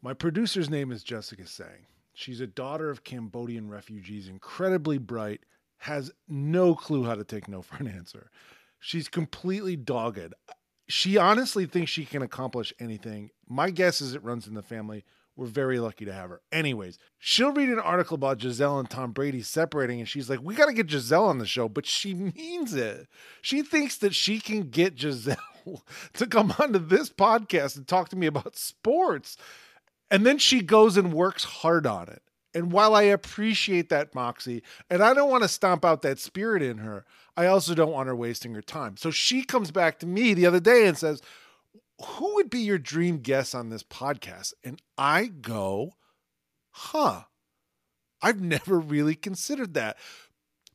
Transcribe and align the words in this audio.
My 0.00 0.14
producer's 0.14 0.70
name 0.70 0.92
is 0.92 1.02
Jessica 1.02 1.44
Sang. 1.44 1.86
She's 2.14 2.40
a 2.40 2.46
daughter 2.46 2.88
of 2.88 3.02
Cambodian 3.02 3.68
refugees, 3.68 4.28
incredibly 4.28 4.96
bright, 4.96 5.40
has 5.78 6.12
no 6.28 6.76
clue 6.76 7.04
how 7.04 7.16
to 7.16 7.24
take 7.24 7.48
no 7.48 7.62
for 7.62 7.76
an 7.78 7.88
answer. 7.88 8.30
She's 8.78 9.08
completely 9.08 9.74
dogged. 9.74 10.34
She 10.86 11.16
honestly 11.16 11.66
thinks 11.66 11.90
she 11.90 12.04
can 12.04 12.22
accomplish 12.22 12.72
anything. 12.78 13.30
My 13.48 13.70
guess 13.70 14.00
is 14.00 14.14
it 14.14 14.22
runs 14.22 14.46
in 14.46 14.54
the 14.54 14.62
family. 14.62 15.04
We're 15.34 15.46
very 15.46 15.80
lucky 15.80 16.04
to 16.04 16.12
have 16.12 16.30
her. 16.30 16.42
Anyways, 16.52 16.98
she'll 17.18 17.52
read 17.52 17.68
an 17.68 17.80
article 17.80 18.14
about 18.14 18.38
Gisele 18.38 18.78
and 18.78 18.88
Tom 18.88 19.10
Brady 19.10 19.42
separating, 19.42 19.98
and 19.98 20.08
she's 20.08 20.30
like, 20.30 20.40
We 20.40 20.54
got 20.54 20.66
to 20.66 20.72
get 20.72 20.86
Gisele 20.86 21.26
on 21.26 21.38
the 21.38 21.46
show, 21.46 21.68
but 21.68 21.86
she 21.86 22.14
means 22.36 22.72
it. 22.72 23.08
She 23.42 23.62
thinks 23.62 23.96
that 23.98 24.14
she 24.14 24.38
can 24.38 24.70
get 24.70 24.94
Gisele 24.94 25.36
to 26.14 26.26
come 26.26 26.54
onto 26.58 26.78
this 26.78 27.10
podcast 27.10 27.76
and 27.76 27.86
talk 27.86 28.08
to 28.10 28.16
me 28.16 28.28
about 28.28 28.56
sports. 28.56 29.36
And 30.10 30.24
then 30.24 30.38
she 30.38 30.62
goes 30.62 30.96
and 30.96 31.12
works 31.12 31.44
hard 31.44 31.86
on 31.86 32.08
it. 32.08 32.22
And 32.54 32.72
while 32.72 32.94
I 32.94 33.02
appreciate 33.02 33.90
that 33.90 34.14
moxie, 34.14 34.62
and 34.88 35.02
I 35.02 35.12
don't 35.12 35.30
want 35.30 35.42
to 35.42 35.48
stomp 35.48 35.84
out 35.84 36.02
that 36.02 36.18
spirit 36.18 36.62
in 36.62 36.78
her, 36.78 37.04
I 37.36 37.46
also 37.46 37.74
don't 37.74 37.92
want 37.92 38.08
her 38.08 38.16
wasting 38.16 38.54
her 38.54 38.62
time. 38.62 38.96
So 38.96 39.10
she 39.10 39.42
comes 39.42 39.70
back 39.70 39.98
to 39.98 40.06
me 40.06 40.34
the 40.34 40.46
other 40.46 40.60
day 40.60 40.86
and 40.86 40.96
says, 40.96 41.20
Who 42.04 42.34
would 42.34 42.48
be 42.48 42.60
your 42.60 42.78
dream 42.78 43.18
guest 43.18 43.54
on 43.54 43.68
this 43.68 43.82
podcast? 43.82 44.54
And 44.64 44.80
I 44.96 45.26
go, 45.26 45.92
Huh, 46.70 47.22
I've 48.22 48.40
never 48.40 48.80
really 48.80 49.14
considered 49.14 49.74
that. 49.74 49.98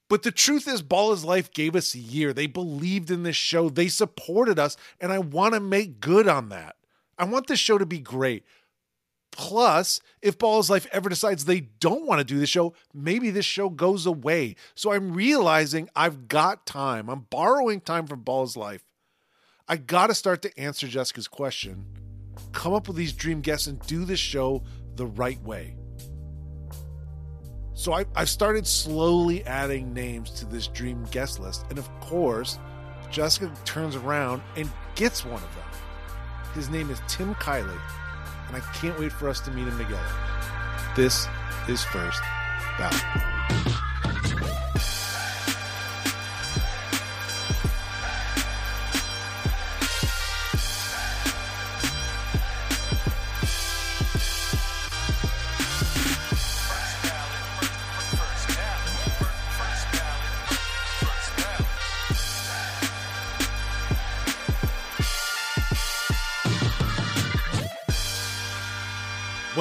But 0.09 0.23
the 0.23 0.31
truth 0.31 0.67
is, 0.67 0.81
Ball 0.81 1.11
is 1.11 1.25
Life 1.25 1.51
gave 1.51 1.75
us 1.75 1.95
a 1.95 1.99
year. 1.99 2.33
They 2.33 2.45
believed 2.45 3.09
in 3.09 3.23
this 3.23 3.35
show, 3.35 3.69
they 3.69 3.87
supported 3.87 4.59
us, 4.59 4.77
and 4.99 5.11
I 5.11 5.19
want 5.19 5.55
to 5.55 5.59
make 5.59 5.99
good 5.99 6.27
on 6.27 6.49
that. 6.49 6.75
I 7.17 7.25
want 7.25 7.47
this 7.47 7.59
show 7.59 7.77
to 7.77 7.85
be 7.85 7.99
great. 7.99 8.43
Plus, 9.33 9.99
if 10.21 10.37
Ball's 10.37 10.69
Life 10.69 10.85
ever 10.91 11.09
decides 11.09 11.43
they 11.43 11.61
don't 11.79 12.05
want 12.05 12.19
to 12.19 12.23
do 12.23 12.39
the 12.39 12.45
show, 12.45 12.73
maybe 12.93 13.31
this 13.31 13.45
show 13.45 13.67
goes 13.67 14.05
away. 14.05 14.55
So 14.75 14.93
I'm 14.93 15.11
realizing 15.13 15.89
I've 15.95 16.27
got 16.27 16.67
time. 16.67 17.09
I'm 17.09 17.21
borrowing 17.31 17.81
time 17.81 18.05
from 18.05 18.21
Ball's 18.21 18.55
Life. 18.55 18.83
I 19.67 19.77
got 19.77 20.07
to 20.07 20.13
start 20.13 20.43
to 20.43 20.59
answer 20.59 20.87
Jessica's 20.87 21.27
question, 21.27 21.85
come 22.51 22.73
up 22.73 22.87
with 22.87 22.95
these 22.95 23.11
dream 23.11 23.41
guests, 23.41 23.65
and 23.65 23.79
do 23.87 24.05
this 24.05 24.19
show 24.19 24.63
the 24.97 25.07
right 25.07 25.41
way. 25.41 25.75
So 27.73 27.91
I, 27.91 28.05
I 28.15 28.25
started 28.25 28.67
slowly 28.67 29.43
adding 29.45 29.93
names 29.93 30.29
to 30.31 30.45
this 30.45 30.67
dream 30.67 31.05
guest 31.09 31.39
list. 31.39 31.65
And 31.71 31.79
of 31.79 31.89
course, 32.01 32.59
Jessica 33.09 33.51
turns 33.65 33.95
around 33.95 34.43
and 34.55 34.69
gets 34.93 35.25
one 35.25 35.41
of 35.41 35.55
them. 35.55 35.65
His 36.53 36.69
name 36.69 36.91
is 36.91 37.01
Tim 37.07 37.33
Kiely, 37.35 37.79
and 38.47 38.55
I 38.55 38.59
can't 38.73 38.97
wait 38.99 39.11
for 39.11 39.29
us 39.29 39.39
to 39.41 39.51
meet 39.51 39.67
him 39.67 39.77
together. 39.77 40.01
This 40.95 41.27
is 41.67 41.83
First 41.85 42.21
Ballot. 42.77 43.32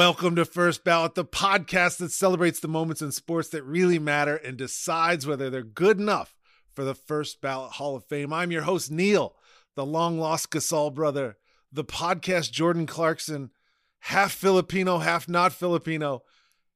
Welcome 0.05 0.34
to 0.34 0.45
First 0.45 0.83
Ballot, 0.83 1.14
the 1.14 1.25
podcast 1.25 1.98
that 1.98 2.11
celebrates 2.11 2.58
the 2.58 2.67
moments 2.67 3.03
in 3.03 3.12
sports 3.12 3.50
that 3.50 3.62
really 3.62 4.00
matter 4.00 4.34
and 4.34 4.56
decides 4.56 5.28
whether 5.28 5.48
they're 5.48 5.62
good 5.62 6.00
enough 6.00 6.34
for 6.75 6.83
the 6.83 6.97
First 6.97 7.41
Ballot 7.41 7.74
Hall 7.74 7.95
of 7.95 8.05
Fame. 8.07 8.33
I'm 8.33 8.51
your 8.51 8.62
host, 8.62 8.91
Neil, 8.91 9.36
the 9.77 9.86
long 9.86 10.18
lost 10.18 10.51
Gasol 10.51 10.92
brother, 10.92 11.36
the 11.70 11.85
podcast 11.85 12.51
Jordan 12.51 12.85
Clarkson, 12.85 13.51
half 14.01 14.33
Filipino, 14.33 14.98
half 14.98 15.29
not 15.29 15.52
Filipino, 15.52 16.24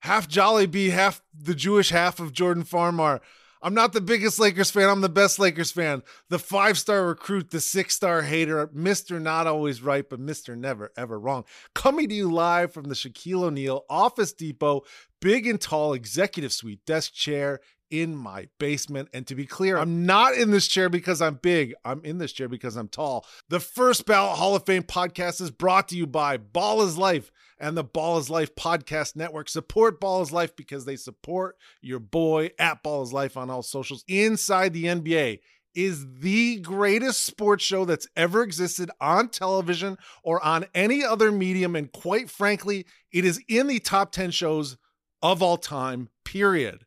half 0.03 0.29
Jollibee, 0.29 0.91
half 0.91 1.21
the 1.37 1.57
Jewish 1.57 1.91
half 1.91 2.21
of 2.21 2.33
Jordan 2.33 2.63
Farmar. 2.63 3.21
I'm 3.67 3.75
not 3.75 3.93
the 3.93 4.01
biggest 4.01 4.39
Lakers 4.39 4.71
fan. 4.71 4.89
I'm 4.89 5.01
the 5.01 5.09
best 5.09 5.41
Lakers 5.41 5.73
fan. 5.73 6.05
The 6.29 6.39
five 6.39 6.79
star 6.79 7.05
recruit, 7.05 7.51
the 7.51 7.61
six 7.61 7.97
star 7.97 8.23
hater, 8.23 8.69
Mr. 8.69 9.21
Not 9.21 9.49
Always 9.49 9.83
Right, 9.83 10.09
but 10.09 10.21
Mr. 10.21 10.57
Never 10.57 10.93
Ever 10.97 11.19
Wrong. 11.19 11.45
Coming 11.75 12.09
to 12.09 12.15
you 12.15 12.31
live 12.31 12.73
from 12.73 12.85
the 12.85 12.95
Shaquille 12.95 13.43
O'Neal 13.43 13.85
Office 13.91 14.33
Depot, 14.33 14.83
big 15.21 15.49
and 15.49 15.61
tall 15.61 15.95
executive 15.95 16.53
suite 16.53 16.87
desk 16.87 17.13
chair 17.13 17.59
in 17.91 18.17
my 18.17 18.49
basement. 18.59 19.09
And 19.13 19.27
to 19.27 19.35
be 19.35 19.47
clear, 19.47 19.77
I'm 19.79 20.07
not 20.07 20.35
in 20.35 20.51
this 20.51 20.67
chair 20.67 20.89
because 20.89 21.23
I'm 21.23 21.37
big. 21.37 21.75
I'm 21.85 22.05
in 22.05 22.19
this 22.19 22.33
chair 22.33 22.49
because 22.49 22.77
I'm 22.77 22.89
tall. 22.89 23.27
The 23.49 23.61
First 23.61 24.07
Ballot 24.07 24.39
Hall 24.39 24.57
of 24.57 24.67
Fame 24.67 24.83
podcast 24.83 25.41
is 25.41 25.51
brought 25.51 25.89
to 25.89 25.97
you 25.97 26.07
by 26.07 26.37
Ball 26.37 26.83
is 26.83 26.99
Life 26.99 27.31
and 27.59 27.77
the 27.77 27.85
Ball 27.85 28.19
is 28.19 28.31
Life 28.31 28.55
podcast 28.55 29.17
network. 29.17 29.49
Support 29.49 30.01
Ball 30.01 30.23
is 30.23 30.33
Life 30.33 30.55
because 30.57 30.85
they 30.85 30.97
support 30.97 31.57
your 31.81 32.01
boy 32.01 32.51
at 32.59 32.83
Ball 32.83 33.03
is 33.03 33.13
Life 33.13 33.37
on 33.37 33.51
all 33.51 33.63
socials. 33.63 34.05
Inside 34.09 34.73
the 34.73 34.85
NBA 34.85 35.41
is 35.75 36.07
the 36.21 36.59
greatest 36.61 37.25
sports 37.25 37.63
show 37.63 37.85
that's 37.85 38.09
ever 38.17 38.43
existed 38.43 38.91
on 38.99 39.29
television 39.29 39.99
or 40.25 40.43
on 40.45 40.65
any 40.75 41.05
other 41.05 41.31
medium. 41.31 41.77
And 41.77 41.93
quite 41.93 42.31
frankly, 42.31 42.87
it 43.13 43.27
is 43.27 43.43
in 43.47 43.67
the 43.67 43.79
top 43.79 44.11
10 44.11 44.31
shows 44.31 44.79
of 45.23 45.43
all 45.43 45.59
time, 45.59 46.09
period. 46.25 46.87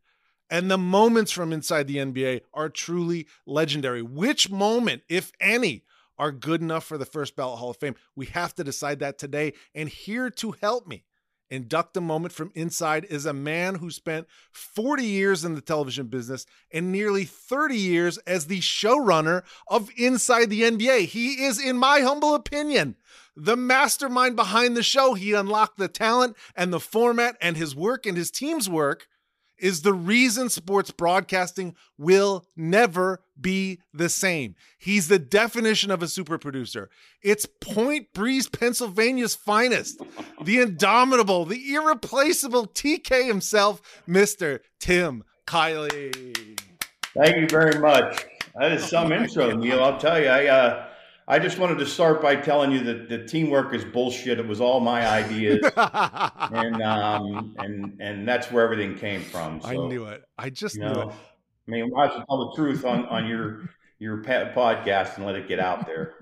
And 0.49 0.69
the 0.69 0.77
moments 0.77 1.31
from 1.31 1.53
inside 1.53 1.87
the 1.87 1.97
NBA 1.97 2.41
are 2.53 2.69
truly 2.69 3.27
legendary. 3.45 4.01
Which 4.01 4.49
moment, 4.49 5.03
if 5.07 5.31
any, 5.39 5.83
are 6.19 6.31
good 6.33 6.61
enough 6.61 6.83
for 6.83 6.97
the 6.97 7.05
first 7.05 7.35
ballot 7.35 7.59
Hall 7.59 7.69
of 7.71 7.77
Fame. 7.77 7.95
We 8.15 8.27
have 8.27 8.53
to 8.55 8.63
decide 8.63 8.99
that 8.99 9.17
today. 9.17 9.53
And 9.73 9.87
here 9.87 10.29
to 10.31 10.51
help 10.51 10.85
me 10.85 11.05
induct 11.49 11.97
a 11.97 12.01
moment 12.01 12.33
from 12.33 12.51
inside 12.53 13.05
is 13.05 13.25
a 13.25 13.33
man 13.33 13.75
who 13.75 13.89
spent 13.89 14.27
40 14.51 15.03
years 15.03 15.43
in 15.43 15.55
the 15.55 15.61
television 15.61 16.07
business 16.07 16.45
and 16.71 16.91
nearly 16.91 17.23
30 17.23 17.75
years 17.75 18.17
as 18.19 18.45
the 18.45 18.59
showrunner 18.59 19.43
of 19.67 19.89
Inside 19.97 20.49
the 20.49 20.61
NBA. 20.61 21.05
He 21.05 21.43
is, 21.43 21.59
in 21.59 21.77
my 21.77 22.01
humble 22.01 22.35
opinion, 22.35 22.97
the 23.35 23.55
mastermind 23.55 24.35
behind 24.35 24.75
the 24.75 24.83
show. 24.83 25.13
He 25.13 25.33
unlocked 25.33 25.77
the 25.77 25.87
talent 25.87 26.35
and 26.55 26.71
the 26.71 26.79
format, 26.79 27.37
and 27.41 27.57
his 27.57 27.75
work 27.75 28.05
and 28.05 28.17
his 28.17 28.29
team's 28.29 28.69
work 28.69 29.07
is 29.59 29.81
the 29.81 29.93
reason 29.93 30.49
sports 30.49 30.91
broadcasting 30.91 31.75
will 31.97 32.45
never 32.55 33.21
be 33.39 33.79
the 33.93 34.09
same. 34.09 34.55
He's 34.77 35.07
the 35.07 35.19
definition 35.19 35.91
of 35.91 36.03
a 36.03 36.07
super 36.07 36.37
producer. 36.37 36.89
It's 37.21 37.45
Point 37.45 38.13
Breeze, 38.13 38.47
Pennsylvania's 38.47 39.35
finest, 39.35 40.01
the 40.43 40.59
indomitable, 40.59 41.45
the 41.45 41.73
irreplaceable 41.73 42.67
TK 42.67 43.27
himself, 43.27 43.81
Mr. 44.07 44.59
Tim 44.79 45.23
Kiely. 45.47 46.59
Thank 47.15 47.37
you 47.37 47.47
very 47.47 47.79
much. 47.79 48.25
That 48.55 48.71
is 48.71 48.83
some 48.85 49.11
intro, 49.11 49.55
Neil. 49.55 49.83
I'll 49.83 49.99
tell 49.99 50.19
you, 50.19 50.27
I 50.27 50.47
uh, 50.47 50.88
I 51.31 51.37
just 51.37 51.59
wanted 51.59 51.77
to 51.77 51.85
start 51.85 52.23
by 52.23 52.35
telling 52.35 52.71
you 52.71 52.79
that 52.85 53.07
the 53.07 53.23
teamwork 53.23 53.71
is 53.75 53.85
bullshit. 53.85 54.39
It 54.39 54.47
was 54.47 54.59
all 54.59 54.79
my 54.79 55.07
ideas, 55.07 55.59
and 55.75 56.81
um, 56.81 57.55
and 57.59 58.01
and 58.01 58.27
that's 58.27 58.51
where 58.51 58.63
everything 58.63 58.97
came 58.97 59.21
from. 59.21 59.61
So, 59.61 59.67
I 59.67 59.75
knew 59.75 60.05
it. 60.05 60.23
I 60.39 60.49
just 60.49 60.75
knew 60.75 60.87
know, 60.87 61.01
it. 61.01 61.07
I 61.67 61.71
mean, 61.71 61.91
I 61.95 62.07
should 62.07 62.23
tell 62.27 62.49
the 62.49 62.55
truth 62.55 62.83
on 62.83 63.05
on 63.05 63.27
your 63.27 63.69
your 63.99 64.23
podcast 64.23 65.17
and 65.17 65.25
let 65.27 65.35
it 65.35 65.47
get 65.47 65.59
out 65.59 65.85
there. 65.85 66.15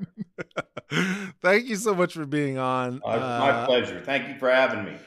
Thank 1.41 1.67
you 1.67 1.77
so 1.77 1.95
much 1.95 2.13
for 2.13 2.25
being 2.25 2.57
on. 2.57 3.01
Uh, 3.05 3.17
my 3.17 3.49
uh, 3.51 3.65
pleasure. 3.65 4.01
Thank 4.03 4.27
you 4.27 4.37
for 4.37 4.49
having 4.49 4.83
me. 4.83 4.97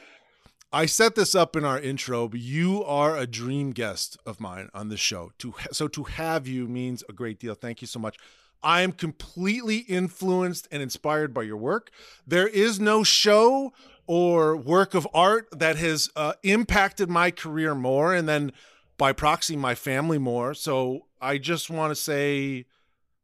I 0.73 0.87
set 0.87 1.13
this 1.13 1.35
up 1.35 1.55
in 1.55 1.63
our 1.63 1.79
intro, 1.79 2.27
but 2.27 2.39
you 2.39 2.83
are 2.85 3.17
a 3.17 3.27
dream 3.27 3.69
guest 3.71 4.17
of 4.25 4.39
mine 4.39 4.69
on 4.73 4.89
this 4.89 5.01
show. 5.01 5.31
To 5.39 5.53
so 5.71 5.87
to 5.89 6.03
have 6.05 6.47
you 6.47 6.67
means 6.67 7.03
a 7.07 7.13
great 7.13 7.39
deal. 7.39 7.53
Thank 7.53 7.81
you 7.81 7.87
so 7.87 7.99
much. 7.99 8.17
I 8.63 8.81
am 8.81 8.91
completely 8.91 9.79
influenced 9.79 10.67
and 10.71 10.81
inspired 10.81 11.33
by 11.33 11.43
your 11.43 11.57
work. 11.57 11.91
There 12.25 12.47
is 12.47 12.79
no 12.79 13.03
show 13.03 13.73
or 14.07 14.55
work 14.55 14.93
of 14.93 15.07
art 15.13 15.47
that 15.51 15.77
has 15.77 16.09
uh, 16.15 16.33
impacted 16.43 17.09
my 17.09 17.31
career 17.31 17.73
more 17.73 18.13
and 18.13 18.27
then 18.27 18.51
by 18.97 19.13
proxy 19.13 19.55
my 19.55 19.73
family 19.73 20.17
more. 20.17 20.53
So 20.53 21.07
I 21.19 21.37
just 21.37 21.69
want 21.69 21.91
to 21.91 21.95
say 21.95 22.65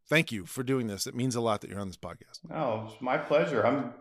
thank 0.08 0.32
you 0.32 0.46
for 0.46 0.64
doing 0.64 0.88
this. 0.88 1.06
It 1.06 1.16
means 1.16 1.36
a 1.36 1.42
lot 1.42 1.62
that 1.62 1.70
you're 1.70 1.80
on 1.80 1.88
this 1.88 1.98
podcast. 1.98 2.40
Oh, 2.52 2.90
it's 2.92 3.02
my 3.02 3.18
pleasure. 3.18 3.66
I'm 3.66 3.94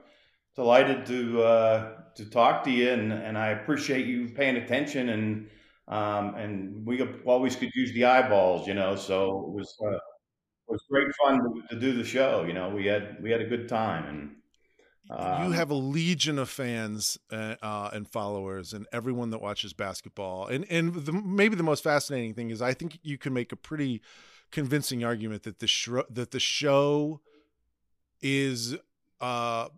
delighted 0.54 1.04
to 1.06 1.42
uh, 1.42 1.90
to 2.14 2.24
talk 2.30 2.64
to 2.64 2.70
you, 2.70 2.90
and, 2.90 3.12
and 3.12 3.36
I 3.36 3.48
appreciate 3.48 4.06
you 4.06 4.30
paying 4.30 4.56
attention 4.56 5.10
and 5.10 5.48
um, 5.88 6.34
and 6.34 6.86
we 6.86 7.02
always 7.24 7.56
could 7.56 7.70
use 7.74 7.92
the 7.92 8.06
eyeballs, 8.06 8.66
you 8.66 8.74
know. 8.74 8.96
So 8.96 9.46
it 9.48 9.52
was. 9.54 9.76
Uh, 9.86 9.98
was 10.68 10.80
great 10.90 11.08
fun 11.22 11.40
to, 11.42 11.74
to, 11.74 11.80
do 11.80 11.92
the 11.92 12.04
show. 12.04 12.44
You 12.44 12.52
know, 12.52 12.68
we 12.68 12.86
had 12.86 13.16
we 13.22 13.30
had 13.30 13.40
a 13.40 13.46
good 13.46 13.68
time, 13.68 14.06
and 14.08 14.36
Um, 15.08 15.44
you 15.44 15.50
have 15.52 15.70
a 15.70 15.74
legion 15.74 16.38
of 16.38 16.50
fans 16.50 17.18
uh, 17.30 17.54
uh, 17.62 17.90
and 17.92 18.08
followers, 18.08 18.72
and 18.72 18.86
everyone 18.92 19.30
that 19.30 19.40
watches 19.40 19.72
basketball. 19.72 20.46
And 20.48 20.66
and 20.70 20.94
the, 20.94 21.12
maybe 21.12 21.54
the 21.56 21.62
most 21.62 21.84
fascinating 21.84 22.34
thing 22.34 22.50
is, 22.50 22.60
I 22.60 22.74
think 22.74 22.98
you 23.02 23.18
can 23.18 23.32
make 23.32 23.52
a 23.52 23.56
pretty 23.56 24.02
convincing 24.50 25.04
argument 25.04 25.44
that 25.44 25.58
the 25.60 25.66
sh- 25.66 26.06
that 26.10 26.30
the 26.30 26.40
show 26.40 27.20
is 28.20 28.76
uh, 29.20 29.68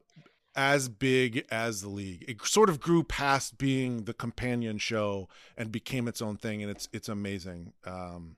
as 0.55 0.89
big 0.89 1.45
as 1.51 1.83
the 1.83 1.89
league. 1.89 2.25
It 2.27 2.45
sort 2.45 2.69
of 2.69 2.81
grew 2.81 3.05
past 3.05 3.59
being 3.59 4.05
the 4.05 4.15
companion 4.15 4.79
show 4.79 5.29
and 5.57 5.71
became 5.71 6.09
its 6.09 6.21
own 6.21 6.37
thing, 6.37 6.63
and 6.63 6.71
it's 6.71 6.89
it's 6.93 7.09
amazing. 7.09 7.73
Um, 7.85 8.37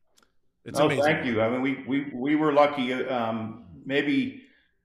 it's 0.65 0.79
oh, 0.79 0.87
amazing. 0.87 1.05
thank 1.05 1.27
you. 1.27 1.41
I 1.41 1.49
mean, 1.49 1.63
we 1.63 1.85
we 1.87 2.11
we 2.15 2.37
were 2.37 2.53
lucky. 2.53 2.93
Um, 2.93 3.65
maybe 3.85 4.43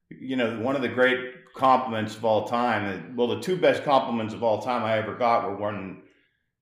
you 0.09 0.35
know 0.35 0.59
one 0.59 0.75
of 0.75 0.81
the 0.81 0.89
great 0.89 1.53
compliments 1.55 2.15
of 2.15 2.25
all 2.25 2.47
time. 2.47 3.15
Well, 3.15 3.27
the 3.27 3.41
two 3.41 3.57
best 3.57 3.83
compliments 3.83 4.33
of 4.33 4.43
all 4.43 4.61
time 4.61 4.83
I 4.83 4.97
ever 4.97 5.15
got 5.15 5.49
were 5.49 5.55
when 5.55 6.03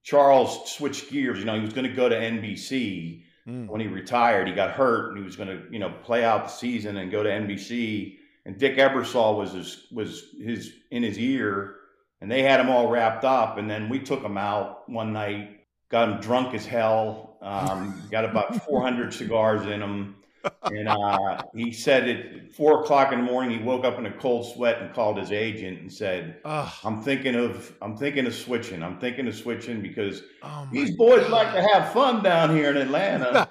Charles 0.02 0.72
switched 0.72 1.10
gears. 1.10 1.38
You 1.38 1.44
know, 1.44 1.54
he 1.54 1.60
was 1.60 1.72
going 1.72 1.88
to 1.88 1.94
go 1.94 2.08
to 2.08 2.16
NBC. 2.16 3.22
Mm. 3.46 3.68
When 3.68 3.78
he 3.80 3.88
retired, 3.88 4.48
he 4.48 4.54
got 4.54 4.70
hurt, 4.70 5.10
and 5.10 5.18
he 5.18 5.24
was 5.24 5.36
going 5.36 5.50
to, 5.50 5.64
you 5.70 5.78
know, 5.78 5.90
play 6.02 6.24
out 6.24 6.44
the 6.44 6.50
season 6.50 6.96
and 6.96 7.10
go 7.10 7.22
to 7.22 7.28
NBC 7.28 8.16
and 8.46 8.58
Dick 8.58 8.76
Ebersol 8.76 9.38
was 9.38 9.52
his, 9.52 9.86
was 9.90 10.34
his 10.38 10.72
in 10.90 11.02
his 11.02 11.18
ear, 11.18 11.76
and 12.20 12.30
they 12.30 12.42
had 12.42 12.60
him 12.60 12.68
all 12.68 12.90
wrapped 12.90 13.24
up. 13.24 13.58
And 13.58 13.70
then 13.70 13.88
we 13.88 13.98
took 13.98 14.22
him 14.22 14.36
out 14.36 14.88
one 14.88 15.12
night, 15.12 15.64
got 15.88 16.08
him 16.08 16.20
drunk 16.20 16.54
as 16.54 16.66
hell, 16.66 17.33
um, 17.44 18.02
got 18.10 18.24
about 18.24 18.64
400 18.64 19.12
cigars 19.12 19.66
in 19.66 19.82
him. 19.82 20.16
And 20.64 20.88
uh, 20.88 21.42
he 21.54 21.72
said 21.72 22.08
at 22.08 22.52
four 22.54 22.82
o'clock 22.82 23.12
in 23.12 23.20
the 23.20 23.24
morning, 23.24 23.58
he 23.58 23.64
woke 23.64 23.84
up 23.84 23.98
in 23.98 24.04
a 24.04 24.12
cold 24.12 24.52
sweat 24.52 24.82
and 24.82 24.92
called 24.92 25.16
his 25.18 25.32
agent 25.32 25.80
and 25.80 25.90
said, 25.90 26.40
"I'm 26.84 27.02
thinking 27.02 27.34
of, 27.34 27.74
I'm 27.80 27.96
thinking 27.96 28.26
of 28.26 28.34
switching. 28.34 28.82
I'm 28.82 28.98
thinking 28.98 29.26
of 29.26 29.34
switching 29.34 29.80
because 29.80 30.22
oh 30.42 30.68
these 30.70 30.94
boys 30.96 31.22
God. 31.22 31.30
like 31.30 31.54
to 31.54 31.62
have 31.62 31.94
fun 31.94 32.22
down 32.22 32.54
here 32.54 32.70
in 32.70 32.76
Atlanta." 32.76 33.46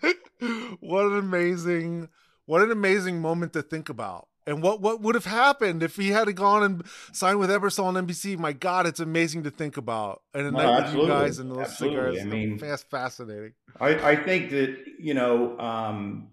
what 0.80 1.06
an 1.06 1.18
amazing 1.18 2.08
what 2.46 2.62
an 2.62 2.72
amazing 2.72 3.20
moment 3.20 3.52
to 3.52 3.62
think 3.62 3.88
about. 3.88 4.28
And 4.46 4.62
what, 4.62 4.80
what 4.80 5.00
would 5.00 5.16
have 5.16 5.24
happened 5.24 5.82
if 5.82 5.96
he 5.96 6.10
had 6.10 6.32
gone 6.36 6.62
and 6.62 6.84
signed 7.12 7.40
with 7.40 7.50
Ebersol 7.50 7.84
on 7.84 7.94
NBC? 7.94 8.38
My 8.38 8.52
God, 8.52 8.86
it's 8.86 9.00
amazing 9.00 9.42
to 9.42 9.50
think 9.50 9.76
about. 9.76 10.22
And 10.32 10.46
a 10.46 10.50
no, 10.52 10.58
night 10.58 10.84
with 10.92 11.02
you 11.02 11.08
guys 11.08 11.40
and 11.40 11.50
those 11.50 11.58
absolutely. 11.58 12.18
cigars. 12.18 12.20
I 12.20 12.24
mean, 12.24 12.58
fast, 12.58 12.88
fascinating. 12.88 13.54
I, 13.80 14.12
I 14.12 14.16
think 14.16 14.50
that 14.50 14.76
you 15.00 15.14
know, 15.14 15.58
um, 15.58 16.28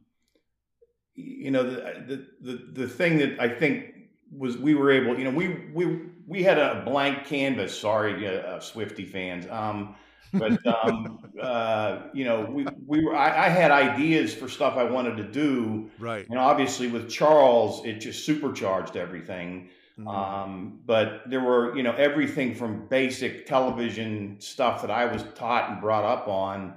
you 1.15 1.49
know, 1.49 1.63
the, 1.63 2.03
the 2.07 2.51
the 2.51 2.67
the 2.81 2.87
thing 2.87 3.17
that 3.17 3.39
I 3.39 3.49
think 3.49 3.93
was 4.31 4.57
we 4.57 4.75
were 4.75 4.91
able, 4.91 5.17
you 5.17 5.23
know, 5.23 5.31
we 5.31 5.69
we 5.73 6.01
we 6.27 6.43
had 6.43 6.59
a 6.59 6.83
blank 6.85 7.25
canvas. 7.25 7.77
Sorry, 7.77 8.27
uh, 8.27 8.59
Swifty 8.59 9.05
fans. 9.05 9.47
Um, 9.49 9.95
but 10.33 10.65
um, 10.65 11.19
uh, 11.41 12.03
you 12.13 12.25
know, 12.25 12.41
we 12.49 12.65
we 12.85 13.03
were. 13.03 13.15
I, 13.15 13.45
I, 13.45 13.49
had 13.49 13.71
ideas 13.71 14.33
for 14.33 14.47
stuff 14.49 14.77
I 14.77 14.83
wanted 14.83 15.17
to 15.17 15.23
do. 15.23 15.89
Right. 15.99 16.27
And 16.29 16.37
obviously, 16.37 16.87
with 16.87 17.09
Charles, 17.09 17.85
it 17.85 17.99
just 17.99 18.25
supercharged 18.25 18.97
everything. 18.97 19.69
Mm-hmm. 19.99 20.07
Um, 20.07 20.79
but 20.85 21.21
there 21.27 21.41
were, 21.41 21.75
you 21.77 21.83
know, 21.83 21.93
everything 21.93 22.55
from 22.55 22.87
basic 22.87 23.45
television 23.45 24.37
stuff 24.39 24.81
that 24.81 24.89
I 24.89 25.05
was 25.05 25.23
taught 25.35 25.69
and 25.69 25.79
brought 25.81 26.03
up 26.03 26.27
on, 26.27 26.73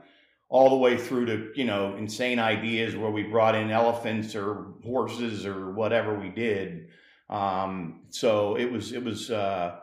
all 0.49 0.71
the 0.71 0.77
way 0.77 0.99
through 0.99 1.27
to, 1.27 1.53
you 1.55 1.65
know, 1.65 1.97
insane 1.97 2.39
ideas 2.39 2.95
where 2.95 3.11
we 3.11 3.23
brought 3.23 3.55
in 3.55 3.71
elephants 3.71 4.35
or 4.35 4.67
horses 4.85 5.47
or 5.47 5.71
whatever 5.73 6.19
we 6.19 6.29
did. 6.29 6.89
Um, 7.31 8.03
so 8.11 8.57
it 8.57 8.71
was, 8.71 8.93
it 8.93 9.03
was, 9.03 9.31
uh, 9.31 9.77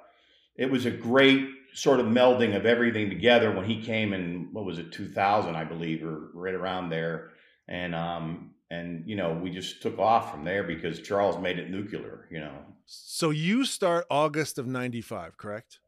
it 0.55 0.69
was 0.69 0.85
a 0.85 0.91
great 0.91 1.49
sort 1.73 1.99
of 1.99 2.05
melding 2.05 2.55
of 2.55 2.65
everything 2.65 3.09
together 3.09 3.51
when 3.51 3.65
he 3.65 3.81
came 3.81 4.13
in 4.13 4.49
what 4.51 4.65
was 4.65 4.77
it 4.79 4.91
2000 4.91 5.55
i 5.55 5.63
believe 5.63 6.03
or 6.03 6.29
right 6.33 6.53
around 6.53 6.89
there. 6.89 7.31
And 7.67 7.95
um 7.95 8.51
and 8.69 9.03
you 9.07 9.15
know 9.15 9.33
we 9.33 9.49
just 9.49 9.81
took 9.81 9.99
off 9.99 10.31
from 10.31 10.43
there 10.43 10.63
because 10.63 10.99
charles 11.01 11.37
made 11.39 11.59
it 11.59 11.69
nuclear 11.69 12.27
you 12.31 12.39
know. 12.39 12.57
So 12.85 13.29
you 13.29 13.65
start 13.65 14.05
august 14.09 14.57
of 14.59 14.67
95 14.67 15.37
correct? 15.37 15.79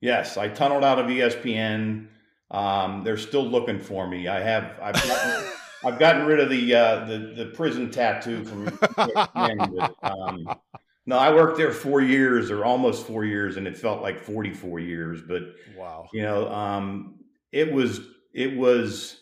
Yes 0.00 0.36
i 0.36 0.48
tunneled 0.48 0.84
out 0.84 0.98
of 0.98 1.06
espn 1.06 2.08
um 2.50 3.04
they're 3.04 3.16
still 3.16 3.46
looking 3.46 3.78
for 3.78 4.08
me. 4.08 4.28
I 4.28 4.40
have 4.40 4.78
i've 4.82 4.94
gotten, 4.94 5.52
I've 5.84 5.98
gotten 5.98 6.26
rid 6.26 6.40
of 6.40 6.50
the 6.50 6.74
uh 6.74 7.04
the 7.04 7.18
the 7.36 7.46
prison 7.54 7.90
tattoo 7.90 8.44
from 8.44 8.78
um, 10.02 10.56
no, 11.06 11.16
I 11.16 11.34
worked 11.34 11.56
there 11.56 11.72
four 11.72 12.00
years 12.00 12.50
or 12.50 12.64
almost 12.64 13.06
four 13.06 13.24
years, 13.24 13.56
and 13.56 13.66
it 13.66 13.76
felt 13.76 14.02
like 14.02 14.20
44 14.20 14.80
years. 14.80 15.20
But 15.22 15.42
wow, 15.76 16.08
you 16.12 16.22
know, 16.22 16.48
um, 16.52 17.20
it 17.52 17.72
was 17.72 18.00
it 18.34 18.56
was 18.56 19.20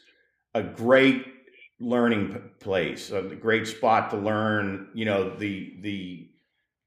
a 0.54 0.62
great 0.62 1.26
learning 1.80 2.50
place, 2.60 3.10
a 3.10 3.22
great 3.22 3.66
spot 3.66 4.10
to 4.10 4.16
learn. 4.16 4.88
You 4.94 5.04
know, 5.04 5.36
the 5.36 5.76
the 5.80 6.30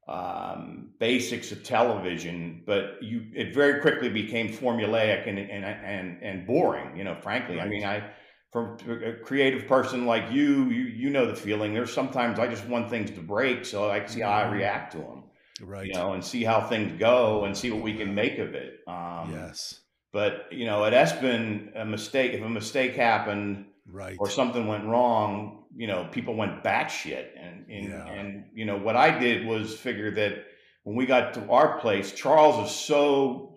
um, 0.08 0.90
basics 0.98 1.52
of 1.52 1.62
television, 1.62 2.62
but 2.66 3.02
you 3.02 3.26
it 3.34 3.54
very 3.54 3.80
quickly 3.80 4.08
became 4.08 4.52
formulaic 4.52 5.26
and 5.26 5.38
and 5.38 5.64
and, 5.64 6.22
and 6.22 6.46
boring. 6.46 6.96
You 6.96 7.04
know, 7.04 7.14
frankly, 7.14 7.56
right. 7.56 7.66
I 7.66 7.68
mean, 7.68 7.84
I 7.84 8.10
from 8.52 8.76
a 9.02 9.14
creative 9.14 9.66
person 9.66 10.04
like 10.04 10.30
you, 10.30 10.64
you 10.66 10.84
you 10.84 11.10
know 11.10 11.26
the 11.26 11.34
feeling. 11.34 11.72
There's 11.72 11.92
sometimes 11.92 12.38
I 12.38 12.46
just 12.46 12.66
want 12.66 12.90
things 12.90 13.10
to 13.12 13.20
break 13.20 13.64
so 13.64 13.90
I 13.90 14.00
can 14.00 14.08
see 14.08 14.20
how 14.20 14.32
I 14.32 14.42
mm-hmm. 14.42 14.54
react 14.54 14.92
to 14.92 14.98
them, 14.98 15.24
right? 15.62 15.86
You 15.86 15.94
know, 15.94 16.12
and 16.12 16.22
see 16.22 16.44
how 16.44 16.60
things 16.60 16.98
go 17.00 17.46
and 17.46 17.56
see 17.56 17.70
what 17.70 17.82
we 17.82 17.94
can 17.94 18.14
make 18.14 18.38
of 18.38 18.54
it. 18.54 18.80
Um, 18.86 19.32
yes. 19.32 19.80
But 20.12 20.48
you 20.50 20.66
know, 20.66 20.84
at 20.84 20.92
ESPN, 20.92 21.80
a 21.80 21.86
mistake 21.86 22.34
if 22.34 22.42
a 22.42 22.48
mistake 22.48 22.94
happened, 22.94 23.64
right, 23.86 24.16
or 24.20 24.28
something 24.28 24.66
went 24.66 24.84
wrong, 24.84 25.64
you 25.74 25.86
know, 25.86 26.06
people 26.12 26.34
went 26.34 26.62
batshit, 26.62 27.28
and 27.40 27.64
and, 27.70 27.88
yeah. 27.88 28.06
and 28.06 28.44
you 28.52 28.66
know 28.66 28.76
what 28.76 28.96
I 28.96 29.18
did 29.18 29.46
was 29.46 29.74
figure 29.74 30.10
that 30.10 30.44
when 30.82 30.94
we 30.94 31.06
got 31.06 31.32
to 31.34 31.48
our 31.48 31.78
place, 31.80 32.12
Charles 32.12 32.70
is 32.70 32.76
so 32.76 33.56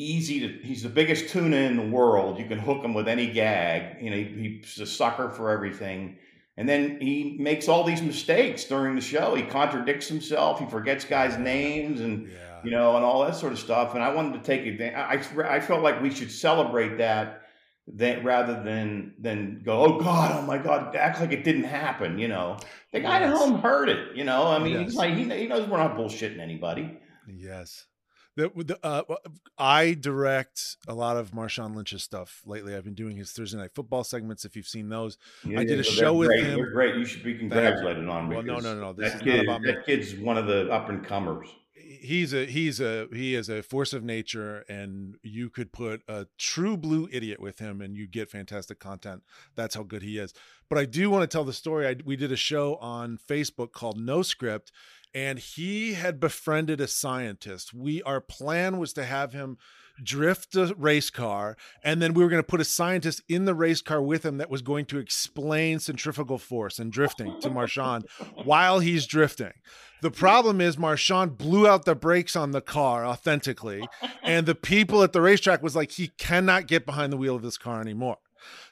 easy 0.00 0.40
to 0.40 0.66
he's 0.66 0.82
the 0.82 0.88
biggest 0.88 1.28
tuna 1.28 1.56
in 1.56 1.76
the 1.76 1.86
world. 1.86 2.38
You 2.38 2.46
can 2.46 2.58
hook 2.58 2.82
him 2.84 2.94
with 2.94 3.08
any 3.08 3.30
gag. 3.30 4.02
You 4.02 4.10
know 4.10 4.16
he, 4.16 4.60
he's 4.62 4.80
a 4.80 4.86
sucker 4.86 5.28
for 5.30 5.50
everything. 5.50 6.16
And 6.56 6.68
then 6.68 7.00
he 7.00 7.36
makes 7.38 7.68
all 7.68 7.84
these 7.84 8.02
mistakes 8.02 8.64
during 8.64 8.94
the 8.94 9.00
show. 9.00 9.34
He 9.34 9.42
contradicts 9.42 10.08
himself. 10.08 10.58
He 10.58 10.66
forgets 10.66 11.04
guys 11.04 11.38
names 11.38 12.00
and 12.00 12.28
yeah. 12.28 12.60
you 12.64 12.70
know 12.70 12.96
and 12.96 13.04
all 13.04 13.24
that 13.24 13.36
sort 13.36 13.52
of 13.52 13.58
stuff. 13.58 13.94
And 13.94 14.02
i 14.02 14.12
wanted 14.12 14.34
to 14.34 14.44
take 14.44 14.66
advantage 14.66 15.26
I, 15.36 15.56
I 15.56 15.60
felt 15.60 15.82
like 15.82 16.02
we 16.02 16.10
should 16.10 16.30
celebrate 16.30 16.98
that 16.98 17.42
that 17.94 18.22
rather 18.24 18.62
than 18.62 19.14
than 19.18 19.62
go 19.64 19.84
oh 19.84 19.98
god 19.98 20.32
oh 20.36 20.46
my 20.46 20.58
god 20.58 20.94
act 20.94 21.18
like 21.18 21.32
it 21.32 21.42
didn't 21.42 21.64
happen 21.64 22.18
you 22.18 22.28
know? 22.28 22.56
The 22.92 23.00
guy 23.00 23.20
yes. 23.20 23.30
at 23.30 23.36
home 23.36 23.60
heard 23.60 23.88
it 23.88 24.16
you 24.16 24.24
know? 24.24 24.46
I 24.46 24.58
mean 24.58 24.74
yes. 24.74 24.82
he's 24.82 24.94
like 24.94 25.14
he, 25.14 25.24
he 25.24 25.46
knows 25.46 25.68
we're 25.68 25.78
not 25.78 25.96
bullshitting 25.96 26.40
anybody. 26.40 26.98
Yes 27.26 27.84
the 28.36 28.78
uh, 28.82 29.02
I 29.58 29.94
direct 29.94 30.76
a 30.86 30.94
lot 30.94 31.16
of 31.16 31.32
Marshawn 31.32 31.74
Lynch's 31.74 32.02
stuff 32.02 32.42
lately. 32.46 32.74
I've 32.74 32.84
been 32.84 32.94
doing 32.94 33.16
his 33.16 33.32
Thursday 33.32 33.58
night 33.58 33.72
football 33.74 34.04
segments. 34.04 34.44
If 34.44 34.56
you've 34.56 34.68
seen 34.68 34.88
those, 34.88 35.18
yeah, 35.44 35.60
I 35.60 35.64
did 35.64 35.80
a 35.80 35.84
show 35.84 36.14
with 36.14 36.28
great. 36.28 36.44
him. 36.44 36.56
They're 36.56 36.70
great. 36.70 36.96
You 36.96 37.04
should 37.04 37.24
be 37.24 37.36
congratulated 37.36 38.08
on. 38.08 38.28
Well, 38.28 38.42
no, 38.42 38.58
no, 38.58 38.78
no. 38.78 38.92
This 38.92 39.12
that 39.14 39.22
kid, 39.22 39.46
that 39.46 39.84
kid's 39.84 40.14
one 40.14 40.38
of 40.38 40.46
the 40.46 40.70
up 40.70 40.88
and 40.88 41.04
comers. 41.04 41.48
He's 41.74 42.32
a 42.32 42.46
he's 42.46 42.80
a 42.80 43.08
he 43.12 43.34
is 43.34 43.48
a 43.48 43.62
force 43.62 43.92
of 43.92 44.04
nature, 44.04 44.64
and 44.68 45.16
you 45.22 45.50
could 45.50 45.72
put 45.72 46.02
a 46.08 46.28
true 46.38 46.76
blue 46.76 47.08
idiot 47.10 47.40
with 47.40 47.58
him, 47.58 47.80
and 47.80 47.96
you 47.96 48.06
get 48.06 48.30
fantastic 48.30 48.78
content. 48.78 49.22
That's 49.56 49.74
how 49.74 49.82
good 49.82 50.02
he 50.02 50.18
is. 50.18 50.32
But 50.68 50.78
I 50.78 50.84
do 50.84 51.10
want 51.10 51.22
to 51.22 51.26
tell 51.26 51.44
the 51.44 51.52
story. 51.52 51.88
I, 51.88 51.96
we 52.04 52.14
did 52.14 52.30
a 52.30 52.36
show 52.36 52.76
on 52.76 53.18
Facebook 53.18 53.72
called 53.72 53.98
No 53.98 54.22
Script 54.22 54.70
and 55.14 55.38
he 55.38 55.94
had 55.94 56.20
befriended 56.20 56.80
a 56.80 56.86
scientist. 56.86 57.74
We 57.74 58.02
our 58.02 58.20
plan 58.20 58.78
was 58.78 58.92
to 58.94 59.04
have 59.04 59.32
him 59.32 59.58
drift 60.02 60.56
a 60.56 60.74
race 60.78 61.10
car 61.10 61.56
and 61.84 62.00
then 62.00 62.14
we 62.14 62.22
were 62.22 62.30
going 62.30 62.42
to 62.42 62.46
put 62.46 62.60
a 62.60 62.64
scientist 62.64 63.22
in 63.28 63.44
the 63.44 63.54
race 63.54 63.82
car 63.82 64.00
with 64.00 64.24
him 64.24 64.38
that 64.38 64.50
was 64.50 64.62
going 64.62 64.86
to 64.86 64.98
explain 64.98 65.78
centrifugal 65.78 66.38
force 66.38 66.78
and 66.78 66.90
drifting 66.90 67.38
to 67.40 67.50
Marshawn 67.50 68.04
while 68.44 68.78
he's 68.78 69.06
drifting. 69.06 69.52
The 70.00 70.10
problem 70.10 70.60
is 70.60 70.76
Marshawn 70.76 71.36
blew 71.36 71.68
out 71.68 71.84
the 71.84 71.94
brakes 71.94 72.34
on 72.34 72.52
the 72.52 72.62
car 72.62 73.04
authentically 73.04 73.86
and 74.22 74.46
the 74.46 74.54
people 74.54 75.02
at 75.02 75.12
the 75.12 75.20
racetrack 75.20 75.62
was 75.62 75.76
like 75.76 75.92
he 75.92 76.08
cannot 76.18 76.66
get 76.66 76.86
behind 76.86 77.12
the 77.12 77.18
wheel 77.18 77.36
of 77.36 77.42
this 77.42 77.58
car 77.58 77.80
anymore. 77.80 78.16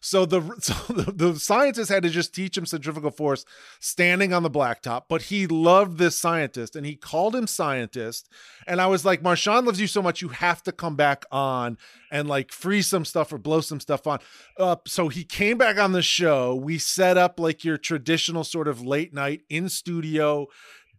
So 0.01 0.27
the 0.27 0.41
so 0.61 0.75
the, 0.93 1.13
the 1.13 1.39
scientist 1.39 1.91
had 1.91 2.03
to 2.03 2.11
just 2.11 2.35
teach 2.35 2.57
him 2.57 2.67
centrifugal 2.67 3.11
force 3.11 3.45
standing 3.81 4.33
on 4.33 4.43
the 4.43 4.51
blacktop, 4.51 5.05
but 5.09 5.23
he 5.23 5.47
loved 5.47 5.99
this 5.99 6.17
scientist 6.17 6.77
and 6.77 6.87
he 6.87 6.97
called 6.97 7.35
him 7.35 7.47
scientist. 7.47 8.29
And 8.67 8.81
I 8.81 8.87
was 8.87 9.05
like, 9.05 9.23
Marshawn 9.23 9.67
loves 9.67 9.81
you 9.81 9.87
so 9.87 10.03
much, 10.03 10.23
you 10.23 10.29
have 10.29 10.63
to 10.65 10.73
come 10.73 10.97
back 10.97 11.25
on 11.31 11.79
and 12.11 12.29
like 12.29 12.53
free 12.53 12.83
some 12.83 13.05
stuff 13.05 13.33
or 13.33 13.39
blow 13.39 13.61
some 13.61 13.81
stuff 13.81 14.07
on. 14.07 14.19
Uh, 14.59 14.77
so 14.87 15.09
he 15.09 15.25
came 15.25 15.59
back 15.59 15.79
on 15.79 15.93
the 15.93 16.03
show. 16.03 16.55
We 16.55 16.79
set 16.79 17.17
up 17.17 17.39
like 17.39 17.65
your 17.65 17.79
traditional 17.79 18.45
sort 18.45 18.69
of 18.69 18.81
late 18.85 19.13
night 19.13 19.43
in 19.49 19.69
studio 19.69 20.49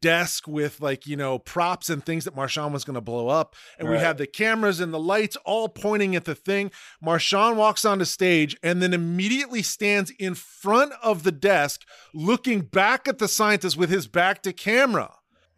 desk 0.02 0.48
with 0.48 0.82
like 0.82 1.06
you 1.06 1.16
know 1.16 1.40
props 1.40 1.90
and 1.90 2.06
things 2.06 2.26
that 2.26 2.36
Marshawn 2.36 2.72
was 2.72 2.84
going 2.84 2.96
to 2.96 3.02
blow 3.02 3.28
up, 3.28 3.56
and 3.78 3.88
right. 3.88 3.96
we 3.96 4.00
had 4.00 4.18
the 4.18 4.28
cameras 4.28 4.80
and 4.80 4.94
the 4.94 5.00
lights 5.00 5.38
all 5.46 5.70
pointing 5.70 6.16
at 6.16 6.26
the 6.26 6.36
thing. 6.36 6.72
Marshawn 7.04 7.56
walks 7.56 7.86
onto 7.86 8.06
stage 8.06 8.58
and 8.64 8.82
then 8.82 8.94
immediately 8.94 9.62
stands 9.62 10.12
in 10.20 10.36
front 10.36 10.94
of 11.02 11.24
the 11.24 11.32
desk, 11.32 11.82
looking 12.14 12.62
back 12.62 13.08
at 13.08 13.18
the 13.18 13.28
scientist 13.28 13.78
with 13.78 13.90
his 13.90 14.08
back 14.08 14.42
to 14.44 14.54
camera 14.54 15.16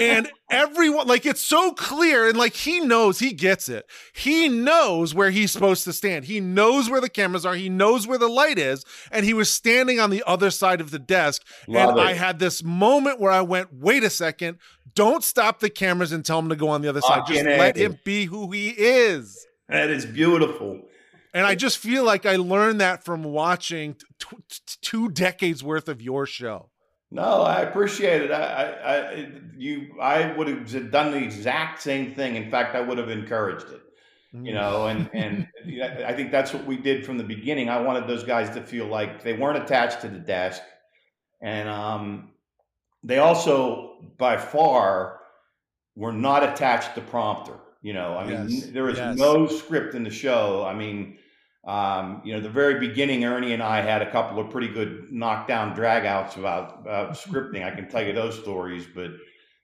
and 0.00 0.30
everyone 0.50 1.06
like 1.06 1.26
it's 1.26 1.42
so 1.42 1.72
clear 1.72 2.28
and 2.28 2.36
like 2.36 2.54
he 2.54 2.80
knows 2.80 3.18
he 3.18 3.32
gets 3.32 3.68
it. 3.68 3.86
He 4.14 4.48
knows 4.48 5.14
where 5.14 5.30
he's 5.30 5.52
supposed 5.52 5.84
to 5.84 5.92
stand. 5.92 6.24
He 6.24 6.40
knows 6.40 6.88
where 6.88 7.00
the 7.00 7.08
cameras 7.08 7.44
are. 7.44 7.54
He 7.54 7.68
knows 7.68 8.06
where 8.06 8.18
the 8.18 8.28
light 8.28 8.58
is. 8.58 8.84
And 9.12 9.24
he 9.24 9.34
was 9.34 9.50
standing 9.50 10.00
on 10.00 10.10
the 10.10 10.24
other 10.26 10.50
side 10.50 10.80
of 10.80 10.90
the 10.90 10.98
desk. 10.98 11.42
Love 11.68 11.90
and 11.90 11.98
it. 11.98 12.02
i 12.02 12.12
had 12.14 12.38
this 12.38 12.62
moment 12.64 13.20
where 13.20 13.32
i 13.32 13.42
went 13.42 13.72
wait 13.72 14.02
a 14.02 14.10
second. 14.10 14.58
Don't 14.94 15.22
stop 15.22 15.60
the 15.60 15.70
cameras 15.70 16.12
and 16.12 16.24
tell 16.24 16.38
him 16.38 16.48
to 16.48 16.56
go 16.56 16.68
on 16.68 16.82
the 16.82 16.88
other 16.88 17.00
side. 17.00 17.26
Just 17.26 17.44
let 17.44 17.76
him 17.76 17.98
be 18.04 18.24
who 18.24 18.50
he 18.50 18.70
is. 18.70 19.46
That 19.68 19.90
is 19.90 20.04
beautiful. 20.04 20.80
And 21.32 21.46
I 21.46 21.54
just 21.54 21.78
feel 21.78 22.02
like 22.02 22.26
I 22.26 22.36
learned 22.36 22.80
that 22.80 23.04
from 23.04 23.22
watching 23.22 23.94
t- 23.94 24.36
t- 24.48 24.76
two 24.82 25.10
decades 25.10 25.62
worth 25.62 25.88
of 25.88 26.02
your 26.02 26.26
show. 26.26 26.69
No, 27.10 27.42
I 27.42 27.62
appreciate 27.62 28.22
it. 28.22 28.30
I, 28.30 28.42
I, 28.42 28.96
I, 28.96 29.30
you, 29.56 30.00
I 30.00 30.32
would 30.32 30.46
have 30.46 30.90
done 30.90 31.10
the 31.10 31.18
exact 31.18 31.82
same 31.82 32.14
thing. 32.14 32.36
In 32.36 32.50
fact, 32.50 32.76
I 32.76 32.80
would 32.80 32.98
have 32.98 33.10
encouraged 33.10 33.66
it. 33.70 33.80
You 34.32 34.54
know, 34.54 34.86
and 34.86 35.10
and 35.12 35.48
I 36.06 36.12
think 36.12 36.30
that's 36.30 36.54
what 36.54 36.64
we 36.64 36.76
did 36.76 37.04
from 37.04 37.18
the 37.18 37.24
beginning. 37.24 37.68
I 37.68 37.80
wanted 37.80 38.06
those 38.06 38.22
guys 38.22 38.48
to 38.50 38.62
feel 38.62 38.86
like 38.86 39.24
they 39.24 39.32
weren't 39.32 39.60
attached 39.60 40.02
to 40.02 40.08
the 40.08 40.20
desk, 40.20 40.62
and 41.42 41.68
um, 41.68 42.30
they 43.02 43.18
also, 43.18 44.12
by 44.18 44.36
far, 44.36 45.18
were 45.96 46.12
not 46.12 46.44
attached 46.44 46.94
to 46.94 47.00
prompter. 47.00 47.58
You 47.82 47.92
know, 47.92 48.16
I 48.16 48.24
mean, 48.24 48.48
yes. 48.50 48.66
there 48.66 48.84
was 48.84 48.98
yes. 48.98 49.16
no 49.16 49.48
script 49.48 49.96
in 49.96 50.04
the 50.04 50.10
show. 50.10 50.64
I 50.64 50.74
mean, 50.74 51.18
um, 51.64 52.22
you 52.24 52.32
know, 52.32 52.40
the 52.40 52.48
very 52.48 52.78
beginning, 52.78 53.24
Ernie 53.24 53.52
and 53.52 53.62
I 53.62 53.82
had 53.82 54.00
a 54.00 54.10
couple 54.10 54.38
of 54.38 54.50
pretty 54.50 54.68
good 54.68 55.12
knockdown 55.12 55.76
dragouts 55.76 56.36
about, 56.36 56.80
about 56.80 57.12
scripting. 57.12 57.64
I 57.64 57.70
can 57.74 57.88
tell 57.88 58.02
you 58.02 58.14
those 58.14 58.38
stories, 58.38 58.86
but 58.94 59.10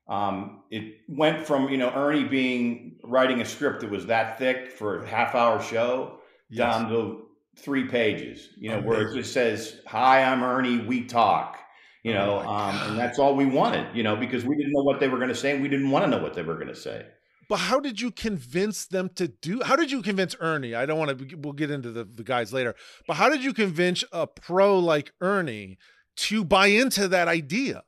um, 0.09 0.63
it 0.71 1.01
went 1.09 1.47
from 1.47 1.69
you 1.69 1.79
know 1.79 1.91
Ernie 1.91 2.25
being 2.25 2.97
writing 3.03 3.41
a 3.41 3.45
script 3.45 3.81
that 3.81 3.91
was 3.91 4.07
that 4.07 4.39
thick 4.39 4.71
for 4.71 5.03
a 5.03 5.09
half 5.09 5.35
hour 5.35 5.61
show 5.63 6.21
yes. 6.51 6.59
down 6.59 6.91
to 6.91 7.27
three 7.57 7.89
pages. 7.89 8.51
You 8.57 8.71
know, 8.71 8.79
Amazing. 8.79 8.91
where 8.91 9.09
it 9.09 9.15
just 9.15 9.33
says, 9.33 9.81
"Hi, 9.87 10.23
I'm 10.23 10.43
Ernie. 10.43 10.79
We 10.79 11.05
talk." 11.05 11.59
You 12.05 12.13
oh 12.13 12.15
know, 12.15 12.43
oh 12.47 12.49
um, 12.49 12.77
and 12.91 12.99
that's 12.99 13.19
all 13.19 13.35
we 13.35 13.47
wanted. 13.47 13.97
You 13.97 14.03
know, 14.03 14.17
because 14.17 14.45
we 14.45 14.55
didn't 14.55 14.73
know 14.73 14.83
what 14.83 15.01
they 15.01 15.09
were 15.09 15.19
going 15.19 15.31
to 15.31 15.35
say, 15.35 15.53
and 15.53 15.63
we 15.63 15.69
didn't 15.69 15.91
want 15.91 16.05
to 16.05 16.11
know 16.11 16.23
what 16.23 16.35
they 16.35 16.43
were 16.43 16.55
going 16.55 16.69
to 16.69 16.77
say. 16.77 17.07
But 17.49 17.57
how 17.57 17.81
did 17.81 18.01
you 18.01 18.11
convince 18.11 18.87
them 18.87 19.11
to 19.17 19.29
do? 19.29 19.63
How 19.63 19.77
did 19.77 19.91
you 19.91 20.03
convince 20.03 20.35
Ernie? 20.41 20.75
I 20.75 20.87
don't 20.87 20.99
want 20.99 21.19
to. 21.19 21.37
We'll 21.37 21.53
get 21.53 21.71
into 21.71 21.91
the, 21.91 22.05
the 22.05 22.25
guys 22.25 22.53
later. 22.53 22.75
But 23.07 23.15
how 23.15 23.29
did 23.29 23.45
you 23.45 23.53
convince 23.53 24.05
a 24.13 24.27
pro 24.27 24.79
like 24.79 25.13
Ernie 25.21 25.79
to 26.17 26.45
buy 26.45 26.67
into 26.69 27.09
that 27.09 27.29
idea? 27.29 27.85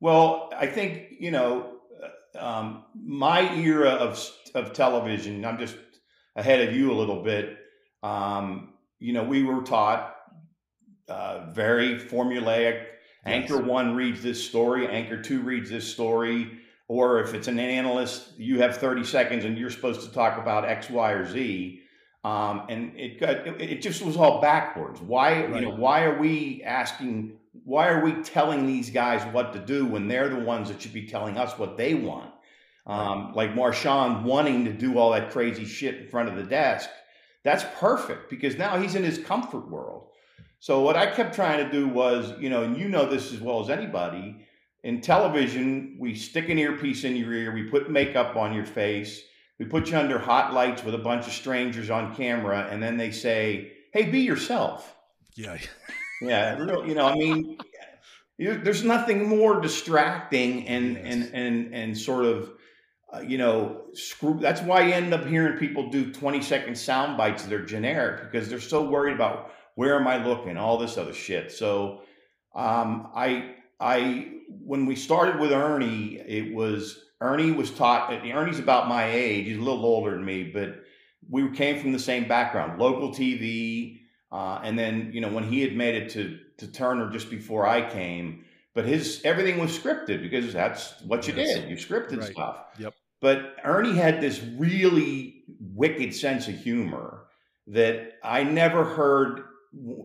Well, 0.00 0.50
I 0.56 0.66
think 0.66 1.14
you 1.18 1.30
know 1.30 1.78
uh, 2.34 2.44
um, 2.44 2.84
my 2.94 3.54
era 3.56 3.90
of 3.90 4.24
of 4.54 4.72
television. 4.72 5.44
I'm 5.44 5.58
just 5.58 5.76
ahead 6.36 6.68
of 6.68 6.74
you 6.74 6.92
a 6.92 6.94
little 6.94 7.22
bit. 7.22 7.56
Um, 8.02 8.74
you 8.98 9.12
know, 9.12 9.24
we 9.24 9.42
were 9.42 9.62
taught 9.62 10.14
uh, 11.08 11.50
very 11.50 11.98
formulaic. 11.98 12.84
Yes. 12.84 13.34
Anchor 13.34 13.58
one 13.58 13.96
reads 13.96 14.22
this 14.22 14.46
story. 14.46 14.86
Anchor 14.86 15.20
two 15.20 15.40
reads 15.40 15.70
this 15.70 15.92
story 15.92 16.60
or 16.88 17.20
if 17.20 17.34
it's 17.34 17.48
an 17.48 17.58
analyst, 17.58 18.38
you 18.38 18.60
have 18.60 18.76
30 18.76 19.04
seconds 19.04 19.44
and 19.44 19.58
you're 19.58 19.70
supposed 19.70 20.02
to 20.02 20.12
talk 20.12 20.38
about 20.38 20.64
X, 20.64 20.88
Y, 20.88 21.12
or 21.12 21.26
Z. 21.26 21.82
Um, 22.24 22.66
and 22.68 22.96
it 22.96 23.20
got, 23.20 23.46
it 23.60 23.82
just 23.82 24.04
was 24.04 24.16
all 24.16 24.40
backwards. 24.40 25.00
Why, 25.00 25.44
right. 25.44 25.54
you 25.54 25.60
know, 25.68 25.74
why 25.74 26.04
are 26.04 26.18
we 26.18 26.62
asking, 26.64 27.38
why 27.64 27.88
are 27.88 28.04
we 28.04 28.22
telling 28.22 28.66
these 28.66 28.90
guys 28.90 29.22
what 29.32 29.52
to 29.52 29.58
do 29.58 29.86
when 29.86 30.08
they're 30.08 30.28
the 30.28 30.40
ones 30.40 30.68
that 30.68 30.82
should 30.82 30.92
be 30.92 31.06
telling 31.06 31.38
us 31.38 31.58
what 31.58 31.76
they 31.76 31.94
want? 31.94 32.32
Um, 32.86 33.32
like 33.34 33.54
Marshawn 33.54 34.22
wanting 34.22 34.64
to 34.66 34.72
do 34.72 34.96
all 34.96 35.10
that 35.10 35.32
crazy 35.32 35.64
shit 35.64 35.96
in 35.96 36.08
front 36.08 36.28
of 36.28 36.36
the 36.36 36.44
desk. 36.44 36.88
That's 37.42 37.64
perfect 37.78 38.30
because 38.30 38.56
now 38.56 38.78
he's 38.80 38.94
in 38.94 39.02
his 39.02 39.18
comfort 39.18 39.68
world. 39.68 40.08
So 40.60 40.80
what 40.80 40.96
I 40.96 41.10
kept 41.10 41.34
trying 41.34 41.64
to 41.64 41.70
do 41.70 41.88
was, 41.88 42.32
you 42.40 42.48
know, 42.48 42.62
and 42.62 42.76
you 42.76 42.88
know 42.88 43.08
this 43.08 43.32
as 43.32 43.40
well 43.40 43.60
as 43.60 43.70
anybody, 43.70 44.46
in 44.86 45.00
television, 45.00 45.96
we 45.98 46.14
stick 46.14 46.48
an 46.48 46.60
earpiece 46.60 47.02
in 47.02 47.16
your 47.16 47.32
ear, 47.32 47.52
we 47.52 47.64
put 47.64 47.90
makeup 47.90 48.36
on 48.36 48.54
your 48.54 48.64
face, 48.64 49.20
we 49.58 49.66
put 49.66 49.90
you 49.90 49.98
under 49.98 50.16
hot 50.16 50.54
lights 50.54 50.84
with 50.84 50.94
a 50.94 50.98
bunch 50.98 51.26
of 51.26 51.32
strangers 51.32 51.90
on 51.90 52.14
camera, 52.14 52.68
and 52.70 52.80
then 52.80 52.96
they 52.96 53.10
say, 53.10 53.72
"Hey, 53.92 54.04
be 54.04 54.20
yourself." 54.20 54.94
Yeah, 55.34 55.58
yeah. 56.22 56.56
You 56.86 56.94
know, 56.94 57.04
I 57.04 57.16
mean, 57.16 57.58
there's 58.38 58.84
nothing 58.84 59.28
more 59.28 59.60
distracting 59.60 60.68
and 60.68 60.94
yes. 60.94 61.04
and 61.04 61.34
and 61.34 61.74
and 61.74 61.98
sort 61.98 62.24
of. 62.24 62.52
Uh, 63.14 63.20
you 63.20 63.38
know, 63.38 63.82
screw. 63.92 64.36
That's 64.40 64.60
why 64.62 64.80
you 64.80 64.92
end 64.92 65.14
up 65.14 65.24
hearing 65.26 65.58
people 65.58 65.90
do 65.90 66.12
20 66.12 66.42
second 66.42 66.76
sound 66.76 67.16
bites 67.16 67.44
that 67.44 67.52
are 67.52 67.64
generic 67.64 68.20
because 68.20 68.48
they're 68.48 68.58
so 68.58 68.82
worried 68.82 69.14
about 69.14 69.52
where 69.76 69.94
am 69.94 70.08
I 70.08 70.26
looking, 70.26 70.56
all 70.56 70.76
this 70.76 70.98
other 70.98 71.12
shit. 71.12 71.52
So, 71.52 72.02
um, 72.52 73.12
I 73.14 73.54
I 73.78 74.32
when 74.66 74.84
we 74.84 74.96
started 74.96 75.38
with 75.38 75.52
Ernie, 75.52 76.16
it 76.16 76.52
was 76.52 77.00
Ernie 77.20 77.52
was 77.52 77.70
taught. 77.70 78.12
Ernie's 78.12 78.58
about 78.58 78.88
my 78.88 79.06
age. 79.06 79.46
He's 79.46 79.56
a 79.56 79.60
little 79.60 79.84
older 79.84 80.10
than 80.10 80.24
me, 80.24 80.44
but 80.44 80.82
we 81.30 81.48
came 81.52 81.80
from 81.80 81.92
the 81.92 81.98
same 81.98 82.26
background, 82.26 82.80
local 82.80 83.10
TV, 83.10 84.00
uh, 84.32 84.60
and 84.62 84.78
then 84.78 85.10
you 85.12 85.20
know 85.20 85.28
when 85.28 85.44
he 85.44 85.60
had 85.62 85.76
made 85.76 85.94
it 85.94 86.10
to 86.10 86.38
to 86.58 86.66
Turner 86.66 87.10
just 87.10 87.30
before 87.30 87.66
I 87.66 87.88
came. 87.88 88.44
But 88.74 88.84
his 88.84 89.22
everything 89.24 89.58
was 89.58 89.76
scripted 89.78 90.20
because 90.20 90.52
that's 90.52 91.00
what 91.02 91.26
you 91.28 91.34
yes. 91.34 91.54
did. 91.54 91.70
You 91.70 91.76
scripted 91.76 92.20
right. 92.20 92.32
stuff. 92.32 92.64
Yep. 92.78 92.94
But 93.20 93.56
Ernie 93.64 93.96
had 93.96 94.20
this 94.20 94.42
really 94.58 95.44
wicked 95.60 96.14
sense 96.14 96.48
of 96.48 96.58
humor 96.58 97.24
that 97.68 98.14
I 98.22 98.42
never 98.42 98.84
heard. 98.84 99.44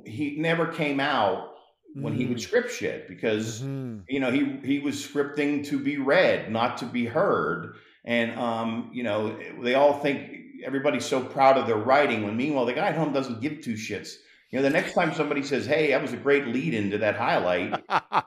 He 0.05 0.37
never 0.37 0.67
came 0.67 0.99
out 0.99 1.50
when 1.93 2.13
he 2.13 2.25
would 2.25 2.37
mm. 2.37 2.41
script 2.41 2.71
shit 2.71 3.07
because 3.07 3.61
mm-hmm. 3.61 3.99
you 4.07 4.19
know 4.19 4.31
he 4.31 4.59
he 4.63 4.79
was 4.79 4.95
scripting 4.95 5.65
to 5.67 5.79
be 5.79 5.97
read, 5.97 6.51
not 6.51 6.77
to 6.77 6.85
be 6.85 7.05
heard. 7.05 7.75
And 8.03 8.37
um, 8.39 8.89
you 8.93 9.03
know 9.03 9.37
they 9.61 9.75
all 9.75 9.99
think 9.99 10.31
everybody's 10.65 11.05
so 11.05 11.21
proud 11.21 11.57
of 11.57 11.67
their 11.67 11.77
writing 11.77 12.23
when 12.23 12.37
meanwhile 12.37 12.65
the 12.65 12.73
guy 12.73 12.87
at 12.87 12.95
home 12.95 13.13
doesn't 13.13 13.41
give 13.41 13.61
two 13.61 13.73
shits. 13.73 14.15
You 14.49 14.59
know, 14.59 14.63
the 14.63 14.69
next 14.69 14.93
time 14.93 15.13
somebody 15.13 15.43
says, 15.43 15.65
"Hey, 15.65 15.91
that 15.91 16.01
was 16.01 16.13
a 16.13 16.17
great 16.17 16.47
lead 16.47 16.73
into 16.73 16.97
that 16.97 17.15
highlight," 17.15 17.71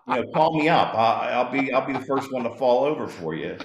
you 0.09 0.14
know, 0.14 0.33
call 0.33 0.59
me 0.59 0.68
up. 0.68 0.94
I'll, 0.94 1.44
I'll 1.44 1.52
be 1.52 1.73
I'll 1.73 1.87
be 1.87 1.92
the 1.92 2.00
first 2.00 2.33
one 2.33 2.44
to 2.44 2.50
fall 2.50 2.85
over 2.85 3.09
for 3.09 3.35
you. 3.35 3.59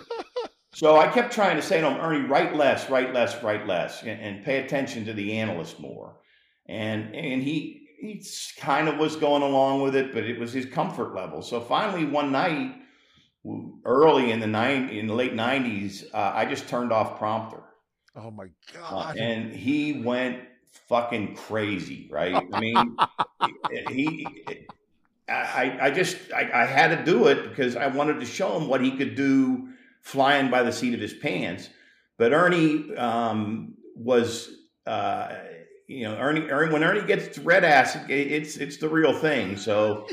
So 0.74 0.98
I 0.98 1.08
kept 1.08 1.34
trying 1.34 1.56
to 1.56 1.62
say 1.62 1.82
to 1.82 1.90
him, 1.90 2.00
Ernie, 2.00 2.28
write 2.28 2.56
less, 2.56 2.90
write 2.90 3.14
less, 3.14 3.42
write 3.44 3.68
less, 3.68 4.04
and, 4.04 4.22
and 4.22 4.46
pay 4.46 4.64
attention 4.64 5.06
to 5.06 5.14
the 5.14 5.38
analyst 5.38 5.80
more. 5.80 6.18
And 6.68 7.16
and 7.16 7.42
he 7.42 7.79
he 8.00 8.24
kind 8.58 8.88
of 8.88 8.98
was 8.98 9.16
going 9.16 9.42
along 9.42 9.82
with 9.82 9.96
it, 9.96 10.14
but 10.14 10.24
it 10.24 10.40
was 10.40 10.54
his 10.54 10.66
comfort 10.66 11.14
level. 11.14 11.42
So 11.42 11.60
finally, 11.60 12.06
one 12.06 12.32
night, 12.32 12.76
early 13.86 14.32
in 14.32 14.40
the 14.40 14.48
nine 14.48 14.90
in 14.90 15.08
the 15.08 15.14
late 15.14 15.34
nineties, 15.34 16.06
uh, 16.14 16.32
I 16.34 16.46
just 16.46 16.68
turned 16.68 16.92
off 16.92 17.18
prompter. 17.18 17.62
Oh 18.16 18.32
my 18.32 18.46
uh, 18.46 18.48
god! 18.80 19.18
Uh, 19.18 19.22
and 19.22 19.54
he 19.54 20.02
went 20.02 20.42
fucking 20.88 21.36
crazy, 21.36 22.10
right? 22.12 22.44
I 22.54 22.60
mean, 22.60 22.98
he. 23.90 24.26
I, 25.28 25.78
I 25.80 25.92
just 25.92 26.18
I, 26.36 26.50
I 26.64 26.66
had 26.66 26.98
to 26.98 27.06
do 27.06 27.28
it 27.28 27.50
because 27.50 27.76
I 27.76 27.88
wanted 27.88 28.20
to 28.20 28.26
show 28.26 28.58
him 28.58 28.68
what 28.68 28.82
he 28.82 28.98
could 28.98 29.14
do 29.14 29.70
flying 30.02 30.50
by 30.50 30.64
the 30.64 30.72
seat 30.72 30.96
of 30.96 31.00
his 31.00 31.14
pants. 31.14 31.70
But 32.18 32.34
Ernie 32.34 32.96
um, 32.96 33.76
was 33.96 34.50
uh, 34.88 35.36
you 35.90 36.04
know, 36.04 36.16
Ernie, 36.18 36.48
Ernie, 36.52 36.72
when 36.72 36.84
Ernie 36.84 37.02
gets 37.02 37.40
red 37.40 37.64
ass, 37.64 37.98
it's 38.08 38.58
it's 38.58 38.78
the 38.78 38.88
real 38.88 39.12
thing. 39.12 39.58
So 39.58 40.08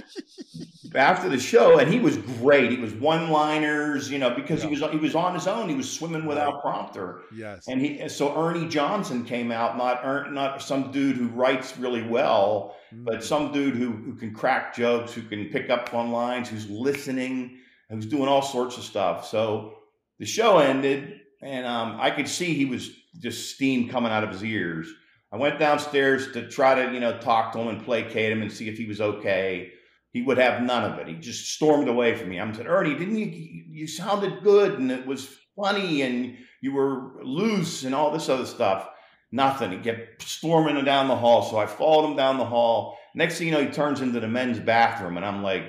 after 0.94 1.28
the 1.28 1.38
show, 1.38 1.78
and 1.78 1.92
he 1.92 2.00
was 2.00 2.16
great. 2.16 2.70
He 2.70 2.78
was 2.78 2.94
one 2.94 3.28
liners, 3.28 4.10
you 4.10 4.18
know, 4.18 4.30
because 4.30 4.62
yeah. 4.62 4.70
he 4.70 4.80
was 4.80 4.90
he 4.90 4.96
was 4.96 5.14
on 5.14 5.34
his 5.34 5.46
own. 5.46 5.68
He 5.68 5.74
was 5.74 5.92
swimming 5.92 6.24
without 6.24 6.62
prompter. 6.62 7.24
Yes. 7.30 7.68
And 7.68 7.78
he 7.82 8.08
so 8.08 8.34
Ernie 8.34 8.66
Johnson 8.66 9.22
came 9.22 9.52
out, 9.52 9.76
not 9.76 10.00
er, 10.02 10.30
not 10.30 10.62
some 10.62 10.90
dude 10.92 11.18
who 11.18 11.28
writes 11.28 11.76
really 11.76 12.02
well, 12.02 12.74
mm-hmm. 12.90 13.04
but 13.04 13.22
some 13.22 13.52
dude 13.52 13.74
who 13.74 13.92
who 13.92 14.14
can 14.14 14.32
crack 14.32 14.74
jokes, 14.74 15.12
who 15.12 15.20
can 15.20 15.50
pick 15.50 15.68
up 15.68 15.92
on 15.92 16.10
lines, 16.10 16.48
who's 16.48 16.70
listening, 16.70 17.58
who's 17.90 18.06
doing 18.06 18.28
all 18.28 18.40
sorts 18.40 18.78
of 18.78 18.82
stuff. 18.82 19.28
So 19.28 19.74
the 20.18 20.24
show 20.24 20.56
ended, 20.56 21.20
and 21.42 21.66
um, 21.66 21.98
I 22.00 22.12
could 22.12 22.28
see 22.28 22.54
he 22.54 22.64
was 22.64 22.88
just 23.20 23.54
steam 23.54 23.90
coming 23.90 24.10
out 24.10 24.24
of 24.24 24.30
his 24.30 24.42
ears 24.42 24.90
I 25.32 25.36
went 25.36 25.58
downstairs 25.58 26.32
to 26.32 26.48
try 26.48 26.74
to, 26.74 26.92
you 26.92 27.00
know, 27.00 27.18
talk 27.18 27.52
to 27.52 27.58
him 27.58 27.68
and 27.68 27.84
placate 27.84 28.32
him 28.32 28.42
and 28.42 28.52
see 28.52 28.68
if 28.68 28.78
he 28.78 28.86
was 28.86 29.00
okay. 29.00 29.72
he 30.12 30.22
would 30.22 30.38
have 30.38 30.62
none 30.62 30.90
of 30.90 30.98
it. 30.98 31.08
He 31.08 31.14
just 31.14 31.52
stormed 31.52 31.88
away 31.88 32.14
from 32.14 32.30
me. 32.30 32.40
I'm 32.40 32.54
saying, 32.54 32.68
Ernie, 32.68 32.94
didn't 32.94 33.18
you? 33.18 33.64
You 33.70 33.86
sounded 33.86 34.42
good 34.42 34.78
and 34.78 34.90
it 34.90 35.06
was 35.06 35.28
funny 35.56 36.02
and 36.02 36.36
you 36.62 36.72
were 36.72 37.22
loose 37.22 37.84
and 37.84 37.94
all 37.94 38.10
this 38.10 38.28
other 38.28 38.46
stuff. 38.46 38.88
Nothing. 39.32 39.72
He 39.72 39.78
kept 39.78 40.22
storming 40.22 40.82
down 40.84 41.08
the 41.08 41.16
hall. 41.16 41.42
So 41.42 41.58
I 41.58 41.66
followed 41.66 42.10
him 42.10 42.16
down 42.16 42.38
the 42.38 42.44
hall. 42.44 42.96
Next 43.14 43.38
thing 43.38 43.48
you 43.48 43.52
know, 43.52 43.62
he 43.62 43.68
turns 43.68 44.00
into 44.00 44.20
the 44.20 44.28
men's 44.28 44.60
bathroom, 44.60 45.16
and 45.16 45.24
I'm 45.24 45.42
like, 45.42 45.64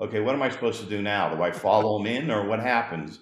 okay, 0.00 0.20
what 0.20 0.34
am 0.34 0.42
I 0.42 0.48
supposed 0.48 0.80
to 0.80 0.88
do 0.88 1.02
now? 1.02 1.34
Do 1.34 1.42
I 1.42 1.50
follow 1.50 2.00
him 2.00 2.06
in 2.06 2.30
or 2.30 2.46
what 2.46 2.60
happens? 2.60 3.18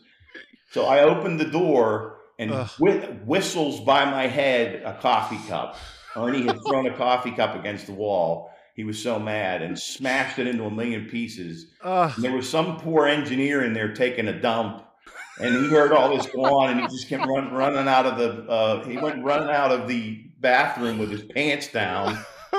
So 0.71 0.87
I 0.87 1.01
opened 1.01 1.41
the 1.41 1.51
door 1.51 2.12
and 2.39 2.51
wh- 2.51 3.27
whistles 3.27 3.81
by 3.81 4.05
my 4.05 4.27
head 4.27 4.83
a 4.85 4.99
coffee 5.01 5.41
cup. 5.49 5.77
Ernie 6.17 6.43
had 6.43 6.59
thrown 6.69 6.87
a 6.87 6.97
coffee 6.97 7.33
cup 7.33 7.55
against 7.55 7.87
the 7.87 7.93
wall. 7.93 8.51
He 8.75 8.85
was 8.85 9.03
so 9.03 9.19
mad 9.19 9.63
and 9.63 9.79
smashed 9.79 10.39
it 10.39 10.47
into 10.47 10.65
a 10.65 10.71
million 10.71 11.07
pieces. 11.07 11.67
There 12.19 12.33
was 12.33 12.49
some 12.49 12.79
poor 12.79 13.07
engineer 13.07 13.63
in 13.63 13.75
there 13.75 13.93
taking 13.93 14.29
a 14.29 14.41
dump, 14.41 14.85
and 15.39 15.55
he 15.65 15.71
heard 15.71 15.93
all 15.93 16.17
this 16.17 16.27
go 16.27 16.43
on, 16.45 16.71
and 16.71 16.81
he 16.81 16.87
just 16.87 17.09
kept 17.09 17.27
run, 17.27 17.53
running 17.53 17.89
out 17.89 18.07
of 18.07 18.19
the. 18.19 18.51
Uh, 18.51 18.85
he 18.85 18.97
went 18.97 19.25
running 19.25 19.51
out 19.51 19.73
of 19.73 19.89
the 19.89 20.25
bathroom 20.41 20.99
with 20.99 21.11
his 21.11 21.23
pants 21.23 21.69
down. 21.69 22.19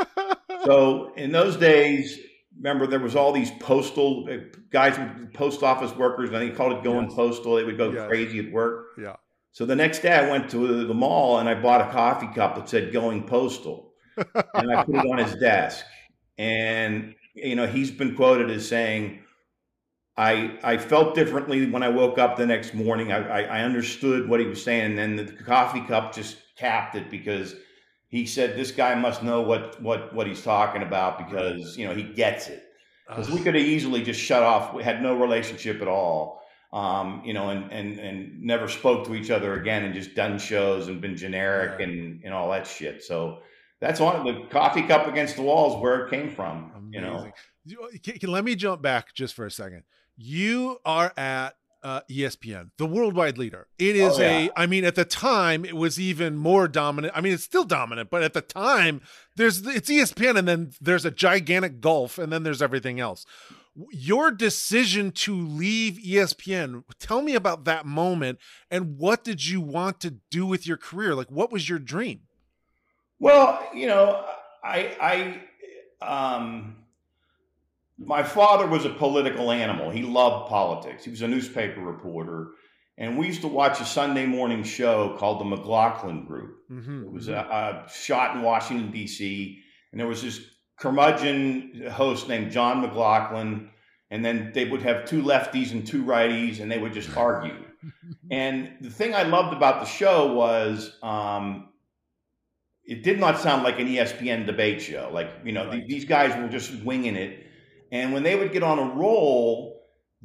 so 0.65 1.13
in 1.15 1.31
those 1.31 1.57
days, 1.57 2.19
remember 2.57 2.85
there 2.87 2.99
was 2.99 3.15
all 3.15 3.31
these 3.31 3.51
postal 3.59 4.27
uh, 4.29 4.37
guys, 4.71 4.99
post 5.33 5.63
office 5.63 5.95
workers, 5.95 6.29
and 6.29 6.37
they 6.37 6.49
called 6.51 6.73
it 6.73 6.83
going 6.83 7.05
yes. 7.05 7.15
postal. 7.15 7.55
They 7.55 7.63
would 7.63 7.77
go 7.77 7.91
yes. 7.91 8.07
crazy 8.07 8.39
at 8.39 8.51
work. 8.51 8.87
Yeah. 8.97 9.15
So 9.53 9.67
the 9.67 9.75
next 9.75 9.99
day, 9.99 10.11
I 10.11 10.29
went 10.29 10.49
to 10.49 10.83
the 10.85 10.93
mall 10.95 11.37
and 11.37 11.47
I 11.47 11.53
bought 11.53 11.87
a 11.87 11.91
coffee 11.91 12.27
cup 12.33 12.55
that 12.55 12.67
said 12.67 12.91
"Going 12.91 13.23
Postal," 13.23 13.93
and 14.17 14.75
I 14.75 14.83
put 14.83 14.95
it 14.95 15.05
on 15.05 15.19
his 15.19 15.35
desk. 15.39 15.85
And 16.39 17.13
you 17.35 17.55
know, 17.55 17.67
he's 17.67 17.91
been 17.91 18.15
quoted 18.15 18.49
as 18.49 18.67
saying, 18.67 19.19
"I 20.17 20.57
I 20.63 20.77
felt 20.77 21.13
differently 21.13 21.69
when 21.69 21.83
I 21.83 21.89
woke 21.89 22.17
up 22.17 22.35
the 22.35 22.47
next 22.47 22.73
morning. 22.73 23.11
I 23.11 23.41
I, 23.41 23.59
I 23.59 23.61
understood 23.61 24.27
what 24.27 24.39
he 24.39 24.47
was 24.47 24.63
saying, 24.63 24.97
and 24.97 24.97
then 24.97 25.15
the 25.17 25.31
coffee 25.43 25.81
cup 25.81 26.13
just 26.13 26.37
capped 26.57 26.95
it 26.95 27.09
because." 27.09 27.55
He 28.07 28.27
said, 28.27 28.55
"This 28.55 28.69
guy 28.69 28.93
must 28.93 29.23
know 29.23 29.41
what 29.41 29.81
what 29.81 30.13
what 30.13 30.27
he's 30.27 30.43
talking 30.43 30.83
about 30.83 31.17
because 31.17 31.75
you 31.77 31.87
know 31.87 31.95
he 31.95 32.03
gets 32.03 32.47
it." 32.47 32.63
Because 33.07 33.29
we 33.29 33.39
could 33.39 33.55
have 33.55 33.63
easily 33.63 34.03
just 34.03 34.19
shut 34.19 34.43
off. 34.43 34.73
We 34.73 34.83
had 34.83 35.01
no 35.01 35.15
relationship 35.15 35.81
at 35.81 35.87
all 35.87 36.42
um, 36.73 37.21
you 37.23 37.33
know, 37.33 37.49
and, 37.49 37.71
and, 37.71 37.99
and 37.99 38.41
never 38.41 38.67
spoke 38.67 39.05
to 39.05 39.13
each 39.13 39.29
other 39.29 39.53
again 39.61 39.85
and 39.85 39.93
just 39.93 40.15
done 40.15 40.39
shows 40.39 40.87
and 40.87 40.99
been 40.99 41.15
generic 41.15 41.79
yeah. 41.79 41.85
and, 41.85 42.23
and 42.25 42.33
all 42.33 42.49
that 42.49 42.65
shit. 42.65 43.03
So 43.03 43.39
that's 43.79 43.99
one 43.99 44.15
of 44.15 44.25
the 44.25 44.47
coffee 44.49 44.81
cup 44.81 45.07
against 45.07 45.35
the 45.35 45.43
walls 45.43 45.79
where 45.81 46.05
it 46.05 46.09
came 46.09 46.31
from, 46.31 46.71
Amazing. 46.75 46.93
you 46.93 47.01
know. 47.01 47.31
Can, 48.03 48.31
let 48.31 48.43
me 48.43 48.55
jump 48.55 48.81
back 48.81 49.13
just 49.13 49.35
for 49.35 49.45
a 49.45 49.51
second. 49.51 49.83
You 50.17 50.79
are 50.83 51.13
at 51.15 51.55
uh, 51.83 52.01
ESPN, 52.09 52.71
the 52.77 52.87
worldwide 52.87 53.37
leader. 53.37 53.67
It 53.77 53.95
is 53.95 54.17
oh, 54.17 54.21
yeah. 54.21 54.29
a, 54.29 54.49
I 54.55 54.65
mean, 54.65 54.83
at 54.83 54.95
the 54.95 55.05
time 55.05 55.65
it 55.65 55.75
was 55.75 55.99
even 55.99 56.37
more 56.37 56.67
dominant. 56.67 57.13
I 57.15 57.21
mean, 57.21 57.33
it's 57.33 57.43
still 57.43 57.65
dominant, 57.65 58.09
but 58.09 58.23
at 58.23 58.33
the 58.33 58.41
time 58.41 59.01
there's, 59.35 59.65
it's 59.67 59.89
ESPN 59.89 60.39
and 60.39 60.47
then 60.47 60.71
there's 60.81 61.05
a 61.05 61.11
gigantic 61.11 61.81
gulf 61.81 62.17
and 62.17 62.33
then 62.33 62.41
there's 62.43 62.61
everything 62.61 62.99
else 62.99 63.25
your 63.91 64.31
decision 64.31 65.11
to 65.11 65.35
leave 65.35 65.95
ESPN. 65.95 66.83
Tell 66.99 67.21
me 67.21 67.35
about 67.35 67.65
that 67.65 67.85
moment 67.85 68.39
and 68.69 68.97
what 68.97 69.23
did 69.23 69.45
you 69.45 69.61
want 69.61 69.99
to 70.01 70.15
do 70.29 70.45
with 70.45 70.67
your 70.67 70.77
career? 70.77 71.15
Like, 71.15 71.31
what 71.31 71.51
was 71.51 71.67
your 71.67 71.79
dream? 71.79 72.21
Well, 73.19 73.67
you 73.73 73.87
know, 73.87 74.25
I, 74.63 75.41
I, 76.01 76.35
um, 76.35 76.75
my 77.97 78.23
father 78.23 78.67
was 78.67 78.85
a 78.85 78.89
political 78.89 79.51
animal. 79.51 79.89
He 79.89 80.03
loved 80.03 80.49
politics. 80.49 81.03
He 81.03 81.09
was 81.09 81.21
a 81.21 81.27
newspaper 81.27 81.81
reporter. 81.81 82.49
And 82.97 83.17
we 83.17 83.25
used 83.25 83.41
to 83.41 83.47
watch 83.47 83.81
a 83.81 83.85
Sunday 83.85 84.27
morning 84.27 84.63
show 84.63 85.15
called 85.17 85.39
The 85.39 85.45
McLaughlin 85.45 86.25
Group. 86.25 86.57
Mm-hmm. 86.71 87.05
It 87.05 87.11
was 87.11 87.27
a, 87.27 87.33
a 87.33 87.89
shot 87.91 88.35
in 88.35 88.43
Washington, 88.43 88.91
D.C. 88.91 89.63
And 89.91 89.99
there 89.99 90.07
was 90.07 90.21
this 90.21 90.39
curmudgeon 90.77 91.87
host 91.91 92.27
named 92.27 92.51
John 92.51 92.81
McLaughlin, 92.81 93.69
and 94.09 94.23
then 94.23 94.51
they 94.53 94.65
would 94.65 94.81
have 94.83 95.05
two 95.05 95.21
lefties 95.21 95.71
and 95.71 95.85
two 95.85 96.03
righties, 96.03 96.59
and 96.59 96.71
they 96.71 96.77
would 96.77 96.93
just 96.93 97.15
argue. 97.15 97.55
and 98.31 98.71
the 98.81 98.89
thing 98.89 99.13
I 99.13 99.23
loved 99.23 99.53
about 99.53 99.81
the 99.81 99.85
show 99.85 100.33
was 100.33 100.97
um, 101.01 101.69
it 102.85 103.03
did 103.03 103.19
not 103.19 103.39
sound 103.39 103.63
like 103.63 103.79
an 103.79 103.87
ESPN 103.87 104.45
debate 104.45 104.81
show. 104.81 105.09
Like 105.11 105.29
you 105.43 105.51
know, 105.51 105.67
right. 105.67 105.87
these 105.87 106.05
guys 106.05 106.35
were 106.37 106.49
just 106.49 106.73
winging 106.83 107.15
it, 107.15 107.45
and 107.91 108.13
when 108.13 108.23
they 108.23 108.35
would 108.35 108.51
get 108.51 108.63
on 108.63 108.79
a 108.79 108.95
roll. 108.95 109.71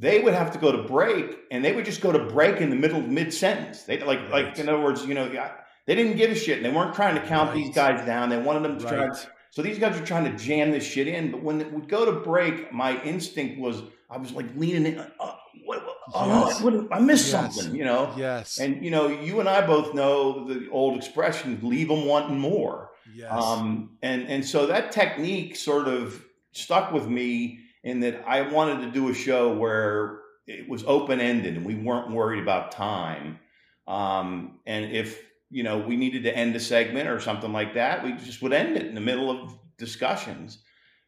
They 0.01 0.21
would 0.21 0.33
have 0.33 0.51
to 0.53 0.59
go 0.59 0.71
to 0.71 0.83
break, 0.83 1.39
and 1.51 1.65
they 1.65 1.73
would 1.73 1.83
just 1.83 1.99
go 1.99 2.13
to 2.13 2.19
break 2.19 2.61
in 2.61 2.69
the 2.69 2.75
middle, 2.77 3.01
of 3.01 3.09
mid 3.09 3.33
sentence. 3.33 3.83
They 3.83 3.99
like, 3.99 4.21
right. 4.31 4.45
like 4.45 4.57
in 4.57 4.69
other 4.69 4.81
words, 4.81 5.05
you 5.05 5.13
know, 5.13 5.27
they 5.89 5.95
didn't 5.95 6.17
give 6.17 6.31
a 6.31 6.35
shit. 6.35 6.55
And 6.57 6.65
they 6.65 6.71
weren't 6.71 6.93
trying 6.93 7.15
to 7.15 7.27
count 7.27 7.49
right. 7.49 7.55
these 7.57 7.75
guys 7.75 8.05
down. 8.05 8.29
They 8.29 8.37
wanted 8.37 8.63
them 8.63 8.79
to 8.79 8.85
try 8.85 9.09
so 9.51 9.61
these 9.61 9.79
guys 9.79 9.99
are 9.99 10.05
trying 10.05 10.25
to 10.25 10.37
jam 10.37 10.71
this 10.71 10.83
shit 10.83 11.07
in. 11.07 11.31
But 11.31 11.43
when 11.43 11.61
it 11.61 11.71
would 11.71 11.87
go 11.87 12.05
to 12.05 12.11
break, 12.11 12.71
my 12.71 13.01
instinct 13.03 13.59
was 13.59 13.81
I 14.09 14.17
was 14.17 14.31
like 14.31 14.47
leaning 14.55 14.85
in. 14.85 14.99
Uh, 14.99 15.35
what, 15.65 15.85
what, 15.85 15.97
oh, 16.13 16.47
yes. 16.47 16.61
oh, 16.63 16.87
I, 16.91 16.97
I 16.97 16.99
missed 16.99 17.31
yes. 17.31 17.55
something, 17.55 17.75
you 17.75 17.85
know. 17.85 18.13
Yes. 18.17 18.59
And 18.59 18.83
you 18.83 18.91
know, 18.91 19.07
you 19.07 19.39
and 19.39 19.49
I 19.49 19.65
both 19.65 19.93
know 19.93 20.47
the 20.47 20.69
old 20.69 20.97
expression: 20.97 21.59
"Leave 21.63 21.87
them 21.87 22.05
wanting 22.05 22.39
more." 22.39 22.89
Yes. 23.13 23.31
Um, 23.31 23.97
and 24.01 24.27
and 24.27 24.45
so 24.45 24.67
that 24.67 24.91
technique 24.91 25.55
sort 25.55 25.87
of 25.87 26.23
stuck 26.51 26.91
with 26.91 27.07
me 27.07 27.59
in 27.83 28.01
that 28.01 28.23
I 28.27 28.41
wanted 28.41 28.81
to 28.85 28.91
do 28.91 29.09
a 29.09 29.13
show 29.13 29.53
where 29.53 30.19
it 30.47 30.67
was 30.67 30.83
open 30.85 31.19
ended 31.19 31.55
and 31.55 31.65
we 31.65 31.75
weren't 31.75 32.11
worried 32.11 32.41
about 32.41 32.71
time. 32.71 33.39
Um, 33.87 34.59
and 34.65 34.91
if 34.91 35.23
you 35.49 35.63
know, 35.63 35.79
we 35.79 35.95
needed 35.95 36.23
to 36.23 36.35
end 36.35 36.55
a 36.55 36.59
segment 36.59 37.09
or 37.09 37.19
something 37.19 37.51
like 37.51 37.73
that, 37.73 38.03
we 38.03 38.13
just 38.13 38.41
would 38.41 38.53
end 38.53 38.77
it 38.77 38.85
in 38.85 38.95
the 38.95 39.01
middle 39.01 39.29
of 39.29 39.57
discussions. 39.77 40.59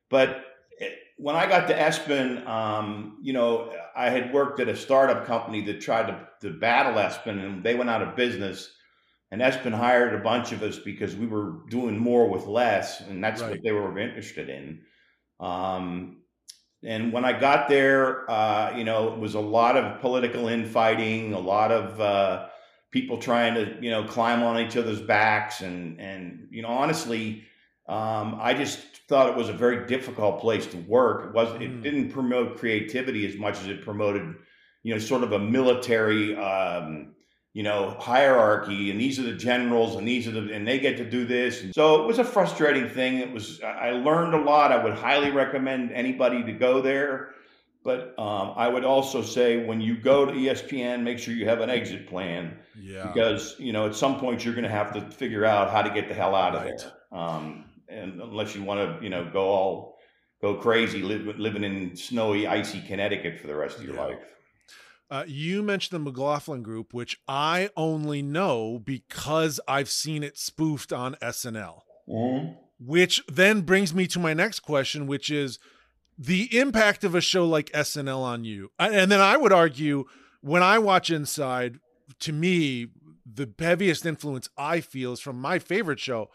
But 0.10 0.44
it, 0.80 0.98
when 1.18 1.36
I 1.36 1.48
got 1.48 1.68
to 1.68 1.76
ESPN, 1.76 2.48
um, 2.48 3.20
you 3.22 3.34
know, 3.34 3.74
I 3.96 4.10
had 4.10 4.34
worked 4.34 4.60
at 4.60 4.68
a 4.68 4.76
startup 4.76 5.26
company 5.26 5.62
that 5.66 5.82
tried 5.82 6.08
to, 6.08 6.28
to 6.42 6.58
battle 6.58 6.94
ESPN 6.94 7.46
and 7.46 7.64
they 7.64 7.76
went 7.76 7.90
out 7.90 8.02
of 8.02 8.16
business. 8.16 8.72
And 9.30 9.42
ESPN 9.42 9.74
hired 9.74 10.14
a 10.14 10.24
bunch 10.24 10.52
of 10.52 10.62
us 10.62 10.78
because 10.78 11.16
we 11.16 11.26
were 11.26 11.60
doing 11.70 11.98
more 11.98 12.28
with 12.28 12.48
less, 12.48 13.00
and 13.00 13.24
that's 13.24 13.42
right. 13.42 13.52
what 13.52 13.64
they 13.64 13.72
were 13.72 13.98
interested 13.98 14.50
in. 14.50 14.82
Um, 15.40 16.18
and 16.84 17.14
when 17.14 17.24
I 17.24 17.40
got 17.40 17.70
there, 17.70 18.30
uh, 18.30 18.76
you 18.76 18.84
know, 18.84 19.14
it 19.14 19.20
was 19.20 19.36
a 19.36 19.40
lot 19.40 19.78
of 19.78 20.02
political 20.02 20.48
infighting, 20.48 21.34
a 21.34 21.40
lot 21.40 21.72
of 21.72 22.02
uh, 22.02 22.48
people 22.92 23.18
trying 23.18 23.54
to 23.56 23.78
you 23.82 23.90
know 23.90 24.04
climb 24.04 24.44
on 24.44 24.60
each 24.60 24.78
other's 24.78 25.02
backs 25.02 25.62
and 25.62 26.00
and 26.00 26.48
you 26.52 26.62
know 26.62 26.70
honestly 26.70 27.44
um, 27.88 28.38
i 28.40 28.54
just 28.54 28.92
thought 29.12 29.28
it 29.28 29.36
was 29.36 29.50
a 29.50 29.54
very 29.54 29.88
difficult 29.88 30.40
place 30.40 30.66
to 30.68 30.78
work. 30.78 31.26
It 31.26 31.34
was 31.34 31.50
mm. 31.50 31.62
it 31.62 31.84
didn't 31.84 32.12
promote 32.12 32.58
creativity 32.58 33.28
as 33.28 33.36
much 33.36 33.60
as 33.60 33.68
it 33.68 33.84
promoted 33.84 34.36
you 34.84 34.94
know 34.94 35.00
sort 35.00 35.24
of 35.24 35.34
a 35.34 35.40
military 35.40 36.34
um, 36.38 37.14
you 37.54 37.62
know 37.62 37.98
hierarchy 38.00 38.90
and 38.90 39.00
these 39.02 39.20
are 39.20 39.24
the 39.24 39.34
generals 39.34 39.98
and 39.98 40.08
these 40.08 40.30
are 40.30 40.32
the 40.32 40.54
and 40.54 40.66
they 40.66 40.80
get 40.80 40.96
to 40.96 41.10
do 41.10 41.26
this. 41.26 41.62
And 41.62 41.76
so 41.76 42.02
it 42.02 42.08
was 42.08 42.20
a 42.20 42.24
frustrating 42.24 42.88
thing. 42.88 43.18
It 43.18 43.34
was 43.34 43.60
i 43.62 43.92
learned 43.92 44.34
a 44.34 44.42
lot. 44.42 44.72
I 44.72 44.82
would 44.82 44.94
highly 44.94 45.30
recommend 45.30 45.92
anybody 45.92 46.42
to 46.42 46.54
go 46.54 46.82
there 46.82 47.32
but 47.84 48.18
um, 48.20 48.54
I 48.56 48.68
would 48.68 48.86
also 48.86 49.22
say 49.22 49.66
when 49.66 49.82
you 49.82 49.98
go 49.98 50.26
to 50.26 50.32
ESPN, 50.32 51.02
make 51.04 51.18
sure 51.18 51.34
you 51.34 51.48
have 51.48 51.62
an 51.62 51.70
exit 51.70 52.08
plan. 52.08 52.58
Yeah. 52.80 53.08
Because 53.08 53.56
you 53.60 53.74
know 53.74 53.88
at 53.88 53.96
some 53.96 54.20
point 54.20 54.46
you're 54.46 54.54
going 54.54 54.64
to 54.64 54.70
have 54.70 54.94
to 54.94 55.02
figure 55.02 55.46
out 55.46 55.72
how 55.72 55.82
to 55.82 55.90
get 55.90 56.08
the 56.08 56.14
hell 56.14 56.36
out 56.36 56.56
of 56.56 56.64
right. 56.64 56.78
there. 56.78 57.20
Um, 57.20 57.66
and 57.90 58.22
unless 58.22 58.56
you 58.56 58.64
want 58.64 59.00
to, 59.00 59.04
you 59.04 59.10
know, 59.10 59.30
go 59.32 59.42
all 59.42 59.98
go 60.42 60.56
crazy 60.56 61.02
live, 61.02 61.38
living 61.38 61.64
in 61.64 61.96
snowy, 61.96 62.48
icy 62.48 62.82
Connecticut 62.82 63.40
for 63.40 63.48
the 63.48 63.56
rest 63.56 63.78
of 63.78 63.84
your 63.84 63.96
yeah. 63.96 64.02
life. 64.02 64.36
Uh, 65.10 65.26
you 65.28 65.62
mentioned 65.62 66.00
the 66.00 66.04
McLaughlin 66.10 66.64
Group, 66.64 66.94
which 66.94 67.20
I 67.28 67.70
only 67.76 68.22
know 68.22 68.80
because 68.84 69.60
I've 69.68 69.90
seen 69.90 70.24
it 70.24 70.38
spoofed 70.38 70.94
on 70.94 71.16
SNL. 71.22 71.82
Mm-hmm. 72.08 72.54
Which 72.80 73.22
then 73.28 73.62
brings 73.62 73.94
me 73.94 74.08
to 74.08 74.20
my 74.20 74.34
next 74.34 74.62
question, 74.62 75.06
which 75.06 75.30
is 75.30 75.60
the 76.22 76.56
impact 76.56 77.04
of 77.04 77.16
a 77.16 77.22
show 77.22 77.48
like 77.48 77.72
SNL 77.72 78.20
on 78.20 78.44
you. 78.44 78.72
And 78.78 79.12
then 79.12 79.20
I 79.20 79.38
would 79.38 79.52
argue 79.52 80.06
when 80.42 80.62
I 80.62 80.78
watch 80.78 81.10
Inside, 81.10 81.80
to 82.20 82.32
me, 82.32 82.90
the 83.26 83.50
heaviest 83.58 84.06
influence 84.06 84.48
I 84.56 84.82
feel 84.82 85.14
is 85.14 85.20
from 85.20 85.42
my 85.42 85.58
favorite 85.58 86.00
show, 86.00 86.30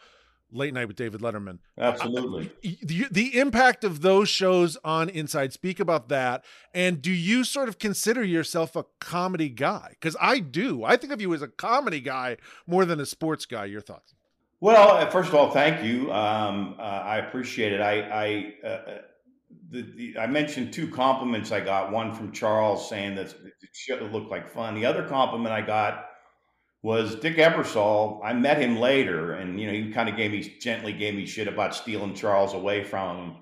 Late 0.50 0.74
Night 0.74 0.88
with 0.88 0.96
David 0.96 1.20
Letterman. 1.20 1.60
Absolutely. 1.78 2.50
the, 2.82 3.06
the 3.12 3.38
impact 3.38 3.84
of 3.84 4.02
those 4.02 4.28
shows 4.28 4.76
on 4.82 5.08
Inside, 5.08 5.52
speak 5.52 5.78
about 5.78 6.08
that. 6.08 6.44
And 6.74 7.00
do 7.00 7.12
you 7.12 7.44
sort 7.44 7.68
of 7.68 7.78
consider 7.78 8.24
yourself 8.24 8.74
a 8.74 8.86
comedy 8.98 9.48
guy? 9.48 9.90
Because 9.90 10.16
I 10.20 10.40
do. 10.40 10.82
I 10.82 10.96
think 10.96 11.12
of 11.12 11.20
you 11.20 11.32
as 11.32 11.42
a 11.42 11.48
comedy 11.48 12.00
guy 12.00 12.38
more 12.66 12.84
than 12.84 12.98
a 12.98 13.06
sports 13.06 13.46
guy. 13.46 13.66
Your 13.66 13.80
thoughts? 13.80 14.14
Well, 14.58 15.08
first 15.12 15.28
of 15.28 15.36
all, 15.36 15.52
thank 15.52 15.84
you. 15.84 16.12
Um, 16.12 16.74
uh, 16.76 16.82
I 16.82 17.18
appreciate 17.18 17.72
it. 17.72 17.80
I, 17.80 18.00
I 18.00 18.66
uh, 18.66 18.98
the, 19.70 19.82
the, 19.82 20.18
I 20.18 20.26
mentioned 20.26 20.72
two 20.72 20.88
compliments 20.88 21.52
I 21.52 21.60
got. 21.60 21.92
One 21.92 22.14
from 22.14 22.32
Charles 22.32 22.88
saying 22.88 23.16
that 23.16 23.26
it 23.26 23.70
should 23.72 24.02
look 24.12 24.30
like 24.30 24.48
fun. 24.48 24.74
The 24.74 24.86
other 24.86 25.06
compliment 25.06 25.52
I 25.52 25.60
got 25.60 26.06
was 26.82 27.16
Dick 27.16 27.36
Ebersol. 27.36 28.20
I 28.24 28.32
met 28.32 28.60
him 28.60 28.76
later, 28.76 29.32
and 29.32 29.60
you 29.60 29.66
know 29.66 29.72
he 29.72 29.92
kind 29.92 30.08
of 30.08 30.16
gave 30.16 30.30
me 30.30 30.56
gently 30.60 30.92
gave 30.92 31.14
me 31.14 31.26
shit 31.26 31.48
about 31.48 31.74
stealing 31.74 32.14
Charles 32.14 32.54
away 32.54 32.84
from 32.84 33.16
him. 33.18 33.36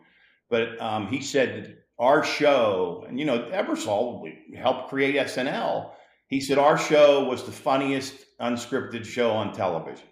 But 0.51 0.81
um, 0.81 1.09
he 1.09 1.21
said 1.21 1.79
our 1.99 2.25
show, 2.25 3.05
and 3.07 3.19
you 3.19 3.27
know 3.27 3.51
Ebersol 3.51 4.27
helped 4.57 4.89
create 4.89 5.17
SNL. 5.17 5.91
He 6.29 6.41
said 6.41 6.59
our 6.59 6.79
show 6.79 7.25
was 7.25 7.45
the 7.45 7.53
funniest 7.53 8.15
unscripted 8.41 9.05
show 9.05 9.31
on 9.31 9.53
television. 9.53 10.09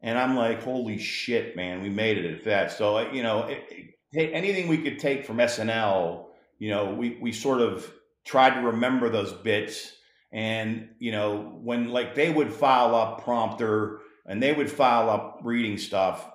And 0.00 0.18
I'm 0.18 0.36
like, 0.36 0.62
holy 0.62 0.98
shit, 0.98 1.56
man, 1.56 1.82
we 1.82 1.88
made 1.88 2.18
it 2.18 2.30
at 2.30 2.44
that. 2.44 2.72
So, 2.72 3.10
you 3.10 3.22
know, 3.22 3.44
it, 3.44 3.93
it, 4.14 4.30
anything 4.32 4.68
we 4.68 4.78
could 4.78 4.98
take 4.98 5.24
from 5.24 5.38
SNL, 5.38 6.26
you 6.58 6.70
know, 6.70 6.94
we, 6.94 7.18
we 7.20 7.32
sort 7.32 7.60
of 7.60 7.90
tried 8.24 8.54
to 8.54 8.66
remember 8.66 9.08
those 9.08 9.32
bits. 9.32 9.92
And, 10.32 10.88
you 10.98 11.12
know, 11.12 11.58
when 11.62 11.88
like 11.88 12.14
they 12.14 12.30
would 12.30 12.52
file 12.52 12.94
up 12.94 13.22
prompter 13.24 14.00
and 14.26 14.42
they 14.42 14.52
would 14.52 14.70
file 14.70 15.10
up 15.10 15.40
reading 15.42 15.78
stuff, 15.78 16.28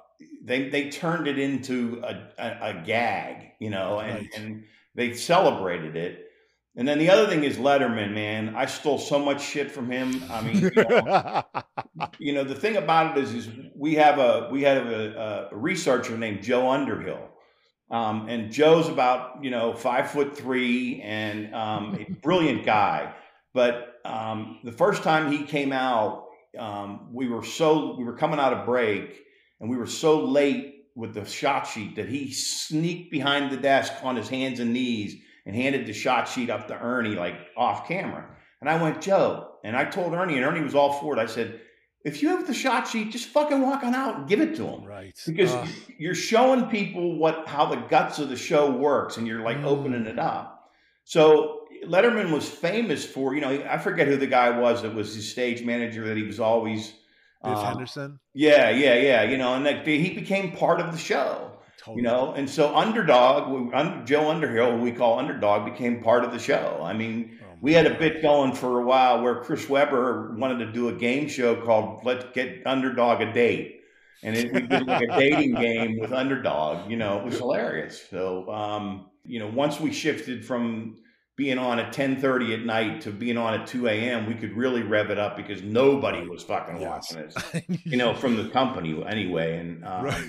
they, 0.43 0.69
they 0.69 0.89
turned 0.89 1.27
it 1.27 1.37
into 1.37 2.01
a, 2.03 2.27
a, 2.37 2.69
a 2.69 2.83
gag, 2.85 3.51
you 3.59 3.69
know, 3.69 3.99
and, 3.99 4.19
right. 4.19 4.29
and 4.35 4.63
they 4.95 5.13
celebrated 5.13 5.95
it. 5.95 6.29
And 6.75 6.87
then 6.87 6.97
the 6.97 7.09
other 7.09 7.27
thing 7.27 7.43
is 7.43 7.57
Letterman, 7.57 8.13
man. 8.13 8.55
I 8.55 8.65
stole 8.65 8.99
so 8.99 9.19
much 9.19 9.41
shit 9.41 9.71
from 9.71 9.91
him. 9.91 10.23
I 10.29 10.41
mean, 10.41 10.57
you 10.61 10.71
know, 10.71 11.43
you 12.19 12.33
know 12.33 12.43
the 12.43 12.55
thing 12.55 12.77
about 12.77 13.17
it 13.17 13.23
is, 13.23 13.33
is 13.33 13.49
we 13.75 13.95
have 13.95 14.19
a 14.19 14.47
we 14.51 14.61
have 14.63 14.85
a, 14.85 15.49
a 15.51 15.55
researcher 15.57 16.17
named 16.17 16.43
Joe 16.43 16.69
Underhill, 16.69 17.28
um, 17.91 18.29
and 18.29 18.51
Joe's 18.51 18.87
about 18.87 19.43
you 19.43 19.49
know 19.49 19.73
five 19.73 20.11
foot 20.11 20.37
three 20.37 21.01
and 21.01 21.53
um, 21.53 21.95
a 21.95 22.11
brilliant 22.21 22.65
guy. 22.65 23.13
But 23.53 23.95
um, 24.05 24.59
the 24.63 24.71
first 24.71 25.03
time 25.03 25.31
he 25.31 25.43
came 25.43 25.71
out, 25.71 26.25
um, 26.57 27.09
we 27.13 27.27
were 27.27 27.43
so 27.43 27.95
we 27.97 28.03
were 28.03 28.15
coming 28.15 28.39
out 28.39 28.53
of 28.53 28.65
break, 28.65 29.19
and 29.59 29.69
we 29.69 29.77
were 29.77 29.87
so 29.87 30.25
late 30.25 30.85
with 30.95 31.13
the 31.13 31.25
shot 31.25 31.65
sheet 31.65 31.95
that 31.95 32.09
he 32.09 32.31
sneaked 32.31 33.11
behind 33.11 33.51
the 33.51 33.57
desk 33.57 33.93
on 34.03 34.15
his 34.15 34.27
hands 34.27 34.59
and 34.59 34.73
knees 34.73 35.15
and 35.45 35.55
handed 35.55 35.85
the 35.85 35.93
shot 35.93 36.27
sheet 36.27 36.49
up 36.49 36.67
to 36.67 36.77
Ernie, 36.77 37.15
like 37.15 37.35
off 37.55 37.87
camera. 37.87 38.25
And 38.61 38.69
I 38.69 38.81
went, 38.81 39.01
Joe. 39.01 39.47
And 39.63 39.75
I 39.75 39.85
told 39.85 40.13
Ernie, 40.13 40.35
and 40.35 40.45
Ernie 40.45 40.61
was 40.61 40.75
all 40.75 40.93
for 40.93 41.17
it. 41.17 41.19
I 41.19 41.25
said, 41.25 41.59
if 42.05 42.21
you 42.21 42.29
have 42.29 42.47
the 42.47 42.53
shot 42.53 42.87
sheet, 42.87 43.11
just 43.11 43.27
fucking 43.27 43.61
walk 43.61 43.83
on 43.83 43.93
out 43.93 44.19
and 44.19 44.27
give 44.27 44.39
it 44.39 44.55
to 44.55 44.63
them. 44.63 44.83
Right. 44.85 45.13
Because 45.25 45.51
uh. 45.51 45.67
you're 45.97 46.15
showing 46.15 46.67
people 46.67 47.17
what 47.17 47.47
how 47.47 47.65
the 47.65 47.75
guts 47.75 48.19
of 48.19 48.29
the 48.29 48.37
show 48.37 48.71
works 48.71 49.17
and 49.17 49.27
you're 49.27 49.41
like 49.41 49.57
mm. 49.57 49.65
opening 49.65 50.05
it 50.05 50.19
up. 50.19 50.71
So 51.03 51.67
Letterman 51.85 52.31
was 52.31 52.47
famous 52.47 53.05
for, 53.05 53.33
you 53.33 53.41
know, 53.41 53.49
I 53.49 53.77
forget 53.77 54.07
who 54.07 54.15
the 54.15 54.27
guy 54.27 54.57
was 54.57 54.81
that 54.83 54.93
was 54.93 55.15
his 55.15 55.29
stage 55.29 55.63
manager 55.63 56.07
that 56.07 56.17
he 56.17 56.23
was 56.23 56.39
always 56.39 56.93
Biff 57.43 57.57
um, 57.57 57.65
Henderson. 57.65 58.19
Yeah, 58.33 58.69
yeah, 58.69 58.95
yeah. 58.95 59.23
You 59.23 59.37
know, 59.37 59.53
and 59.53 59.65
that 59.65 59.87
he 59.87 60.13
became 60.13 60.51
part 60.51 60.81
of 60.81 60.91
the 60.91 60.97
show. 60.97 61.51
Totally. 61.79 61.97
You 61.97 62.03
know, 62.03 62.33
and 62.33 62.49
so 62.49 62.75
Underdog, 62.75 64.05
Joe 64.05 64.29
Underhill, 64.29 64.77
who 64.77 64.83
we 64.83 64.91
call 64.91 65.17
Underdog, 65.17 65.71
became 65.71 66.03
part 66.03 66.25
of 66.25 66.33
the 66.33 66.39
show. 66.39 66.81
I 66.83 66.91
mean, 66.91 67.39
we 67.61 67.73
had 67.73 67.85
a 67.85 67.97
bit 67.97 68.21
going 68.21 68.53
for 68.53 68.79
a 68.79 68.83
while 68.83 69.21
where 69.21 69.35
Chris 69.35 69.67
Webber 69.69 70.35
wanted 70.37 70.65
to 70.65 70.71
do 70.71 70.89
a 70.89 70.93
game 70.93 71.27
show 71.27 71.55
called 71.55 72.03
"Let's 72.03 72.25
Get 72.33 72.65
Underdog 72.65 73.21
a 73.21 73.33
Date," 73.33 73.81
and 74.23 74.35
it, 74.35 74.53
we 74.53 74.61
did 74.61 74.87
like 74.87 75.03
a 75.09 75.19
dating 75.19 75.55
game 75.55 75.99
with 75.99 76.11
Underdog. 76.11 76.89
You 76.89 76.97
know, 76.97 77.19
it 77.19 77.25
was 77.25 77.37
hilarious. 77.37 78.01
So, 78.09 78.49
um, 78.49 79.09
you 79.25 79.39
know, 79.39 79.47
once 79.47 79.79
we 79.79 79.91
shifted 79.91 80.45
from 80.45 80.97
being 81.39 81.57
on 81.57 81.79
at 81.79 81.93
10:30 81.93 82.53
at 82.53 82.65
night 82.65 83.01
to 83.01 83.11
being 83.11 83.37
on 83.37 83.53
at 83.53 83.65
2 83.65 83.87
a.m., 83.87 84.25
we 84.25 84.35
could 84.35 84.55
really 84.57 84.83
rev 84.83 85.09
it 85.09 85.17
up 85.17 85.37
because 85.37 85.61
nobody 85.63 86.27
was 86.27 86.43
fucking 86.43 86.81
yes. 86.81 86.89
watching 86.89 87.27
us, 87.27 87.61
you 87.85 87.95
know, 87.97 88.13
from 88.13 88.35
the 88.35 88.49
company 88.49 89.01
anyway. 89.07 89.57
And 89.57 89.85
um, 89.85 90.05
right. 90.05 90.27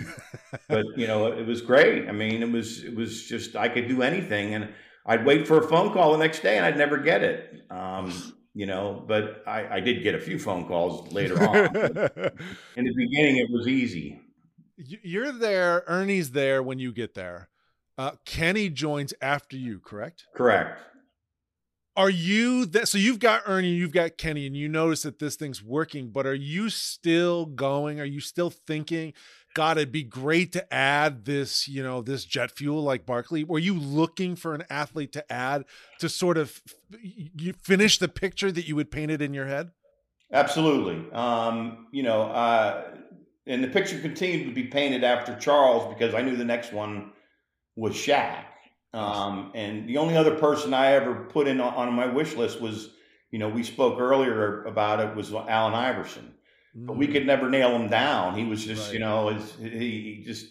but 0.69 0.87
you 0.97 1.07
know, 1.07 1.27
it 1.27 1.47
was 1.47 1.63
great. 1.63 2.09
I 2.09 2.13
mean, 2.13 2.43
it 2.43 2.51
was 2.51 2.85
it 2.85 2.95
was 2.95 3.25
just 3.25 3.57
I 3.57 3.69
could 3.69 3.89
do 3.89 4.03
anything, 4.03 4.55
and 4.55 4.69
I'd 5.07 5.25
wait 5.25 5.47
for 5.47 5.59
a 5.59 5.69
phone 5.69 5.93
call 5.93 6.13
the 6.13 6.19
next 6.19 6.41
day, 6.41 6.57
and 6.57 6.67
I'd 6.67 6.77
never 6.77 6.99
get 6.99 7.23
it. 7.23 7.63
Um, 7.71 8.35
you 8.55 8.67
know, 8.67 9.05
but 9.07 9.43
I, 9.47 9.77
I 9.77 9.81
did 9.81 10.03
get 10.03 10.15
a 10.15 10.21
few 10.21 10.39
phone 10.39 10.67
calls 10.67 11.13
later 11.13 11.41
on. 11.49 11.67
in 12.77 12.85
the 12.85 12.95
beginning, 12.95 13.37
it 13.37 13.51
was 13.51 13.67
easy. 13.67 14.21
You're 14.77 15.33
there. 15.33 15.85
Ernie's 15.87 16.31
there 16.31 16.63
when 16.63 16.79
you 16.79 16.93
get 16.93 17.15
there. 17.15 17.49
Uh, 17.99 18.13
Kenny 18.25 18.71
joins 18.71 19.13
after 19.21 19.57
you, 19.57 19.79
correct? 19.79 20.27
Correct 20.35 20.81
are 22.01 22.11
you 22.11 22.65
that 22.65 22.89
so 22.89 22.97
you've 22.97 23.19
got 23.19 23.43
Ernie, 23.47 23.73
you've 23.73 23.93
got 23.93 24.17
Kenny, 24.17 24.47
and 24.47 24.57
you 24.57 24.69
notice 24.69 25.03
that 25.03 25.19
this 25.19 25.37
thing's 25.37 25.63
working, 25.63 26.09
but 26.09 26.27
are 26.27 26.35
you 26.35 26.71
still 26.71 27.45
going? 27.45 28.01
Are 28.01 28.07
you 28.07 28.21
still 28.21 28.49
thinking, 28.49 29.13
God, 29.55 29.79
it'd 29.79 29.93
be 29.93 30.05
great 30.05 30.53
to 30.53 30.73
add 30.73 31.25
this, 31.25 31.67
you 31.67 31.83
know, 31.83 32.03
this 32.03 32.25
jet 32.25 32.51
fuel 32.51 32.83
like 32.83 33.05
Barkley? 33.05 33.45
Were 33.45 33.59
you 33.59 33.75
looking 33.75 34.37
for 34.37 34.55
an 34.55 34.65
athlete 34.71 35.13
to 35.13 35.33
add 35.33 35.65
to 35.99 36.09
sort 36.09 36.39
of 36.39 36.61
you 37.03 37.53
finish 37.53 37.99
the 37.99 38.09
picture 38.09 38.53
that 38.53 38.69
you 38.69 38.79
had 38.79 38.91
painted 38.91 39.21
in 39.21 39.35
your 39.35 39.47
head? 39.47 39.71
Absolutely. 40.33 41.11
Um, 41.13 41.89
you 41.91 42.03
know, 42.03 42.23
uh, 42.23 42.97
and 43.47 43.65
the 43.65 43.69
picture 43.69 43.99
continued 43.99 44.47
to 44.47 44.55
be 44.55 44.65
painted 44.65 45.03
after 45.03 45.35
Charles 45.37 45.93
because 45.93 46.15
I 46.15 46.23
knew 46.23 46.37
the 46.37 46.45
next 46.45 46.73
one 46.73 47.13
was 47.75 47.95
Shaq. 47.95 48.45
Um, 48.93 49.53
and 49.55 49.89
the 49.89 49.99
only 49.99 50.17
other 50.17 50.37
person 50.37 50.75
I 50.75 50.93
ever 50.93 51.15
put 51.15 51.47
in 51.47 51.61
on, 51.61 51.75
on, 51.75 51.93
my 51.95 52.07
wish 52.07 52.35
list 52.35 52.61
was, 52.61 52.91
you 53.31 53.39
know, 53.39 53.49
we 53.49 53.63
spoke 53.63 54.01
earlier 54.01 54.65
about 54.65 55.01
it 55.01 55.15
was 55.15 55.33
Allen 55.33 55.75
Iverson. 55.75 56.35
But 56.75 56.97
we 56.97 57.07
mm. 57.07 57.13
could 57.13 57.27
never 57.27 57.49
nail 57.49 57.75
him 57.75 57.89
down. 57.89 58.37
He 58.39 58.45
was 58.45 58.65
just, 58.65 58.87
right. 58.87 58.95
you 58.95 59.01
know, 59.01 59.29
his, 59.29 59.55
he 59.57 60.23
just 60.25 60.47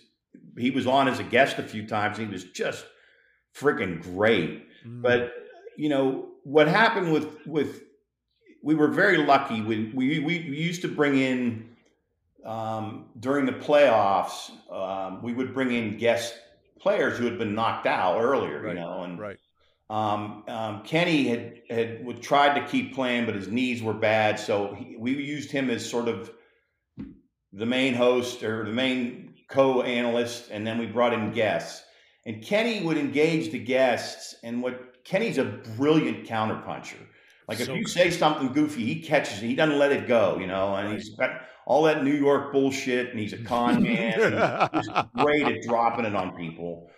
he 0.58 0.72
was 0.72 0.86
on 0.88 1.08
as 1.08 1.20
a 1.20 1.24
guest 1.24 1.58
a 1.60 1.64
few 1.64 1.88
times. 1.88 2.18
he 2.18 2.26
was 2.26 2.44
just 2.44 2.86
freaking 3.56 4.02
great. 4.02 4.68
Mm. 4.86 5.02
But 5.02 5.34
you 5.78 5.90
know 5.90 6.30
what 6.44 6.68
happened 6.68 7.14
with 7.14 7.46
with 7.46 7.84
we 8.62 8.76
were 8.76 8.90
very 8.90 9.18
lucky. 9.18 9.62
We 9.62 9.92
we 9.94 10.20
we 10.20 10.38
used 10.38 10.82
to 10.82 10.88
bring 10.88 11.18
in 11.18 11.70
um, 12.46 13.06
during 13.20 13.46
the 13.46 13.54
playoffs. 13.54 14.52
Um, 14.72 15.22
we 15.22 15.34
would 15.34 15.54
bring 15.54 15.72
in 15.72 15.98
guest 15.98 16.36
players 16.80 17.18
who 17.18 17.26
had 17.26 17.38
been 17.38 17.56
knocked 17.56 17.86
out 17.86 18.20
earlier, 18.20 18.62
right, 18.62 18.76
you 18.76 18.82
know, 18.82 19.04
and 19.04 19.20
right. 19.20 19.38
Um, 19.90 20.44
um, 20.48 20.84
Kenny 20.84 21.28
had 21.28 21.62
had 21.70 22.22
tried 22.22 22.60
to 22.60 22.68
keep 22.68 22.94
playing, 22.94 23.26
but 23.26 23.36
his 23.36 23.48
knees 23.48 23.82
were 23.82 23.94
bad, 23.94 24.40
so 24.40 24.76
he, 24.76 24.96
we 24.98 25.14
used 25.14 25.52
him 25.52 25.70
as 25.70 25.88
sort 25.90 26.08
of 26.08 26.32
the 27.54 27.66
main 27.66 27.96
host 27.96 28.44
or 28.44 28.66
the 28.66 28.72
main 28.72 29.34
co-analyst, 29.50 30.52
and 30.52 30.66
then 30.66 30.78
we 30.78 30.86
brought 30.86 31.14
in 31.14 31.32
guests. 31.32 31.84
And 32.26 32.44
Kenny 32.44 32.84
would 32.86 32.98
engage 32.98 33.52
the 33.52 33.58
guests, 33.58 34.36
and 34.44 34.62
what 34.62 35.04
Kenny's 35.04 35.40
a 35.40 35.46
brilliant 35.76 36.28
counterpuncher. 36.28 37.00
Like 37.48 37.58
so 37.58 37.74
if 37.74 37.80
you 37.80 37.88
say 37.88 38.12
something 38.12 38.54
goofy, 38.54 38.86
he 38.86 39.02
catches 39.02 39.42
it. 39.42 39.48
He 39.48 39.56
doesn't 39.56 39.80
let 39.80 39.92
it 39.92 40.08
go, 40.08 40.38
you 40.40 40.46
know. 40.46 40.76
And 40.76 40.94
he's 40.94 41.10
got 41.16 41.32
all 41.70 41.84
that 41.84 42.04
New 42.04 42.16
York 42.16 42.52
bullshit, 42.52 43.12
and 43.12 43.20
he's 43.20 43.32
a 43.32 43.38
con 43.38 43.84
man. 43.84 44.70
he's 44.74 44.90
great 45.16 45.44
at 45.44 45.62
dropping 45.62 46.04
it 46.04 46.16
on 46.16 46.36
people. 46.36 46.90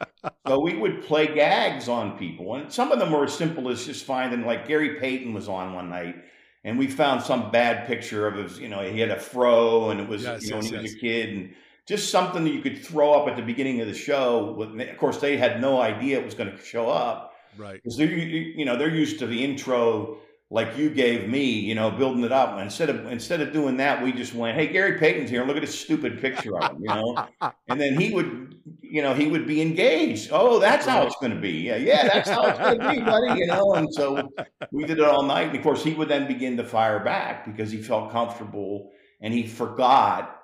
So 0.47 0.62
we 0.62 0.77
would 0.77 1.03
play 1.03 1.27
gags 1.27 1.89
on 1.89 2.17
people, 2.17 2.55
and 2.55 2.71
some 2.71 2.91
of 2.91 2.97
them 2.97 3.12
were 3.12 3.25
as 3.25 3.34
simple 3.34 3.69
as 3.69 3.86
just 3.86 4.05
finding, 4.05 4.45
like 4.45 4.67
Gary 4.67 4.95
Payton 4.95 5.34
was 5.34 5.49
on 5.49 5.73
one 5.73 5.89
night, 5.89 6.15
and 6.63 6.79
we 6.79 6.88
found 6.88 7.21
some 7.21 7.51
bad 7.51 7.86
picture 7.86 8.25
of 8.27 8.36
his. 8.36 8.60
You 8.60 8.69
know, 8.69 8.79
he 8.79 9.01
had 9.01 9.12
a 9.12 9.19
fro, 9.19 9.89
and 9.89 9.99
it 9.99 10.07
was 10.07 10.23
yes, 10.23 10.43
you 10.43 10.51
know 10.51 10.62
yes, 10.62 10.71
when 10.71 10.79
he 10.79 10.84
was 10.84 10.95
a 10.95 10.99
kid, 10.99 11.29
and 11.29 11.53
just 11.86 12.10
something 12.10 12.45
that 12.45 12.51
you 12.51 12.62
could 12.62 12.81
throw 12.81 13.12
up 13.13 13.27
at 13.27 13.36
the 13.36 13.43
beginning 13.43 13.81
of 13.81 13.88
the 13.88 13.93
show. 13.93 14.57
Of 14.62 14.97
course, 14.97 15.17
they 15.17 15.36
had 15.36 15.60
no 15.60 15.81
idea 15.81 16.17
it 16.17 16.23
was 16.23 16.34
going 16.34 16.49
to 16.49 16.63
show 16.63 16.89
up, 16.89 17.34
right? 17.57 17.73
Because 17.73 17.97
they're 17.97 18.07
you 18.07 18.63
know 18.63 18.77
they're 18.77 18.95
used 18.95 19.19
to 19.19 19.27
the 19.27 19.43
intro 19.43 20.19
like 20.53 20.77
you 20.77 20.89
gave 20.89 21.29
me, 21.29 21.45
you 21.45 21.73
know, 21.73 21.89
building 21.89 22.25
it 22.25 22.31
up. 22.33 22.59
Instead 22.59 22.89
of 22.89 23.05
instead 23.07 23.39
of 23.39 23.53
doing 23.53 23.77
that, 23.77 24.03
we 24.03 24.11
just 24.11 24.35
went, 24.35 24.57
"Hey, 24.57 24.67
Gary 24.67 24.99
Payton's 24.99 25.29
here. 25.29 25.45
Look 25.45 25.55
at 25.55 25.61
this 25.61 25.79
stupid 25.79 26.19
picture 26.19 26.57
of 26.57 26.71
him," 26.71 26.81
you 26.81 26.87
know. 26.89 27.25
and 27.69 27.79
then 27.79 27.97
he 27.97 28.13
would, 28.13 28.55
you 28.81 29.01
know, 29.01 29.13
he 29.13 29.27
would 29.27 29.47
be 29.47 29.61
engaged. 29.61 30.29
Oh, 30.33 30.59
that's 30.59 30.85
how 30.85 31.03
it's 31.03 31.15
going 31.21 31.33
to 31.33 31.39
be. 31.39 31.51
Yeah, 31.51 31.77
yeah, 31.77 32.05
that's 32.05 32.29
how 32.29 32.45
it's 32.47 32.59
going 32.59 32.79
to 32.79 32.89
be, 32.89 32.99
buddy. 32.99 33.39
You 33.39 33.47
know. 33.47 33.75
And 33.75 33.87
so 33.93 34.29
we 34.73 34.83
did 34.83 34.99
it 34.99 35.05
all 35.05 35.23
night. 35.23 35.47
And 35.47 35.55
of 35.55 35.63
course, 35.63 35.85
he 35.85 35.93
would 35.93 36.09
then 36.09 36.27
begin 36.27 36.57
to 36.57 36.65
fire 36.65 36.99
back 36.99 37.45
because 37.45 37.71
he 37.71 37.81
felt 37.81 38.11
comfortable 38.11 38.91
and 39.21 39.33
he 39.33 39.47
forgot 39.47 40.37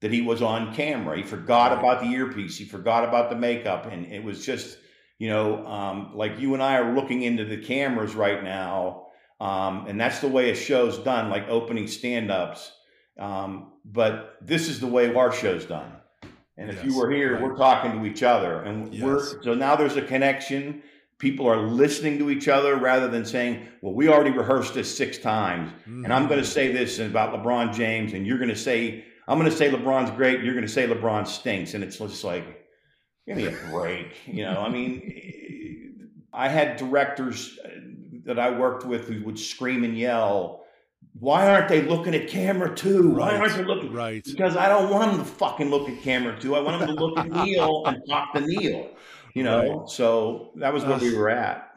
that 0.00 0.10
he 0.10 0.20
was 0.20 0.42
on 0.42 0.74
camera. 0.74 1.16
He 1.16 1.22
forgot 1.22 1.78
about 1.78 2.00
the 2.00 2.08
earpiece. 2.08 2.58
He 2.58 2.64
forgot 2.64 3.04
about 3.04 3.30
the 3.30 3.36
makeup, 3.36 3.86
and 3.86 4.04
it 4.06 4.24
was 4.24 4.44
just, 4.44 4.78
you 5.20 5.28
know, 5.28 5.64
um, 5.64 6.10
like 6.16 6.40
you 6.40 6.54
and 6.54 6.62
I 6.62 6.78
are 6.78 6.92
looking 6.92 7.22
into 7.22 7.44
the 7.44 7.58
cameras 7.58 8.16
right 8.16 8.42
now 8.42 9.03
um, 9.40 9.86
and 9.86 10.00
that's 10.00 10.20
the 10.20 10.28
way 10.28 10.50
a 10.50 10.54
show's 10.54 10.98
done, 10.98 11.30
like 11.30 11.48
opening 11.48 11.86
stand 11.86 12.30
ups. 12.30 12.72
Um, 13.18 13.72
but 13.84 14.36
this 14.42 14.68
is 14.68 14.80
the 14.80 14.86
way 14.86 15.14
our 15.14 15.32
show's 15.32 15.64
done. 15.64 15.92
And 16.56 16.70
if 16.70 16.76
Yes, 16.76 16.84
you 16.86 16.96
were 16.98 17.10
here, 17.10 17.34
right. 17.34 17.42
we're 17.42 17.56
talking 17.56 17.92
to 18.00 18.06
each 18.06 18.22
other, 18.22 18.62
and 18.62 18.92
Yes. 18.94 19.02
we're 19.02 19.42
so 19.42 19.54
now 19.54 19.74
there's 19.76 19.96
a 19.96 20.02
connection. 20.02 20.82
People 21.18 21.46
are 21.48 21.56
listening 21.58 22.18
to 22.18 22.30
each 22.30 22.48
other 22.48 22.76
rather 22.76 23.08
than 23.08 23.24
saying, 23.24 23.66
"Well, 23.82 23.94
we 23.94 24.08
already 24.08 24.30
rehearsed 24.30 24.74
this 24.74 24.94
six 24.96 25.18
times, 25.18 25.72
and 25.86 26.06
I'm 26.12 26.22
Mm-hmm. 26.22 26.28
going 26.28 26.40
to 26.40 26.46
say 26.46 26.72
this 26.72 26.98
about 26.98 27.32
LeBron 27.34 27.74
James, 27.74 28.12
and 28.14 28.26
you're 28.26 28.38
going 28.38 28.50
to 28.50 28.56
say 28.56 29.04
I'm 29.26 29.38
going 29.38 29.50
to 29.50 29.56
say 29.56 29.70
LeBron's 29.70 30.10
great, 30.10 30.42
you're 30.42 30.54
going 30.54 30.66
to 30.66 30.72
say 30.72 30.86
LeBron 30.86 31.26
stinks," 31.26 31.74
and 31.74 31.82
it's 31.82 31.98
just 31.98 32.24
like, 32.24 32.44
give 33.26 33.36
me 33.36 33.46
a 33.46 33.56
break, 33.70 34.14
you 34.26 34.44
know. 34.44 34.60
I 34.60 34.68
mean, 34.68 36.10
I 36.32 36.48
had 36.48 36.76
directors 36.76 37.58
that 38.24 38.38
I 38.38 38.50
worked 38.50 38.84
with 38.84 39.08
who 39.08 39.24
would 39.24 39.38
scream 39.38 39.84
and 39.84 39.96
yell, 39.96 40.64
"Why 41.18 41.48
aren't 41.48 41.68
they 41.68 41.82
looking 41.82 42.14
at 42.14 42.28
camera 42.28 42.74
too? 42.74 43.10
Why 43.10 43.32
Right. 43.32 43.40
aren't 43.40 43.56
they 43.56 43.64
looking?" 43.64 43.92
Right. 43.92 44.22
Because 44.24 44.56
I 44.56 44.68
don't 44.68 44.90
want 44.90 45.12
them 45.12 45.20
to 45.20 45.26
fucking 45.26 45.70
look 45.70 45.88
at 45.88 46.02
camera 46.02 46.38
too. 46.40 46.54
I 46.54 46.60
want 46.60 46.80
them 46.80 46.96
to 46.96 47.04
look 47.04 47.18
at 47.18 47.30
Neil 47.30 47.82
and 47.86 48.02
talk 48.08 48.32
to 48.34 48.40
Neil. 48.40 48.96
You 49.34 49.42
know, 49.42 49.86
so 49.88 50.52
that 50.56 50.72
was 50.72 50.84
where 50.84 50.98
we 50.98 51.14
were 51.14 51.28
at. 51.28 51.70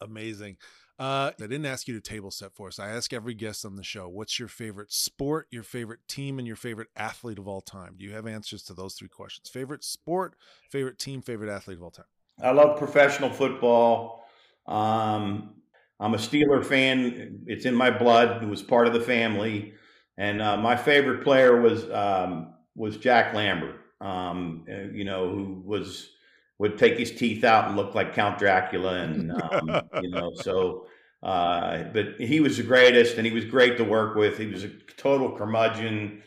Amazing. 0.00 0.56
Uh, 0.98 1.30
I 1.38 1.46
didn't 1.46 1.66
ask 1.66 1.86
you 1.86 1.94
to 1.94 2.00
table 2.00 2.32
set 2.32 2.54
for 2.54 2.66
us. 2.66 2.80
I 2.80 2.88
ask 2.88 3.12
every 3.12 3.34
guest 3.34 3.64
on 3.64 3.76
the 3.76 3.84
show, 3.84 4.08
what's 4.08 4.38
your 4.40 4.48
favorite 4.48 4.92
sport, 4.92 5.46
your 5.50 5.62
favorite 5.62 6.00
team, 6.08 6.38
and 6.38 6.46
your 6.46 6.56
favorite 6.56 6.88
athlete 6.96 7.38
of 7.38 7.46
all 7.46 7.60
time? 7.60 7.94
Do 7.96 8.04
you 8.04 8.12
have 8.14 8.26
answers 8.26 8.64
to 8.64 8.74
those 8.74 8.94
three 8.94 9.08
questions? 9.08 9.48
Favorite 9.48 9.84
sport, 9.84 10.34
favorite 10.70 10.98
team, 10.98 11.22
favorite 11.22 11.50
athlete 11.50 11.76
of 11.76 11.84
all 11.84 11.92
time? 11.92 12.06
I 12.42 12.50
love 12.50 12.78
professional 12.78 13.30
football. 13.30 14.27
Um, 14.68 15.54
I'm 15.98 16.14
a 16.14 16.18
Steeler 16.18 16.64
fan. 16.64 17.40
It's 17.46 17.64
in 17.64 17.74
my 17.74 17.90
blood. 17.90 18.42
It 18.42 18.48
was 18.48 18.62
part 18.62 18.86
of 18.86 18.92
the 18.92 19.00
family. 19.00 19.74
And 20.16 20.40
uh, 20.42 20.56
my 20.56 20.76
favorite 20.76 21.24
player 21.24 21.60
was 21.60 21.88
um, 21.90 22.54
was 22.76 22.96
Jack 22.96 23.34
Lambert. 23.34 23.76
Um, 24.00 24.64
uh, 24.70 24.92
you 24.92 25.04
know, 25.04 25.30
who 25.30 25.62
was 25.64 26.10
would 26.58 26.76
take 26.76 26.98
his 26.98 27.12
teeth 27.12 27.44
out 27.44 27.66
and 27.66 27.76
look 27.76 27.94
like 27.94 28.14
Count 28.14 28.38
Dracula, 28.38 28.94
and 29.00 29.32
um, 29.42 29.80
you 30.02 30.10
know, 30.10 30.32
so. 30.34 30.86
Uh, 31.20 31.82
but 31.92 32.14
he 32.20 32.38
was 32.38 32.58
the 32.58 32.62
greatest, 32.62 33.16
and 33.16 33.26
he 33.26 33.32
was 33.32 33.44
great 33.44 33.76
to 33.76 33.82
work 33.82 34.14
with. 34.14 34.38
He 34.38 34.46
was 34.46 34.62
a 34.62 34.68
total 34.96 35.36
curmudgeon, 35.36 36.22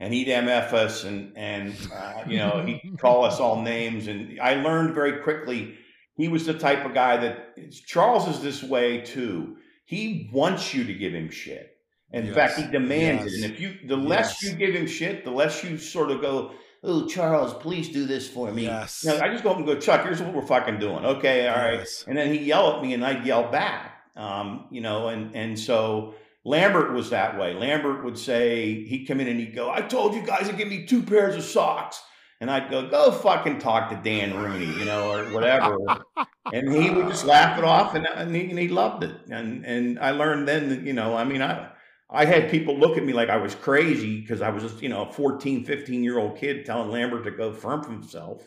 and 0.00 0.12
he'd 0.12 0.28
mf 0.28 0.74
us, 0.74 1.04
and 1.04 1.32
and 1.34 1.74
uh, 1.94 2.24
you 2.26 2.36
know 2.36 2.62
he'd 2.62 2.98
call 2.98 3.24
us 3.24 3.40
all 3.40 3.62
names. 3.62 4.06
And 4.06 4.38
I 4.40 4.56
learned 4.56 4.94
very 4.94 5.22
quickly 5.22 5.78
he 6.16 6.28
was 6.28 6.46
the 6.46 6.54
type 6.54 6.84
of 6.84 6.94
guy 6.94 7.16
that 7.18 7.56
Charles 7.86 8.28
is 8.28 8.40
this 8.42 8.62
way 8.62 9.00
too. 9.00 9.56
He 9.84 10.30
wants 10.32 10.72
you 10.74 10.84
to 10.84 10.94
give 10.94 11.12
him 11.14 11.30
shit. 11.30 11.70
In 12.12 12.26
Yes. 12.26 12.34
fact, 12.34 12.58
he 12.58 12.66
demands 12.70 13.24
Yes. 13.24 13.32
it. 13.34 13.44
And 13.44 13.52
if 13.54 13.60
you, 13.60 13.74
the 13.86 13.96
less 13.96 14.42
Yes. 14.42 14.52
you 14.52 14.58
give 14.58 14.74
him 14.74 14.86
shit, 14.86 15.24
the 15.24 15.30
less 15.32 15.64
you 15.64 15.76
sort 15.78 16.10
of 16.10 16.20
go, 16.20 16.52
"Oh, 16.82 17.06
Charles, 17.06 17.52
please 17.54 17.88
do 17.88 18.04
this 18.06 18.28
for 18.28 18.52
me." 18.52 18.64
Yes. 18.64 19.02
You 19.04 19.10
know, 19.10 19.20
I 19.20 19.28
just 19.30 19.42
go 19.42 19.50
up 19.50 19.56
and 19.56 19.66
go, 19.66 19.74
Chuck, 19.76 20.04
here's 20.04 20.22
what 20.22 20.32
we're 20.32 20.46
fucking 20.46 20.78
doing. 20.78 21.04
Okay, 21.04 21.48
all 21.48 21.56
right. 21.56 21.86
And 22.06 22.16
then 22.16 22.32
he'd 22.32 22.42
yell 22.42 22.76
at 22.76 22.82
me, 22.82 22.94
and 22.94 23.04
I'd 23.04 23.26
yell 23.26 23.50
back. 23.50 23.90
Um, 24.16 24.66
you 24.70 24.80
know, 24.80 25.08
and 25.08 25.34
and 25.34 25.58
so 25.58 26.14
Lambert 26.44 26.92
was 26.92 27.10
that 27.10 27.36
way. 27.38 27.52
Lambert 27.54 28.04
would 28.04 28.16
say 28.18 28.84
he'd 28.84 29.06
come 29.06 29.18
in 29.20 29.26
and 29.26 29.40
he'd 29.40 29.54
go, 29.56 29.70
"I 29.70 29.80
told 29.80 30.14
you 30.14 30.22
guys 30.22 30.48
to 30.48 30.54
give 30.54 30.68
me 30.68 30.86
two 30.86 31.02
pairs 31.02 31.34
of 31.34 31.42
socks," 31.42 32.00
and 32.40 32.48
I'd 32.48 32.70
go, 32.70 32.86
"Go 32.88 33.10
fucking 33.10 33.58
talk 33.58 33.90
to 33.90 33.96
Dan 34.08 34.36
Rooney," 34.36 34.66
you 34.78 34.84
know, 34.84 35.10
or 35.10 35.24
whatever. 35.32 35.76
and 36.52 36.72
he 36.72 36.90
would 36.90 37.08
just 37.08 37.24
laugh 37.24 37.58
it 37.58 37.64
off, 37.64 37.94
and 37.94 38.06
and 38.06 38.34
he, 38.34 38.50
and 38.50 38.58
he 38.58 38.68
loved 38.68 39.04
it. 39.04 39.16
And 39.30 39.64
and 39.64 39.98
I 39.98 40.10
learned 40.10 40.48
then 40.48 40.68
that 40.70 40.82
you 40.82 40.92
know, 40.92 41.16
I 41.16 41.24
mean, 41.24 41.42
I. 41.42 41.70
I 42.10 42.26
had 42.26 42.50
people 42.50 42.78
look 42.78 42.96
at 42.96 43.04
me 43.04 43.12
like 43.12 43.28
I 43.28 43.38
was 43.38 43.56
crazy 43.56 44.20
because 44.20 44.40
I 44.40 44.50
was 44.50 44.62
just, 44.62 44.82
you 44.82 44.88
know, 44.88 45.06
a 45.06 45.12
14, 45.12 45.64
15 45.64 46.04
year 46.04 46.18
old 46.18 46.36
kid 46.36 46.64
telling 46.64 46.90
Lambert 46.90 47.24
to 47.24 47.32
go 47.32 47.52
firm 47.52 47.82
for 47.82 47.90
himself. 47.90 48.46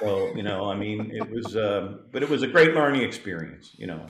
So, 0.00 0.34
you 0.34 0.42
know, 0.42 0.68
I 0.68 0.74
mean, 0.74 1.12
it 1.12 1.30
was, 1.30 1.56
um, 1.56 2.06
but 2.10 2.22
it 2.22 2.28
was 2.28 2.42
a 2.42 2.46
great 2.46 2.74
learning 2.74 3.02
experience, 3.02 3.70
you 3.76 3.86
know. 3.86 4.06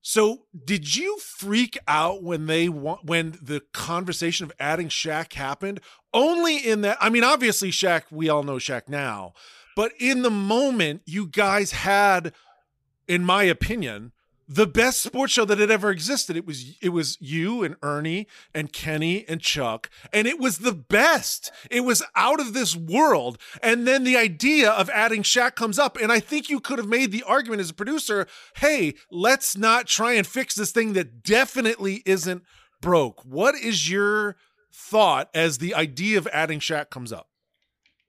So, 0.00 0.46
did 0.64 0.96
you 0.96 1.18
freak 1.18 1.78
out 1.86 2.22
when 2.22 2.46
they 2.46 2.68
wa- 2.68 2.98
when 3.02 3.38
the 3.40 3.60
conversation 3.72 4.44
of 4.44 4.52
adding 4.58 4.88
Shaq 4.88 5.34
happened? 5.34 5.80
Only 6.12 6.56
in 6.56 6.80
that, 6.82 6.98
I 7.00 7.08
mean, 7.08 7.24
obviously 7.24 7.70
Shaq, 7.70 8.04
we 8.10 8.28
all 8.28 8.42
know 8.42 8.56
Shaq 8.56 8.88
now, 8.88 9.34
but 9.76 9.92
in 9.98 10.22
the 10.22 10.30
moment, 10.30 11.02
you 11.06 11.26
guys 11.26 11.72
had, 11.72 12.32
in 13.08 13.24
my 13.24 13.44
opinion, 13.44 14.12
the 14.48 14.66
best 14.66 15.00
sports 15.00 15.32
show 15.32 15.44
that 15.44 15.58
had 15.58 15.70
ever 15.70 15.90
existed. 15.90 16.36
It 16.36 16.46
was 16.46 16.76
it 16.82 16.90
was 16.90 17.16
you 17.20 17.62
and 17.62 17.76
Ernie 17.82 18.26
and 18.52 18.72
Kenny 18.72 19.26
and 19.26 19.40
Chuck, 19.40 19.88
and 20.12 20.26
it 20.26 20.38
was 20.38 20.58
the 20.58 20.72
best. 20.72 21.50
It 21.70 21.82
was 21.82 22.02
out 22.14 22.40
of 22.40 22.52
this 22.52 22.76
world. 22.76 23.38
And 23.62 23.86
then 23.86 24.04
the 24.04 24.16
idea 24.16 24.70
of 24.70 24.90
adding 24.90 25.22
Shaq 25.22 25.54
comes 25.54 25.78
up, 25.78 25.96
and 25.96 26.12
I 26.12 26.20
think 26.20 26.50
you 26.50 26.60
could 26.60 26.78
have 26.78 26.88
made 26.88 27.12
the 27.12 27.22
argument 27.22 27.60
as 27.60 27.70
a 27.70 27.74
producer, 27.74 28.26
hey, 28.56 28.94
let's 29.10 29.56
not 29.56 29.86
try 29.86 30.12
and 30.12 30.26
fix 30.26 30.54
this 30.54 30.72
thing 30.72 30.92
that 30.94 31.22
definitely 31.22 32.02
isn't 32.04 32.42
broke. 32.80 33.24
What 33.24 33.54
is 33.54 33.90
your 33.90 34.36
thought 34.72 35.30
as 35.34 35.58
the 35.58 35.74
idea 35.74 36.18
of 36.18 36.28
adding 36.32 36.60
Shaq 36.60 36.90
comes 36.90 37.12
up? 37.12 37.28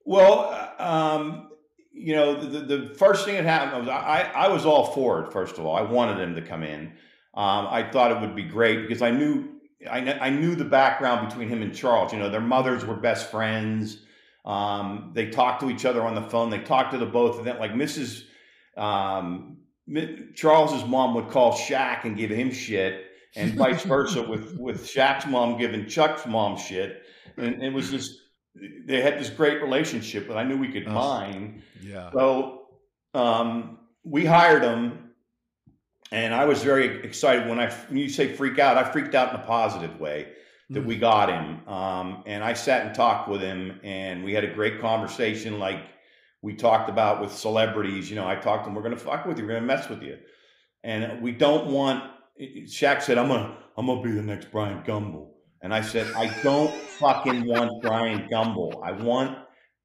Well, 0.04 0.72
um, 0.78 1.48
you 1.94 2.14
know, 2.14 2.34
the, 2.34 2.60
the 2.60 2.94
first 2.94 3.24
thing 3.24 3.36
that 3.36 3.44
happened 3.44 3.86
was 3.86 3.88
I, 3.88 4.30
I 4.34 4.48
was 4.48 4.66
all 4.66 4.86
for 4.86 5.24
it. 5.24 5.32
First 5.32 5.58
of 5.58 5.64
all, 5.64 5.76
I 5.76 5.82
wanted 5.82 6.18
him 6.18 6.34
to 6.34 6.42
come 6.42 6.64
in. 6.64 6.88
Um, 7.34 7.68
I 7.70 7.88
thought 7.90 8.10
it 8.10 8.20
would 8.20 8.34
be 8.34 8.42
great 8.42 8.82
because 8.82 9.00
I 9.00 9.10
knew 9.10 9.48
I, 9.88 9.98
I 10.14 10.30
knew 10.30 10.54
the 10.54 10.64
background 10.64 11.28
between 11.28 11.48
him 11.48 11.62
and 11.62 11.74
Charles. 11.74 12.12
You 12.12 12.18
know, 12.18 12.30
their 12.30 12.40
mothers 12.40 12.84
were 12.84 12.96
best 12.96 13.30
friends. 13.30 13.98
Um, 14.44 15.12
they 15.14 15.30
talked 15.30 15.60
to 15.60 15.70
each 15.70 15.84
other 15.84 16.02
on 16.02 16.14
the 16.14 16.22
phone. 16.22 16.50
They 16.50 16.58
talked 16.58 16.92
to 16.92 16.98
the 16.98 17.06
both 17.06 17.38
of 17.38 17.44
them. 17.44 17.58
Like 17.58 17.72
Mrs. 17.72 18.24
Um, 18.76 19.58
Charles's 20.34 20.84
mom 20.86 21.14
would 21.14 21.28
call 21.28 21.52
Shaq 21.52 22.04
and 22.04 22.16
give 22.16 22.30
him 22.30 22.50
shit, 22.50 23.06
and 23.36 23.54
vice 23.54 23.84
versa 23.84 24.22
with 24.28 24.56
with 24.58 24.84
Shaq's 24.84 25.26
mom 25.26 25.58
giving 25.58 25.86
Chuck's 25.86 26.26
mom 26.26 26.56
shit. 26.56 27.02
And 27.36 27.62
it 27.62 27.72
was 27.72 27.90
just 27.90 28.20
they 28.54 29.00
had 29.00 29.18
this 29.18 29.30
great 29.30 29.60
relationship, 29.62 30.28
but 30.28 30.36
I 30.36 30.44
knew 30.44 30.56
we 30.56 30.68
could 30.68 30.86
mine. 30.86 31.62
Yeah. 31.82 32.10
So 32.12 32.66
um, 33.14 33.78
we 34.04 34.24
hired 34.24 34.62
him, 34.62 35.10
and 36.12 36.32
I 36.34 36.44
was 36.44 36.62
very 36.62 37.02
excited 37.04 37.48
when 37.48 37.58
I 37.58 37.70
when 37.88 37.98
you 37.98 38.08
say 38.08 38.32
freak 38.32 38.58
out. 38.58 38.76
I 38.76 38.84
freaked 38.84 39.14
out 39.14 39.34
in 39.34 39.40
a 39.40 39.44
positive 39.44 39.98
way 40.00 40.28
that 40.70 40.82
Mm. 40.82 40.86
we 40.86 40.96
got 40.96 41.28
him, 41.28 41.68
um, 41.68 42.22
and 42.26 42.42
I 42.42 42.54
sat 42.54 42.86
and 42.86 42.94
talked 42.94 43.28
with 43.28 43.40
him, 43.42 43.80
and 43.84 44.24
we 44.24 44.32
had 44.32 44.44
a 44.44 44.54
great 44.54 44.80
conversation, 44.80 45.58
like 45.58 45.80
we 46.40 46.54
talked 46.54 46.88
about 46.88 47.20
with 47.20 47.32
celebrities. 47.32 48.08
You 48.08 48.16
know, 48.16 48.26
I 48.26 48.36
talked 48.36 48.64
to 48.64 48.70
him. 48.70 48.74
We're 48.74 48.82
going 48.82 48.94
to 48.96 49.00
fuck 49.00 49.26
with 49.26 49.38
you. 49.38 49.44
We're 49.44 49.50
going 49.50 49.62
to 49.62 49.66
mess 49.66 49.88
with 49.88 50.02
you, 50.02 50.18
and 50.82 51.20
we 51.20 51.32
don't 51.32 51.66
want. 51.70 52.10
Shaq 52.40 53.02
said, 53.02 53.18
"I'm 53.18 53.28
gonna 53.28 53.56
I'm 53.76 53.86
gonna 53.86 54.02
be 54.02 54.10
the 54.12 54.22
next 54.22 54.50
Bryant 54.50 54.84
Gumbel," 54.84 55.33
and 55.64 55.74
I 55.74 55.80
said, 55.80 56.06
"I 56.14 56.26
don't 56.42 56.72
fucking 56.72 57.44
want 57.46 57.82
Bryant 57.82 58.30
Gumbel. 58.30 58.80
I 58.84 58.92
want." 58.92 59.38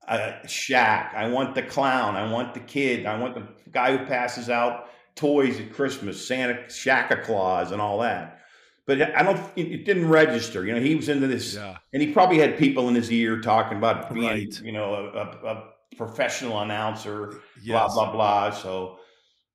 uh, 0.07 0.33
Shaq. 0.45 1.13
I 1.13 1.27
want 1.29 1.53
the 1.53 1.61
clown. 1.61 2.15
I 2.15 2.31
want 2.31 2.53
the 2.55 2.59
kid. 2.61 3.05
I 3.05 3.19
want 3.19 3.35
the 3.35 3.43
guy 3.71 3.95
who 3.95 4.05
passes 4.05 4.49
out 4.49 4.89
toys 5.15 5.59
at 5.59 5.71
Christmas, 5.71 6.25
Santa, 6.27 6.67
Shaka 6.69 7.17
Claus, 7.17 7.71
and 7.71 7.79
all 7.79 7.99
that. 7.99 8.39
But 8.87 9.01
I 9.15 9.21
don't. 9.21 9.39
It, 9.55 9.71
it 9.71 9.85
didn't 9.85 10.09
register. 10.09 10.65
You 10.65 10.73
know, 10.73 10.81
he 10.81 10.95
was 10.95 11.09
into 11.09 11.27
this, 11.27 11.53
Yeah. 11.55 11.77
and 11.93 12.01
he 12.01 12.11
probably 12.11 12.39
had 12.39 12.57
people 12.57 12.89
in 12.89 12.95
his 12.95 13.11
ear 13.11 13.39
talking 13.39 13.77
about 13.77 14.11
being, 14.13 14.25
Right. 14.27 14.61
you 14.63 14.71
know, 14.71 14.93
a, 14.95 15.17
a, 15.17 15.53
a 15.55 15.63
professional 15.95 16.59
announcer. 16.59 17.35
Yes. 17.61 17.93
Blah 17.93 18.05
blah 18.05 18.11
blah. 18.11 18.51
So. 18.51 18.97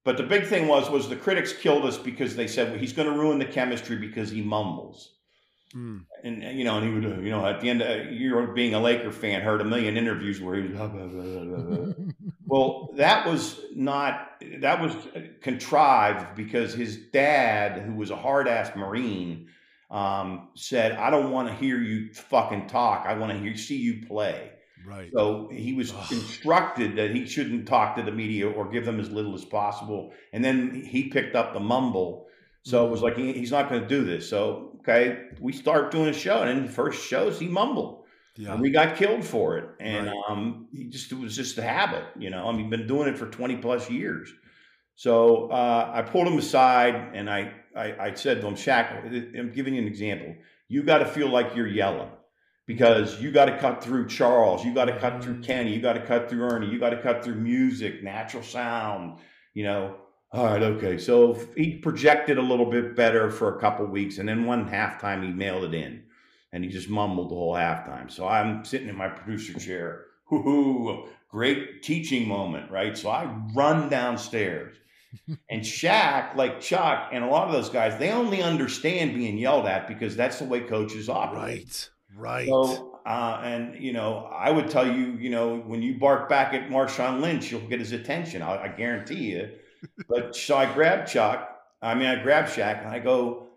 But 0.05 0.19
the 0.19 0.23
big 0.23 0.45
thing 0.47 0.69
was 0.69 0.89
was 0.91 1.09
the 1.09 1.17
critics 1.17 1.53
killed 1.53 1.85
us 1.85 1.97
because 1.99 2.37
they 2.37 2.47
said 2.47 2.71
well, 2.71 2.79
he's 2.79 2.93
going 2.93 3.11
to 3.13 3.19
ruin 3.19 3.39
the 3.41 3.47
chemistry 3.47 3.97
because 3.97 4.31
he 4.31 4.43
mumbles 4.43 5.14
Mm. 5.75 6.05
and 6.23 6.43
you 6.57 6.65
know, 6.65 6.79
and 6.79 6.87
he 6.87 6.95
would, 6.95 7.25
you 7.25 7.31
know, 7.31 7.45
at 7.45 7.61
the 7.61 7.69
end, 7.69 7.83
of, 7.83 8.13
you 8.13 8.53
being 8.55 8.75
a 8.75 8.81
Laker 8.81 9.11
fan, 9.11 9.41
heard 9.41 9.61
a 9.61 9.65
million 9.65 9.97
interviews 9.97 10.41
where 10.41 10.55
he 10.55 10.69
was. 10.69 10.73
Blah, 10.73 10.87
blah, 10.87 11.07
blah, 11.07 11.45
blah, 11.45 11.63
blah. 11.63 11.95
well, 12.47 12.91
that 12.97 13.27
was 13.27 13.61
not 13.75 14.41
that 14.61 14.81
was 14.81 14.95
contrived 15.41 16.37
because 16.37 16.75
his 16.75 16.97
dad, 17.13 17.83
who 17.83 17.95
was 17.95 18.11
a 18.11 18.17
hard 18.17 18.47
ass 18.47 18.71
Marine, 18.77 19.49
um, 19.91 20.51
said, 20.55 20.93
"I 20.93 21.11
don't 21.11 21.33
want 21.33 21.49
to 21.49 21.55
hear 21.55 21.79
you 21.79 22.13
fucking 22.15 22.69
talk. 22.69 23.07
I 23.07 23.15
want 23.15 23.33
to 23.33 23.39
hear 23.39 23.57
see 23.57 23.79
you 23.79 24.07
play." 24.07 24.53
right. 24.87 25.11
So 25.13 25.49
he 25.53 25.73
was 25.73 25.93
Ugh. 25.93 26.13
instructed 26.13 26.97
that 26.97 27.15
he 27.15 27.27
shouldn't 27.27 27.67
talk 27.67 27.97
to 27.97 28.03
the 28.03 28.13
media 28.13 28.49
or 28.49 28.69
give 28.69 28.85
them 28.85 29.01
as 29.01 29.11
little 29.11 29.35
as 29.35 29.45
possible. 29.45 30.13
And 30.33 30.45
then 30.45 30.85
he 30.85 31.09
picked 31.09 31.35
up 31.35 31.53
the 31.53 31.61
mumble. 31.61 32.27
So 32.63 32.87
it 32.87 32.91
was 32.91 33.03
like, 33.03 33.17
he, 33.17 33.33
he's 33.33 33.51
not 33.51 33.69
going 33.69 33.83
to 33.83 33.89
do 33.89 34.05
this. 34.05 34.29
So, 34.29 34.74
okay, 34.85 35.31
we 35.41 35.53
start 35.53 35.91
doing 35.91 36.09
a 36.09 36.13
show. 36.13 36.43
And 36.43 36.51
in 36.51 36.67
the 36.67 36.73
first 36.73 37.05
shows, 37.05 37.41
he 37.41 37.49
mumbled. 37.49 38.05
Yeah. 38.37 38.53
And 38.53 38.61
we 38.61 38.71
got 38.71 38.97
killed 38.97 39.25
for 39.25 39.59
it. 39.59 39.69
And 39.81 40.07
Right. 40.09 40.17
um, 40.29 40.69
he 40.73 40.85
just, 40.85 41.11
it 41.13 41.19
was 41.19 41.35
just 41.37 41.59
a 41.59 41.63
habit, 41.63 42.05
you 42.19 42.31
know. 42.31 42.49
I 42.49 42.53
mean, 42.53 42.71
been 42.71 42.87
doing 42.87 43.09
it 43.09 43.19
for 43.19 43.27
20 43.27 43.57
plus 43.59 43.91
years. 43.91 44.33
So 44.97 45.49
uh, 45.51 45.91
I 45.95 46.03
pulled 46.03 46.29
him 46.29 46.39
aside 46.39 46.95
and 47.15 47.29
I, 47.31 47.53
I, 47.77 47.95
I 48.09 48.15
said 48.15 48.41
to 48.41 48.47
him, 48.47 48.55
Shaq, 48.55 49.39
I'm 49.39 49.53
giving 49.53 49.75
you 49.75 49.83
an 49.83 49.89
example. 49.89 50.35
You 50.69 50.83
got 50.85 50.99
to 50.99 51.07
feel 51.07 51.29
like 51.29 51.57
you're 51.57 51.67
yelling. 51.69 52.11
because 52.67 53.21
you 53.21 53.31
got 53.31 53.47
to 53.47 53.59
cut 53.59 53.85
through 53.85 54.09
Charles, 54.09 54.65
you 54.65 54.73
got 54.75 54.87
to 54.87 54.99
cut 54.99 55.23
through 55.23 55.39
Mm. 55.41 55.45
Kenny, 55.45 55.75
you 55.75 55.83
got 55.83 55.95
to 55.95 56.07
cut 56.07 56.31
through 56.31 56.43
Ernie, 56.45 56.69
you 56.71 56.79
got 56.79 56.91
to 56.91 57.03
cut 57.03 57.23
through 57.25 57.35
music, 57.37 58.03
natural 58.03 58.43
sound, 58.43 59.19
you 59.53 59.65
know. 59.65 59.97
All 60.35 60.47
right, 60.47 60.63
okay. 60.65 60.99
So 60.99 61.39
he 61.57 61.77
projected 61.77 62.39
a 62.39 62.43
little 62.43 62.67
bit 62.67 62.97
better 62.97 63.31
for 63.31 63.57
a 63.57 63.61
couple 63.61 63.87
weeks, 63.87 64.19
and 64.19 64.29
then 64.29 64.47
one 64.47 64.69
halftime 64.69 65.23
he 65.23 65.31
mailed 65.31 65.63
it 65.63 65.75
in, 65.75 66.03
and 66.53 66.65
he 66.65 66.71
just 66.71 66.91
mumbled 66.91 67.31
the 67.31 67.37
whole 67.37 67.55
halftime. 67.55 68.11
So 68.11 68.27
I'm 68.27 68.65
sitting 68.65 68.89
in 68.89 68.97
my 68.97 69.07
producer 69.07 69.57
chair. 69.61 70.07
Hoo-hoo, 70.25 71.07
great 71.29 71.85
teaching 71.85 72.27
moment, 72.27 72.69
right? 72.73 72.99
So 72.99 73.11
I 73.11 73.33
run 73.55 73.89
downstairs. 73.89 74.77
and 75.49 75.63
Shaq, 75.63 76.35
like 76.35 76.61
Chuck, 76.61 77.11
and 77.13 77.23
a 77.23 77.29
lot 77.29 77.47
of 77.47 77.53
those 77.53 77.71
guys, 77.71 77.97
they 78.01 78.11
only 78.11 78.43
understand 78.43 79.15
being 79.15 79.39
yelled 79.39 79.67
at 79.67 79.87
because 79.87 80.17
that's 80.17 80.41
the 80.41 80.47
way 80.47 80.63
coaches 80.63 81.09
operate. 81.09 81.91
Right. 82.17 82.47
Right. 82.47 82.49
So, 82.49 82.99
uh, 83.07 83.41
and 83.45 83.81
you 83.81 83.93
know, 83.93 84.29
I 84.33 84.51
would 84.51 84.69
tell 84.69 84.87
you, 84.87 85.13
you 85.13 85.31
know, 85.31 85.59
when 85.59 85.81
you 85.81 85.97
bark 85.97 86.29
back 86.29 86.55
at 86.55 86.71
Marshawn 86.71 87.21
Lynch, 87.21 87.53
you'll 87.53 87.69
get 87.69 87.79
his 87.79 87.93
attention. 87.93 88.43
I, 88.43 88.65
I 88.65 88.69
guarantee 88.69 89.31
you. 89.31 89.51
But 90.09 90.37
so 90.37 90.57
I 90.57 90.73
grab 90.73 91.07
Chuck. 91.07 91.51
I 91.83 91.95
mean, 91.95 92.09
I 92.09 92.23
grab 92.23 92.47
Shaq, 92.47 92.85
and 92.85 92.89
I 92.89 92.99
go, 92.99 93.49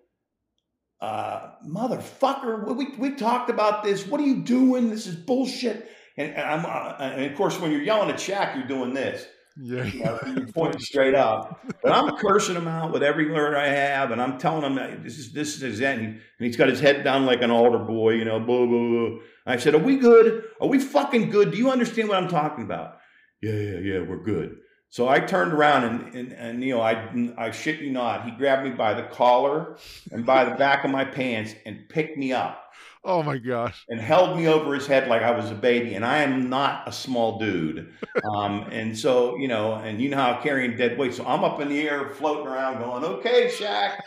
uh, 1.01 1.51
"Motherfucker, 1.65 2.75
we 2.75 2.87
we 2.97 3.15
talked 3.15 3.49
about 3.49 3.83
this. 3.83 4.05
What 4.05 4.19
are 4.19 4.25
you 4.25 4.37
doing? 4.43 4.89
This 4.89 5.07
is 5.07 5.15
bullshit." 5.15 5.89
And, 6.17 6.33
and 6.33 6.41
I'm, 6.41 6.65
uh, 6.65 6.95
and 6.99 7.31
of 7.31 7.37
course, 7.37 7.59
when 7.59 7.71
you're 7.71 7.83
yelling 7.83 8.09
at 8.09 8.17
Shaq, 8.17 8.55
you're 8.55 8.67
doing 8.67 8.93
this. 8.93 9.25
yeah. 9.59 9.83
You 9.85 10.03
know, 10.03 10.19
you're 10.25 10.47
pointing 10.47 10.81
straight 10.81 11.15
up. 11.15 11.65
But 11.81 11.91
I'm 11.91 12.15
cursing 12.17 12.55
him 12.55 12.67
out 12.67 12.91
with 12.91 13.01
every 13.03 13.31
word 13.31 13.55
I 13.55 13.67
have, 13.67 14.11
and 14.11 14.21
I'm 14.21 14.37
telling 14.37 14.63
him 14.63 14.75
that 14.75 15.03
this 15.03 15.17
is 15.17 15.31
this 15.31 15.61
is 15.61 15.79
it. 15.79 15.85
And, 15.85 16.01
he, 16.01 16.05
and 16.07 16.21
he's 16.39 16.57
got 16.57 16.69
his 16.69 16.79
head 16.79 17.03
down 17.03 17.25
like 17.25 17.41
an 17.41 17.51
altar 17.51 17.79
boy, 17.79 18.11
you 18.11 18.25
know. 18.25 18.39
Blah, 18.39 18.65
blah, 18.65 19.09
blah. 19.09 19.19
I 19.45 19.57
said, 19.57 19.73
"Are 19.75 19.79
we 19.79 19.97
good? 19.97 20.43
Are 20.59 20.67
we 20.67 20.79
fucking 20.79 21.29
good? 21.29 21.51
Do 21.51 21.57
you 21.57 21.71
understand 21.71 22.09
what 22.09 22.21
I'm 22.21 22.29
talking 22.29 22.63
about?" 22.63 22.97
Yeah, 23.41 23.53
yeah, 23.53 23.79
yeah. 23.79 23.99
We're 24.01 24.23
good. 24.23 24.57
So 24.89 25.07
I 25.09 25.19
turned 25.19 25.53
around 25.53 25.83
and, 25.83 26.15
and, 26.15 26.33
and 26.33 26.59
Neil, 26.59 26.81
I, 26.81 27.33
I 27.37 27.51
shit 27.51 27.79
you 27.79 27.91
not, 27.91 28.23
he 28.25 28.31
grabbed 28.31 28.63
me 28.63 28.71
by 28.71 28.93
the 28.93 29.03
collar 29.03 29.77
and 30.11 30.25
by 30.25 30.45
the 30.45 30.55
back 30.55 30.85
of 30.85 30.91
my 30.91 31.03
pants 31.05 31.53
and 31.65 31.87
picked 31.89 32.17
me 32.17 32.31
up 32.33 32.71
Oh 33.03 33.21
my 33.23 33.37
gosh. 33.37 33.85
and 33.89 33.99
held 34.01 34.37
me 34.37 34.47
over 34.47 34.73
his 34.73 34.87
head 34.87 35.07
like 35.07 35.21
I 35.21 35.31
was 35.31 35.49
a 35.51 35.55
baby. 35.55 35.95
And 35.95 36.03
I 36.05 36.19
am 36.19 36.49
not 36.49 36.87
a 36.87 36.91
small 36.91 37.37
dude. 37.39 37.93
Um, 38.33 38.63
and 38.71 38.97
so, 38.97 39.37
you 39.37 39.47
know, 39.47 39.75
and 39.75 40.01
you 40.01 40.09
know 40.09 40.17
how 40.17 40.41
carrying 40.41 40.75
dead 40.75 40.97
weight. 40.97 41.13
So 41.13 41.25
I'm 41.25 41.43
up 41.43 41.61
in 41.61 41.69
the 41.69 41.87
air 41.87 42.09
floating 42.09 42.47
around 42.47 42.79
going, 42.79 43.03
okay, 43.05 43.49
Shaq, 43.53 43.99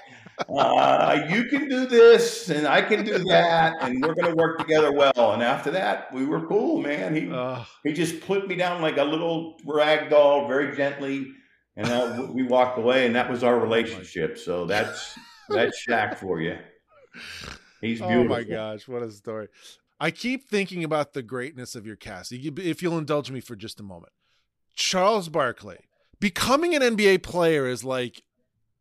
uh, 0.49 1.27
you 1.29 1.45
can 1.45 1.69
do 1.69 1.87
this 1.87 2.49
and 2.51 2.67
I 2.67 2.83
can 2.83 3.05
do 3.05 3.19
that. 3.29 3.77
And 3.81 4.03
we're 4.03 4.15
going 4.15 4.31
to 4.31 4.35
work 4.37 4.59
together 4.59 4.93
well. 4.93 5.33
And 5.33 5.43
after 5.43 5.71
that, 5.73 6.13
we 6.13 6.25
were 6.25 6.47
cool, 6.47 6.81
man. 6.81 7.15
He, 7.15 7.31
Uh, 7.31 7.65
he 7.85 7.93
just 7.93 8.21
put 8.23 8.49
me 8.49 8.55
down 8.57 8.81
like 8.83 8.97
a 8.97 9.05
little 9.05 9.59
rag 9.65 10.11
doll 10.11 10.49
very 10.49 10.77
gently. 10.77 11.29
And 11.77 11.87
uh, 11.87 12.27
we 12.33 12.43
walked 12.43 12.79
away 12.79 13.07
and 13.07 13.15
that 13.15 13.31
was 13.31 13.43
our 13.45 13.59
relationship. 13.59 14.39
So 14.39 14.65
that's, 14.67 15.19
that's 15.49 15.85
Shaq 15.87 16.17
for 16.19 16.41
you. 16.41 16.59
He's 17.81 18.01
beautiful. 18.01 18.21
oh 18.21 18.25
my 18.25 18.43
gosh, 18.43 18.87
what 18.87 19.03
a 19.03 19.11
story. 19.11 19.49
I 19.99 20.11
keep 20.11 20.49
thinking 20.49 20.85
about 20.85 21.13
the 21.13 21.23
greatness 21.23 21.75
of 21.75 21.87
your 21.87 21.97
cast. 21.97 22.33
If 22.33 22.83
you'll 22.83 22.99
indulge 22.99 23.31
me 23.31 23.41
for 23.41 23.57
just 23.57 23.81
a 23.81 23.83
moment. 23.83 24.13
Charles 24.75 25.29
Barkley, 25.29 25.79
becoming 26.21 26.75
an 26.75 26.83
NBA 26.83 27.23
player 27.23 27.67
is 27.67 27.85
like 27.85 28.23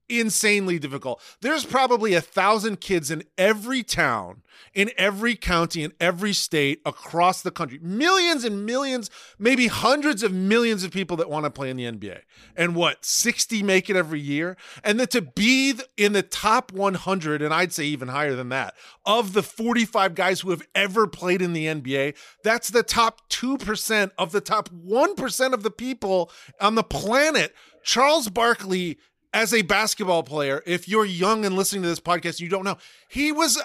insanely 0.10 0.80
difficult. 0.80 1.22
There's 1.42 1.66
probably 1.66 2.14
a 2.14 2.22
thousand 2.22 2.82
kids 2.82 3.12
in 3.12 3.24
every 3.38 3.84
town, 3.84 4.42
in 4.74 4.92
every 4.98 5.36
county, 5.36 5.84
in 5.84 5.94
every 6.00 6.34
state 6.34 6.82
across 6.86 7.42
the 7.42 7.52
country. 7.52 7.80
Millions 7.82 8.44
and 8.44 8.66
millions, 8.66 9.10
maybe 9.38 9.68
hundreds 9.68 10.24
of 10.24 10.34
millions 10.34 10.84
of 10.84 10.92
people 10.92 11.18
that 11.18 11.30
want 11.30 11.46
to 11.46 11.50
play 11.50 11.70
in 11.70 11.78
the 11.78 11.86
NBA. 11.86 12.22
And 12.56 12.76
what, 12.76 13.06
60 13.06 13.64
make 13.64 13.90
it 13.90 13.96
every 13.96 14.20
year? 14.20 14.58
And 14.84 15.00
then 15.00 15.08
to 15.08 15.22
be 15.22 15.76
in 15.98 16.14
the 16.14 16.24
top 16.24 16.72
100, 16.72 17.42
and 17.42 17.54
I'd 17.54 17.74
say 17.74 17.86
even 17.86 18.08
higher 18.08 18.36
than 18.36 18.50
that, 18.50 18.76
of 19.06 19.34
the 19.34 19.44
45 19.44 20.16
guys 20.16 20.42
who 20.42 20.50
have 20.50 20.68
ever 20.76 21.08
played 21.08 21.42
in 21.42 21.54
the 21.54 21.66
NBA, 21.66 22.16
that's 22.44 22.70
the 22.70 22.84
top 22.84 23.30
2% 23.30 24.12
of 24.18 24.32
the 24.32 24.42
top 24.42 24.70
1% 24.70 25.54
of 25.54 25.64
the 25.64 25.72
people 25.72 26.32
on 26.60 26.76
the 26.76 26.84
planet. 26.84 27.56
Charles 27.84 28.28
Barkley 28.30 29.00
as 29.34 29.54
a 29.54 29.62
basketball 29.62 30.24
player, 30.24 30.64
if 30.66 30.88
you're 30.88 31.06
young 31.06 31.46
and 31.46 31.56
listening 31.56 31.84
to 31.84 31.90
this 31.90 32.00
podcast, 32.00 32.40
you 32.40 32.50
don't 32.50 32.64
know 32.64 32.78
he 33.08 33.32
was. 33.32 33.58
Uh, 33.58 33.64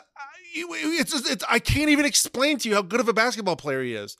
it's, 0.57 1.11
just, 1.11 1.29
it's 1.29 1.45
I 1.49 1.59
can't 1.59 1.91
even 1.91 2.05
explain 2.05 2.59
to 2.59 2.69
you 2.69 2.77
how 2.77 2.83
good 2.83 3.01
of 3.01 3.09
a 3.09 3.13
basketball 3.13 3.57
player 3.57 3.83
he 3.83 3.95
is. 3.95 4.17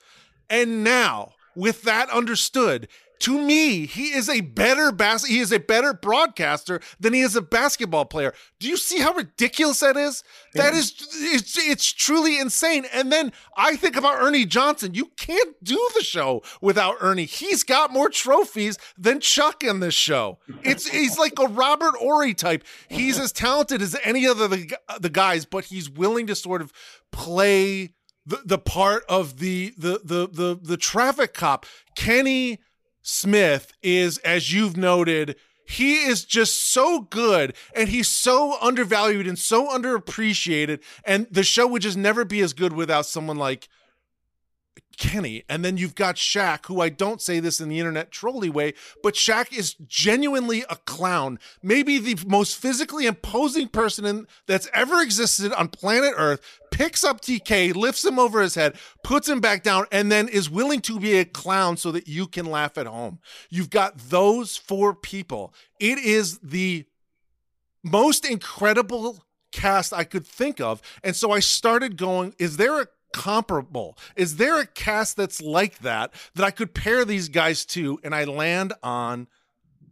And 0.49 0.83
now, 0.83 1.33
with 1.55 1.83
that 1.83 2.09
understood, 2.09 2.89
to 3.19 3.39
me, 3.39 3.85
he 3.85 4.13
is 4.13 4.29
a 4.29 4.41
better 4.41 4.91
bas- 4.91 5.25
he 5.25 5.39
is 5.39 5.51
a 5.51 5.59
better 5.59 5.93
broadcaster 5.93 6.79
than 6.99 7.13
he 7.13 7.21
is 7.21 7.35
a 7.35 7.41
basketball 7.41 8.05
player. 8.05 8.33
Do 8.59 8.67
you 8.67 8.77
see 8.77 8.99
how 8.99 9.13
ridiculous 9.13 9.79
that 9.79 9.97
is? 9.97 10.23
That 10.53 10.73
is 10.73 10.93
it's 11.13 11.57
it's 11.57 11.91
truly 11.91 12.39
insane. 12.39 12.85
And 12.93 13.11
then 13.11 13.31
I 13.57 13.75
think 13.75 13.95
about 13.95 14.21
Ernie 14.21 14.45
Johnson. 14.45 14.93
You 14.93 15.11
can't 15.17 15.55
do 15.63 15.89
the 15.95 16.03
show 16.03 16.43
without 16.61 16.97
Ernie. 17.01 17.25
He's 17.25 17.63
got 17.63 17.91
more 17.91 18.09
trophies 18.09 18.77
than 18.97 19.19
Chuck 19.19 19.63
in 19.63 19.79
this 19.79 19.93
show. 19.93 20.39
It's 20.63 20.87
he's 20.87 21.17
like 21.17 21.33
a 21.39 21.47
Robert 21.47 21.95
Horry 21.95 22.33
type. 22.33 22.63
He's 22.87 23.19
as 23.19 23.31
talented 23.31 23.81
as 23.81 23.95
any 24.03 24.27
other 24.27 24.47
the, 24.47 24.75
the 24.99 25.09
guys, 25.09 25.45
but 25.45 25.65
he's 25.65 25.89
willing 25.89 26.27
to 26.27 26.35
sort 26.35 26.61
of 26.61 26.71
play 27.11 27.93
the, 28.25 28.41
the 28.43 28.57
part 28.57 29.03
of 29.07 29.39
the 29.39 29.73
the 29.77 29.99
the 30.03 30.27
the 30.27 30.59
the 30.61 30.77
traffic 30.77 31.33
cop. 31.33 31.65
Kenny 31.95 32.59
Smith 33.07 33.71
is, 33.83 34.17
as 34.19 34.51
you've 34.51 34.75
noted, 34.75 35.35
he 35.67 36.05
is 36.05 36.25
just 36.25 36.71
so 36.71 37.01
good 37.01 37.55
and 37.75 37.87
he's 37.87 38.07
so 38.07 38.57
undervalued 38.59 39.27
and 39.27 39.37
so 39.37 39.67
underappreciated. 39.67 40.81
And 41.03 41.27
the 41.29 41.43
show 41.43 41.67
would 41.67 41.83
just 41.83 41.97
never 41.97 42.25
be 42.25 42.41
as 42.41 42.53
good 42.53 42.73
without 42.73 43.05
someone 43.05 43.37
like 43.37 43.69
Kenny. 44.97 45.43
And 45.49 45.63
then 45.63 45.77
you've 45.77 45.95
got 45.95 46.15
Shaq, 46.15 46.65
who 46.67 46.81
I 46.81 46.89
don't 46.89 47.21
say 47.21 47.39
this 47.39 47.59
in 47.59 47.69
the 47.69 47.79
internet 47.79 48.11
trolley 48.11 48.49
way, 48.49 48.73
but 49.03 49.13
Shaq 49.13 49.55
is 49.57 49.75
genuinely 49.87 50.63
a 50.69 50.75
clown. 50.75 51.39
Maybe 51.61 51.97
the 51.97 52.17
most 52.27 52.57
physically 52.57 53.05
imposing 53.05 53.67
person 53.67 54.05
in, 54.05 54.27
that's 54.47 54.69
ever 54.73 55.01
existed 55.01 55.53
on 55.53 55.67
planet 55.69 56.13
Earth. 56.17 56.41
Picks 56.71 57.03
up 57.03 57.21
TK, 57.21 57.75
lifts 57.75 58.03
him 58.03 58.19
over 58.19 58.41
his 58.41 58.55
head, 58.55 58.75
puts 59.03 59.29
him 59.29 59.39
back 59.39 59.63
down, 59.63 59.85
and 59.91 60.11
then 60.11 60.27
is 60.27 60.49
willing 60.49 60.81
to 60.81 60.99
be 60.99 61.17
a 61.17 61.25
clown 61.25 61.77
so 61.77 61.91
that 61.91 62.07
you 62.07 62.27
can 62.27 62.45
laugh 62.45 62.77
at 62.77 62.87
home. 62.87 63.19
You've 63.49 63.69
got 63.69 63.97
those 63.97 64.57
four 64.57 64.93
people. 64.93 65.53
It 65.79 65.99
is 65.99 66.39
the 66.39 66.85
most 67.83 68.25
incredible 68.25 69.23
cast 69.55 69.93
I 69.93 70.03
could 70.03 70.27
think 70.27 70.59
of. 70.59 70.81
And 71.03 71.15
so 71.15 71.31
I 71.31 71.39
started 71.39 71.97
going, 71.97 72.35
is 72.37 72.57
there 72.57 72.81
a 72.81 72.87
comparable? 73.15 73.97
Is 74.17 74.35
there 74.35 74.59
a 74.59 74.65
cast 74.65 75.15
that's 75.15 75.41
like 75.41 75.79
that 75.79 76.13
that 76.35 76.43
I 76.43 76.51
could 76.51 76.73
pair 76.73 77.05
these 77.05 77.29
guys 77.29 77.65
to? 77.67 77.97
And 78.03 78.13
I 78.13 78.25
land 78.25 78.73
on 78.83 79.27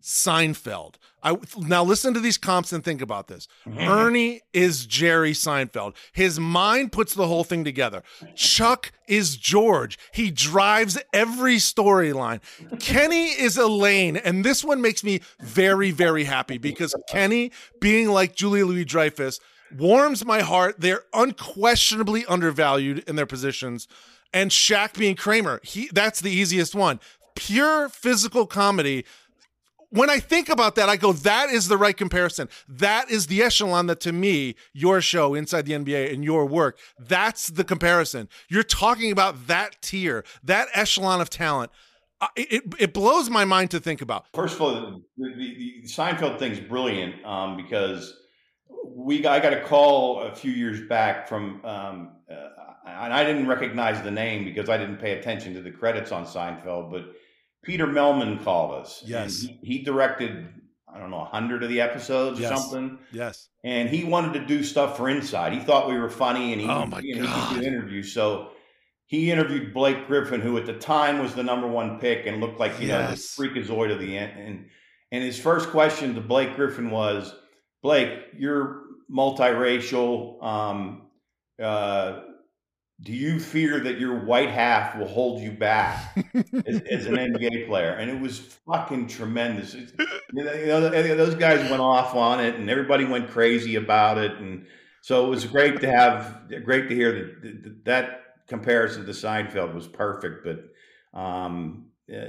Seinfeld. 0.01 0.95
I 1.23 1.37
now 1.57 1.85
listen 1.85 2.13
to 2.15 2.19
these 2.19 2.37
comps 2.37 2.73
and 2.73 2.83
think 2.83 3.01
about 3.01 3.29
this. 3.29 3.47
Mm-hmm. 3.65 3.79
Ernie 3.79 4.41
is 4.51 4.85
Jerry 4.85 5.31
Seinfeld. 5.31 5.95
His 6.11 6.37
mind 6.37 6.91
puts 6.91 7.13
the 7.13 7.27
whole 7.27 7.45
thing 7.45 7.63
together. 7.63 8.03
Chuck 8.35 8.91
is 9.07 9.37
George. 9.37 9.97
He 10.11 10.29
drives 10.29 10.99
every 11.13 11.55
storyline. 11.55 12.41
Kenny 12.81 13.27
is 13.27 13.57
Elaine, 13.57 14.17
and 14.17 14.43
this 14.43 14.65
one 14.65 14.81
makes 14.81 15.01
me 15.01 15.21
very, 15.39 15.91
very 15.91 16.25
happy 16.25 16.57
because 16.57 16.93
Kenny, 17.07 17.53
being 17.79 18.09
like 18.09 18.35
Julia 18.35 18.65
Louis 18.65 18.83
Dreyfus, 18.83 19.39
warms 19.75 20.25
my 20.25 20.41
heart. 20.41 20.75
They're 20.79 21.03
unquestionably 21.13 22.25
undervalued 22.25 22.99
in 23.07 23.15
their 23.15 23.25
positions. 23.25 23.87
And 24.33 24.51
Shaq 24.51 24.97
being 24.97 25.15
Kramer, 25.15 25.59
he 25.63 25.89
that's 25.93 26.21
the 26.21 26.31
easiest 26.31 26.73
one. 26.73 26.99
Pure 27.35 27.89
physical 27.89 28.45
comedy. 28.47 29.05
When 29.89 30.09
I 30.09 30.17
think 30.17 30.49
about 30.49 30.73
that, 30.75 30.89
I 30.89 30.95
go, 30.95 31.13
that 31.13 31.51
is 31.51 31.67
the 31.67 31.77
right 31.77 31.95
comparison. 31.95 32.49
That 32.67 33.11
is 33.11 33.27
the 33.27 33.43
echelon 33.43 33.85
that 33.87 33.99
to 34.01 34.11
me, 34.11 34.55
your 34.73 35.01
show 35.01 35.35
inside 35.35 35.67
the 35.67 35.73
NBA 35.73 36.11
and 36.11 36.23
your 36.23 36.47
work, 36.47 36.79
that's 36.97 37.49
the 37.49 37.63
comparison. 37.63 38.27
You're 38.49 38.63
talking 38.63 39.11
about 39.11 39.45
that 39.45 39.79
tier, 39.83 40.25
that 40.43 40.67
echelon 40.73 41.21
of 41.21 41.29
talent. 41.29 41.71
It, 42.35 42.63
it 42.79 42.93
blows 42.93 43.29
my 43.29 43.45
mind 43.45 43.69
to 43.71 43.79
think 43.79 44.01
about. 44.01 44.25
First 44.33 44.55
of 44.55 44.61
all, 44.61 45.03
the, 45.17 45.29
the, 45.29 45.35
the 45.37 45.87
Seinfeld 45.87 46.39
thing's 46.39 46.59
brilliant 46.59 47.23
um, 47.23 47.57
because 47.57 48.15
we 48.85 49.25
I 49.25 49.39
got 49.39 49.53
a 49.53 49.61
call 49.61 50.21
a 50.21 50.33
few 50.35 50.51
years 50.51 50.87
back 50.87 51.27
from, 51.27 51.63
um, 51.65 52.11
uh, 52.29 52.49
and 52.87 53.13
I 53.13 53.23
didn't 53.23 53.47
recognize 53.47 54.01
the 54.03 54.11
name 54.11 54.43
because 54.45 54.69
I 54.69 54.77
didn't 54.77 54.97
pay 54.97 55.11
attention 55.17 55.53
to 55.53 55.61
the 55.61 55.71
credits 55.71 56.11
on 56.11 56.25
Seinfeld, 56.25 56.91
but 56.91 57.05
Peter 57.63 57.87
Mehlman 57.87 58.43
called 58.43 58.73
us. 58.81 59.01
Yes. 59.05 59.41
He, 59.41 59.59
he 59.63 59.83
directed 59.83 60.47
I 60.93 60.99
don't 60.99 61.09
know, 61.09 61.17
a 61.17 61.21
100 61.21 61.63
of 61.63 61.69
the 61.69 61.81
episodes 61.81 62.39
Yes. 62.39 62.51
or 62.51 62.55
something. 62.57 62.99
Yes. 63.11 63.49
And 63.63 63.89
he 63.89 64.03
wanted 64.03 64.33
to 64.39 64.45
do 64.45 64.63
stuff 64.63 64.95
for 64.95 65.09
Inside. 65.09 65.53
He 65.53 65.59
thought 65.59 65.89
we 65.89 65.97
were 65.97 66.09
funny 66.09 66.51
and 66.53 66.61
he, 66.61 66.67
Oh, 66.67 66.85
my 66.85 66.99
you 66.99 67.15
know, 67.15 67.21
he 67.21 67.27
God. 67.27 67.49
could 67.55 67.61
do 67.61 67.67
interviews. 67.67 68.13
So 68.13 68.49
he 69.07 69.31
interviewed 69.31 69.73
Blake 69.73 70.05
Griffin, 70.05 70.39
who 70.39 70.55
at 70.57 70.67
the 70.67 70.73
time 70.73 71.17
was 71.17 71.33
the 71.33 71.41
number 71.41 71.67
one 71.67 71.99
pick 71.99 72.27
and 72.27 72.39
looked 72.39 72.59
like, 72.59 72.79
you 72.79 72.89
know, 72.89 73.07
the 73.09 73.15
freakazoid 73.15 73.91
of 73.91 73.99
the 73.99 74.15
end. 74.15 74.39
And, 74.39 74.65
and 75.11 75.23
his 75.23 75.39
first 75.39 75.69
question 75.69 76.13
to 76.13 76.21
Blake 76.21 76.55
Griffin 76.55 76.91
was, 76.91 77.33
Blake, 77.83 78.29
you're 78.37 78.83
multiracial. 79.11 80.41
Um, 80.41 81.03
uh, 81.61 82.21
do 83.01 83.11
you 83.11 83.39
fear 83.39 83.81
that 83.81 83.99
your 83.99 84.23
white 84.23 84.49
half 84.49 84.95
will 84.95 85.07
hold 85.07 85.41
you 85.41 85.51
back 85.51 86.17
as, 86.65 86.81
as 86.89 87.05
an 87.07 87.15
NBA 87.15 87.67
player? 87.67 87.91
And 87.91 88.09
it 88.09 88.19
was 88.19 88.39
fucking 88.39 89.07
tremendous. 89.07 89.73
You 89.73 89.85
know, 90.31 90.53
you 90.53 90.67
know, 90.67 90.89
those 91.15 91.35
guys 91.35 91.69
went 91.69 91.81
off 91.81 92.15
on 92.15 92.39
it, 92.39 92.55
and 92.55 92.69
everybody 92.69 93.03
went 93.03 93.29
crazy 93.29 93.75
about 93.75 94.17
it, 94.17 94.31
and 94.37 94.65
so 95.01 95.25
it 95.25 95.29
was 95.29 95.43
great 95.43 95.81
to 95.81 95.91
have, 95.91 96.43
great 96.63 96.87
to 96.87 96.95
hear 96.95 97.11
that 97.11 97.63
that, 97.63 97.85
that 97.85 98.19
comparison 98.47 99.05
to 99.05 99.11
Seinfeld 99.11 99.73
was 99.73 99.87
perfect. 99.87 100.45
But 100.45 101.19
um, 101.19 101.87
uh, 102.09 102.19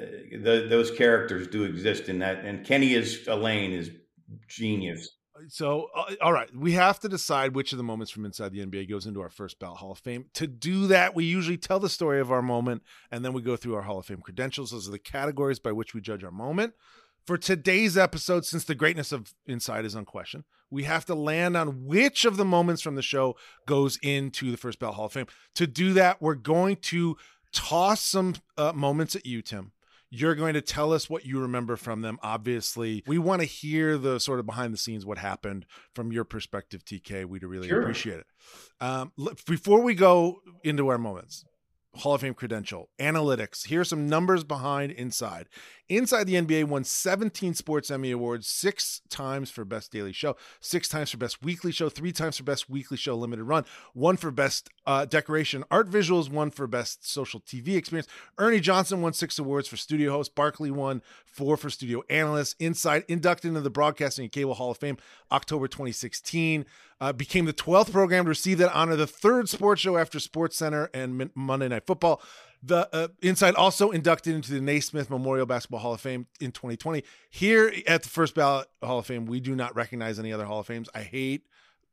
the, 0.43 0.67
those 0.69 0.91
characters 0.91 1.47
do 1.47 1.63
exist 1.63 2.09
in 2.09 2.19
that, 2.19 2.45
and 2.45 2.67
Kenny 2.67 2.95
is 2.95 3.29
Elaine 3.29 3.73
is 3.73 3.91
genius. 4.49 5.09
So, 5.49 5.89
uh, 5.95 6.15
all 6.21 6.33
right, 6.33 6.55
we 6.55 6.73
have 6.73 7.01
to 7.01 7.09
decide 7.09 7.55
which 7.55 7.73
of 7.73 7.79
the 7.79 7.85
moments 7.85 8.11
from 8.11 8.25
inside 8.25 8.53
the 8.53 8.65
NBA 8.65 8.89
goes 8.89 9.07
into 9.07 9.21
our 9.21 9.29
first 9.29 9.59
ballot 9.59 9.79
Hall 9.79 9.93
of 9.93 9.99
Fame. 9.99 10.27
To 10.35 10.47
do 10.47 10.87
that, 10.89 11.15
we 11.15 11.25
usually 11.25 11.57
tell 11.57 11.81
the 11.81 11.89
story 11.89 12.21
of 12.21 12.31
our 12.31 12.43
moment 12.43 12.83
and 13.11 13.25
then 13.25 13.33
we 13.33 13.43
go 13.43 13.57
through 13.57 13.75
our 13.75 13.83
Hall 13.83 13.99
of 13.99 14.07
Fame 14.07 14.21
credentials. 14.21 14.71
Those 14.71 14.89
are 14.89 14.93
the 14.93 14.99
categories 14.99 15.59
by 15.59 15.73
which 15.73 15.95
we 15.95 16.01
judge 16.01 16.25
our 16.25 16.31
moment. 16.31 16.75
For 17.27 17.39
today's 17.39 17.97
episode, 17.97 18.45
since 18.45 18.65
the 18.65 18.75
greatness 18.75 19.11
of 19.11 19.35
Inside 19.47 19.87
is 19.87 19.95
unquestioned, 19.95 20.45
we 20.71 20.83
have 20.85 21.07
to 21.07 21.15
land 21.15 21.57
on 21.57 21.87
which 21.87 22.25
of 22.25 22.37
the 22.37 22.45
moments 22.45 22.83
from 22.83 22.97
the 22.97 23.03
show 23.03 23.37
goes 23.67 23.99
into 24.03 24.51
the 24.51 24.57
first 24.59 24.79
ballot 24.79 24.97
Hall 24.97 25.07
of 25.07 25.13
Fame. 25.13 25.27
To 25.55 25.67
do 25.67 25.95
that, 25.95 26.21
we're 26.21 26.35
going 26.35 26.77
to 26.77 27.17
toss 27.53 28.03
some 28.03 28.35
uh, 28.59 28.73
moments 28.73 29.17
at 29.17 29.25
you, 29.25 29.41
Tim. 29.41 29.73
You're 30.17 30.35
going 30.37 30.55
to 30.55 30.61
tell 30.61 30.93
us 30.93 31.11
what 31.11 31.27
you 31.27 31.41
remember 31.41 31.75
from 31.77 32.03
them. 32.03 32.19
Obviously, 32.23 33.03
we 33.07 33.19
want 33.19 33.41
to 33.43 33.47
hear 33.47 33.99
the 33.99 34.21
sort 34.21 34.39
of 34.39 34.47
behind 34.47 34.73
the 34.73 34.79
scenes, 34.79 35.05
what 35.05 35.19
happened 35.19 35.67
from 35.93 36.13
your 36.13 36.25
perspective, 36.25 36.85
TK. 36.85 37.25
We'd 37.25 37.43
really 37.43 37.69
Sure. 37.69 37.81
appreciate 37.83 38.19
it. 38.21 38.27
Um, 38.81 39.13
before 39.47 39.83
we 39.83 39.95
go 39.95 40.41
into 40.63 40.87
our 40.89 40.99
moments, 40.99 41.45
Hall 41.97 42.15
of 42.15 42.21
Fame 42.21 42.35
credential, 42.35 42.91
analytics. 42.99 43.67
Here 43.67 43.81
are 43.81 43.85
some 43.85 44.09
numbers 44.09 44.45
behind 44.45 44.93
Inside. 44.93 45.49
Inside 45.91 46.25
the 46.25 46.35
NBA 46.35 46.65
won 46.65 46.83
17 46.83 47.53
Sports 47.53 47.91
Emmy 47.91 48.11
Awards, 48.11 48.49
six 48.49 49.03
times 49.11 49.51
for 49.51 49.67
Best 49.67 49.93
Daily 49.93 50.13
Show, 50.13 50.35
six 50.59 50.89
times 50.89 51.11
for 51.11 51.19
Best 51.19 51.43
Weekly 51.43 51.73
Show, 51.73 51.91
three 51.91 52.11
times 52.11 52.39
for 52.39 52.45
Best 52.45 52.71
Weekly 52.71 52.97
Show 52.97 53.15
Limited 53.15 53.45
Run, 53.45 53.67
one 53.93 54.17
for 54.17 54.31
Best 54.31 54.71
uh, 54.87 55.05
Decoration 55.05 55.63
Art 55.71 55.91
Visuals, 55.91 56.31
one 56.31 56.51
for 56.51 56.67
Best 56.67 57.07
Social 57.07 57.39
TV 57.41 57.77
Experience. 57.77 58.09
Ernie 58.39 58.61
Johnson 58.61 59.03
won 59.03 59.13
six 59.13 59.39
awards 59.39 59.69
for 59.69 59.77
Studio 59.77 60.11
Host. 60.13 60.35
Barkley 60.35 60.71
won 60.71 61.03
four 61.27 61.59
for 61.59 61.69
Studio 61.69 62.03
Analyst. 62.09 62.57
Inside 62.59 63.05
inducted 63.07 63.51
into 63.51 63.61
the 63.61 63.69
Broadcasting 63.69 64.25
and 64.25 64.33
Cable 64.33 64.55
Hall 64.55 64.71
of 64.71 64.79
Fame 64.79 64.97
October 65.31 65.69
2016. 65.69 66.65
Uh, 67.01 67.13
became 67.13 67.45
the 67.45 67.53
12th 67.53 67.93
program 67.93 68.25
to 68.25 68.31
receive 68.31 68.57
that 68.57 68.73
honor, 68.73 68.97
the 68.97 69.07
third 69.07 69.49
sports 69.49 69.83
show 69.83 69.99
after 69.99 70.19
Sports 70.19 70.57
Center 70.57 70.89
and 70.95 71.31
Monday 71.35 71.69
Night 71.69 71.87
Football. 71.87 72.23
The 72.67 72.89
uh, 72.95 73.09
Inside 73.21 73.55
also 73.57 73.91
inducted 73.91 74.35
into 74.35 74.53
the 74.53 74.61
Naismith 74.61 75.11
Memorial 75.11 75.45
Basketball 75.45 75.81
Hall 75.81 75.93
of 75.93 76.01
Fame 76.01 76.27
in 76.41 76.51
2020. 76.51 77.05
Here 77.29 77.73
at 77.87 78.05
the 78.05 78.09
First 78.09 78.35
Ballot 78.35 78.69
Hall 78.83 78.99
of 78.99 79.07
Fame, 79.07 79.27
we 79.27 79.39
do 79.39 79.55
not 79.55 79.77
recognize 79.77 80.19
any 80.19 80.33
other 80.33 80.47
Hall 80.47 80.61
of 80.61 80.67
Fames. 80.67 80.89
I 80.95 81.03
hate 81.03 81.43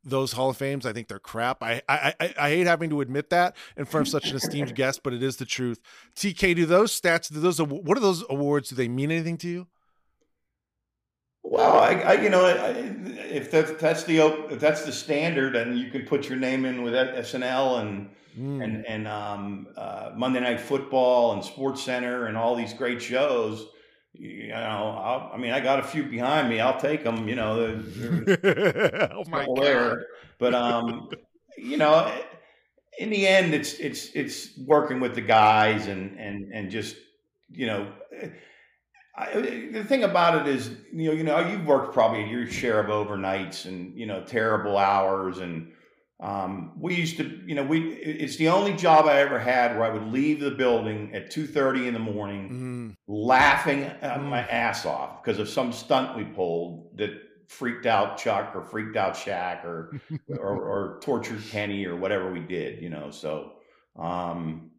those 0.02 0.32
Hall 0.32 0.48
of 0.48 0.56
Fames. 0.56 0.86
I 0.86 0.94
think 0.94 1.08
they're 1.08 1.18
crap. 1.18 1.62
I 1.62 1.82
I 1.88 2.14
I, 2.18 2.34
I 2.38 2.50
hate 2.50 2.66
having 2.66 2.88
to 2.90 3.02
admit 3.02 3.28
that 3.30 3.54
in 3.76 3.84
front 3.84 4.06
of 4.06 4.10
such 4.10 4.30
an 4.30 4.36
esteemed 4.36 4.74
guest, 4.74 5.02
but 5.02 5.12
it 5.12 5.22
is 5.22 5.36
the 5.36 5.44
truth. 5.44 5.78
TK, 6.16 6.56
do 6.56 6.64
those 6.64 6.98
stats? 6.98 7.30
Do 7.30 7.38
those 7.38 7.60
what 7.60 7.98
are 7.98 8.00
those 8.00 8.24
awards? 8.30 8.70
Do 8.70 8.74
they 8.74 8.88
mean 8.88 9.10
anything 9.10 9.36
to 9.38 9.48
you? 9.48 9.66
Well, 11.42 11.78
I, 11.78 11.94
I 11.96 12.12
you 12.14 12.30
know, 12.30 12.46
I, 12.46 12.70
if 13.28 13.50
that, 13.50 13.78
that's 13.78 14.04
the 14.04 14.20
if 14.50 14.58
that's 14.58 14.86
the 14.86 14.92
standard, 14.92 15.54
and 15.54 15.78
you 15.78 15.90
can 15.90 16.06
put 16.06 16.30
your 16.30 16.38
name 16.38 16.64
in 16.64 16.82
with 16.82 16.94
SNL 16.94 17.80
and 17.80 18.08
Mm. 18.38 18.64
and 18.64 18.86
and 18.86 19.08
um, 19.08 19.66
uh, 19.76 20.12
Monday 20.16 20.40
Night 20.40 20.60
Football 20.60 21.32
and 21.32 21.44
Sports 21.44 21.82
Center 21.82 22.26
and 22.26 22.36
all 22.36 22.54
these 22.54 22.72
great 22.72 23.02
shows. 23.02 23.66
You 24.14 24.48
know, 24.48 24.56
I'll, 24.56 25.30
I 25.34 25.36
mean, 25.36 25.52
I 25.52 25.60
got 25.60 25.80
a 25.80 25.82
few 25.82 26.02
behind 26.04 26.48
me. 26.48 26.60
I'll 26.60 26.80
take 26.80 27.04
them. 27.04 27.28
You 27.28 27.34
know, 27.34 27.82
oh 28.44 29.24
my 29.28 29.44
god! 29.44 29.56
there. 29.56 30.06
But 30.38 30.54
um, 30.54 31.10
you 31.58 31.76
know, 31.76 32.10
in 32.98 33.10
the 33.10 33.26
end, 33.26 33.52
it's 33.52 33.74
it's 33.74 34.08
it's 34.14 34.58
working 34.66 34.98
with 34.98 35.14
the 35.14 35.20
guys 35.20 35.86
and 35.86 36.18
and 36.18 36.52
and 36.52 36.70
just 36.70 36.96
you 37.50 37.66
know. 37.66 37.92
I, 39.14 39.68
the 39.72 39.84
thing 39.84 40.04
about 40.04 40.46
it 40.46 40.54
is, 40.54 40.70
you 40.90 41.10
know, 41.10 41.12
you 41.12 41.22
know, 41.22 41.38
you've 41.40 41.66
worked 41.66 41.92
probably 41.92 42.30
your 42.30 42.46
share 42.46 42.80
of 42.80 42.86
overnights 42.86 43.66
and 43.66 43.94
you 43.94 44.06
know 44.06 44.24
terrible 44.24 44.78
hours, 44.78 45.38
and 45.38 45.70
um, 46.20 46.72
we 46.78 46.94
used 46.94 47.16
to, 47.16 47.40
you 47.46 47.54
know, 47.54 47.64
we 47.64 47.94
it's 47.94 48.36
the 48.36 48.48
only 48.48 48.74
job 48.74 49.06
I 49.06 49.18
ever 49.20 49.38
had 49.38 49.76
where 49.76 49.84
I 49.84 49.92
would 49.92 50.12
leave 50.12 50.40
the 50.40 50.50
building 50.52 51.14
at 51.14 51.30
two 51.30 51.46
thirty 51.46 51.88
in 51.88 51.94
the 51.94 52.00
morning, 52.00 52.48
Mm. 52.50 52.96
laughing 53.08 53.84
uh, 53.84 54.18
Mm. 54.18 54.24
my 54.24 54.40
ass 54.46 54.86
off 54.86 55.22
because 55.22 55.38
of 55.40 55.48
some 55.48 55.72
stunt 55.72 56.16
we 56.16 56.24
pulled 56.24 56.96
that 56.98 57.10
freaked 57.48 57.86
out 57.86 58.18
Chuck 58.18 58.52
or 58.54 58.62
freaked 58.62 58.96
out 58.96 59.14
Shaq 59.14 59.64
or 59.64 60.00
or, 60.28 60.38
or 60.62 61.00
tortured 61.02 61.42
Kenny 61.50 61.84
or 61.86 61.96
whatever 61.96 62.32
we 62.32 62.40
did, 62.40 62.80
you 62.82 62.88
know. 62.88 63.10
So, 63.10 63.54
um, 63.96 64.70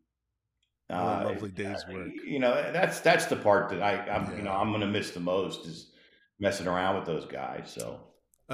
uh, 0.89 1.23
lovely 1.25 1.49
day's 1.49 1.85
work. 1.91 2.09
You 2.25 2.39
know, 2.39 2.53
that's 2.71 2.99
that's 3.01 3.25
the 3.25 3.35
part 3.35 3.69
that 3.69 3.81
I, 3.81 3.97
I'm, 4.09 4.37
you 4.37 4.43
know, 4.43 4.51
I'm 4.51 4.69
going 4.69 4.81
to 4.81 4.87
miss 4.87 5.11
the 5.11 5.19
most 5.19 5.65
is 5.65 5.91
messing 6.39 6.67
around 6.67 6.95
with 6.95 7.05
those 7.05 7.25
guys. 7.25 7.71
So, 7.73 7.99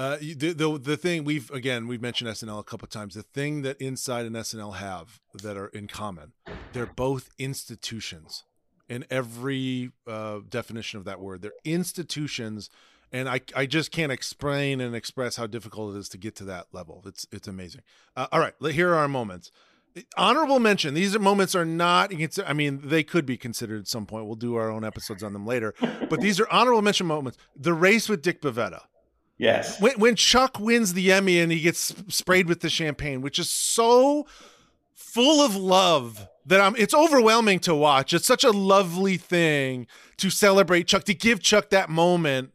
Uh, 0.00 0.16
the, 0.18 0.54
the 0.54 0.78
the 0.78 0.96
thing 0.96 1.24
we've 1.24 1.50
again 1.50 1.86
we've 1.86 2.00
mentioned 2.00 2.30
SNL 2.30 2.58
a 2.58 2.62
couple 2.62 2.86
of 2.86 2.90
times. 2.90 3.12
The 3.12 3.22
thing 3.22 3.60
that 3.62 3.78
Inside 3.82 4.24
and 4.24 4.34
SNL 4.34 4.76
have 4.76 5.20
that 5.42 5.58
are 5.58 5.66
in 5.66 5.88
common, 5.88 6.32
they're 6.72 6.86
both 6.86 7.28
institutions 7.38 8.44
in 8.88 9.04
every 9.10 9.90
uh, 10.06 10.38
definition 10.48 10.98
of 10.98 11.04
that 11.04 11.20
word. 11.20 11.42
They're 11.42 11.52
institutions, 11.66 12.70
and 13.12 13.28
I 13.28 13.42
I 13.54 13.66
just 13.66 13.90
can't 13.90 14.10
explain 14.10 14.80
and 14.80 14.96
express 14.96 15.36
how 15.36 15.46
difficult 15.46 15.94
it 15.94 15.98
is 15.98 16.08
to 16.08 16.16
get 16.16 16.34
to 16.36 16.44
that 16.44 16.68
level. 16.72 17.02
It's 17.04 17.26
it's 17.30 17.46
amazing. 17.46 17.82
Uh, 18.16 18.26
all 18.32 18.40
right, 18.40 18.54
here 18.70 18.92
are 18.92 18.96
our 18.96 19.08
moments. 19.08 19.50
Honorable 20.16 20.60
mention. 20.60 20.94
These 20.94 21.18
moments 21.18 21.54
are 21.54 21.66
not. 21.66 22.10
I 22.46 22.52
mean, 22.54 22.80
they 22.82 23.02
could 23.02 23.26
be 23.26 23.36
considered 23.36 23.80
at 23.80 23.88
some 23.88 24.06
point. 24.06 24.24
We'll 24.24 24.36
do 24.36 24.54
our 24.54 24.70
own 24.70 24.82
episodes 24.82 25.22
on 25.22 25.34
them 25.34 25.44
later. 25.44 25.74
But 26.08 26.22
these 26.22 26.40
are 26.40 26.48
honorable 26.50 26.80
mention 26.80 27.06
moments. 27.06 27.36
The 27.54 27.74
race 27.74 28.08
with 28.08 28.22
Dick 28.22 28.40
Bavetta 28.40 28.80
yes, 29.40 29.80
when, 29.80 29.98
when 29.98 30.16
Chuck 30.16 30.60
wins 30.60 30.92
the 30.92 31.10
Emmy 31.10 31.40
and 31.40 31.50
he 31.50 31.60
gets 31.60 31.94
sprayed 32.08 32.46
with 32.46 32.60
the 32.60 32.70
champagne, 32.70 33.20
which 33.20 33.38
is 33.38 33.50
so 33.50 34.26
full 34.94 35.44
of 35.44 35.56
love 35.56 36.28
that 36.46 36.60
I'm 36.60 36.76
it's 36.76 36.94
overwhelming 36.94 37.58
to 37.60 37.74
watch. 37.74 38.12
It's 38.14 38.26
such 38.26 38.44
a 38.44 38.50
lovely 38.50 39.16
thing 39.16 39.86
to 40.18 40.30
celebrate 40.30 40.86
Chuck, 40.86 41.04
to 41.04 41.14
give 41.14 41.40
Chuck 41.40 41.70
that 41.70 41.88
moment. 41.88 42.52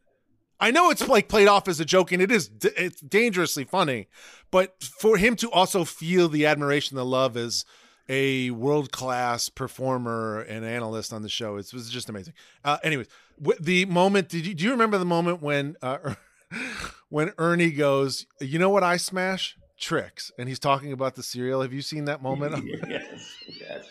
I 0.58 0.70
know 0.70 0.90
it's 0.90 1.06
like 1.06 1.28
played 1.28 1.48
off 1.48 1.68
as 1.68 1.80
a 1.80 1.84
joke 1.84 2.12
and 2.12 2.22
it 2.22 2.30
is 2.32 2.50
it's 2.62 3.00
dangerously 3.00 3.64
funny, 3.64 4.08
but 4.50 4.82
for 4.82 5.18
him 5.18 5.36
to 5.36 5.50
also 5.50 5.84
feel 5.84 6.28
the 6.28 6.46
admiration, 6.46 6.96
the 6.96 7.04
love 7.04 7.36
as 7.36 7.64
a 8.08 8.50
world 8.52 8.92
class 8.92 9.48
performer 9.48 10.40
and 10.40 10.64
analyst 10.64 11.12
on 11.12 11.22
the 11.22 11.28
show, 11.28 11.56
it 11.56 11.70
was 11.74 11.90
just 11.90 12.08
amazing. 12.08 12.32
Uh, 12.64 12.78
anyways, 12.82 13.08
the 13.60 13.84
moment 13.86 14.28
did 14.28 14.46
you 14.46 14.54
do 14.54 14.64
you 14.64 14.70
remember 14.70 14.96
the 14.96 15.04
moment 15.04 15.42
when 15.42 15.76
uh, 15.82 16.14
when 17.08 17.32
Ernie 17.38 17.70
goes, 17.70 18.26
you 18.40 18.58
know 18.58 18.70
what 18.70 18.82
I 18.82 18.96
smash? 18.96 19.56
Trix. 19.78 20.32
And 20.38 20.48
he's 20.48 20.58
talking 20.58 20.92
about 20.92 21.14
the 21.14 21.22
cereal. 21.22 21.62
Have 21.62 21.72
you 21.72 21.82
seen 21.82 22.06
that 22.06 22.22
moment? 22.22 22.64
yes, 22.88 23.36
yes. 23.48 23.86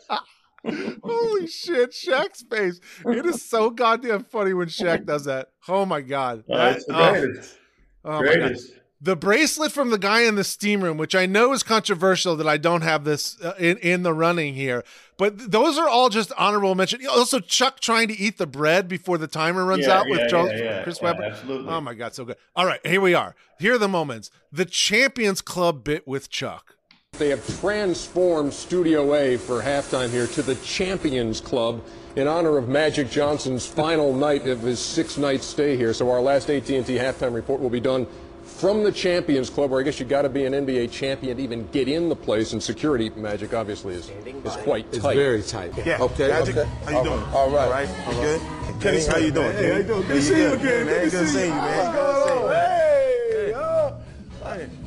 Holy 1.04 1.48
shit, 1.48 1.92
Shaq's 1.92 2.44
face. 2.50 2.80
It 3.06 3.26
is 3.26 3.48
so 3.48 3.70
goddamn 3.70 4.24
funny 4.24 4.54
when 4.54 4.68
Shaq 4.68 5.06
does 5.06 5.26
that. 5.26 5.50
Oh 5.68 5.86
my 5.86 6.02
God. 6.02 6.44
Uh, 6.50 6.76
oh, 6.90 7.12
greatest. 7.12 7.58
oh 8.04 8.12
my 8.12 8.26
God. 8.26 8.34
greatest. 8.34 8.74
The 9.02 9.16
bracelet 9.16 9.72
from 9.74 9.90
the 9.90 9.98
guy 9.98 10.22
in 10.22 10.36
the 10.36 10.44
steam 10.44 10.82
room, 10.82 10.98
which 10.98 11.14
I 11.16 11.26
know 11.26 11.52
is 11.52 11.64
controversial 11.64 12.36
that 12.38 12.48
I 12.48 12.58
don't 12.58 12.82
have 12.82 13.04
this 13.04 13.40
uh, 13.42 13.54
in, 13.60 13.78
in 13.80 14.04
the 14.04 14.14
running 14.14 14.54
here, 14.56 14.84
but 15.18 15.38
th- 15.38 15.50
those 15.52 15.78
are 15.78 15.88
all 15.88 16.10
just 16.10 16.32
honorable 16.38 16.74
mention. 16.76 17.06
Also, 17.08 17.40
Chuck 17.40 17.82
trying 17.82 18.08
to 18.08 18.18
eat 18.18 18.38
the 18.38 18.48
bread 18.48 18.88
before 18.88 19.18
the 19.18 19.28
timer 19.28 19.66
runs 19.66 19.86
Yeah, 19.86 20.00
out 20.00 20.10
with 20.10 20.22
yeah, 20.22 20.28
Charles, 20.30 20.52
yeah, 20.54 20.64
yeah, 20.64 20.84
Chris 20.84 21.00
yeah, 21.02 21.12
Webber. 21.12 21.24
absolutely. 21.24 21.72
Oh 21.72 21.82
my 21.82 21.94
God, 21.94 22.16
so 22.16 22.24
good. 22.26 22.38
All 22.56 22.66
right, 22.66 22.80
here 22.88 23.02
we 23.02 23.14
are. 23.14 23.36
Here 23.60 23.76
are 23.76 23.78
the 23.78 23.90
moments. 23.90 24.32
The 24.52 24.66
Champions 24.66 25.42
Club 25.42 25.84
bit 25.84 26.08
with 26.08 26.30
Chuck. 26.30 26.76
They 27.18 27.30
have 27.30 27.46
transformed 27.62 28.54
Studio 28.54 29.14
A 29.14 29.38
for 29.38 29.62
halftime 29.62 30.10
here 30.10 30.28
to 30.28 30.42
the 30.42 30.56
Champions 30.56 31.40
Club 31.42 31.82
in 32.16 32.28
honor 32.28 32.58
of 32.58 32.68
Magic 32.70 33.10
Johnson's 33.10 33.66
final 33.66 34.14
night 34.14 34.48
of 34.48 34.62
his 34.62 34.80
six-night 34.80 35.42
stay 35.44 35.76
here. 35.78 35.94
So 35.94 36.10
our 36.10 36.22
last 36.22 36.50
AT&T 36.50 36.74
halftime 36.84 37.34
report 37.34 37.62
will 37.62 37.70
be 37.70 37.80
done 37.80 38.08
from 38.56 38.84
the 38.84 38.92
Champions 38.92 39.50
Club, 39.50 39.70
where 39.72 39.82
I 39.82 39.84
guess 39.84 40.00
you 40.00 40.06
got 40.06 40.22
to 40.22 40.30
be 40.30 40.46
an 40.46 40.54
NBA 40.54 40.92
champion 40.92 41.38
to 41.38 41.44
even 41.44 41.68
get 41.68 41.88
in 41.88 42.10
the 42.10 42.16
place. 42.16 42.54
And 42.54 42.64
security, 42.64 43.10
Magic 43.16 43.54
obviously 43.54 43.96
is 43.96 44.10
is 44.10 44.56
quite 44.58 44.92
tight. 44.92 44.96
It's 44.96 45.16
very 45.16 45.44
tight. 45.44 45.86
Yeah. 45.86 46.02
Okay. 46.02 46.30
Magic, 46.30 46.58
okay. 46.58 46.70
how 46.86 46.92
you 46.98 47.04
doing? 47.10 47.24
All 47.34 47.50
right. 47.50 47.66
All 47.66 47.72
right. 47.72 47.90
You 48.08 48.14
good? 48.22 48.42
Kenny, 48.82 49.06
how 49.06 49.18
you 49.18 49.32
doing? 49.32 49.52
Hey, 49.54 49.72
how 49.72 49.78
you 49.78 49.84
doing? 49.84 50.02
Good 50.08 50.16
to 50.16 50.22
see 50.22 50.42
you 50.42 50.54
again. 50.54 50.86
Man, 50.86 51.04
Good 51.04 51.12
good 51.12 51.12
to 51.12 51.18
to 51.20 51.28
see 51.28 51.34
see 51.34 51.40
you. 51.40 51.46
you, 51.46 51.52
man. 51.52 51.96
What's 51.96 52.30
going 52.30 52.38
on? 52.38 52.42
you. 52.42 52.56
Hey, 52.56 53.54
oh. 53.56 53.98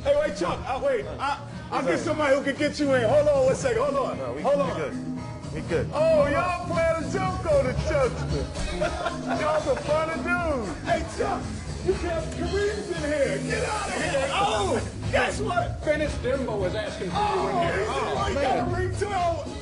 Hey, 0.05 0.17
wait, 0.21 0.37
Chuck. 0.37 0.59
I, 0.67 0.83
wait, 0.83 1.05
I, 1.19 1.41
I'll 1.71 1.85
get 1.85 1.99
somebody 1.99 2.37
who 2.37 2.43
can 2.43 2.57
get 2.57 2.81
you 2.81 2.95
in. 2.95 3.09
Hold 3.09 3.29
on 3.29 3.45
one 3.47 3.55
second. 3.55 3.83
Hold 3.83 3.97
on. 3.97 4.19
No, 4.19 4.33
we, 4.33 4.43
Hold 4.43 4.57
we 4.57 4.63
on. 4.63 4.77
good. 4.79 5.55
We 5.55 5.61
good. 5.63 5.91
Oh, 5.93 6.27
y'all 6.29 6.67
playing 6.67 7.05
a 7.05 7.13
joke 7.13 7.53
on 7.53 7.67
the 7.67 7.73
Chuckster. 7.89 8.45
Y'all 9.41 9.61
some 9.61 9.77
funny 9.79 10.15
dudes. 10.23 10.79
Hey, 10.85 11.05
Chuck, 11.19 11.43
you 11.87 11.93
got 11.93 12.25
Kareem's 12.35 12.91
in 12.91 13.13
here. 13.13 13.39
Get 13.51 13.69
out 13.69 13.89
of 13.89 13.95
here. 13.95 14.29
Oh, 14.33 14.89
guess 15.11 15.41
what? 15.41 15.83
Fennis 15.83 16.11
Dembo 16.23 16.67
is 16.67 16.75
asking 16.75 17.11
for 17.11 17.17
you 17.17 17.49
in 17.49 17.57
here. 17.67 17.85
Oh, 17.89 18.27
you 18.29 18.35
got 18.35 18.69
a 18.69 18.75
ring 18.75 18.95
too. 18.97 19.07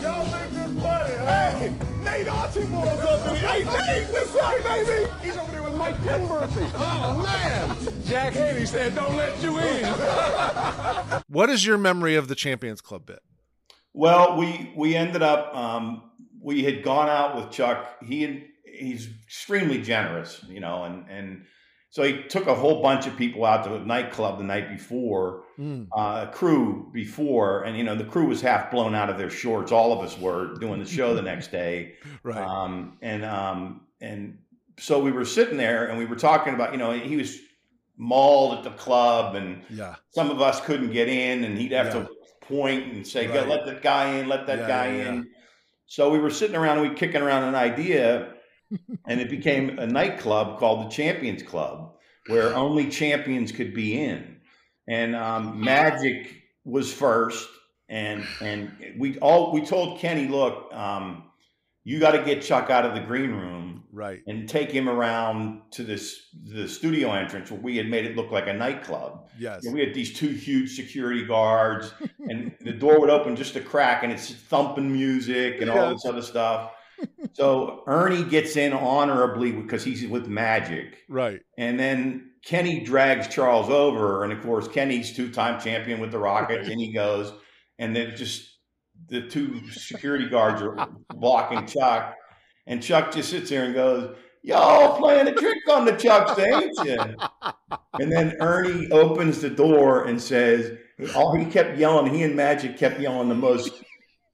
Y'all 0.03 0.25
make 0.27 0.51
this 0.51 0.83
funny. 0.83 1.15
Hey, 1.15 1.75
Nate 2.05 2.29
Archibald's 2.29 3.01
up 3.03 3.29
in 3.29 3.37
here. 3.37 3.49
Hey, 3.49 3.65
Nate, 3.65 4.13
what's 4.13 4.37
up, 4.37 4.63
baby? 4.65 5.11
He's 5.23 5.37
over 5.37 5.53
there 5.53 5.63
with 5.63 5.75
Mike 5.77 5.97
Penberthy. 5.99 6.71
Oh, 6.75 7.23
man. 7.23 8.05
Jack 8.07 8.33
Haley 8.33 8.67
said, 8.67 8.95
don't 8.95 9.17
let 9.17 9.43
you 9.43 9.59
in. 9.59 9.95
What 11.29 11.51
is 11.51 11.67
your 11.67 11.77
memory 11.77 12.15
of 12.15 12.29
the 12.29 12.35
Champions 12.35 12.81
Club 12.81 13.07
bit? 13.07 13.21
Well, 13.93 14.37
we 14.37 14.73
we 14.77 14.95
ended 14.95 15.23
up 15.23 15.55
um, 15.55 16.03
we 16.41 16.63
had 16.63 16.83
gone 16.83 17.09
out 17.09 17.35
with 17.37 17.51
Chuck. 17.51 17.97
He 18.03 18.23
had, 18.23 18.43
he's 18.65 19.09
extremely 19.25 19.83
generous, 19.83 20.45
you 20.49 20.61
know, 20.61 20.85
and 20.85 21.05
and 21.11 21.45
so 21.97 22.03
he 22.03 22.23
took 22.25 22.47
a 22.47 22.55
whole 22.55 22.83
bunch 22.83 23.07
of 23.07 23.17
people 23.17 23.47
out 23.47 23.65
to 23.65 23.75
a 23.75 23.79
nightclub 23.79 24.37
the 24.37 24.45
night 24.45 24.69
before, 24.69 25.45
Mm. 25.59 25.89
uh, 25.97 26.27
a 26.29 26.31
crew 26.31 26.91
before, 26.93 27.63
and 27.63 27.75
you 27.75 27.83
know 27.85 27.95
the 27.95 28.05
crew 28.05 28.27
was 28.27 28.43
half 28.43 28.71
blown 28.71 28.95
out 28.95 29.09
of 29.09 29.17
their 29.17 29.31
shorts. 29.31 29.73
All 29.73 29.95
of 29.95 30.05
us 30.05 30.19
were 30.19 30.53
doing 30.57 30.79
the 30.79 30.85
show 30.85 31.15
the 31.15 31.23
next 31.33 31.51
day, 31.51 31.95
Right. 32.23 32.37
um, 32.37 32.99
and 33.01 33.25
um, 33.25 33.87
and 34.03 34.37
so 34.79 35.01
we 35.03 35.11
were 35.11 35.25
sitting 35.25 35.57
there 35.57 35.87
and 35.87 35.97
we 35.97 36.05
were 36.05 36.17
talking 36.17 36.53
about, 36.53 36.73
you 36.73 36.79
know, 36.79 36.93
he 36.93 37.17
was 37.17 37.39
mauled 37.97 38.59
at 38.59 38.65
the 38.65 38.77
club 38.77 39.35
and 39.35 39.63
yeah. 39.71 39.95
some 40.11 40.29
of 40.31 40.43
us 40.43 40.61
couldn't 40.61 40.93
get 40.93 41.09
in 41.09 41.45
and 41.45 41.57
he'd 41.57 41.73
have 41.73 41.87
Yeah. 41.95 42.03
to 42.03 42.09
point 42.43 42.93
and 42.93 43.07
say, 43.07 43.27
"Go, 43.27 43.39
Right. 43.41 43.49
let 43.49 43.65
that 43.65 43.81
guy 43.81 44.19
in, 44.19 44.29
let 44.29 44.47
that 44.49 44.59
Yeah, 44.59 44.69
guy 44.69 44.87
in. 44.89 45.29
So 45.87 46.11
we 46.11 46.19
were 46.19 46.29
sitting 46.29 46.57
around 46.57 46.77
and 46.81 46.91
we 46.91 46.95
kicking 46.95 47.23
around 47.23 47.45
an 47.45 47.55
idea 47.55 48.35
and 49.07 49.21
it 49.21 49.31
became 49.31 49.79
a 49.79 49.87
nightclub 49.87 50.59
called 50.59 50.87
the 50.87 50.91
Champions 50.91 51.43
Club 51.43 51.93
where 52.29 52.55
only 52.55 52.89
champions 52.91 53.53
could 53.53 53.73
be 53.73 54.01
in. 54.03 54.39
And 54.89 55.15
um, 55.15 55.61
Magic 55.61 56.33
was 56.65 56.93
first 56.93 57.49
and 57.89 58.27
and 58.41 58.73
we 58.99 59.19
all 59.19 59.53
we 59.53 59.65
told 59.65 60.01
Kenny, 60.01 60.27
look, 60.29 60.73
um, 60.75 61.25
you 61.85 62.01
got 62.01 62.13
to 62.13 62.25
get 62.25 62.43
Chuck 62.43 62.69
out 62.71 62.85
of 62.85 62.95
the 62.95 63.01
green 63.01 63.31
room 63.31 63.85
Right. 63.93 64.21
and 64.27 64.47
take 64.49 64.71
him 64.71 64.89
around 64.89 65.63
to 65.71 65.83
this 65.83 66.29
the 66.45 66.69
studio 66.69 67.13
entrance 67.13 67.51
where 67.51 67.61
we 67.61 67.77
had 67.77 67.89
made 67.89 68.05
it 68.05 68.17
look 68.17 68.31
like 68.31 68.47
a 68.49 68.53
nightclub. 68.53 69.29
Yes. 69.39 69.65
And 69.65 69.73
we 69.73 69.81
had 69.81 69.95
these 69.95 70.13
two 70.13 70.29
huge 70.29 70.75
security 70.77 71.25
guards, 71.25 71.95
and 72.29 72.53
the 72.61 72.73
door 72.73 73.01
would 73.01 73.09
open 73.11 73.37
just 73.37 73.57
a 73.57 73.61
crack, 73.61 74.03
and 74.03 74.13
it's 74.13 74.31
thumping 74.35 74.93
music 74.93 75.61
and 75.61 75.71
all 75.71 75.91
this 75.93 76.05
other 76.05 76.23
stuff. 76.23 76.73
So 77.37 77.83
Ernie 77.87 78.25
gets 78.25 78.57
in 78.57 78.73
honorably 78.73 79.53
because 79.53 79.85
he's 79.85 80.07
with 80.09 80.27
Magic, 80.27 81.05
Right. 81.07 81.41
and 81.59 81.79
then 81.79 82.31
Kenny 82.43 82.81
drags 82.83 83.29
Charles 83.29 83.69
over, 83.69 84.25
and 84.25 84.33
of 84.33 84.41
course 84.43 84.69
Kenny's 84.69 85.15
two-time 85.15 85.61
champion 85.61 86.01
with 86.01 86.13
the 86.13 86.19
Rockets, 86.19 86.67
and 86.67 86.81
he 86.81 86.95
goes, 86.95 87.35
and 87.79 87.95
then 87.95 88.17
just 88.17 88.57
the 89.11 89.21
two 89.21 89.61
security 89.71 90.31
guards 90.31 90.63
are 90.63 90.89
blocking 91.15 91.67
Chuck, 91.67 92.15
and 92.67 92.83
Chuck 92.83 93.13
just 93.13 93.29
sits 93.29 93.51
there 93.51 93.65
and 93.65 93.75
goes, 93.75 94.17
"Y'all 94.43 94.97
playing 94.99 95.29
a 95.29 95.35
trick 95.35 95.59
on 95.69 95.85
the 95.85 95.93
Chucks, 95.93 96.39
ain't 96.39 96.73
you?" 96.87 96.99
And 98.01 98.11
then 98.11 98.35
Ernie 98.41 98.91
opens 98.91 99.43
the 99.43 99.51
door 99.51 100.05
and 100.05 100.21
says, 100.23 100.79
"All 101.15 101.37
he 101.37 101.45
kept 101.45 101.77
yelling. 101.77 102.15
He 102.15 102.23
and 102.23 102.35
Magic 102.35 102.79
kept 102.79 102.99
yelling 102.99 103.29
the 103.29 103.35
most." 103.35 103.83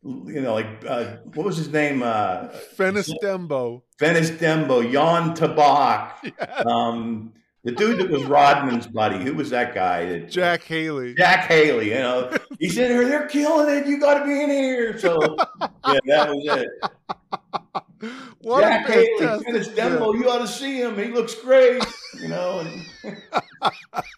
You 0.05 0.41
know, 0.41 0.55
like 0.55 0.67
uh, 0.87 1.17
what 1.35 1.47
was 1.47 1.57
his 1.57 1.69
name? 1.69 2.03
Uh, 2.03 2.49
Fennis 2.77 3.13
Dembo. 3.23 3.83
Fennis 4.01 4.37
Dembo, 4.37 4.93
Zan 4.93 5.37
Tabak, 5.37 6.67
um, 6.67 7.33
the 7.63 7.71
dude 7.71 8.01
that 8.01 8.11
was 8.11 8.25
Rodman's 8.25 8.89
buddy. 8.89 9.23
Who 9.23 9.35
was 9.35 9.51
that 9.51 9.75
guy? 9.75 10.07
That, 10.07 10.31
Jack 10.31 10.65
Haley. 10.65 11.15
Jack 11.15 11.47
Haley. 11.47 11.91
You 11.91 12.01
know, 12.01 12.37
he 12.59 12.69
said, 12.69 12.91
"They're 12.91 13.07
they're 13.09 13.29
killing 13.29 13.73
it. 13.77 13.87
You 13.87 14.01
got 14.01 14.19
to 14.19 14.25
be 14.25 14.43
in 14.43 14.51
here." 14.51 14.99
So 14.99 15.37
yeah, 15.61 15.99
that 16.07 16.29
was 16.31 16.63
it. 16.63 16.69
What 18.41 18.63
Jack 18.63 18.89
Haley, 18.89 19.07
Fennis. 19.21 19.73
Dembo. 19.77 20.13
You 20.13 20.29
ought 20.29 20.39
to 20.39 20.49
see 20.49 20.83
him. 20.83 20.99
He 20.99 21.13
looks 21.13 21.37
great. 21.37 21.85
You 22.21 22.27
know. 22.27 22.59
And, 22.59 23.17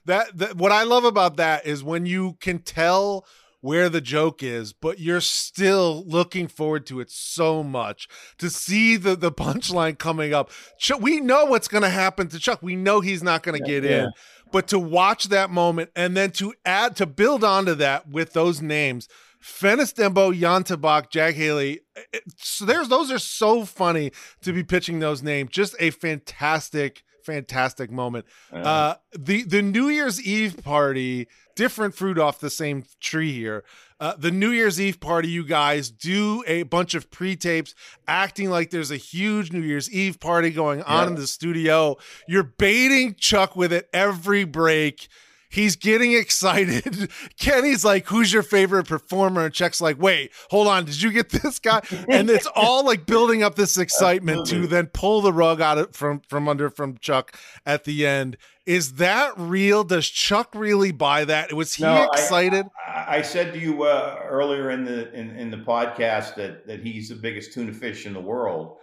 That, 0.06 0.36
that 0.38 0.56
what 0.56 0.72
I 0.72 0.84
love 0.84 1.04
about 1.04 1.36
that 1.36 1.66
is 1.66 1.84
when 1.84 2.06
you 2.06 2.38
can 2.40 2.60
tell 2.60 3.26
where 3.64 3.88
the 3.88 4.00
joke 4.02 4.42
is, 4.42 4.74
but 4.74 4.98
you're 4.98 5.22
still 5.22 6.04
looking 6.06 6.46
forward 6.48 6.84
to 6.84 7.00
it 7.00 7.10
so 7.10 7.62
much 7.62 8.06
to 8.36 8.50
see 8.50 8.96
the 8.96 9.16
the 9.16 9.32
punchline 9.32 9.98
coming 9.98 10.34
up. 10.34 10.50
Chuck, 10.78 11.00
we 11.00 11.18
know 11.18 11.46
what's 11.46 11.66
going 11.66 11.82
to 11.82 11.88
happen 11.88 12.28
to 12.28 12.38
Chuck. 12.38 12.62
We 12.62 12.76
know 12.76 13.00
he's 13.00 13.22
not 13.22 13.42
going 13.42 13.58
to 13.58 13.64
get 13.66 13.82
yeah. 13.82 14.04
in, 14.04 14.10
but 14.52 14.68
to 14.68 14.78
watch 14.78 15.30
that 15.30 15.48
moment 15.48 15.88
and 15.96 16.14
then 16.14 16.30
to 16.32 16.52
add 16.66 16.94
to 16.96 17.06
build 17.06 17.42
onto 17.42 17.74
that 17.76 18.06
with 18.06 18.34
those 18.34 18.60
names. 18.60 19.08
Fennis 19.42 19.94
Dembo, 19.94 20.38
Zan 20.38 20.64
Tabak, 20.64 21.08
Jack 21.10 21.34
Haley. 21.34 21.80
it- 22.12 22.22
So 22.36 22.66
there's 22.66 22.88
those 22.88 23.10
are 23.10 23.18
so 23.18 23.64
funny 23.64 24.12
to 24.42 24.52
be 24.52 24.62
pitching 24.62 24.98
those 24.98 25.22
names. 25.22 25.48
Just 25.50 25.74
a 25.80 25.88
fantastic, 25.88 27.02
fantastic 27.24 27.90
moment. 27.90 28.26
Uh, 28.52 28.94
the 29.12 29.42
the 29.44 29.62
New 29.62 29.88
Year's 29.88 30.20
Eve 30.22 30.62
party, 30.62 31.26
different 31.56 31.94
fruit 31.94 32.18
off 32.18 32.38
the 32.40 32.50
same 32.50 32.84
tree 33.00 33.32
here. 33.32 33.64
Uh, 34.00 34.14
the 34.18 34.30
New 34.30 34.50
Year's 34.50 34.80
Eve 34.80 35.00
party, 35.00 35.28
you 35.28 35.44
guys 35.44 35.88
do 35.90 36.42
a 36.46 36.64
bunch 36.64 36.94
of 36.94 37.10
pre 37.10 37.36
tapes, 37.36 37.74
acting 38.08 38.50
like 38.50 38.70
there's 38.70 38.90
a 38.90 38.96
huge 38.96 39.52
New 39.52 39.60
Year's 39.62 39.90
Eve 39.90 40.18
party 40.20 40.50
going 40.50 40.82
on 40.82 41.04
Yeah. 41.04 41.08
in 41.08 41.14
the 41.14 41.26
studio. 41.26 41.96
You're 42.28 42.42
baiting 42.42 43.14
Chuck 43.14 43.54
with 43.56 43.72
it 43.72 43.88
every 43.92 44.44
break. 44.44 45.08
He's 45.54 45.76
getting 45.76 46.14
excited. 46.14 47.10
Kenny's 47.38 47.84
like, 47.84 48.06
"Who's 48.08 48.32
your 48.32 48.42
favorite 48.42 48.88
performer?" 48.88 49.44
And 49.44 49.54
Chuck's 49.54 49.80
like, 49.80 50.00
"Wait, 50.02 50.32
hold 50.50 50.66
on. 50.66 50.84
Did 50.84 51.00
you 51.00 51.12
get 51.12 51.28
this 51.42 51.60
guy?" 51.60 51.80
And 52.08 52.28
it's 52.28 52.48
all 52.56 52.84
like 52.84 53.06
building 53.06 53.44
up 53.44 53.54
this 53.54 53.78
excitement 53.78 54.46
to 54.48 54.66
then 54.66 54.86
pull 54.86 55.20
the 55.20 55.32
rug 55.32 55.60
out 55.60 55.78
of, 55.78 55.94
from 55.94 56.22
from 56.28 56.48
under 56.48 56.70
from 56.70 56.98
Chuck 56.98 57.38
at 57.64 57.84
the 57.84 58.04
end. 58.04 58.36
Is 58.66 58.94
that 58.94 59.32
real? 59.36 59.84
Does 59.84 60.08
Chuck 60.08 60.48
really 60.54 60.90
buy 60.90 61.24
that? 61.26 61.52
Was 61.52 61.74
he 61.74 61.84
No, 61.84 62.08
excited? 62.12 62.66
I 62.88 63.18
I 63.18 63.22
said 63.22 63.52
to 63.52 63.60
you 63.60 63.84
uh, 63.84 64.18
earlier 64.28 64.70
in 64.70 64.84
the 64.84 65.12
in, 65.12 65.36
in 65.36 65.50
the 65.52 65.58
podcast 65.58 66.34
that 66.34 66.66
that 66.66 66.80
he's 66.80 67.10
the 67.10 67.14
biggest 67.14 67.52
tuna 67.52 67.72
fish 67.72 68.06
in 68.06 68.12
the 68.12 68.20
world. 68.20 68.78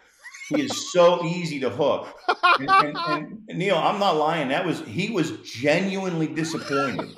He 0.56 0.62
is 0.64 0.92
so 0.92 1.24
easy 1.26 1.60
to 1.62 1.70
hook. 1.70 2.08
And, 2.60 2.70
and, 2.70 2.98
and 3.48 3.58
Neil, 3.60 3.78
I'm 3.78 4.00
not 4.00 4.18
lying. 4.18 4.50
That 4.50 4.66
was 4.66 4.82
he 4.82 5.10
was 5.10 5.32
genuinely 5.44 6.28
disappointed. 6.28 7.16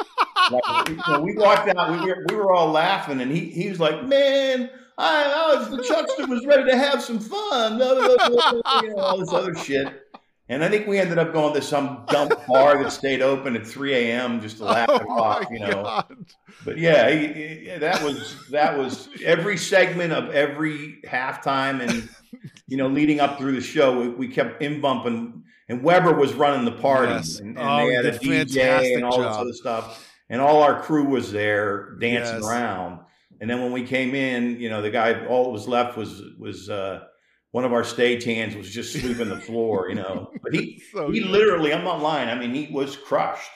Like, 0.51 1.21
we 1.21 1.35
walked 1.37 1.69
out, 1.69 1.91
we 1.91 2.05
were, 2.05 2.25
we 2.29 2.35
were 2.35 2.53
all 2.53 2.71
laughing, 2.71 3.21
and 3.21 3.31
he 3.31 3.49
he 3.49 3.69
was 3.69 3.79
like, 3.79 4.03
"Man, 4.05 4.69
I, 4.97 5.23
I 5.23 5.55
was 5.55 5.69
the 5.69 5.83
Chuckster 5.83 6.27
was 6.27 6.45
ready 6.45 6.69
to 6.69 6.77
have 6.77 7.01
some 7.01 7.19
fun." 7.19 7.77
blah, 7.77 7.95
blah, 8.17 8.27
blah, 8.27 8.51
blah," 8.51 8.81
you 8.81 8.89
know, 8.89 9.01
all 9.01 9.17
this 9.17 9.31
other 9.31 9.55
shit. 9.55 10.02
And 10.53 10.63
I 10.63 10.69
think 10.69 10.87
we 10.87 10.99
ended 10.99 11.17
up 11.17 11.33
going 11.33 11.53
to 11.55 11.61
some 11.61 12.05
dumb 12.09 12.29
bar 12.47 12.81
that 12.83 12.91
stayed 12.91 13.21
open 13.21 13.55
at 13.55 13.65
3 13.65 13.93
a.m. 13.93 14.39
just 14.41 14.57
to 14.57 14.65
laugh 14.65 14.87
Oh 14.89 15.05
my 15.17 15.45
you 15.51 15.59
know. 15.59 15.83
god! 15.83 16.25
But 16.65 16.77
yeah, 16.77 17.09
he, 17.09 17.27
he- 17.27 17.77
that 17.79 18.03
was 18.03 18.47
that 18.49 18.77
was 18.77 19.09
every 19.23 19.57
segment 19.57 20.13
of 20.13 20.29
every 20.31 20.99
halftime, 21.05 21.81
and 21.81 22.07
you 22.67 22.77
know, 22.77 22.87
leading 22.87 23.19
up 23.19 23.37
through 23.37 23.53
the 23.53 23.61
show, 23.61 23.99
we, 23.99 24.09
we 24.09 24.27
kept 24.27 24.61
in 24.61 24.79
bumping, 24.81 25.43
and 25.69 25.83
Webber 25.83 26.13
was 26.13 26.33
running 26.33 26.65
the 26.65 26.71
party, 26.79 27.11
Yes. 27.13 27.39
and, 27.39 27.57
and 27.57 27.59
Oh, 27.59 27.87
they 27.87 27.93
had 27.93 28.05
a 28.05 28.17
DJ 28.19 28.95
and 28.95 29.03
all 29.03 29.17
this 29.17 29.27
job. 29.27 29.41
other 29.41 29.53
stuff, 29.53 30.13
and 30.29 30.41
all 30.41 30.61
our 30.63 30.81
crew 30.81 31.05
was 31.05 31.31
there 31.31 31.95
dancing 31.99 32.35
Yes. 32.37 32.45
around. 32.47 32.99
And 33.41 33.49
then 33.49 33.61
when 33.61 33.71
we 33.73 33.83
came 33.83 34.15
in, 34.15 34.59
you 34.61 34.69
know, 34.69 34.81
the 34.81 34.89
guy 34.91 35.25
all 35.25 35.45
that 35.45 35.49
was 35.49 35.67
left 35.67 35.97
was 35.97 36.21
was 36.39 36.69
uh, 36.69 37.01
one 37.53 37.63
of 37.65 37.71
our 37.71 37.83
stage 37.83 38.23
hands 38.23 38.55
was 38.55 38.69
just 38.69 38.91
sweeping 38.99 39.29
the 39.29 39.39
floor, 39.39 39.87
you 39.89 39.95
know. 39.95 40.29
But 40.43 40.53
he 40.53 40.81
So 40.91 41.09
he 41.11 41.21
good. 41.21 41.29
literally, 41.29 41.71
I'm 41.73 41.83
not 41.83 42.01
lying. 42.01 42.27
I 42.29 42.35
mean, 42.35 42.53
he 42.53 42.71
was 42.73 42.97
crushed. 42.97 43.49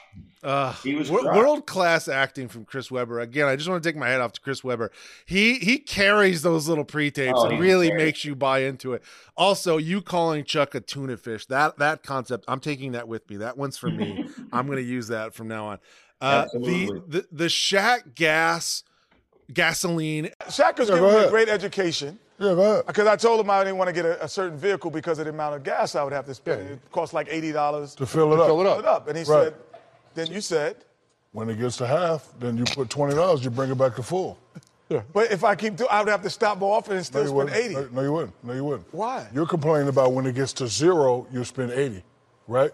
Uh, 0.43 0.71
He 0.83 0.93
was 0.93 1.09
wor- 1.09 1.23
world 1.23 1.65
class 1.65 2.07
acting 2.07 2.47
from 2.47 2.63
Chris 2.63 2.91
Webber. 2.91 3.19
Again, 3.19 3.47
I 3.47 3.55
just 3.55 3.67
want 3.67 3.81
to 3.81 3.89
take 3.89 3.95
my 3.97 4.07
head 4.07 4.21
off 4.21 4.33
to 4.33 4.41
Chris 4.41 4.63
Webber. 4.63 4.91
He 5.25 5.55
he 5.55 5.79
carries 5.79 6.43
those 6.43 6.67
little 6.67 6.85
pre 6.85 7.09
tapes 7.09 7.39
Oh, 7.43 7.49
and 7.49 7.59
really 7.59 7.89
great. 7.89 7.97
makes 8.05 8.23
you 8.23 8.35
buy 8.35 8.59
into 8.59 8.93
it. 8.93 9.01
Also, 9.35 9.77
you 9.77 10.01
calling 10.01 10.43
Chuck 10.43 10.75
a 10.75 10.79
tuna 10.79 11.17
fish 11.17 11.47
that 11.47 11.79
that 11.79 12.03
concept, 12.03 12.45
I'm 12.47 12.59
taking 12.59 12.91
that 12.91 13.07
with 13.07 13.27
me. 13.31 13.37
That 13.37 13.57
one's 13.57 13.77
for 13.77 13.89
me. 13.89 14.15
I'm 14.53 14.67
going 14.67 14.77
to 14.77 14.83
use 14.83 15.07
that 15.07 15.33
from 15.33 15.47
now 15.47 15.65
on. 15.69 15.79
Uh, 16.21 16.43
the 16.53 16.83
Absolutely. 16.83 17.01
the 17.07 17.27
the 17.31 17.45
Shaq 17.45 18.13
gas 18.13 18.83
gasoline. 19.51 20.29
Shaq 20.43 20.77
was 20.77 20.89
Yeah, 20.89 20.95
giving 20.95 21.09
me 21.13 21.17
a 21.25 21.29
great 21.29 21.49
education. 21.49 22.19
Yeah, 22.39 22.53
go 22.53 22.61
ahead. 22.61 22.85
Because 22.87 23.07
I 23.07 23.15
told 23.15 23.39
him 23.39 23.49
I 23.49 23.63
didn't 23.63 23.77
want 23.77 23.87
to 23.87 23.93
get 23.93 24.05
a, 24.05 24.23
a 24.23 24.27
certain 24.27 24.57
vehicle 24.57 24.91
because 24.91 25.17
of 25.19 25.25
the 25.25 25.31
amount 25.31 25.55
of 25.55 25.63
gas 25.63 25.95
I 25.95 26.03
would 26.03 26.13
have 26.13 26.25
to 26.27 26.35
spend. 26.35 26.69
It 26.69 26.79
cost 26.91 27.13
like 27.13 27.27
eighty 27.31 27.51
dollars 27.51 27.95
To 27.95 28.05
fill 28.05 28.31
it 28.33 28.39
up. 28.39 28.45
Fill 28.47 28.61
it 28.61 28.63
Put 28.75 28.79
it 28.79 28.85
up. 28.85 28.95
up. 29.01 29.07
And 29.07 29.17
he 29.17 29.23
Right. 29.23 29.45
said, 29.45 29.53
then 30.13 30.27
you 30.27 30.41
said, 30.41 30.75
When 31.31 31.49
it 31.49 31.57
gets 31.57 31.77
to 31.77 31.87
half, 31.87 32.27
then 32.39 32.57
you 32.57 32.63
put 32.65 32.89
twenty 32.89 33.15
dollars. 33.15 33.43
You 33.43 33.49
bring 33.49 33.71
it 33.71 33.77
back 33.77 33.95
to 33.95 34.03
full. 34.03 34.37
Yeah. 34.89 35.01
but 35.11 35.31
if 35.33 35.43
I 35.43 35.53
keep 35.55 35.75
doing, 35.75 35.89
I 35.91 35.99
would 35.99 36.07
have 36.09 36.21
to 36.23 36.29
stop 36.29 36.59
more 36.59 36.77
often 36.77 36.95
and 36.95 37.05
still 37.05 37.23
you 37.23 37.29
spend 37.29 37.49
eighty. 37.49 37.73
No, 37.73 37.89
no, 37.91 38.01
you 38.03 38.13
wouldn't. 38.13 38.43
No, 38.43 38.53
you 38.53 38.63
wouldn't. 38.63 38.93
Why? 38.93 39.27
You're 39.33 39.45
complaining 39.47 39.89
about 39.89 40.13
when 40.13 40.25
it 40.25 40.33
gets 40.35 40.53
to 40.53 40.67
zero, 40.67 41.27
you 41.31 41.43
spend 41.43 41.71
eighty, 41.71 42.03
right? 42.47 42.71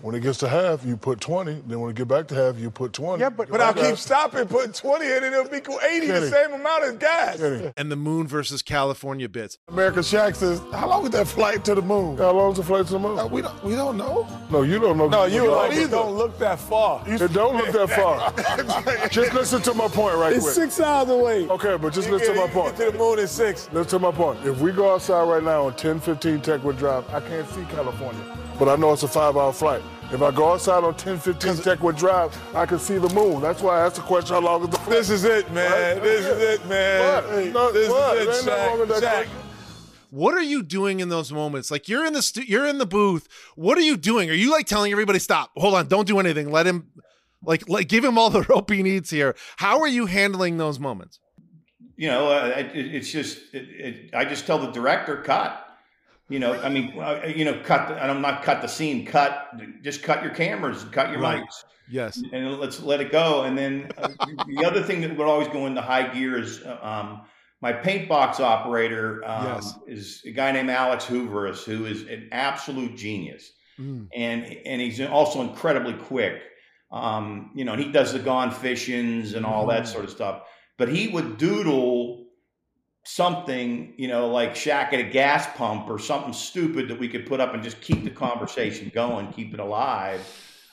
When 0.00 0.14
it 0.14 0.20
gets 0.20 0.38
to 0.38 0.48
half, 0.48 0.84
you 0.84 0.96
put 0.96 1.20
twenty. 1.20 1.62
Then 1.66 1.80
when 1.80 1.90
it 1.90 1.96
get 1.96 2.08
back 2.08 2.26
to 2.28 2.34
half, 2.34 2.58
you 2.58 2.70
put 2.70 2.92
twenty. 2.92 3.20
Yeah, 3.22 3.30
but, 3.30 3.48
but 3.48 3.60
I'll 3.60 3.72
keep 3.72 3.96
stopping, 3.96 4.46
putting 4.46 4.72
twenty 4.72 5.06
in, 5.06 5.24
and 5.24 5.34
it'll 5.34 5.48
be 5.48 5.60
cool 5.60 5.78
eighty, 5.88 6.06
the 6.08 6.28
same 6.28 6.52
amount 6.52 6.84
as 6.84 6.96
gas. 6.96 7.36
Kenny, 7.38 7.72
and 7.76 7.90
the 7.90 7.96
moon 7.96 8.26
versus 8.26 8.60
California 8.60 9.28
bits. 9.28 9.58
American 9.68 10.02
Shaq 10.02 10.34
says, 10.36 10.60
"How 10.72 10.88
long 10.88 11.04
is 11.04 11.10
that 11.10 11.26
flight 11.26 11.64
to 11.66 11.74
the 11.74 11.80
moon? 11.82 12.18
How 12.18 12.32
long 12.32 12.50
is 12.52 12.58
the 12.58 12.64
flight 12.64 12.86
to 12.86 12.92
the 12.92 12.98
moon? 12.98 13.18
Uh, 13.18 13.26
we 13.26 13.40
don't. 13.40 13.64
We 13.64 13.74
don't 13.76 13.96
know. 13.96 14.26
No, 14.50 14.62
you 14.62 14.78
don't 14.78 14.98
know. 14.98 15.08
No, 15.08 15.24
you 15.24 15.44
don't 15.44 15.70
don't, 15.70 15.90
don't 15.90 16.16
look 16.16 16.38
that 16.38 16.58
far. 16.58 17.02
It 17.06 17.32
don't 17.32 17.56
look 17.56 17.72
that 17.72 17.90
far. 17.90 19.08
Just 19.08 19.32
listen 19.32 19.62
to 19.62 19.74
my 19.74 19.88
point 19.88 20.16
right 20.16 20.32
It's 20.34 20.42
quick. 20.44 20.54
six 20.54 20.80
hours 20.80 21.08
away. 21.08 21.48
Okay, 21.48 21.76
but 21.76 21.92
just 21.92 22.08
You 22.08 22.14
listen 22.16 22.34
to 22.34 22.40
my 22.40 22.48
point. 22.48 22.76
get 22.76 22.86
to 22.86 22.92
the 22.92 22.98
moon 22.98 23.18
in 23.20 23.28
six. 23.28 23.68
Listen 23.72 23.90
to 23.90 23.98
my 24.00 24.10
point. 24.10 24.44
If 24.44 24.60
we 24.60 24.72
go 24.72 24.92
outside 24.92 25.24
right 25.28 25.42
now 25.42 25.60
on 25.60 25.72
1015 25.72 26.40
Techwood 26.40 26.78
Drive, 26.78 27.08
I 27.14 27.20
can't 27.20 27.48
see 27.50 27.62
California. 27.70 28.20
But 28.58 28.68
I 28.68 28.76
know 28.76 28.92
it's 28.92 29.02
a 29.02 29.08
five 29.08 29.36
hour 29.36 29.52
flight. 29.52 29.82
If 30.12 30.22
I 30.22 30.30
go 30.30 30.52
outside 30.52 30.78
on 30.84 30.92
1015 30.94 31.54
Techwood 31.54 31.96
Drive, 31.96 32.36
I 32.54 32.66
can 32.66 32.78
see 32.78 32.98
the 32.98 33.08
moon. 33.14 33.40
That's 33.40 33.62
why 33.62 33.80
I 33.80 33.86
asked 33.86 33.96
the 33.96 34.02
question 34.02 34.34
how 34.34 34.40
long 34.42 34.62
is 34.62 34.68
the 34.68 34.76
flight? 34.76 34.90
This 34.90 35.10
is 35.10 35.24
it, 35.24 35.50
man. 35.52 35.94
Right? 35.96 36.02
This 36.02 36.26
is 36.26 36.40
it, 36.60 36.66
man. 36.68 37.24
What? 37.24 37.52
No, 37.52 37.72
this 37.72 37.88
what? 37.90 38.16
is 38.18 38.24
There 38.26 38.34
it, 38.34 38.36
ain't 38.36 38.46
nothing 38.46 38.68
wrong 38.70 38.80
with 38.80 38.88
Shaq. 38.90 39.00
that 39.00 39.02
Shaq. 39.02 39.30
question. 39.30 39.38
What 40.10 40.34
are 40.34 40.42
you 40.42 40.62
doing 40.62 41.00
in 41.00 41.08
those 41.08 41.32
moments? 41.32 41.70
Like 41.72 41.88
you're 41.88 42.04
in 42.06 42.12
the 42.12 42.22
stu- 42.22 42.44
you're 42.44 42.66
in 42.66 42.78
the 42.78 42.86
booth. 42.86 43.26
What 43.56 43.76
are 43.78 43.82
you 43.82 43.96
doing? 43.96 44.30
Are 44.30 44.34
you 44.34 44.52
like 44.52 44.66
telling 44.66 44.92
everybody 44.92 45.18
stop? 45.18 45.50
Hold 45.56 45.74
on, 45.74 45.88
don't 45.88 46.06
do 46.06 46.20
anything. 46.20 46.52
Let 46.52 46.66
him 46.66 46.86
like 47.42 47.68
like 47.68 47.88
give 47.88 48.04
him 48.04 48.16
all 48.16 48.30
the 48.30 48.42
rope 48.48 48.70
he 48.70 48.84
needs 48.84 49.10
here. 49.10 49.34
How 49.56 49.80
are 49.80 49.88
you 49.88 50.06
handling 50.06 50.58
those 50.58 50.78
moments? 50.78 51.18
you 51.96 52.08
know, 52.08 52.28
uh, 52.28 52.46
it, 52.56 52.72
it's 52.74 53.12
just, 53.12 53.38
it, 53.54 53.68
it, 53.70 54.10
I 54.14 54.24
just 54.24 54.46
tell 54.48 54.58
the 54.58 54.66
director, 54.72 55.16
cut. 55.18 55.63
You 56.30 56.38
know, 56.38 56.54
I 56.62 56.68
mean, 56.70 56.98
uh, 56.98 57.22
you 57.26 57.44
know, 57.44 57.60
cut. 57.64 57.88
The, 57.88 57.94
and 58.02 58.10
I'm 58.10 58.22
not 58.22 58.42
cut 58.42 58.62
the 58.62 58.68
scene. 58.68 59.04
Cut. 59.04 59.50
Just 59.82 60.02
cut 60.02 60.22
your 60.22 60.32
cameras. 60.32 60.84
Cut 60.90 61.10
your 61.10 61.20
Right. 61.20 61.42
mics. 61.42 61.64
Yes. 61.90 62.22
and 62.32 62.58
let's 62.58 62.80
let 62.80 63.02
it 63.02 63.12
go. 63.12 63.42
And 63.42 63.58
then 63.58 63.90
uh, 63.98 64.08
the 64.46 64.64
other 64.64 64.82
thing 64.82 65.02
that 65.02 65.14
would 65.18 65.26
always 65.26 65.48
go 65.48 65.66
into 65.66 65.82
high 65.82 66.14
gear 66.14 66.38
is 66.38 66.62
uh, 66.62 66.78
um, 66.80 67.22
my 67.60 67.74
paint 67.74 68.08
box 68.08 68.40
operator 68.40 69.22
um, 69.26 69.46
Yes. 69.46 69.74
is 69.86 70.22
a 70.26 70.30
guy 70.30 70.50
named 70.52 70.70
Alex 70.70 71.04
Hooveris, 71.04 71.62
who 71.64 71.84
is 71.84 72.02
an 72.08 72.28
absolute 72.32 72.96
genius, 72.96 73.50
Mm. 73.78 74.06
and 74.14 74.44
and 74.64 74.80
he's 74.80 75.00
also 75.00 75.42
incredibly 75.42 75.92
quick. 75.94 76.40
Um, 76.92 77.50
you 77.56 77.64
know, 77.64 77.72
and 77.72 77.82
he 77.82 77.90
does 77.90 78.12
the 78.12 78.18
gone 78.20 78.50
fishings 78.52 79.34
and 79.34 79.44
all 79.44 79.66
that 79.66 79.86
sort 79.88 80.04
of 80.04 80.10
stuff. 80.10 80.42
But 80.78 80.88
he 80.88 81.08
would 81.08 81.38
doodle 81.38 82.03
something, 83.04 83.94
you 83.96 84.08
know, 84.08 84.28
like 84.28 84.54
Shaq 84.54 84.92
at 84.92 85.00
a 85.00 85.04
gas 85.04 85.46
pump 85.56 85.88
or 85.88 85.98
something 85.98 86.32
stupid 86.32 86.88
that 86.88 86.98
we 86.98 87.08
could 87.08 87.26
put 87.26 87.40
up 87.40 87.54
and 87.54 87.62
just 87.62 87.80
keep 87.80 88.02
the 88.02 88.10
conversation 88.10 88.90
going, 88.94 89.30
keep 89.32 89.54
it 89.54 89.60
alive. 89.60 90.20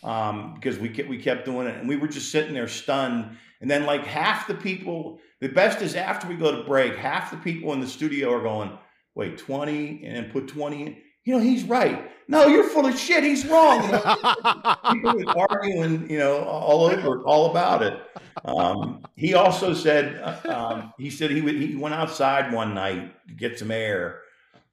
Um, 0.03 0.55
because 0.55 0.79
we 0.79 0.89
kept, 0.89 1.09
we 1.09 1.19
kept 1.19 1.45
doing 1.45 1.67
it 1.67 1.75
and 1.75 1.87
we 1.87 1.95
were 1.95 2.07
just 2.07 2.31
sitting 2.31 2.53
there 2.53 2.67
stunned. 2.67 3.37
And 3.59 3.69
then 3.69 3.85
like 3.85 4.03
half 4.05 4.47
the 4.47 4.55
people, 4.55 5.19
the 5.41 5.49
best 5.49 5.81
is 5.81 5.93
after 5.95 6.27
we 6.27 6.35
go 6.35 6.55
to 6.55 6.63
break, 6.63 6.95
half 6.95 7.29
the 7.29 7.37
people 7.37 7.73
in 7.73 7.81
the 7.81 7.87
studio 7.87 8.33
are 8.33 8.41
going, 8.41 8.71
wait, 9.13 9.37
20 9.37 10.03
and 10.05 10.31
put 10.31 10.47
20 10.47 10.83
in. 10.83 10.97
You 11.23 11.35
know, 11.35 11.39
he's 11.39 11.63
right. 11.63 12.11
No, 12.27 12.47
you're 12.47 12.63
full 12.63 12.85
of 12.85 12.97
shit. 12.97 13.23
He's 13.23 13.45
wrong. 13.45 13.83
You 13.83 13.91
know, 13.91 14.75
people 14.91 15.13
were 15.13 15.49
arguing, 15.49 16.09
you 16.09 16.17
know, 16.17 16.43
all 16.43 16.85
over, 16.85 17.21
all 17.23 17.51
about 17.51 17.83
it. 17.83 17.99
Um, 18.45 19.05
he 19.15 19.33
also 19.33 19.73
said, 19.73 20.21
uh, 20.21 20.49
um, 20.49 20.93
he 20.97 21.09
said 21.09 21.31
he, 21.31 21.41
would, 21.41 21.55
he 21.55 21.75
went 21.75 21.93
outside 21.93 22.53
one 22.53 22.73
night 22.73 23.13
to 23.27 23.33
get 23.33 23.59
some 23.59 23.69
air, 23.69 24.21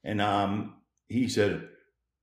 and 0.05 0.21
um, 0.21 0.77
he 1.09 1.29
said, 1.29 1.69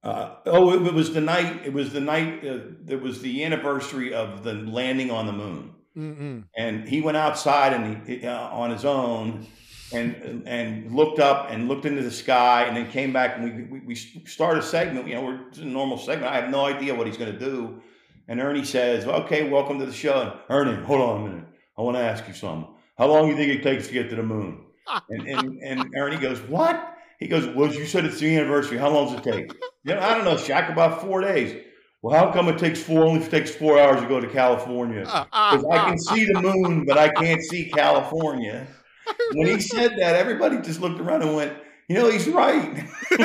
uh, 0.04 0.36
"Oh, 0.46 0.74
it, 0.74 0.94
was 0.94 1.14
the 1.14 1.22
night. 1.22 1.66
It 1.66 1.74
was 1.74 1.92
the 1.92 2.00
night. 2.00 2.46
Uh, 2.46 2.60
it 2.88 3.02
was 3.02 3.22
the 3.22 3.44
anniversary 3.44 4.14
of 4.14 4.44
the 4.44 4.54
landing 4.54 5.12
on 5.12 5.28
the 5.28 5.34
moon." 5.34 5.72
Mm-mm. 5.98 6.44
and 6.58 6.90
he 6.90 7.00
went 7.00 7.16
outside 7.16 7.72
and 7.72 8.06
he 8.06 8.28
uh, 8.28 8.50
on 8.50 8.70
his 8.70 8.84
own 8.84 9.48
and 9.96 10.48
and 10.48 10.92
looked 10.92 11.20
up 11.20 11.52
and 11.52 11.68
looked 11.68 11.86
into 11.86 12.02
the 12.02 12.12
sky 12.12 12.64
and 12.64 12.76
then 12.76 12.90
came 12.92 13.14
back 13.14 13.38
and 13.38 13.44
we 13.44 13.80
we, 13.80 13.86
we 13.86 13.96
started 13.96 14.64
a 14.64 14.66
segment 14.66 15.08
you 15.08 15.16
know 15.16 15.22
we're 15.24 15.50
just 15.50 15.62
a 15.62 15.66
normal 15.66 15.98
segment. 15.98 16.32
I 16.32 16.36
have 16.36 16.50
no 16.50 16.66
idea 16.66 16.94
what 16.94 17.08
he's 17.08 17.18
going 17.18 17.32
to 17.32 17.40
do. 17.40 17.82
And 18.28 18.40
ernie 18.40 18.66
says 18.66 19.06
okay 19.06 19.50
welcome 19.50 19.80
to 19.80 19.86
the 19.86 19.94
show. 19.94 20.22
And 20.22 20.34
ernie 20.50 20.84
hold 20.84 21.02
on 21.02 21.22
a 21.22 21.30
minute. 21.30 21.46
I 21.78 21.82
want 21.82 21.98
to 21.98 22.02
ask 22.02 22.28
you 22.28 22.34
something. 22.34 22.70
How 22.98 23.08
long 23.08 23.26
do 23.26 23.32
you 23.32 23.38
think 23.38 23.60
it 23.60 23.64
takes 23.64 23.88
to 23.88 23.94
get 23.94 24.10
to 24.10 24.16
the 24.16 24.24
moon? 24.24 24.62
And 25.10 25.28
and, 25.28 25.60
and 25.64 25.96
ernie 25.96 26.18
goes 26.18 26.40
what? 26.42 26.96
He 27.20 27.28
goes 27.28 27.48
well 27.56 27.74
you 27.74 27.86
said 27.86 28.06
it's 28.06 28.20
the 28.20 28.36
anniversary. 28.36 28.78
How 28.78 28.90
long 28.90 29.08
does 29.08 29.20
it 29.20 29.32
take? 29.32 29.52
You 29.84 29.96
know, 29.96 30.02
i 30.02 30.16
don't 30.16 30.26
know 30.26 30.36
Shaq, 30.36 30.72
about 30.72 31.02
four 31.02 31.22
days. 31.22 31.64
Well, 32.02 32.16
how 32.16 32.32
come 32.32 32.50
it 32.50 32.60
takes 32.60 32.84
four 32.84 33.04
only 33.04 33.28
takes 33.28 33.50
four 33.50 33.80
hours 33.80 34.00
to 34.00 34.08
go 34.08 34.20
to 34.20 34.28
California? 34.28 35.02
Because 35.32 35.66
I 35.72 35.90
can 35.90 35.98
see 35.98 36.26
the 36.26 36.40
moon, 36.40 36.86
but 36.86 37.00
I 37.00 37.10
can't 37.10 37.42
see 37.42 37.70
California. 37.72 38.68
When 39.34 39.48
he 39.48 39.60
said 39.60 39.92
that, 39.98 40.16
everybody 40.16 40.58
just 40.62 40.82
looked 40.82 41.00
around 41.00 41.22
and 41.24 41.36
went, 41.36 41.54
you 41.88 41.96
know, 41.96 42.10
he's 42.10 42.28
right. 42.28 42.84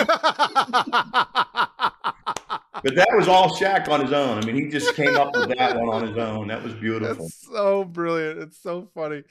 but 2.82 2.94
that 2.94 3.08
was 3.12 3.28
all 3.28 3.50
Shaq 3.50 3.88
on 3.88 4.00
his 4.00 4.12
own. 4.12 4.38
I 4.38 4.46
mean, 4.46 4.54
he 4.54 4.68
just 4.68 4.94
came 4.94 5.16
up 5.16 5.34
with 5.34 5.56
that 5.56 5.76
one 5.78 5.88
on 5.88 6.06
his 6.08 6.16
own. 6.16 6.48
That 6.48 6.62
was 6.62 6.74
beautiful. 6.74 7.24
That's 7.24 7.46
so 7.46 7.84
brilliant. 7.84 8.38
It's 8.40 8.58
so 8.58 8.88
funny. 8.94 9.24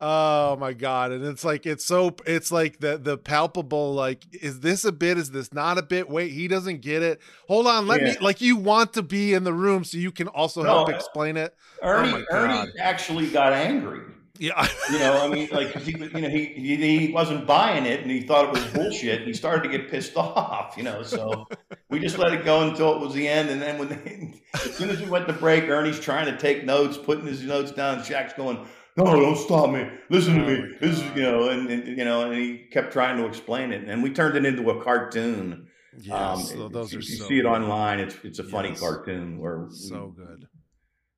Oh 0.00 0.56
my 0.56 0.72
god! 0.72 1.12
And 1.12 1.24
it's 1.24 1.44
like 1.44 1.66
it's 1.66 1.84
so 1.84 2.14
it's 2.26 2.50
like 2.52 2.78
the 2.80 2.98
the 2.98 3.16
palpable. 3.18 3.94
Like, 3.94 4.24
is 4.32 4.60
this 4.60 4.84
a 4.84 4.92
bit? 4.92 5.18
Is 5.18 5.30
this 5.30 5.52
not 5.52 5.78
a 5.78 5.82
bit? 5.82 6.08
Wait, 6.08 6.32
he 6.32 6.48
doesn't 6.48 6.80
get 6.80 7.02
it. 7.02 7.20
Hold 7.48 7.66
on, 7.66 7.86
let 7.86 8.02
me. 8.02 8.16
Like, 8.20 8.40
you 8.40 8.56
want 8.56 8.92
to 8.94 9.02
be 9.02 9.34
in 9.34 9.44
the 9.44 9.52
room 9.52 9.84
so 9.84 9.98
you 9.98 10.12
can 10.12 10.28
also 10.28 10.62
No, 10.62 10.68
help 10.68 10.88
explain 10.90 11.36
it. 11.36 11.54
Ernie, 11.82 12.12
Oh. 12.12 12.36
Ernie 12.36 12.70
actually 12.80 13.28
got 13.28 13.52
angry. 13.52 14.02
Yeah, 14.38 14.68
You 14.92 14.98
know, 15.00 15.20
I 15.20 15.28
mean, 15.28 15.48
like 15.50 15.72
'cause 15.72 15.84
he, 15.84 15.92
you 15.92 16.08
know, 16.20 16.28
he, 16.28 16.44
he 16.46 16.76
he 17.06 17.12
wasn't 17.12 17.46
buying 17.46 17.86
it, 17.86 18.00
and 18.00 18.10
he 18.10 18.20
thought 18.20 18.44
it 18.46 18.52
was 18.52 18.64
bullshit. 18.72 19.18
And 19.18 19.26
he 19.26 19.34
started 19.34 19.64
to 19.64 19.68
get 19.78 19.90
pissed 19.90 20.16
off. 20.16 20.74
You 20.76 20.84
know, 20.84 21.02
so 21.02 21.46
we 21.90 21.98
just 21.98 22.18
let 22.18 22.32
it 22.32 22.44
go 22.44 22.68
until 22.68 22.94
it 22.94 23.00
was 23.00 23.14
the 23.14 23.26
end, 23.26 23.50
and 23.50 23.60
then 23.60 23.78
when 23.78 23.88
they, 23.88 24.34
as 24.54 24.74
soon 24.76 24.90
as 24.90 25.00
we 25.00 25.08
went 25.10 25.26
to 25.26 25.32
break, 25.32 25.64
Ernie's 25.68 25.98
trying 26.00 26.26
to 26.26 26.36
take 26.38 26.64
notes, 26.64 26.96
putting 26.96 27.26
his 27.26 27.42
notes 27.42 27.72
down. 27.72 27.98
Shaq's 28.00 28.34
going, 28.34 28.64
"No, 28.96 29.04
don't 29.06 29.36
stop 29.36 29.70
me. 29.70 29.88
Listen 30.08 30.38
to 30.38 30.46
me. 30.46 30.76
This 30.80 30.98
is 30.98 31.04
you 31.16 31.22
know," 31.22 31.48
and, 31.48 31.68
and 31.68 31.86
you 31.98 32.04
know, 32.04 32.30
and 32.30 32.34
he 32.40 32.58
kept 32.70 32.92
trying 32.92 33.16
to 33.18 33.26
explain 33.26 33.72
it, 33.72 33.88
and 33.88 34.02
we 34.02 34.10
turned 34.10 34.36
it 34.36 34.44
into 34.46 34.70
a 34.70 34.82
cartoon. 34.84 35.66
yes, 36.00 36.14
Um, 36.14 36.38
so 36.42 36.68
those 36.68 36.92
if 36.92 36.98
are 36.98 37.02
you 37.02 37.16
so 37.16 37.26
see 37.28 37.38
it 37.38 37.42
good. 37.42 37.48
online. 37.48 37.98
It's 37.98 38.16
it's 38.22 38.38
a 38.38 38.44
funny 38.44 38.70
Yes. 38.70 38.80
cartoon 38.80 39.38
where 39.40 39.66
So 39.70 40.14
good. 40.16 40.46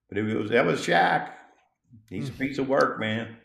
But 0.08 0.18
it 0.18 0.22
was 0.36 0.50
that 0.50 0.64
was 0.64 0.80
Shaq. 0.80 1.32
He's 2.10 2.28
Hmm. 2.28 2.34
a 2.34 2.38
piece 2.38 2.58
of 2.58 2.68
work, 2.68 2.98
man. 3.00 3.36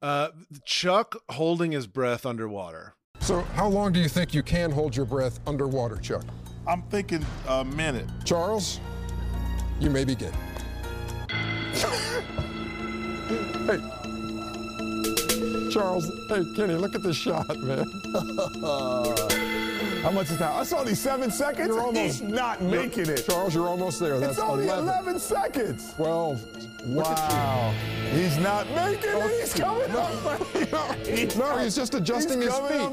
Uh, 0.00 0.28
Chuck 0.64 1.16
holding 1.30 1.72
his 1.72 1.86
breath 1.86 2.24
underwater. 2.24 2.94
So, 3.20 3.40
how 3.54 3.68
long 3.68 3.92
do 3.92 4.00
you 4.00 4.08
think 4.08 4.32
you 4.34 4.42
can 4.42 4.70
hold 4.70 4.94
your 4.96 5.06
breath 5.06 5.40
underwater, 5.46 5.96
Chuck? 5.96 6.24
I'm 6.66 6.82
thinking 6.82 7.24
a 7.48 7.64
minute. 7.64 8.06
Charles, 8.24 8.80
you 9.80 9.90
may 9.90 10.04
begin. 10.04 10.32
hey. 13.66 13.78
Charles, 15.70 16.06
hey, 16.28 16.44
Kenny, 16.54 16.74
look 16.74 16.94
at 16.94 17.02
this 17.02 17.16
shot, 17.16 17.48
man. 17.58 17.84
How 20.04 20.10
much 20.10 20.30
is 20.30 20.36
that? 20.36 20.54
That's 20.54 20.72
only 20.74 20.94
seven 20.94 21.30
seconds. 21.30 21.66
You're 21.68 21.80
almost- 21.80 22.20
He's 22.20 22.20
not 22.20 22.60
making 22.60 23.08
it. 23.08 23.24
Charles, 23.26 23.54
you're 23.54 23.66
almost 23.68 24.00
there. 24.00 24.18
That's 24.20 24.32
It's 24.32 24.38
only 24.38 24.64
11, 24.64 24.84
11 24.84 25.18
seconds. 25.18 25.94
12, 25.94 26.42
Wow. 26.86 27.72
He's 28.12 28.36
not 28.36 28.68
making 28.74 29.08
it. 29.08 29.40
He's 29.40 29.54
coming 29.54 29.90
no, 29.90 30.00
up 30.00 30.12
for 30.44 30.58
air. 30.58 31.28
no, 31.38 31.56
he's 31.56 31.74
just 31.74 31.94
adjusting 31.94 32.42
he's 32.42 32.54
his 32.54 32.68
feet. 32.70 32.90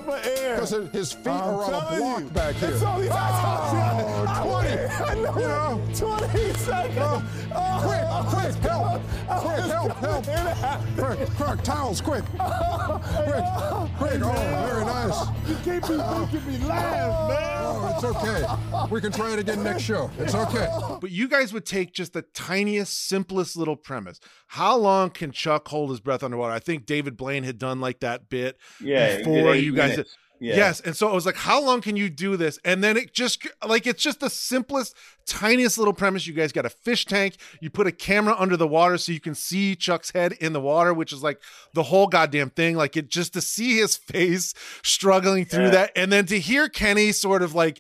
Because 0.56 0.70
his 0.94 1.12
feet 1.12 1.28
I'm 1.28 1.50
are 1.56 1.64
on 1.66 1.74
a 1.74 1.98
block 1.98 2.20
you. 2.22 2.30
back 2.30 2.56
here. 2.56 2.70
Ah! 2.72 2.76
It's 2.76 2.84
only 2.84 3.10
Oh, 3.12 4.16
20. 4.16 4.21
I 4.36 5.14
know. 5.16 5.36
You 5.40 5.48
know. 5.48 5.82
20 5.96 6.54
seconds. 6.54 6.98
Oh, 7.00 7.28
Oh, 7.54 7.82
quick, 7.84 8.00
I 8.00 8.22
was 8.22 8.56
quick, 8.56 8.64
help. 8.64 8.84
coming- 8.86 9.02
Quick, 9.42 9.58
was 9.58 9.72
help, 9.72 9.92
help. 9.98 10.26
coming 10.26 10.48
after 10.64 11.02
Quick, 11.16 11.30
quick, 11.36 11.64
towels, 11.64 12.02
quick. 12.02 12.24
Oh. 12.40 13.02
Quick, 13.04 13.98
quick. 13.98 14.22
Oh, 14.24 14.66
very 14.68 14.86
nice. 14.86 15.28
You 15.50 15.56
can't 15.64 15.88
be 15.88 15.98
making 15.98 16.48
me 16.62 16.68
laugh, 16.68 17.30
man. 17.30 17.62
Oh, 17.64 17.94
it's 17.96 18.04
okay. 18.04 18.88
We 18.94 19.02
can 19.02 19.12
try 19.12 19.34
it 19.34 19.40
again 19.40 19.64
next 19.64 19.84
show. 19.84 20.10
It's 20.18 20.34
okay. 20.36 20.68
But 21.02 21.12
you 21.12 21.28
guys 21.28 21.52
would 21.54 21.66
take 21.66 21.94
just 21.94 22.14
the 22.14 22.22
tiniest, 22.34 23.08
simplest 23.08 23.58
little 23.58 23.76
premise. 23.76 24.20
How 24.48 24.78
long 24.78 25.10
can 25.10 25.32
Chuck 25.32 25.68
hold 25.68 25.90
his 25.90 26.00
breath 26.00 26.24
underwater? 26.24 26.54
I 26.54 26.60
think 26.60 26.86
David 26.86 27.18
Blaine 27.18 27.44
had 27.44 27.58
done 27.58 27.82
like 27.82 28.00
that 28.00 28.30
bit 28.30 28.58
Yeah, 28.82 29.18
before 29.18 29.56
you 29.56 29.74
guys. 29.76 29.92
minutes. 29.92 30.18
Yeah. 30.44 30.56
Yes, 30.56 30.80
and 30.82 30.98
so 30.98 31.08
I 31.08 31.14
was 31.14 31.26
like, 31.28 31.36
how 31.36 31.64
long 31.64 31.82
can 31.82 31.96
you 31.96 32.10
do 32.10 32.36
this? 32.36 32.58
And 32.66 32.84
then 32.84 32.98
it 32.98 33.14
just 33.14 33.48
like 33.64 33.86
it's 33.86 34.02
just 34.02 34.22
the 34.22 34.30
simplest, 34.30 34.96
tiniest 35.28 35.78
little 35.78 35.94
premise. 35.94 36.26
You 36.26 36.34
guys 36.34 36.52
got 36.52 36.66
a 36.66 36.70
fish 36.70 37.06
tank. 37.06 37.38
You 37.62 37.70
put 37.70 37.86
a 37.86 37.92
camera 37.92 38.36
under 38.40 38.58
the 38.58 38.68
water 38.68 38.98
so 38.98 39.12
you 39.12 39.20
can 39.20 39.36
see 39.36 39.76
Chuck's 39.76 40.10
head 40.12 40.34
in 40.34 40.54
the 40.54 40.60
water, 40.60 40.96
which 40.96 41.14
is 41.14 41.22
like 41.22 41.40
the 41.76 41.84
whole 41.84 42.08
goddamn 42.08 42.50
thing. 42.50 42.76
Like 42.76 42.98
it 42.98 43.08
just 43.08 43.34
to 43.34 43.42
see 43.42 43.78
his 43.78 43.96
face 43.98 44.56
struggling 44.84 45.46
through 45.46 45.66
Yeah. 45.66 45.70
that, 45.72 45.92
and 45.96 46.12
then 46.12 46.26
to 46.26 46.40
hear 46.40 46.68
Kenny 46.70 47.12
sort 47.12 47.44
of 47.44 47.54
like 47.54 47.80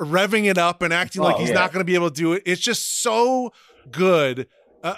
revving 0.00 0.46
it 0.46 0.56
up 0.56 0.80
and 0.80 0.94
acting 0.94 1.20
like 1.20 1.36
Oh, 1.36 1.38
he's 1.40 1.48
yeah. 1.50 1.56
not 1.56 1.72
going 1.72 1.80
to 1.80 1.84
be 1.84 1.94
able 1.94 2.08
to 2.10 2.16
do 2.16 2.32
it. 2.32 2.42
It's 2.46 2.62
just 2.62 3.02
so 3.02 3.52
good. 3.90 4.46
Uh, 4.82 4.96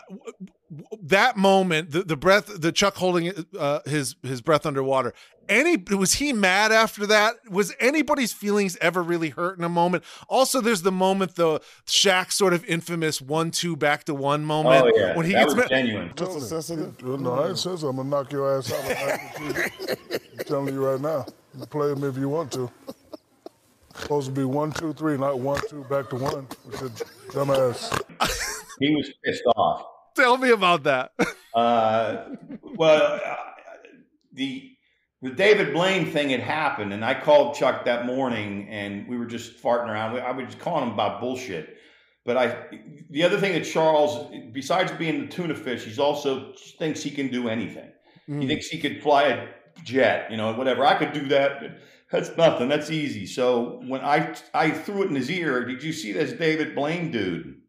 that 1.03 1.37
moment, 1.37 1.91
the, 1.91 2.03
the 2.03 2.17
breath, 2.17 2.61
the 2.61 2.73
Chuck 2.73 2.97
holding 2.97 3.33
uh, 3.59 3.81
his 3.87 4.17
his 4.23 4.41
breath 4.41 4.67
underwater. 4.67 5.13
Any 5.49 5.77
was 5.77 6.15
he 6.15 6.33
mad 6.33 6.73
after 6.73 7.07
that? 7.07 7.35
Was 7.51 7.75
anybody's 7.79 8.33
feelings 8.33 8.79
ever 8.81 9.03
really 9.03 9.29
hurt 9.29 9.59
in 9.59 9.65
a 9.65 9.69
moment? 9.69 10.05
Also, 10.29 10.61
there's 10.63 10.83
the 10.83 10.93
moment 10.93 11.35
the 11.35 11.61
Shaq 11.87 12.33
sort 12.33 12.55
of 12.55 12.65
infamous 12.65 13.21
one 13.21 13.51
two 13.51 13.77
back 13.77 14.05
to 14.05 14.15
one 14.15 14.45
moment 14.45 14.87
Oh 14.87 14.91
yeah, 14.99 15.15
when 15.15 15.27
he 15.27 15.33
that 15.33 15.41
gets 15.41 15.55
was 15.55 15.65
ma- 15.65 15.69
genuine. 15.69 16.13
Just 16.17 16.49
sensitive. 16.49 17.03
No, 17.03 17.35
I 17.35 17.49
ain't 17.49 17.59
sensitive. 17.59 17.91
I'm 17.91 17.97
gonna 17.97 18.09
knock 18.09 18.33
your 18.33 18.57
ass 18.57 18.73
out. 18.73 19.19
I'm 19.41 20.45
telling 20.47 20.73
you 20.75 20.83
right 20.85 21.01
now. 21.01 21.27
You 21.59 21.67
play 21.67 21.93
him 21.93 22.03
if 22.05 22.17
you 22.17 22.29
want 22.29 22.51
to. 22.53 22.71
Supposed 23.97 24.27
to 24.29 24.33
be 24.33 24.45
one, 24.45 24.73
two, 24.73 24.93
three, 24.93 25.17
not 25.17 25.39
one, 25.39 25.61
two, 25.69 25.85
back 25.85 26.11
to 26.11 26.17
one. 26.17 26.49
With 26.65 26.81
your 26.81 26.91
dumbass. 27.31 27.93
He 28.81 28.91
was 28.95 29.09
pissed 29.25 29.45
off. 29.57 29.87
Tell 30.15 30.37
me 30.39 30.51
about 30.51 30.85
that. 30.85 31.13
Uh, 31.55 32.31
well, 32.63 33.21
uh, 33.25 33.37
the 34.33 34.71
the 35.23 35.31
David 35.31 35.73
Blaine 35.73 36.11
thing 36.11 36.31
had 36.31 36.41
happened, 36.41 36.93
and 36.93 37.05
I 37.05 37.19
called 37.19 37.55
Chuck 37.55 37.85
that 37.87 38.05
morning, 38.07 38.69
and 38.69 39.09
we 39.09 39.17
were 39.17 39.25
just 39.27 39.63
farting 39.63 39.89
around. 39.89 40.19
I 40.19 40.31
was 40.33 40.47
just 40.47 40.59
calling 40.59 40.83
him 40.87 40.93
about 40.95 41.21
bullshit. 41.21 41.77
But 42.27 42.37
I, 42.37 42.67
the 43.11 43.23
other 43.23 43.39
thing 43.39 43.53
that 43.53 43.65
Charles, 43.65 44.33
besides 44.53 44.91
being 44.93 45.21
the 45.21 45.27
tuna 45.27 45.55
fish, 45.55 45.85
he's 45.85 45.99
also 45.99 46.55
thinks 46.79 47.03
he 47.03 47.11
can 47.11 47.29
do 47.29 47.49
anything. 47.49 47.91
He 48.27 48.47
thinks 48.47 48.67
he 48.67 48.81
could 48.81 49.03
fly 49.03 49.25
a 49.25 49.49
jet, 49.85 50.31
you 50.31 50.39
know, 50.39 50.55
whatever. 50.55 50.87
I 50.87 50.95
could 50.95 51.13
do 51.13 51.29
that. 51.29 51.61
but 51.61 51.71
That's 52.11 52.35
nothing. 52.37 52.69
That's 52.69 52.91
easy. 52.91 53.27
So 53.27 53.83
when 53.87 54.01
I 54.01 54.35
I 54.55 54.71
threw 54.71 55.03
it 55.03 55.11
in 55.11 55.15
his 55.15 55.31
ear, 55.31 55.65
did 55.67 55.83
you 55.83 55.93
see 55.93 56.13
this 56.13 56.33
David 56.33 56.75
Blaine 56.75 57.11
dude? 57.11 57.61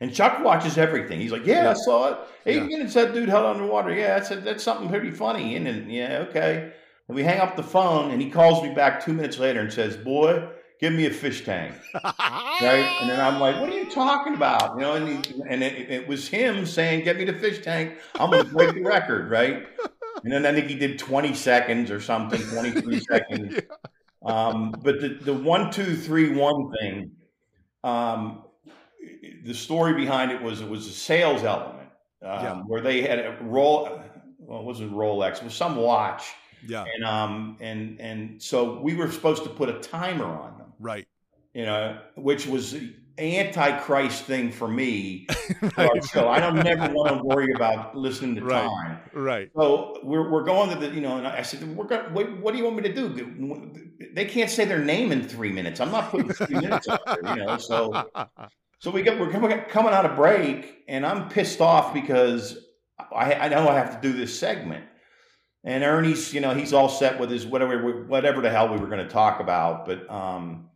And 0.00 0.14
Chuck 0.14 0.44
watches 0.44 0.76
everything. 0.76 1.20
He's 1.20 1.32
like, 1.32 1.46
"Yeah, 1.46 1.70
I 1.70 1.74
saw 1.74 2.10
it. 2.12 2.18
Eight 2.44 2.56
Yeah. 2.56 2.64
minutes 2.64 2.94
that 2.94 3.14
dude 3.14 3.28
held 3.30 3.46
underwater. 3.46 3.94
Yeah, 3.94 4.18
that's 4.18 4.28
that's 4.44 4.62
something 4.62 4.88
pretty 4.88 5.10
funny." 5.10 5.56
And 5.56 5.66
then, 5.66 5.88
yeah, 5.88 6.26
okay. 6.28 6.72
And 7.08 7.14
we 7.14 7.22
hang 7.22 7.40
up 7.40 7.56
the 7.56 7.62
phone, 7.62 8.10
and 8.10 8.20
he 8.20 8.30
calls 8.30 8.62
me 8.62 8.74
back 8.74 9.04
two 9.04 9.12
minutes 9.14 9.38
later 9.38 9.60
and 9.60 9.72
says, 9.72 9.96
"Boy, 9.96 10.46
give 10.80 10.92
me 10.92 11.06
a 11.06 11.10
fish 11.10 11.44
tank." 11.46 11.74
right? 12.04 12.98
And 13.00 13.08
then 13.08 13.18
I'm 13.20 13.40
like, 13.40 13.58
"What 13.58 13.70
are 13.70 13.78
you 13.78 13.90
talking 13.90 14.34
about?" 14.34 14.74
You 14.76 14.82
know, 14.82 14.94
and 14.96 15.08
he, 15.24 15.42
and 15.48 15.62
it, 15.62 15.90
it 15.90 16.06
was 16.08 16.28
him 16.28 16.66
saying, 16.66 17.04
"Get 17.04 17.16
me 17.16 17.24
the 17.24 17.32
fish 17.32 17.62
tank. 17.62 17.96
I'm 18.16 18.30
going 18.30 18.44
to 18.44 18.52
break 18.52 18.74
the 18.74 18.82
record." 18.82 19.30
Right? 19.30 19.66
And 20.24 20.32
then 20.32 20.44
I 20.44 20.52
think 20.52 20.68
he 20.68 20.74
did 20.76 20.98
20 20.98 21.34
seconds 21.34 21.90
or 21.90 22.00
something, 22.00 22.40
23 22.42 23.00
seconds. 23.10 23.60
Um, 24.24 24.72
but 24.82 25.00
the 25.00 25.08
the 25.22 25.32
one 25.32 25.70
two 25.70 25.96
three 25.96 26.32
one 26.34 26.70
thing, 26.80 27.12
um, 27.84 28.42
the 29.44 29.54
story 29.54 29.94
behind 29.94 30.30
it 30.32 30.42
was 30.42 30.60
it 30.60 30.68
was 30.68 30.86
a 30.86 30.92
sales 30.92 31.42
element 31.44 31.88
um, 32.22 32.44
Yeah. 32.44 32.62
where 32.66 32.80
they 32.80 33.02
had 33.02 33.18
a 33.18 33.38
roll. 33.42 34.00
Well, 34.38 34.60
it 34.60 34.64
wasn't 34.64 34.92
Rolex. 34.92 35.38
It 35.38 35.44
was 35.44 35.54
some 35.54 35.76
watch, 35.76 36.32
yeah, 36.66 36.84
and 36.94 37.04
um, 37.04 37.56
and 37.60 38.00
and 38.00 38.42
so 38.42 38.80
we 38.80 38.94
were 38.94 39.10
supposed 39.10 39.42
to 39.44 39.50
put 39.50 39.68
a 39.68 39.80
timer 39.80 40.24
on 40.24 40.58
them 40.58 40.72
right. 40.78 41.06
you 41.54 41.64
know, 41.64 41.98
which 42.16 42.46
was 42.46 42.72
the 42.72 42.92
antichrist 43.18 44.24
thing 44.24 44.52
for 44.52 44.68
me. 44.68 45.26
Right. 45.76 46.04
show. 46.06 46.28
I 46.28 46.40
don't 46.40 46.54
never 46.56 46.88
want 46.94 47.18
to 47.18 47.22
worry 47.22 47.52
about 47.54 47.94
listening 47.94 48.34
to 48.36 48.42
Right. 48.42 48.62
time. 48.66 49.00
Right. 49.12 49.50
So 49.54 49.98
we're, 50.02 50.30
we're 50.30 50.44
going 50.44 50.70
to 50.70 50.76
the, 50.76 50.94
you 50.94 51.02
know, 51.02 51.18
and 51.18 51.26
I 51.26 51.42
said, 51.42 51.76
we're 51.76 51.84
going, 51.84 52.14
what, 52.14 52.38
what 52.40 52.52
do 52.52 52.58
you 52.58 52.64
want 52.64 52.76
me 52.76 52.82
to 52.84 52.94
do? 52.94 53.98
They 54.14 54.24
can't 54.24 54.50
say 54.50 54.64
their 54.64 54.82
name 54.82 55.12
in 55.12 55.28
three 55.28 55.52
minutes. 55.52 55.80
I'm 55.80 55.90
not 55.90 56.10
putting 56.10 56.32
three 56.32 56.56
minutes 56.60 56.88
up 56.88 57.04
there, 57.04 57.36
you 57.36 57.44
know. 57.44 57.58
So, 57.58 58.08
so 58.86 58.92
we 58.92 59.02
get, 59.02 59.18
we're 59.18 59.28
coming, 59.28 59.50
out 59.50 60.06
of 60.06 60.14
break, 60.14 60.84
and 60.86 61.04
I'm 61.04 61.28
pissed 61.28 61.60
off 61.60 61.92
because 61.92 62.56
I, 63.12 63.34
I 63.34 63.48
know 63.48 63.68
I 63.68 63.74
have 63.74 64.00
to 64.00 64.08
do 64.08 64.16
this 64.16 64.38
segment. 64.38 64.84
And 65.64 65.82
Ernie's, 65.82 66.32
you 66.32 66.40
know, 66.40 66.54
he's 66.54 66.72
all 66.72 66.88
set 66.88 67.18
with 67.18 67.28
his 67.28 67.44
whatever, 67.44 68.04
whatever 68.04 68.40
the 68.40 68.48
hell 68.48 68.68
we 68.68 68.78
were 68.78 68.86
going 68.86 69.04
to 69.04 69.12
talk 69.12 69.40
about. 69.40 69.86
But 69.86 70.08
um, 70.08 70.70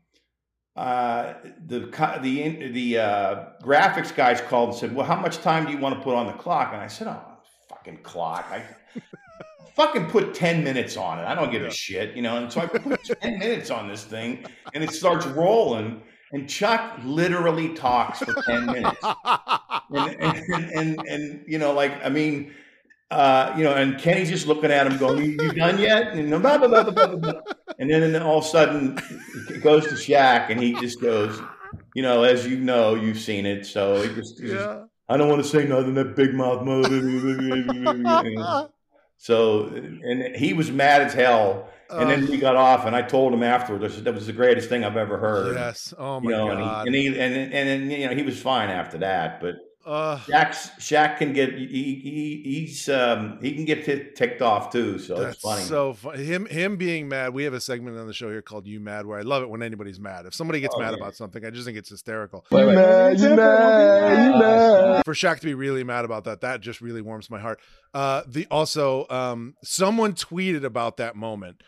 uh, 0.74 1.34
the 1.64 1.88
the 2.20 2.72
the 2.72 2.98
uh, 2.98 3.44
graphics 3.62 4.12
guys 4.12 4.40
called 4.40 4.70
and 4.70 4.78
said, 4.78 4.92
"Well, 4.92 5.06
how 5.06 5.14
much 5.14 5.38
time 5.38 5.66
do 5.66 5.70
you 5.70 5.78
want 5.78 5.94
to 5.94 6.02
put 6.02 6.16
on 6.16 6.26
the 6.26 6.32
clock?" 6.32 6.72
And 6.72 6.82
I 6.82 6.88
said, 6.88 7.06
"Oh, 7.06 7.22
fucking 7.68 7.98
clock! 7.98 8.44
I 8.50 8.64
fucking 9.76 10.06
put 10.06 10.34
ten 10.34 10.64
minutes 10.64 10.96
on 10.96 11.20
it. 11.20 11.26
I 11.26 11.36
don't 11.36 11.52
give 11.52 11.62
a 11.62 11.70
shit, 11.70 12.16
you 12.16 12.22
know." 12.22 12.38
And 12.38 12.52
so 12.52 12.60
I 12.60 12.66
put 12.66 13.04
ten 13.20 13.38
minutes 13.38 13.70
on 13.70 13.86
this 13.86 14.02
thing, 14.02 14.44
and 14.74 14.82
it 14.82 14.90
starts 14.90 15.26
rolling. 15.26 16.02
And 16.32 16.48
Chuck 16.48 16.98
literally 17.04 17.74
talks 17.74 18.20
for 18.20 18.34
ten 18.42 18.66
minutes 18.66 19.04
and, 19.90 20.16
and, 20.20 20.70
and, 20.70 21.00
and, 21.08 21.44
you 21.46 21.58
know, 21.58 21.72
like 21.72 22.04
I 22.04 22.08
mean, 22.08 22.52
uh, 23.10 23.52
you 23.56 23.64
know, 23.64 23.74
and 23.74 23.98
Kenny's 23.98 24.28
just 24.28 24.46
looking 24.46 24.70
at 24.70 24.86
him, 24.86 24.96
going, 24.96 25.32
"You, 25.32 25.52
done 25.52 25.78
yet?" 25.78 26.12
And, 26.12 26.30
blah, 26.30 26.58
blah, 26.58 26.68
blah, 26.68 26.90
blah, 26.90 27.16
blah, 27.16 27.32
and 27.78 27.90
then 27.90 28.22
all 28.22 28.38
of 28.38 28.44
a 28.44 28.48
sudden, 28.48 28.98
it 29.48 29.62
goes 29.62 29.84
to 29.88 29.94
Shaq, 29.94 30.50
and 30.50 30.62
he 30.62 30.74
just 30.74 31.00
goes, 31.00 31.40
"You 31.94 32.02
know, 32.02 32.22
as 32.22 32.46
you 32.46 32.58
know, 32.58 32.94
you've 32.94 33.18
seen 33.18 33.46
it, 33.46 33.66
so 33.66 34.00
he 34.00 34.14
just, 34.14 34.40
he 34.40 34.48
just 34.48 34.60
yeah. 34.60 34.84
I 35.08 35.16
don't 35.16 35.28
want 35.28 35.42
to 35.42 35.48
say 35.48 35.66
nothing. 35.66 35.94
That 35.94 36.14
big 36.14 36.34
mouth 36.34 36.62
mother." 36.62 36.88
so, 39.18 39.66
and 39.66 40.36
he 40.36 40.52
was 40.52 40.70
mad 40.70 41.02
as 41.02 41.12
hell. 41.12 41.68
And 41.92 42.08
then 42.10 42.26
we 42.30 42.38
got 42.38 42.56
off, 42.56 42.86
and 42.86 42.94
I 42.94 43.02
told 43.02 43.32
him 43.32 43.42
afterwards. 43.42 43.84
I 43.84 43.88
said 43.96 44.04
that 44.04 44.14
was 44.14 44.26
the 44.26 44.32
greatest 44.32 44.68
thing 44.68 44.84
I've 44.84 44.96
ever 44.96 45.18
heard. 45.18 45.54
Yes. 45.56 45.92
Oh 45.98 46.20
You 46.20 46.30
my 46.30 46.30
know, 46.30 46.46
god. 46.48 46.86
and 46.86 46.94
he, 46.94 47.06
and 47.06 47.14
he 47.16 47.20
and 47.20 47.34
and, 47.54 47.68
and 47.68 47.92
you 47.92 48.08
know 48.08 48.14
he 48.14 48.22
was 48.22 48.40
fine 48.40 48.68
after 48.70 48.98
that, 48.98 49.40
but 49.40 49.54
uh, 49.86 50.18
Shaq's, 50.18 50.68
Shaq 50.78 51.16
can 51.16 51.32
get 51.32 51.54
he, 51.54 51.66
he 51.66 52.42
he's 52.44 52.86
um 52.90 53.38
he 53.40 53.54
can 53.54 53.64
get 53.64 53.82
t- 53.86 54.08
ticked 54.14 54.42
off 54.42 54.70
too, 54.70 54.98
so 54.98 55.18
That's 55.18 55.34
it's 55.36 55.42
funny. 55.42 55.62
so 55.64 55.94
funny. 55.94 56.22
Him 56.22 56.44
him 56.46 56.76
being 56.76 57.08
mad. 57.08 57.32
We 57.32 57.44
have 57.44 57.54
a 57.54 57.60
segment 57.62 57.96
on 57.96 58.06
the 58.06 58.12
show 58.12 58.28
here 58.28 58.42
called 58.42 58.66
"You 58.66 58.78
Mad," 58.78 59.06
where 59.06 59.18
I 59.18 59.22
love 59.22 59.42
it 59.42 59.48
when 59.48 59.62
anybody's 59.62 59.98
mad. 59.98 60.26
If 60.26 60.34
somebody 60.34 60.60
gets 60.60 60.74
Oh, 60.76 60.80
mad 60.80 60.90
yeah. 60.90 60.96
about 60.98 61.16
something, 61.16 61.44
I 61.46 61.50
just 61.50 61.64
think 61.64 61.78
it's 61.78 61.88
hysterical. 61.88 62.44
You 62.52 62.66
mad, 62.66 63.18
you 63.18 63.34
mad, 63.34 64.24
you 64.26 64.38
mad. 64.38 65.02
For 65.06 65.14
Shaq 65.14 65.40
to 65.40 65.46
be 65.46 65.54
really 65.54 65.82
mad 65.82 66.04
about 66.04 66.24
that, 66.24 66.42
that 66.42 66.60
just 66.60 66.82
really 66.82 67.00
warms 67.00 67.30
my 67.30 67.40
heart. 67.40 67.58
Uh, 67.94 68.22
the 68.28 68.46
also, 68.50 69.06
um, 69.08 69.54
someone 69.64 70.12
tweeted 70.12 70.62
about 70.62 70.98
that 70.98 71.16
moment. 71.16 71.62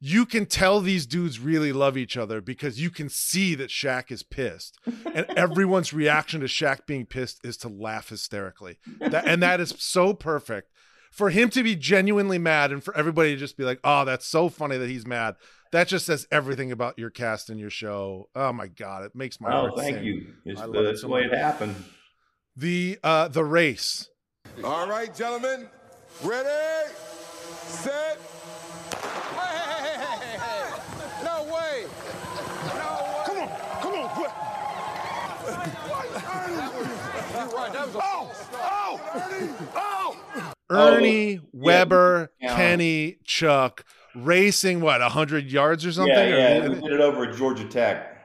You 0.00 0.24
can 0.24 0.46
tell 0.46 0.80
these 0.80 1.04
dudes 1.06 1.38
really 1.38 1.72
love 1.72 1.98
each 1.98 2.16
other 2.16 2.40
because 2.40 2.80
you 2.80 2.88
can 2.90 3.10
see 3.10 3.54
that 3.56 3.68
Shaq 3.68 4.10
is 4.10 4.22
pissed, 4.22 4.78
and 4.86 5.26
everyone's 5.36 5.92
reaction 5.92 6.40
to 6.40 6.46
Shaq 6.46 6.86
being 6.86 7.04
pissed 7.04 7.38
is 7.44 7.58
to 7.58 7.68
laugh 7.68 8.08
hysterically. 8.08 8.78
That, 8.98 9.26
and 9.26 9.42
that 9.42 9.60
is 9.60 9.74
so 9.78 10.14
perfect 10.14 10.70
for 11.10 11.28
him 11.30 11.50
to 11.50 11.62
be 11.62 11.76
genuinely 11.76 12.38
mad, 12.38 12.72
and 12.72 12.82
for 12.82 12.96
everybody 12.96 13.32
to 13.34 13.36
just 13.36 13.56
be 13.58 13.64
like, 13.64 13.78
"Oh, 13.84 14.04
that's 14.04 14.26
so 14.26 14.48
funny 14.48 14.78
that 14.78 14.88
he's 14.88 15.06
mad." 15.06 15.36
That 15.72 15.86
just 15.86 16.06
says 16.06 16.26
everything 16.32 16.72
about 16.72 16.98
your 16.98 17.10
cast 17.10 17.48
and 17.50 17.60
your 17.60 17.70
show. 17.70 18.28
Oh 18.34 18.52
my 18.52 18.66
god, 18.68 19.04
it 19.04 19.14
makes 19.14 19.40
my 19.40 19.50
heart. 19.50 19.64
oh, 19.64 19.68
heart 19.68 19.78
thank 19.80 19.96
sing. 19.98 20.04
you. 20.04 20.26
It's 20.44 20.60
I 20.60 20.66
the, 20.66 20.72
love 20.72 20.82
it 20.82 20.86
that's 20.86 21.00
so 21.02 21.06
the 21.08 21.12
way 21.12 21.22
much. 21.24 21.32
it 21.32 21.38
happened. 21.38 21.76
The 22.56 22.98
uh, 23.04 23.28
the 23.28 23.44
race. 23.44 24.08
All 24.64 24.88
right, 24.88 25.14
gentlemen. 25.14 25.68
Ready, 26.24 26.48
set. 27.66 28.18
Hey, 29.32 29.56
hey, 29.56 29.76
hey, 29.76 29.96
hey, 30.00 30.16
hey, 30.20 30.36
hey. 30.38 30.66
No 31.24 31.44
way. 31.44 31.86
No 32.74 32.90
way. 33.06 33.22
Come 33.26 33.38
on, 33.38 33.48
come 33.80 33.94
on, 33.94 34.08
quick. 34.10 34.32
You're 37.32 37.48
right. 37.56 37.72
That 37.72 37.86
was 37.86 37.94
a 37.94 37.98
oh, 39.76 40.52
Oh, 40.70 40.94
Ernie, 40.94 41.32
yeah. 41.32 41.38
Webber, 41.52 42.32
Yeah. 42.40 42.54
Kenny, 42.56 43.18
Chuck 43.24 43.84
racing 44.14 44.80
what 44.80 45.00
hundred 45.00 45.50
yards 45.50 45.84
or 45.86 45.92
something. 45.92 46.14
Yeah, 46.14 46.24
Or- 46.24 46.28
yeah. 46.62 46.68
We 46.68 46.74
did 46.80 46.92
it 46.92 47.00
over 47.00 47.24
at 47.24 47.36
Georgia 47.36 47.64
Tech. 47.64 48.16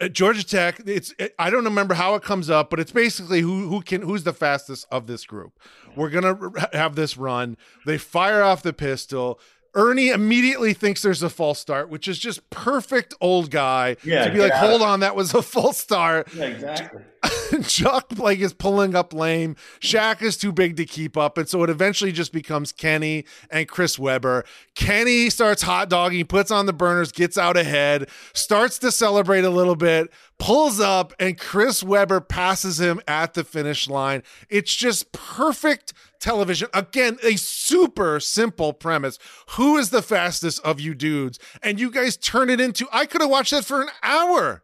Uh, 0.00 0.08
Georgia 0.08 0.44
Tech. 0.46 0.80
It's 0.86 1.12
it, 1.18 1.34
I 1.38 1.50
don't 1.50 1.64
remember 1.64 1.94
how 1.94 2.14
it 2.14 2.22
comes 2.22 2.48
up, 2.48 2.70
but 2.70 2.80
it's 2.80 2.92
basically 2.92 3.40
who 3.42 3.68
who 3.68 3.82
can 3.82 4.00
who's 4.02 4.24
the 4.24 4.32
fastest 4.32 4.86
of 4.90 5.06
this 5.06 5.26
group. 5.26 5.58
We're 5.94 6.08
gonna 6.10 6.38
have 6.72 6.94
this 6.96 7.16
run. 7.18 7.56
They 7.84 7.98
fire 7.98 8.42
off 8.42 8.62
the 8.62 8.72
pistol. 8.72 9.38
Ernie 9.76 10.08
immediately 10.10 10.72
thinks 10.72 11.02
there's 11.02 11.22
a 11.22 11.28
false 11.28 11.58
start, 11.58 11.88
which 11.90 12.06
is 12.06 12.18
just 12.18 12.48
perfect 12.48 13.12
old 13.20 13.50
guy 13.50 13.96
Yeah, 14.04 14.24
to 14.24 14.32
be 14.32 14.38
like, 14.38 14.52
"Hold 14.52 14.80
it." 14.80 14.84
on, 14.86 15.00
that 15.00 15.16
was 15.16 15.34
a 15.34 15.42
false 15.54 15.78
start." 15.78 16.28
Yeah, 16.34 16.44
exactly. 16.44 17.02
Chuck 17.66 18.18
like 18.18 18.38
is 18.38 18.52
pulling 18.52 18.94
up 18.94 19.12
lame. 19.12 19.56
Shaq 19.80 20.22
is 20.22 20.36
too 20.36 20.52
big 20.52 20.76
to 20.76 20.84
keep 20.84 21.16
up, 21.16 21.38
and 21.38 21.48
so 21.48 21.62
it 21.62 21.70
eventually 21.70 22.12
just 22.12 22.32
becomes 22.32 22.72
Kenny 22.72 23.24
and 23.50 23.68
Chris 23.68 23.98
Webber. 23.98 24.44
Kenny 24.74 25.30
starts 25.30 25.62
hot 25.62 25.88
dogging, 25.88 26.26
puts 26.26 26.50
on 26.50 26.66
the 26.66 26.72
burners, 26.72 27.12
gets 27.12 27.38
out 27.38 27.56
ahead, 27.56 28.08
starts 28.32 28.78
to 28.80 28.90
celebrate 28.90 29.44
a 29.44 29.50
little 29.50 29.76
bit, 29.76 30.10
pulls 30.38 30.80
up, 30.80 31.12
and 31.18 31.38
Chris 31.38 31.82
Webber 31.82 32.20
passes 32.20 32.80
him 32.80 33.00
at 33.06 33.34
the 33.34 33.44
finish 33.44 33.88
line. 33.88 34.22
It's 34.48 34.74
just 34.74 35.12
perfect 35.12 35.92
television. 36.20 36.68
Again, 36.74 37.18
a 37.22 37.36
super 37.36 38.18
simple 38.18 38.72
premise. 38.72 39.18
Who 39.50 39.76
is 39.76 39.90
the 39.90 40.02
fastest 40.02 40.60
of 40.64 40.80
you 40.80 40.94
dudes? 40.94 41.38
And 41.62 41.78
you 41.78 41.90
guys 41.90 42.16
turn 42.16 42.50
it 42.50 42.60
into. 42.60 42.88
I 42.92 43.06
could 43.06 43.20
have 43.20 43.30
watched 43.30 43.52
that 43.52 43.64
for 43.64 43.82
an 43.82 43.90
hour. 44.02 44.63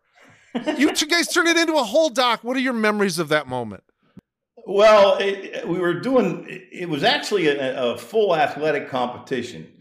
You 0.79 0.93
two 0.95 1.07
guys 1.07 1.29
turn 1.29 1.47
it 1.47 1.57
into 1.57 1.75
a 1.75 1.85
whole 1.85 2.09
doc. 2.11 2.43
What 2.43 2.57
are 2.57 2.61
your 2.61 2.73
memories 2.73 3.19
of 3.19 3.29
that 3.29 3.47
moment? 3.47 3.85
Well, 4.67 5.17
it, 5.19 5.67
we 5.67 5.79
were 5.79 6.01
doing. 6.01 6.47
It 6.49 6.89
was 6.89 7.03
actually 7.05 7.49
a, 7.49 7.93
a 7.93 7.99
full 7.99 8.37
athletic 8.37 8.89
competition. 8.89 9.73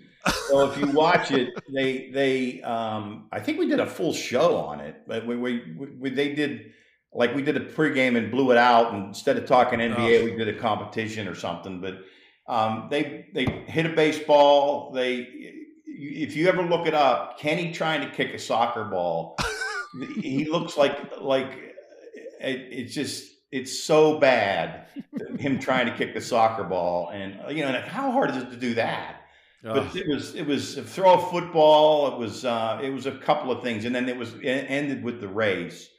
So 0.48 0.70
if 0.70 0.78
you 0.78 0.88
watch 0.88 1.32
it, 1.32 1.50
they 1.74 2.10
they 2.12 2.62
um, 2.62 3.28
I 3.32 3.40
think 3.40 3.58
we 3.60 3.68
did 3.68 3.80
a 3.80 3.88
full 3.88 4.14
show 4.14 4.58
on 4.58 4.80
it, 4.80 4.96
but 5.08 5.26
we, 5.26 5.36
we, 5.36 5.76
we 6.00 6.10
they 6.10 6.34
did 6.34 6.72
like 7.14 7.34
we 7.36 7.42
did 7.42 7.58
a 7.58 7.62
pregame 7.62 8.16
and 8.18 8.30
blew 8.32 8.52
it 8.52 8.58
out. 8.58 8.94
And 8.94 9.08
instead 9.08 9.38
of 9.38 9.46
talking 9.48 9.80
NBA, 9.80 10.22
Oh. 10.22 10.26
we 10.26 10.36
did 10.36 10.48
a 10.50 10.58
competition 10.60 11.28
or 11.28 11.36
something. 11.36 11.82
But 11.82 12.00
um, 12.48 12.88
they 12.92 13.28
they 13.34 13.46
hit 13.68 13.86
a 13.86 13.90
baseball. 13.90 14.92
They 14.92 15.28
if 15.86 16.36
you 16.36 16.48
ever 16.48 16.64
look 16.64 16.88
it 16.88 16.94
up, 16.94 17.40
Kenny 17.40 17.72
trying 17.74 18.02
to 18.02 18.16
kick 18.16 18.34
a 18.34 18.40
soccer 18.40 18.86
ball, 18.86 19.36
he 20.22 20.46
looks 20.46 20.78
like 20.78 21.20
like 21.20 21.76
it, 22.40 22.68
it's 22.72 22.94
just 22.94 23.32
it's 23.52 23.80
so 23.80 24.20
bad 24.20 24.88
him 25.40 25.60
trying 25.60 25.86
to 25.88 25.96
kick 25.96 26.14
the 26.14 26.22
soccer 26.22 26.64
ball 26.64 27.10
and 27.10 27.40
you 27.56 27.64
know 27.66 27.72
like 27.72 27.88
how 27.88 28.12
hard 28.12 28.30
is 28.32 28.38
it 28.38 28.52
to 28.52 28.58
do 28.58 28.74
that? 28.76 29.16
But 29.62 29.94
it 29.96 30.08
was 30.08 30.36
it 30.36 30.46
was 30.46 30.76
throw 30.76 31.16
a 31.16 31.32
football. 31.32 32.14
It 32.14 32.18
was 32.18 32.46
uh, 32.46 32.80
it 32.82 32.92
was 32.92 33.08
a 33.08 33.12
couple 33.12 33.52
of 33.52 33.62
things. 33.62 33.84
And 33.84 33.94
then 33.94 34.08
it 34.08 34.16
was 34.16 34.34
it 34.36 34.66
ended 34.70 35.04
with 35.04 35.20
the 35.20 35.28
race. 35.28 35.90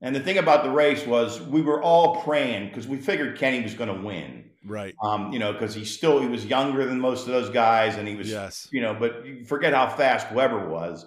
And 0.00 0.14
the 0.14 0.20
thing 0.20 0.38
about 0.38 0.64
the 0.64 0.70
race 0.70 1.06
was 1.06 1.40
we 1.40 1.62
were 1.62 1.80
all 1.82 2.22
praying 2.22 2.68
because 2.68 2.88
we 2.88 2.98
figured 2.98 3.38
kenny 3.38 3.62
was 3.62 3.74
going 3.74 3.94
to 3.94 4.02
win. 4.04 4.44
Right. 4.64 4.96
um, 5.00 5.32
you 5.32 5.38
know 5.38 5.52
because 5.52 5.72
he 5.76 5.84
still 5.84 6.20
he 6.20 6.26
was 6.26 6.44
younger 6.44 6.84
than 6.86 6.98
most 7.00 7.28
of 7.28 7.32
those 7.32 7.50
guys 7.50 7.94
and 7.94 8.08
he 8.08 8.16
was 8.16 8.28
Yes. 8.28 8.68
you 8.72 8.80
know 8.80 8.94
but 8.94 9.24
you 9.24 9.44
forget 9.44 9.72
how 9.72 9.88
fast 9.88 10.32
webber 10.32 10.68
was 10.68 11.06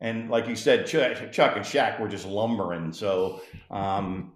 and 0.00 0.30
like 0.30 0.48
you 0.48 0.56
said 0.56 0.86
chuck, 0.86 1.32
chuck 1.32 1.56
and 1.56 1.64
Shaq 1.64 2.00
were 2.00 2.08
just 2.08 2.26
lumbering 2.26 2.92
so 2.92 3.42
um, 3.70 4.32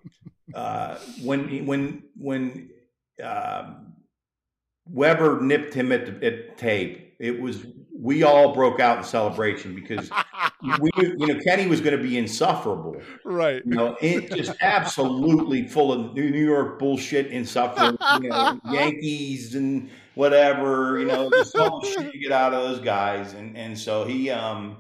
uh, 0.55 0.97
when 1.23 1.67
when 1.67 2.03
when 2.17 2.71
um 3.23 3.95
Webber 4.87 5.41
nipped 5.41 5.73
him 5.73 5.93
at 5.93 6.21
the 6.21 6.27
at 6.27 6.59
tape, 6.59 7.17
it 7.19 7.41
was 7.41 7.65
we 7.97 8.23
all 8.23 8.53
broke 8.53 8.81
out 8.81 8.99
in 8.99 9.05
celebration 9.05 9.75
because 9.75 10.11
we 10.81 10.91
knew, 10.97 11.17
you 11.19 11.27
know 11.27 11.41
Kenny 11.41 11.67
was 11.67 11.81
going 11.81 11.97
to 11.97 12.03
be 12.03 12.19
insufferable. 12.19 13.01
Right. 13.25 13.63
You 13.65 13.75
know, 13.75 13.97
it 14.01 14.31
just 14.35 14.53
absolutely 14.61 15.67
full 15.67 15.93
of 15.93 16.15
New 16.15 16.31
New 16.31 16.45
York 16.45 16.79
bullshit, 16.79 17.29
insufferable. 17.29 17.99
You 18.23 18.29
know, 18.29 18.61
Yankees 18.71 19.55
and 19.55 19.89
whatever. 20.15 20.99
You 20.99 21.07
know, 21.07 21.31
just 21.31 21.57
all 21.57 21.83
shit 21.83 22.15
you 22.15 22.21
get 22.21 22.33
out 22.33 22.53
of 22.53 22.69
those 22.69 22.81
guys, 22.81 23.33
and 23.33 23.57
and 23.57 23.79
so 23.79 24.05
he 24.05 24.29
um 24.29 24.77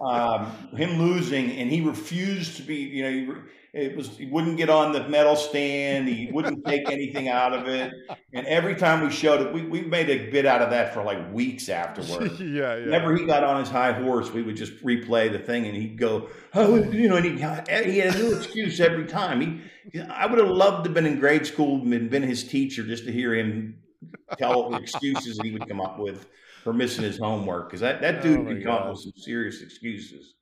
um 0.00 0.46
him 0.76 0.98
losing, 0.98 1.52
and 1.52 1.70
he 1.70 1.80
refused 1.80 2.56
to 2.56 2.62
be. 2.62 2.76
You 2.76 3.02
know, 3.02 3.10
he, 3.10 3.24
re- 3.26 3.42
it 3.74 3.96
was 3.96 4.16
he 4.16 4.26
wouldn't 4.26 4.56
get 4.56 4.70
on 4.70 4.92
the 4.92 5.08
medal 5.08 5.34
stand. 5.34 6.06
He 6.06 6.30
wouldn't 6.30 6.64
take 6.64 6.88
anything 6.88 7.28
out 7.28 7.52
of 7.52 7.66
it. 7.66 7.92
And 8.32 8.46
every 8.46 8.76
time 8.76 9.02
we 9.02 9.10
showed 9.10 9.44
it, 9.44 9.52
we 9.52 9.62
we 9.62 9.82
made 9.82 10.08
a 10.10 10.30
bit 10.30 10.46
out 10.46 10.62
of 10.62 10.70
that 10.70 10.94
for 10.94 11.02
like 11.02 11.32
weeks 11.32 11.68
afterward. 11.68 12.32
yeah, 12.38 12.76
yeah. 12.76 12.84
Whenever 12.84 13.16
he 13.16 13.26
got 13.26 13.42
on 13.42 13.58
his 13.58 13.68
high 13.68 13.92
horse, 13.92 14.30
we 14.30 14.42
would 14.42 14.56
just 14.56 14.84
replay 14.84 15.30
the 15.30 15.40
thing, 15.40 15.66
and 15.66 15.76
he'd 15.76 15.98
go, 15.98 16.28
"Oh, 16.54 16.76
you 16.76 17.08
know," 17.08 17.16
and 17.16 17.24
he, 17.24 17.32
he 17.32 17.98
had 17.98 18.14
a 18.14 18.18
new 18.18 18.36
excuse 18.36 18.78
every 18.78 19.06
time. 19.06 19.40
He, 19.40 20.00
I 20.00 20.26
would 20.26 20.38
have 20.38 20.50
loved 20.50 20.84
to 20.84 20.90
have 20.90 20.94
been 20.94 21.06
in 21.06 21.18
grade 21.18 21.46
school 21.46 21.80
and 21.80 22.10
been 22.10 22.22
his 22.22 22.44
teacher 22.44 22.84
just 22.84 23.04
to 23.06 23.12
hear 23.12 23.34
him 23.34 23.78
tell 24.38 24.70
the 24.70 24.78
excuses 24.78 25.40
he 25.42 25.50
would 25.50 25.68
come 25.68 25.80
up 25.80 25.98
with 25.98 26.26
for 26.64 26.72
missing 26.72 27.04
his 27.04 27.18
homework, 27.18 27.68
because 27.68 27.80
that, 27.80 28.00
that 28.00 28.22
dude 28.22 28.40
Oh, 28.40 28.44
could 28.46 28.62
come 28.64 28.72
up 28.72 28.88
with 28.90 29.00
some 29.00 29.12
serious 29.16 29.62
excuses. 29.62 30.34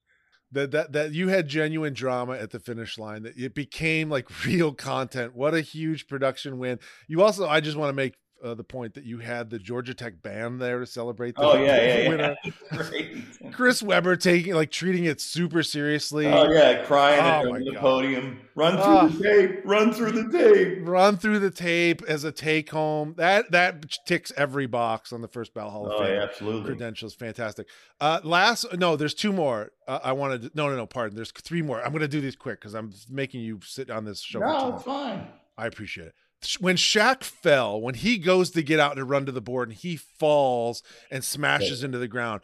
that 0.52 0.70
that 0.70 0.92
that 0.92 1.12
you 1.12 1.28
had 1.28 1.48
genuine 1.48 1.92
drama 1.94 2.34
at 2.34 2.50
the 2.50 2.60
finish 2.60 2.96
line 2.98 3.22
that 3.24 3.36
it 3.36 3.54
became 3.54 4.08
like 4.08 4.44
real 4.46 4.72
content. 4.72 5.34
What 5.34 5.54
a 5.54 5.60
huge 5.60 6.06
production 6.06 6.58
win. 6.58 6.78
You 7.08 7.22
also 7.22 7.46
i 7.48 7.60
just 7.60 7.76
want 7.76 7.90
to 7.90 7.94
make 7.94 8.14
uh, 8.42 8.54
the 8.54 8.64
point 8.64 8.94
that 8.94 9.04
you 9.04 9.18
had 9.18 9.50
the 9.50 9.58
georgia 9.58 9.94
tech 9.94 10.22
band 10.22 10.60
there 10.60 10.80
to 10.80 10.86
celebrate 10.86 11.34
the 11.36 11.42
Oh 11.42 11.54
yeah, 11.62 11.76
yeah, 11.76 11.98
yeah. 11.98 12.08
winner 12.08 12.36
Great. 12.70 13.52
chris 13.52 13.82
webber 13.82 14.16
taking 14.16 14.54
like 14.54 14.70
treating 14.70 15.04
it 15.04 15.20
super 15.20 15.62
seriously 15.62 16.26
Oh 16.26 16.50
yeah, 16.50 16.84
crying 16.84 17.20
Oh, 17.20 17.54
at 17.54 17.64
the 17.64 17.72
God. 17.72 17.80
podium. 17.80 18.40
Run 18.54 18.74
through 18.74 18.82
Ah. 18.84 19.06
the 19.06 19.22
tape. 19.22 19.60
Run 19.64 19.92
through 19.94 20.12
the 20.12 20.38
tape. 20.38 20.78
run 20.82 21.16
through 21.16 21.38
the 21.38 21.50
tape 21.50 22.02
as 22.06 22.24
a 22.24 22.32
take 22.32 22.70
home 22.70 23.14
that 23.16 23.50
that 23.52 23.86
ticks 24.06 24.32
every 24.36 24.66
box 24.66 25.12
on 25.12 25.20
the 25.22 25.28
first 25.28 25.54
ballot 25.54 25.72
hall 25.72 25.86
of 25.86 25.92
Oh 25.94 26.04
fame 26.04 26.14
yeah, 26.16 26.22
absolutely. 26.24 26.64
credentials 26.66 27.14
fantastic 27.14 27.66
uh 28.00 28.20
last 28.24 28.66
no 28.76 28.96
there's 28.96 29.14
two 29.14 29.32
more 29.32 29.70
uh, 29.88 30.00
i 30.04 30.12
wanted 30.12 30.42
to, 30.42 30.50
no 30.54 30.68
no 30.68 30.76
no 30.76 30.86
pardon 30.86 31.16
there's 31.16 31.30
three 31.32 31.62
more 31.62 31.82
i'm 31.84 31.92
gonna 31.92 32.08
do 32.08 32.20
these 32.20 32.36
quick 32.36 32.60
because 32.60 32.74
i'm 32.74 32.92
making 33.10 33.40
you 33.40 33.60
sit 33.64 33.90
on 33.90 34.04
this 34.04 34.20
show 34.20 34.40
No, 34.40 34.74
it's 34.74 34.84
fine. 34.84 35.26
I 35.56 35.66
appreciate 35.66 36.08
it. 36.08 36.14
When 36.58 36.76
Shaq 36.76 37.22
fell, 37.22 37.80
when 37.80 37.94
he 37.94 38.18
goes 38.18 38.50
to 38.50 38.62
get 38.62 38.80
out 38.80 38.96
to 38.96 39.04
run 39.04 39.26
to 39.26 39.32
the 39.32 39.40
board 39.40 39.68
and 39.68 39.76
he 39.78 39.96
falls 39.96 40.82
and 41.10 41.22
smashes 41.22 41.84
into 41.84 41.98
the 41.98 42.08
ground. 42.08 42.40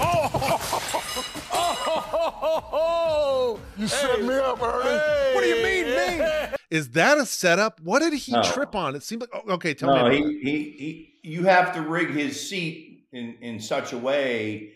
Oh, 0.00 1.30
Oh! 2.76 3.60
you 3.76 3.86
set 3.86 4.20
me 4.22 4.34
up, 4.34 4.60
Ernie. 4.62 5.34
What 5.34 5.42
do 5.42 5.48
you 5.48 5.62
mean, 5.62 5.86
me? 5.94 6.26
Is 6.70 6.90
that 6.90 7.18
a 7.18 7.26
setup? 7.26 7.80
What 7.80 8.00
did 8.00 8.12
he 8.14 8.32
No. 8.32 8.42
trip 8.42 8.74
on? 8.74 8.96
It 8.96 9.02
seemed 9.02 9.22
like 9.22 9.30
oh, 9.34 9.52
okay. 9.54 9.74
Tell 9.74 9.94
No, 9.94 10.08
me. 10.08 10.16
he, 10.16 10.22
he, 10.40 11.10
he, 11.22 11.30
you 11.30 11.44
have 11.44 11.74
to 11.74 11.82
rig 11.82 12.10
his 12.10 12.48
seat 12.48 13.06
in, 13.12 13.36
in 13.40 13.60
such 13.60 13.92
a 13.92 13.98
way. 13.98 14.72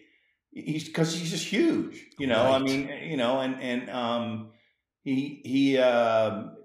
He's 0.52 0.84
because 0.84 1.14
he's 1.18 1.30
just 1.30 1.46
huge, 1.46 2.04
you 2.18 2.26
know. 2.26 2.42
I 2.52 2.58
mean, 2.58 2.88
you 3.02 3.16
know, 3.16 3.40
and 3.40 3.60
and 3.60 3.90
um, 3.90 4.50
he 5.04 5.40
he 5.44 5.78
um 5.78 6.56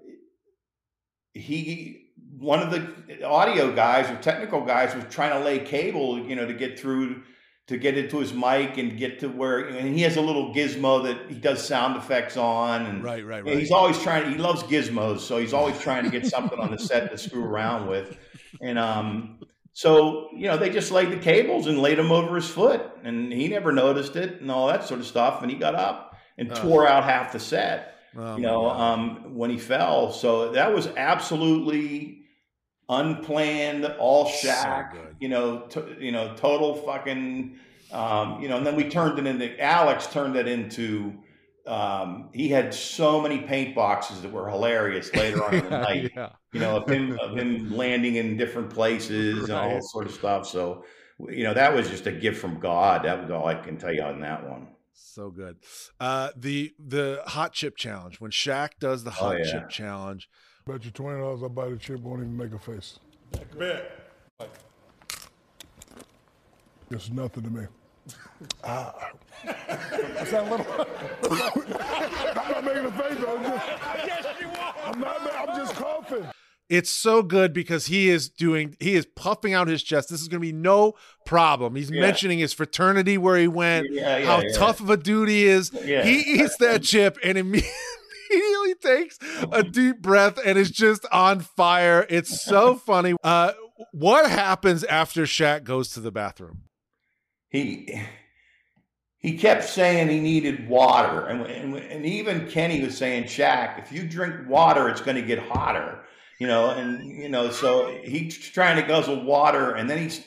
he 1.34 2.00
one 2.38 2.60
of 2.60 2.70
the 2.70 3.24
audio 3.24 3.74
guys 3.74 4.10
or 4.10 4.16
technical 4.22 4.64
guys 4.64 4.94
was 4.94 5.04
trying 5.10 5.32
to 5.38 5.44
lay 5.44 5.58
cable, 5.60 6.18
you 6.18 6.34
know, 6.36 6.46
to 6.46 6.54
get 6.54 6.78
through 6.78 7.22
to 7.66 7.78
get 7.78 7.96
into 7.96 8.18
his 8.18 8.34
mic 8.34 8.76
and 8.76 8.98
get 8.98 9.18
to 9.20 9.28
where 9.28 9.60
and 9.68 9.94
he 9.96 10.02
has 10.02 10.16
a 10.16 10.20
little 10.20 10.54
gizmo 10.54 11.02
that 11.02 11.30
he 11.30 11.34
does 11.38 11.66
sound 11.66 11.96
effects 11.96 12.36
on 12.36 12.84
and 12.86 13.02
Right, 13.02 13.24
right, 13.24 13.42
right. 13.44 13.58
he's 13.58 13.70
always 13.70 13.98
trying. 14.02 14.30
He 14.30 14.36
loves 14.38 14.62
gizmos, 14.64 15.20
so 15.20 15.38
he's 15.38 15.54
always 15.54 15.78
trying 15.80 16.04
to 16.04 16.10
get 16.10 16.26
something 16.26 16.58
on 16.58 16.70
the 16.70 16.78
set 16.78 17.10
to 17.10 17.16
screw 17.18 17.42
around 17.44 17.86
with. 17.88 18.18
And 18.60 18.78
um, 18.78 19.38
so 19.72 20.28
you 20.34 20.46
know, 20.48 20.56
they 20.58 20.68
just 20.70 20.90
laid 20.92 21.10
the 21.10 21.16
cables 21.16 21.66
and 21.66 21.78
laid 21.80 21.96
them 21.98 22.12
over 22.12 22.34
his 22.36 22.48
foot, 22.48 22.82
and 23.02 23.32
he 23.32 23.48
never 23.48 23.72
noticed 23.72 24.14
it 24.16 24.40
and 24.42 24.50
all 24.50 24.66
that 24.68 24.84
sort 24.84 25.00
of 25.00 25.06
stuff. 25.06 25.40
And 25.42 25.50
he 25.50 25.56
got 25.56 25.74
up 25.74 26.16
and 26.36 26.50
Oh. 26.52 26.54
tore 26.56 26.86
out 26.86 27.04
half 27.04 27.32
the 27.32 27.40
set. 27.40 27.93
Oh, 28.16 28.36
you 28.36 28.42
know, 28.42 28.70
um, 28.70 29.34
when 29.34 29.50
he 29.50 29.58
fell. 29.58 30.12
So 30.12 30.52
that 30.52 30.72
was 30.72 30.86
absolutely 30.96 32.22
unplanned, 32.88 33.84
all 33.98 34.26
So 34.28 34.48
Shaq. 34.48 34.92
good. 34.92 35.16
you 35.20 35.28
know, 35.28 35.60
to, 35.70 35.96
you 35.98 36.12
know, 36.12 36.34
total 36.36 36.74
fucking. 36.74 37.58
Um, 37.92 38.40
you 38.40 38.48
know, 38.48 38.56
and 38.56 38.66
then 38.66 38.76
we 38.76 38.88
turned 38.88 39.18
it 39.18 39.26
into 39.26 39.60
Alex 39.62 40.06
turned 40.06 40.36
it 40.36 40.48
into. 40.48 41.14
Um, 41.66 42.28
he 42.34 42.48
had 42.48 42.74
so 42.74 43.22
many 43.22 43.38
paint 43.38 43.74
boxes 43.74 44.20
that 44.20 44.30
were 44.30 44.50
hilarious 44.50 45.14
later 45.14 45.42
on 45.42 45.54
in 45.54 45.64
the 45.64 45.70
night. 45.80 46.12
yeah. 46.14 46.30
You 46.52 46.60
know, 46.60 46.76
of 46.76 46.88
him 46.90 47.18
of 47.20 47.36
him 47.36 47.74
landing 47.74 48.16
in 48.16 48.36
different 48.36 48.70
places 48.70 49.44
and 49.44 49.52
all 49.52 49.70
that 49.70 49.84
sort 49.84 50.06
of 50.06 50.12
stuff. 50.12 50.46
So, 50.46 50.84
you 51.18 51.42
know, 51.42 51.54
that 51.54 51.72
was 51.74 51.88
just 51.88 52.06
a 52.06 52.12
gift 52.12 52.38
from 52.40 52.60
God. 52.60 53.04
That 53.04 53.20
was 53.22 53.30
all 53.30 53.46
I 53.46 53.54
can 53.54 53.78
tell 53.78 53.92
you 53.92 54.02
on 54.02 54.20
that 54.20 54.48
one. 54.48 54.68
So 54.94 55.30
good. 55.30 55.58
Uh, 56.00 56.30
the 56.36 56.72
the 56.78 57.22
hot 57.26 57.52
chip 57.52 57.76
challenge 57.76 58.20
when 58.20 58.30
Shaq 58.30 58.70
does 58.80 59.04
the 59.04 59.10
hot 59.10 59.38
yeah. 59.38 59.50
chip 59.50 59.68
challenge. 59.68 60.28
Bet 60.66 60.84
you 60.84 60.90
twenty 60.90 61.20
dollars 61.20 61.42
I 61.42 61.48
buy 61.48 61.68
the 61.68 61.76
chip 61.76 62.00
won't 62.00 62.20
even 62.20 62.36
make 62.36 62.52
a 62.52 62.58
face. 62.58 62.98
Bet. 63.58 63.90
It's 66.90 67.10
nothing 67.10 67.42
to 67.44 67.50
me. 67.50 67.66
Ah. 68.62 69.10
Is 69.44 70.30
that 70.30 70.46
a 70.46 70.50
little? 70.50 70.66
I'm 72.36 72.52
not 72.52 72.64
making 72.64 72.84
a 72.84 72.92
face. 72.92 73.18
though. 73.18 73.36
I'm 73.38 74.06
just, 74.06 74.28
I'm 74.84 75.00
not. 75.00 75.48
I'm 75.48 75.56
just 75.56 75.74
coughing. 75.74 76.26
It's 76.70 76.90
so 76.90 77.22
good 77.22 77.52
because 77.52 77.86
he 77.86 78.08
is 78.08 78.28
doing 78.30 78.74
he 78.80 78.94
is 78.94 79.06
puffing 79.16 79.52
out 79.52 79.68
his 79.68 79.82
chest. 79.82 80.08
This 80.08 80.22
is 80.22 80.28
going 80.28 80.40
to 80.40 80.46
be 80.46 80.52
no 80.52 80.94
problem. 81.26 81.76
He's 81.76 81.90
Yeah. 81.90 82.00
mentioning 82.00 82.38
his 82.38 82.52
fraternity 82.54 83.18
where 83.18 83.36
he 83.36 83.46
went, 83.48 83.88
Yeah, 83.90 84.16
yeah, 84.16 84.26
how 84.26 84.42
tough 84.54 84.80
of 84.80 84.88
a 84.88 84.96
dude 84.96 85.28
he 85.28 85.44
is. 85.44 85.70
He 85.70 86.20
eats 86.20 86.56
that 86.56 86.82
chip 86.82 87.18
and 87.22 87.36
imme- 87.36 87.64
immediately 88.30 88.74
takes 88.82 89.18
a 89.52 89.62
deep 89.62 90.00
breath 90.00 90.38
and 90.44 90.56
is 90.58 90.70
just 90.70 91.04
on 91.12 91.40
fire. 91.40 92.06
It's 92.08 92.42
so 92.42 92.74
funny. 92.86 93.14
Uh, 93.22 93.52
what 93.92 94.30
happens 94.30 94.84
after 94.84 95.24
Shaq 95.24 95.64
goes 95.64 95.90
to 95.90 96.00
the 96.00 96.10
bathroom? 96.12 96.62
he 97.50 98.00
he 99.18 99.38
kept 99.38 99.64
saying 99.64 100.08
he 100.08 100.20
needed 100.20 100.68
water, 100.68 101.26
and 101.26 101.42
and, 101.46 101.76
and 101.76 102.04
even 102.06 102.48
Kenny 102.48 102.84
was 102.84 102.96
saying, 102.96 103.24
Shaq, 103.24 103.78
if 103.82 103.92
you 103.92 104.06
drink 104.06 104.48
water, 104.48 104.88
it's 104.88 105.00
going 105.00 105.16
to 105.16 105.22
get 105.22 105.38
hotter. 105.38 106.00
You 106.40 106.46
know, 106.48 106.70
and 106.70 107.04
you 107.06 107.28
know, 107.28 107.50
so 107.50 107.96
he's 108.02 108.36
trying 108.36 108.80
to 108.80 108.86
guzzle 108.86 109.24
water, 109.24 109.72
and 109.72 109.88
then 109.88 109.98
he's, 109.98 110.24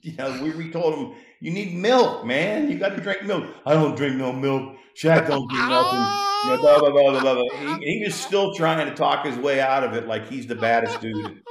you 0.00 0.14
know, 0.16 0.42
we, 0.42 0.50
we 0.52 0.70
told 0.70 0.94
him 0.94 1.14
you 1.40 1.50
need 1.50 1.74
milk, 1.74 2.24
man. 2.24 2.70
You 2.70 2.78
got 2.78 2.96
to 2.96 3.02
drink 3.02 3.24
milk. 3.24 3.44
I 3.66 3.74
don't 3.74 3.96
drink 3.96 4.16
no 4.16 4.32
milk. 4.32 4.76
Shaq 4.96 5.26
don't 5.26 5.48
drink 5.50 5.68
nothing. 5.68 5.98
You 6.44 6.50
know, 6.50 6.56
blah, 6.60 6.78
blah, 6.78 6.90
blah, 6.90 7.10
blah, 7.10 7.20
blah, 7.20 7.34
blah. 7.34 7.78
He, 7.78 7.98
he 7.98 8.04
was 8.04 8.14
still 8.14 8.54
trying 8.54 8.88
to 8.88 8.94
talk 8.94 9.26
his 9.26 9.36
way 9.36 9.60
out 9.60 9.84
of 9.84 9.92
it, 9.94 10.06
like 10.06 10.28
he's 10.28 10.46
the 10.46 10.54
baddest 10.54 11.00
dude. 11.00 11.42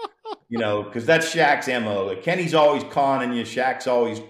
You 0.49 0.59
know, 0.59 0.83
because 0.83 1.05
that's 1.05 1.33
Shaq's 1.33 1.67
mo. 1.83 2.05
Like, 2.05 2.23
Kenny's 2.23 2.53
always 2.53 2.83
conning 2.85 3.33
you. 3.33 3.43
Shaq's 3.43 3.87
always 3.87 4.21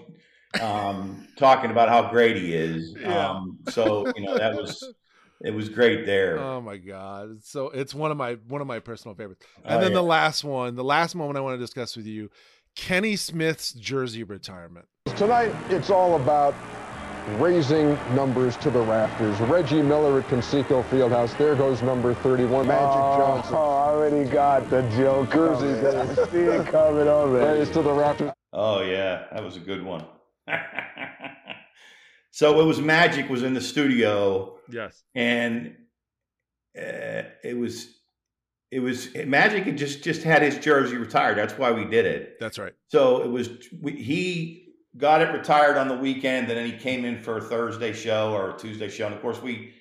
um, 0.60 1.26
talking 1.36 1.70
about 1.70 1.88
how 1.88 2.10
great 2.10 2.36
he 2.36 2.54
is. 2.54 2.94
Yeah. 3.00 3.30
Um, 3.30 3.58
so 3.70 4.06
you 4.16 4.24
know 4.24 4.36
that 4.36 4.54
was 4.54 4.94
it 5.44 5.54
was 5.54 5.68
great 5.68 6.06
there. 6.06 6.38
Oh 6.38 6.60
my 6.60 6.76
god! 6.76 7.42
So 7.42 7.70
it's 7.70 7.94
one 7.94 8.10
of 8.10 8.16
my 8.16 8.34
one 8.48 8.60
of 8.60 8.66
my 8.66 8.78
personal 8.78 9.14
favorites. 9.14 9.44
Oh, 9.64 9.70
And 9.70 9.82
then 9.82 9.90
yeah. 9.90 9.96
the 9.96 10.02
last 10.02 10.44
one, 10.44 10.76
the 10.76 10.84
last 10.84 11.14
moment 11.14 11.36
I 11.36 11.40
want 11.40 11.54
to 11.54 11.64
discuss 11.64 11.96
with 11.96 12.06
you, 12.06 12.30
Kenny 12.76 13.16
Smith's 13.16 13.72
jersey 13.72 14.22
retirement. 14.22 14.86
Tonight, 15.16 15.54
it's 15.68 15.90
all 15.90 16.16
about 16.16 16.54
raising 17.38 17.94
numbers 18.14 18.56
to 18.58 18.70
the 18.70 18.80
rafters. 18.80 19.38
Reggie 19.40 19.82
Miller 19.82 20.20
at 20.20 20.28
Conseco 20.28 20.84
Fieldhouse. 20.84 21.36
There 21.36 21.54
goes 21.54 21.82
number 21.82 22.14
31, 22.14 22.66
Magic 22.66 22.84
oh, 22.84 23.18
Johnson. 23.18 23.54
Oh, 23.56 23.58
I 23.58 23.88
already 23.88 24.28
got 24.30 24.68
the 24.70 24.82
joke. 24.96 25.32
Jersey 25.32 25.80
coming. 25.80 26.14
See 26.30 26.38
it 26.38 26.66
coming 26.66 27.08
already. 27.08 27.58
Raised 27.58 27.72
to 27.74 27.82
the 27.82 27.92
rafters. 27.92 28.32
Oh 28.52 28.82
yeah, 28.82 29.26
that 29.32 29.42
was 29.42 29.56
a 29.56 29.60
good 29.60 29.82
one. 29.84 30.04
so 32.30 32.60
it 32.60 32.64
was 32.64 32.80
Magic 32.80 33.28
was 33.28 33.42
in 33.42 33.54
the 33.54 33.60
studio, 33.60 34.51
Yes. 34.70 35.02
and 35.14 35.76
uh, 36.78 37.22
it 37.44 37.56
was 37.58 37.88
it 38.70 38.80
was 38.80 39.08
Magic 39.26 39.64
had 39.64 39.76
just 39.76 40.02
just 40.02 40.22
had 40.22 40.42
his 40.42 40.56
jersey 40.58 40.96
retired. 40.96 41.36
That's 41.36 41.58
why 41.58 41.72
we 41.72 41.84
did 41.84 42.06
it. 42.06 42.38
That's 42.40 42.58
right. 42.58 42.72
So 42.88 43.22
it 43.22 43.28
was 43.30 43.50
we, 43.80 43.92
he 43.92 44.74
got 44.96 45.20
it 45.20 45.32
retired 45.32 45.76
on 45.76 45.88
the 45.88 45.96
weekend, 45.96 46.48
and 46.48 46.56
then 46.58 46.66
he 46.70 46.76
came 46.78 47.04
in 47.04 47.22
for 47.22 47.36
a 47.38 47.40
Thursday 47.42 47.92
show 47.92 48.32
or 48.32 48.54
a 48.54 48.58
Tuesday 48.58 48.88
show. 48.88 49.06
And 49.06 49.14
of 49.14 49.20
course, 49.20 49.40
we, 49.42 49.74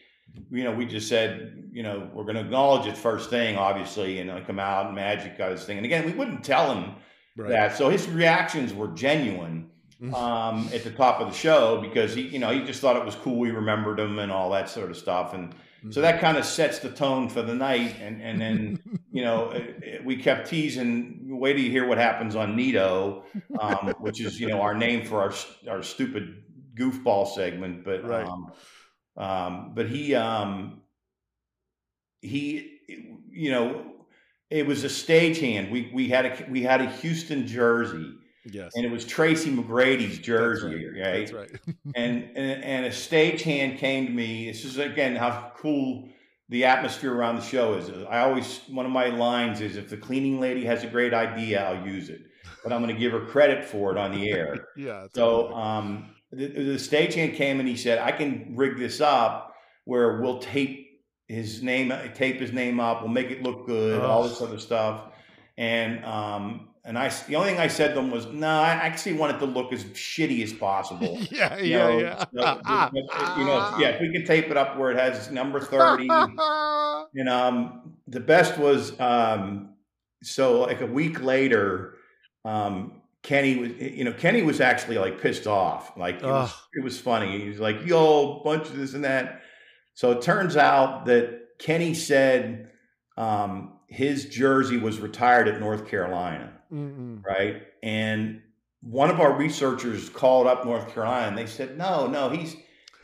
you 0.49 0.63
know, 0.63 0.71
we 0.73 0.85
just 0.85 1.07
said, 1.07 1.69
you 1.71 1.83
know, 1.83 2.09
we're 2.13 2.23
going 2.23 2.35
to 2.35 2.41
acknowledge 2.41 2.87
it 2.87 2.97
first 2.97 3.29
thing, 3.29 3.57
obviously, 3.57 4.19
and 4.19 4.31
I 4.31 4.41
come 4.41 4.59
out 4.59 4.85
and 4.87 4.95
Magic 4.95 5.37
got 5.37 5.51
his 5.51 5.63
thing. 5.65 5.77
And 5.77 5.85
again, 5.85 6.05
we 6.05 6.13
wouldn't 6.13 6.43
tell 6.43 6.73
him 6.73 6.95
Right. 7.37 7.49
that, 7.49 7.77
so 7.77 7.89
his 7.89 8.09
reactions 8.09 8.73
were 8.73 8.89
genuine. 8.89 9.69
um, 10.13 10.69
at 10.73 10.83
the 10.83 10.91
top 10.91 11.21
of 11.21 11.27
the 11.29 11.33
show 11.33 11.79
because 11.81 12.13
he, 12.15 12.21
you 12.23 12.39
know, 12.39 12.49
he 12.51 12.63
just 12.63 12.81
thought 12.81 12.95
it 12.97 13.05
was 13.05 13.15
cool. 13.15 13.37
We 13.39 13.51
remembered 13.51 13.99
him 13.99 14.19
and 14.19 14.31
all 14.31 14.49
that 14.51 14.69
sort 14.69 14.89
of 14.89 14.97
stuff, 14.97 15.33
and 15.33 15.55
Mm-hmm. 15.83 15.91
so 15.91 16.01
that 16.01 16.21
kind 16.21 16.37
of 16.37 16.45
sets 16.45 16.79
the 16.79 16.89
tone 16.91 17.27
for 17.29 17.41
the 17.41 17.55
night. 17.55 17.95
And 17.99 18.21
and 18.21 18.39
then 18.41 18.83
you 19.11 19.23
know 19.23 19.51
it, 19.51 19.79
it- 19.83 20.05
we 20.05 20.17
kept 20.17 20.47
teasing. 20.49 21.19
Wait 21.39 21.53
till 21.53 21.63
you 21.63 21.71
hear 21.71 21.87
what 21.87 21.97
happens 21.97 22.35
on 22.35 22.55
Nito, 22.55 23.23
um, 23.57 23.95
which 23.99 24.21
is 24.21 24.39
you 24.39 24.47
know 24.47 24.61
our 24.61 24.73
name 24.75 25.03
for 25.05 25.21
our 25.21 25.33
our 25.69 25.81
stupid 25.83 26.43
goofball 26.75 27.27
segment. 27.33 27.83
But 27.85 28.03
Right. 28.03 28.27
um, 28.27 28.51
um, 29.17 29.73
but 29.75 29.87
he 29.89 30.15
um, 30.15 30.81
he 32.21 32.79
you 33.29 33.51
know 33.51 33.85
it 34.49 34.65
was 34.65 34.83
a 34.83 34.87
stagehand. 34.87 35.71
We 35.71 35.89
we 35.93 36.07
had 36.09 36.25
a 36.25 36.47
we 36.49 36.61
had 36.61 36.81
a 36.81 36.89
Houston 36.89 37.47
jersey. 37.47 38.13
Yes. 38.45 38.71
And 38.75 38.85
it 38.85 38.91
was 38.91 39.05
Tracy 39.05 39.51
McGrady's 39.51 40.17
jersey, 40.17 40.89
That's 40.95 41.31
right? 41.31 41.49
That's 41.49 41.67
right. 41.67 41.75
and, 41.95 42.23
and 42.35 42.63
and 42.63 42.85
a 42.85 42.89
stagehand 42.89 43.77
came 43.77 44.07
to 44.07 44.11
me. 44.11 44.47
This 44.47 44.65
is 44.65 44.77
again 44.77 45.15
how 45.15 45.51
cool 45.55 46.09
the 46.49 46.65
atmosphere 46.65 47.13
around 47.13 47.37
the 47.37 47.43
show 47.43 47.75
is. 47.75 47.89
I 48.09 48.21
always 48.21 48.61
one 48.67 48.85
of 48.85 48.91
my 48.91 49.07
lines 49.07 49.61
is 49.61 49.77
if 49.77 49.89
the 49.89 49.97
cleaning 49.97 50.39
lady 50.39 50.65
has 50.65 50.83
a 50.83 50.87
great 50.87 51.13
idea, 51.13 51.63
I'll 51.63 51.87
use 51.87 52.09
it, 52.09 52.21
but 52.63 52.73
I'm 52.73 52.81
going 52.81 52.93
to 52.93 52.99
give 52.99 53.11
her 53.13 53.25
credit 53.25 53.63
for 53.63 53.91
it 53.91 53.97
on 53.97 54.11
the 54.11 54.29
air. 54.29 54.67
yeah. 54.75 55.05
So 55.13 55.53
um, 55.53 56.09
the, 56.31 56.47
the 56.47 56.75
stagehand 56.75 57.35
came 57.35 57.59
and 57.59 57.69
he 57.69 57.77
said, 57.77 57.99
I 57.99 58.11
can 58.11 58.53
rig 58.55 58.77
this 58.77 59.01
up 59.01 59.55
where 59.85 60.19
we'll 60.19 60.39
tape 60.39 60.87
his 61.27 61.63
name, 61.63 61.93
tape 62.13 62.39
his 62.39 62.51
name 62.51 62.79
up, 62.79 63.01
we'll 63.01 63.11
make 63.11 63.31
it 63.31 63.43
look 63.43 63.65
good, 63.65 64.01
all 64.01 64.23
this 64.23 64.41
other 64.41 64.59
stuff. 64.59 65.13
And 65.57 66.03
um, 66.03 66.70
and 66.83 66.97
I, 66.97 67.09
the 67.27 67.35
only 67.35 67.51
thing 67.51 67.59
I 67.59 67.67
said 67.67 67.93
to 67.93 67.99
him 67.99 68.09
was, 68.09 68.25
no, 68.25 68.47
I 68.47 68.69
actually 68.69 69.13
want 69.13 69.35
it 69.35 69.39
to 69.39 69.45
look 69.45 69.71
as 69.71 69.83
shitty 69.85 70.43
as 70.43 70.51
possible. 70.51 71.19
yeah, 71.31 71.57
You 71.57 71.63
yeah, 71.65 71.77
know, 71.77 71.99
yeah. 71.99 72.17
so, 72.25 72.91
you 73.39 73.45
know, 73.45 73.75
yeah, 73.77 73.89
if 73.89 74.01
we 74.01 74.11
can 74.11 74.25
tape 74.25 74.49
it 74.49 74.57
up 74.57 74.77
where 74.77 74.89
it 74.89 74.97
has 74.97 75.29
number 75.29 75.59
30. 75.59 76.07
and 77.15 77.29
um, 77.29 77.93
the 78.07 78.19
best 78.19 78.57
was 78.57 78.99
um, 78.99 79.75
so 80.23 80.61
like 80.61 80.81
a 80.81 80.87
week 80.87 81.21
later, 81.21 81.95
um, 82.45 83.01
Kenny 83.21 83.57
was, 83.57 83.71
you 83.77 84.03
know, 84.03 84.13
Kenny 84.13 84.41
was 84.41 84.59
actually 84.59 84.97
like 84.97 85.21
pissed 85.21 85.45
off. 85.45 85.95
Like 85.95 86.15
it 86.15 86.25
was, 86.25 86.51
it 86.73 86.83
was 86.83 86.99
funny. 86.99 87.39
He 87.39 87.49
was 87.49 87.59
like, 87.59 87.85
"Yo, 87.85 88.41
bunch 88.43 88.67
of 88.67 88.75
this 88.75 88.95
and 88.95 89.03
that." 89.03 89.43
So 89.93 90.09
it 90.11 90.23
turns 90.23 90.57
out 90.57 91.05
that 91.05 91.59
Kenny 91.59 91.93
said 91.93 92.71
um, 93.17 93.73
his 93.85 94.25
jersey 94.25 94.77
was 94.77 94.99
retired 94.99 95.47
at 95.47 95.59
North 95.59 95.87
Carolina 95.87 96.51
Mm-mm. 96.71 97.23
right? 97.25 97.63
And 97.83 98.41
one 98.81 99.09
of 99.09 99.19
our 99.19 99.33
researchers 99.33 100.09
called 100.09 100.47
up 100.47 100.65
North 100.65 100.93
Carolina 100.93 101.27
and 101.27 101.37
they 101.37 101.45
said, 101.45 101.77
no, 101.77 102.07
no, 102.07 102.29
he's 102.29 102.55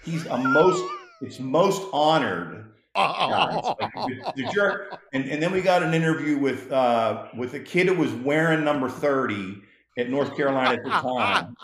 he's 0.03 0.26
a 0.26 0.38
most 0.38 0.84
it's 1.22 1.39
most 1.39 1.88
honored. 1.93 2.72
guys." 2.95 3.63
Like, 3.80 3.93
the, 3.93 4.34
the 4.36 4.43
jer- 4.53 4.89
and, 5.13 5.26
and 5.26 5.41
then 5.41 5.51
we 5.51 5.61
got 5.61 5.84
an 5.84 5.93
interview 5.93 6.38
with 6.38 6.72
uh, 6.72 7.28
with 7.36 7.53
a 7.53 7.59
kid 7.59 7.88
who 7.88 7.95
was 7.95 8.11
wearing 8.13 8.63
number 8.63 8.89
30 8.89 9.61
at 9.97 10.09
North 10.09 10.36
Carolina 10.36 10.76
at 10.76 10.84
the 10.84 10.89
time. 10.89 11.55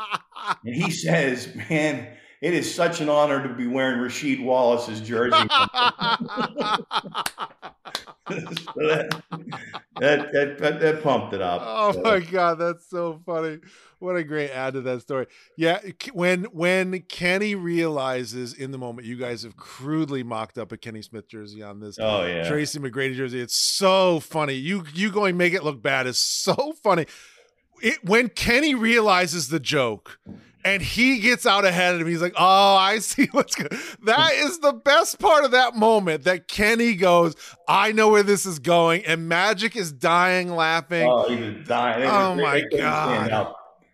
And 0.66 0.76
he 0.76 0.92
says, 0.92 1.54
Man, 1.70 2.08
it 2.44 2.54
is 2.54 2.74
such 2.74 3.00
an 3.00 3.08
honor 3.08 3.42
to 3.42 3.54
be 3.54 3.68
wearing 3.68 4.00
Rasheed 4.00 4.44
Wallace's 4.44 5.00
jersey. 5.00 5.38
So 8.30 8.88
that, 8.88 9.22
that, 10.00 10.60
that, 10.60 10.80
that, 10.80 11.04
pumped 11.04 11.34
it 11.34 11.42
up. 11.42 11.62
Oh 11.64 12.02
my 12.02 12.20
god, 12.22 12.56
that's 12.56 12.90
so 12.90 13.22
funny! 13.26 13.60
What 14.00 14.16
a 14.16 14.24
great 14.24 14.50
add 14.50 14.76
to 14.76 14.82
that 14.82 15.02
story. 15.02 15.28
Yeah, 15.58 15.80
when 16.14 16.46
when 16.46 17.02
Kenny 17.02 17.56
realizes 17.56 18.54
in 18.54 18.72
the 18.72 18.78
moment, 18.78 19.08
you 19.08 19.18
guys 19.18 19.44
have 19.44 19.58
crudely 19.58 20.24
mocked 20.24 20.58
up 20.58 20.72
a 20.72 20.78
Kenny 20.78 21.02
Smith 21.02 21.28
jersey 21.28 21.62
on 21.62 21.82
this 21.82 21.98
Oh 22.00 22.26
yeah. 22.26 22.48
Tracy 22.48 22.80
McGrady 22.80 23.16
jersey. 23.16 23.42
It's 23.42 23.60
so 23.60 24.22
funny. 24.22 24.54
You 24.54 24.86
you 24.94 25.12
going 25.12 25.36
make 25.36 25.54
it 25.54 25.64
look 25.66 25.82
bad 25.82 26.08
is 26.08 26.18
so 26.18 26.74
funny. 26.82 27.06
It, 27.82 28.04
when 28.06 28.30
Kenny 28.30 28.74
realizes 28.74 29.50
the 29.50 29.60
joke 29.60 30.18
and 30.66 30.82
he 30.82 31.20
gets 31.20 31.46
out 31.46 31.66
ahead 31.66 31.96
of 31.96 32.02
him, 32.02 32.08
he's 32.08 32.22
like, 32.22 32.34
"Oh, 32.38 32.76
I 32.76 33.00
see 33.00 33.28
what's 33.32 33.56
good." 33.56 33.72
That 34.04 34.34
is 34.34 34.60
the 34.60 34.74
best 34.74 35.20
part 35.20 35.46
of 35.46 35.52
that 35.52 35.76
moment. 35.76 36.24
That 36.24 36.48
Kenny 36.48 36.96
goes, 36.96 37.36
"I 37.68 37.92
know 37.92 38.10
where 38.10 38.24
this 38.24 38.46
is 38.46 38.60
going," 38.60 39.06
and 39.06 39.28
Magic 39.28 39.76
is 39.76 39.92
dying 39.92 40.50
laughing. 40.56 41.08
Oh, 41.10 41.28
he 41.30 41.42
was 41.42 41.68
dying. 41.68 42.08
Oh, 42.08 42.36
my 42.36 42.54
they 42.56 42.62
couldn't 42.64 42.80
stand 42.80 43.30
God. 43.30 43.54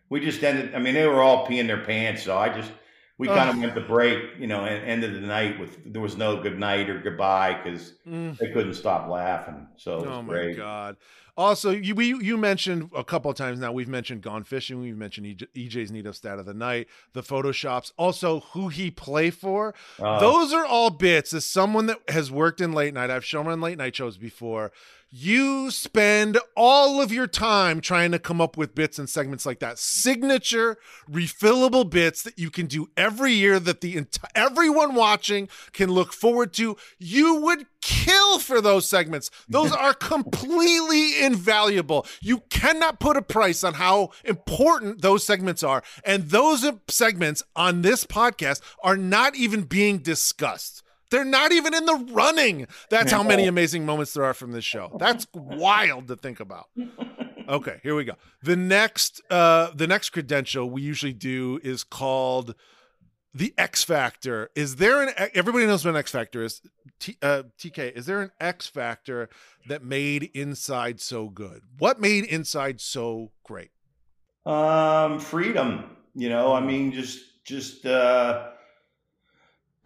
We 0.09 0.19
just 0.19 0.43
ended. 0.43 0.73
I 0.75 0.79
mean, 0.79 0.93
they 0.95 1.05
were 1.07 1.21
all 1.21 1.45
peeing 1.47 1.67
their 1.67 1.83
pants. 1.83 2.23
So 2.23 2.37
I 2.37 2.49
just 2.49 2.71
we 3.17 3.27
kind 3.27 3.49
of 3.49 3.57
went 3.57 3.75
to 3.75 3.81
break. 3.81 4.23
You 4.39 4.47
know, 4.47 4.65
and 4.65 4.83
ended 4.85 5.13
the 5.15 5.27
night 5.27 5.59
with 5.59 5.77
there 5.91 6.01
was 6.01 6.17
no 6.17 6.41
good 6.41 6.57
night 6.59 6.89
or 6.89 6.99
goodbye 6.99 7.59
because 7.63 7.93
Mm. 8.07 8.37
they 8.37 8.51
couldn't 8.51 8.73
stop 8.73 9.07
laughing. 9.09 9.67
So 9.77 9.99
it 9.99 10.07
was 10.07 10.17
Oh 10.17 10.21
my 10.23 10.33
great. 10.33 10.57
god! 10.57 10.97
Also, 11.39 11.71
you 11.71 11.95
we, 11.95 12.07
you 12.21 12.35
mentioned 12.35 12.89
a 12.93 13.01
couple 13.01 13.31
of 13.31 13.37
times 13.37 13.59
now. 13.59 13.71
We've 13.71 13.87
mentioned 13.87 14.21
gone 14.21 14.43
fishing. 14.43 14.81
We've 14.81 14.97
mentioned 14.97 15.25
EJ, 15.25 15.47
EJ's 15.55 15.89
Neato 15.89 16.13
stat 16.13 16.37
of 16.37 16.45
the 16.45 16.53
night, 16.53 16.89
the 17.13 17.21
photoshops, 17.21 17.93
also 17.95 18.41
who 18.51 18.67
he 18.67 18.91
play 18.91 19.29
for. 19.29 19.73
Uh, 19.97 20.19
Those 20.19 20.51
are 20.51 20.65
all 20.65 20.89
bits. 20.89 21.33
As 21.33 21.45
someone 21.45 21.85
that 21.85 21.97
has 22.09 22.29
worked 22.29 22.59
in 22.59 22.73
late 22.73 22.93
night, 22.93 23.09
I've 23.09 23.23
shown 23.23 23.47
on 23.47 23.61
late 23.61 23.77
night 23.77 23.95
shows 23.95 24.17
before. 24.17 24.73
You 25.11 25.71
spend 25.71 26.37
all 26.55 27.01
of 27.01 27.11
your 27.11 27.25
time 27.25 27.81
trying 27.81 28.11
to 28.11 28.19
come 28.19 28.39
up 28.39 28.57
with 28.57 28.75
bits 28.75 28.99
and 28.99 29.09
segments 29.09 29.43
like 29.43 29.57
that. 29.59 29.79
Signature, 29.79 30.77
refillable 31.09 31.89
bits 31.89 32.21
that 32.21 32.37
you 32.37 32.51
can 32.51 32.67
do 32.67 32.91
every 32.95 33.33
year 33.33 33.59
that 33.59 33.81
the 33.81 33.95
enti- 33.95 34.23
everyone 34.35 34.93
watching 34.93 35.49
can 35.73 35.89
look 35.89 36.13
forward 36.13 36.53
to. 36.53 36.77
You 36.99 37.41
would 37.41 37.65
kill 37.81 38.37
for 38.37 38.61
those 38.61 38.87
segments. 38.87 39.31
Those 39.47 39.71
are 39.75 39.95
completely 39.95 41.23
invaluable. 41.23 42.05
You 42.21 42.43
cannot 42.51 42.99
put 42.99 43.17
a 43.17 43.23
price 43.23 43.63
on 43.63 43.73
how 43.73 44.11
important 44.23 45.01
those 45.01 45.23
segments 45.25 45.63
are. 45.63 45.81
And 46.05 46.29
those 46.29 46.69
segments 46.87 47.41
on 47.55 47.81
this 47.81 48.05
podcast 48.05 48.61
are 48.83 48.97
not 48.97 49.35
even 49.35 49.63
being 49.63 49.97
discussed. 49.97 50.83
They're 51.09 51.25
not 51.25 51.51
even 51.51 51.73
in 51.73 51.85
the 51.85 52.07
running. 52.11 52.67
That's 52.89 53.11
how 53.11 53.23
many 53.23 53.47
amazing 53.47 53.85
moments 53.85 54.13
there 54.13 54.23
are 54.23 54.33
from 54.33 54.51
this 54.51 54.65
show. 54.65 54.95
That's 54.99 55.27
wild 55.33 56.07
to 56.07 56.15
think 56.15 56.39
about. 56.39 56.67
Okay, 57.47 57.79
here 57.81 57.95
we 57.95 58.03
go. 58.03 58.13
The 58.43 58.55
next 58.55 59.21
uh 59.31 59.71
the 59.73 59.87
next 59.87 60.11
credential 60.11 60.69
we 60.69 60.83
usually 60.83 61.13
do 61.13 61.59
is 61.63 61.83
called 61.83 62.53
the 63.33 63.53
X 63.57 63.83
Factor. 63.83 64.51
Is 64.55 64.75
there 64.75 65.01
an 65.01 65.09
everybody 65.33 65.65
knows 65.65 65.83
what 65.83 65.91
an 65.91 65.97
X 65.97 66.11
Factor 66.11 66.43
is? 66.43 66.61
T, 66.99 67.17
uh, 67.21 67.43
TK, 67.57 67.93
is 67.93 68.05
there 68.05 68.21
an 68.21 68.31
X 68.39 68.67
Factor 68.67 69.29
that 69.67 69.83
made 69.83 70.29
Inside 70.33 70.99
so 70.99 71.29
good? 71.29 71.63
What 71.77 71.99
made 71.99 72.25
Inside 72.25 72.81
so 72.81 73.31
great? 73.43 73.71
Um, 74.45 75.19
freedom. 75.19 75.97
You 76.15 76.29
know, 76.29 76.53
I 76.53 76.59
mean, 76.59 76.91
just 76.91 77.43
just 77.45 77.85
uh 77.85 78.49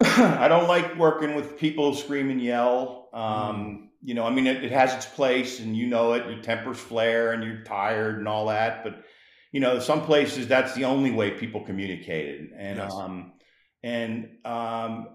I 0.00 0.48
don't 0.48 0.68
like 0.68 0.96
working 0.96 1.34
with 1.34 1.58
people 1.58 1.94
scream 1.94 2.30
and 2.30 2.40
yell. 2.40 3.08
Um, 3.12 3.90
you 4.02 4.14
know, 4.14 4.24
I 4.24 4.30
mean, 4.30 4.46
it, 4.46 4.64
it, 4.64 4.72
has 4.72 4.92
its 4.92 5.06
place, 5.06 5.60
and 5.60 5.76
you 5.76 5.86
know 5.86 6.12
it. 6.12 6.26
Your 6.26 6.42
tempers 6.42 6.78
flare, 6.78 7.32
and 7.32 7.42
you're 7.42 7.62
tired, 7.62 8.18
and 8.18 8.28
all 8.28 8.46
that. 8.46 8.84
But 8.84 9.04
you 9.52 9.60
know, 9.60 9.78
some 9.78 10.04
places 10.04 10.48
that's 10.48 10.74
the 10.74 10.84
only 10.84 11.10
way 11.10 11.30
people 11.30 11.64
communicated, 11.64 12.50
and 12.56 12.78
yes. 12.78 12.92
um, 12.92 13.32
and 13.82 14.28
um, 14.44 15.08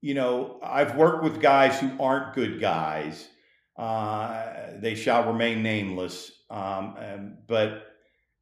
you 0.00 0.14
know, 0.14 0.60
I've 0.62 0.96
worked 0.96 1.24
with 1.24 1.40
guys 1.40 1.78
who 1.80 1.90
aren't 2.00 2.34
good 2.34 2.60
guys. 2.60 3.28
Uh, 3.76 4.70
they 4.76 4.94
shall 4.94 5.26
remain 5.26 5.62
nameless. 5.62 6.30
Um, 6.48 7.38
but 7.46 7.86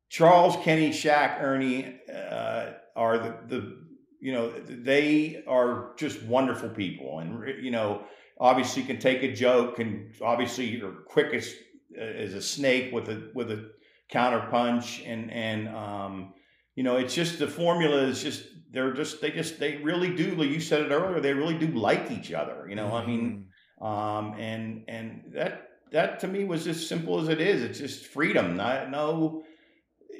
Charles, 0.09 0.57
Kenny, 0.63 0.91
Shaq, 0.91 1.41
Ernie 1.43 2.01
uh, 2.13 2.73
are 2.95 3.19
the, 3.19 3.37
the 3.49 3.84
you 4.25 4.33
know 4.33 4.51
they 4.69 5.45
are 5.47 5.93
just 5.99 6.23
wonderful 6.23 6.71
people 6.71 7.19
and 7.19 7.63
you 7.63 7.71
know 7.71 8.03
obviously 8.41 8.83
can 8.83 8.99
take 8.99 9.23
a 9.23 9.31
joke 9.31 9.79
and 9.81 10.15
obviously 10.23 10.65
you're 10.65 11.03
quick 11.07 11.35
as, 11.35 11.55
as 11.95 12.33
a 12.33 12.41
snake 12.41 12.91
with 12.91 13.11
a 13.11 13.31
with 13.35 13.51
a 13.51 13.71
counter 14.09 14.49
punch 14.51 15.03
and 15.05 15.31
and 15.31 15.69
um, 15.69 16.33
you 16.75 16.83
know 16.83 16.97
it's 16.97 17.15
just 17.15 17.39
the 17.39 17.47
formula 17.47 17.99
is 17.99 18.23
just 18.23 18.47
they're 18.71 18.95
just 18.95 19.21
they 19.21 19.31
just 19.31 19.61
they 19.61 19.77
really 19.77 20.17
do 20.17 20.35
like 20.37 20.49
you 20.49 20.59
said 20.59 20.81
it 20.81 20.91
earlier 20.91 21.21
they 21.21 21.35
really 21.35 21.59
do 21.59 21.67
like 21.67 22.11
each 22.11 22.33
other 22.33 22.67
you 22.67 22.77
know 22.77 22.87
mm-hmm. 22.87 22.97
i 22.97 23.07
mean 23.07 23.47
mm-hmm. 23.79 23.87
um, 23.87 24.35
and 24.41 24.85
and 24.89 25.23
that 25.35 25.69
that 25.93 26.19
to 26.19 26.27
me 26.27 26.45
was 26.45 26.67
as 26.67 26.89
simple 26.89 27.21
as 27.21 27.29
it 27.29 27.43
is 27.43 27.63
it's 27.63 27.79
just 27.79 28.07
freedom 28.07 28.57
not 28.57 28.91
no 28.91 29.45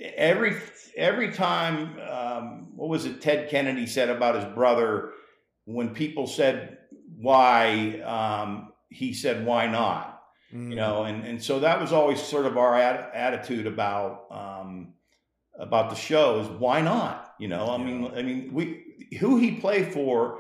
every 0.01 0.57
every 0.97 1.33
time 1.33 1.99
um, 2.09 2.69
what 2.77 2.89
was 2.89 3.05
it 3.05 3.21
ted 3.21 3.49
kennedy 3.49 3.87
said 3.87 4.09
about 4.09 4.35
his 4.35 4.45
brother 4.55 5.13
when 5.65 5.91
people 5.91 6.27
said 6.27 6.79
why 7.17 8.01
um, 8.01 8.73
he 8.89 9.13
said 9.13 9.47
why 9.47 9.67
not? 9.67 10.23
Mm. 10.53 10.71
you 10.71 10.77
know 10.77 11.05
and 11.05 11.25
and 11.25 11.43
so 11.43 11.61
that 11.61 11.81
was 11.81 11.93
always 11.93 12.23
sort 12.23 12.47
of 12.47 12.57
our 12.57 12.79
ad- 12.79 13.11
attitude 13.15 13.67
about 13.67 14.27
um, 14.31 14.95
about 15.59 15.91
the 15.91 15.97
show 15.97 16.41
is 16.41 16.49
why 16.49 16.81
not? 16.81 17.35
You 17.39 17.49
know 17.49 17.71
i 17.71 17.79
mean 17.79 18.13
i 18.15 18.23
mean 18.23 18.51
we 18.53 19.09
who 19.19 19.39
he 19.39 19.57
played 19.57 19.93
for 19.93 20.39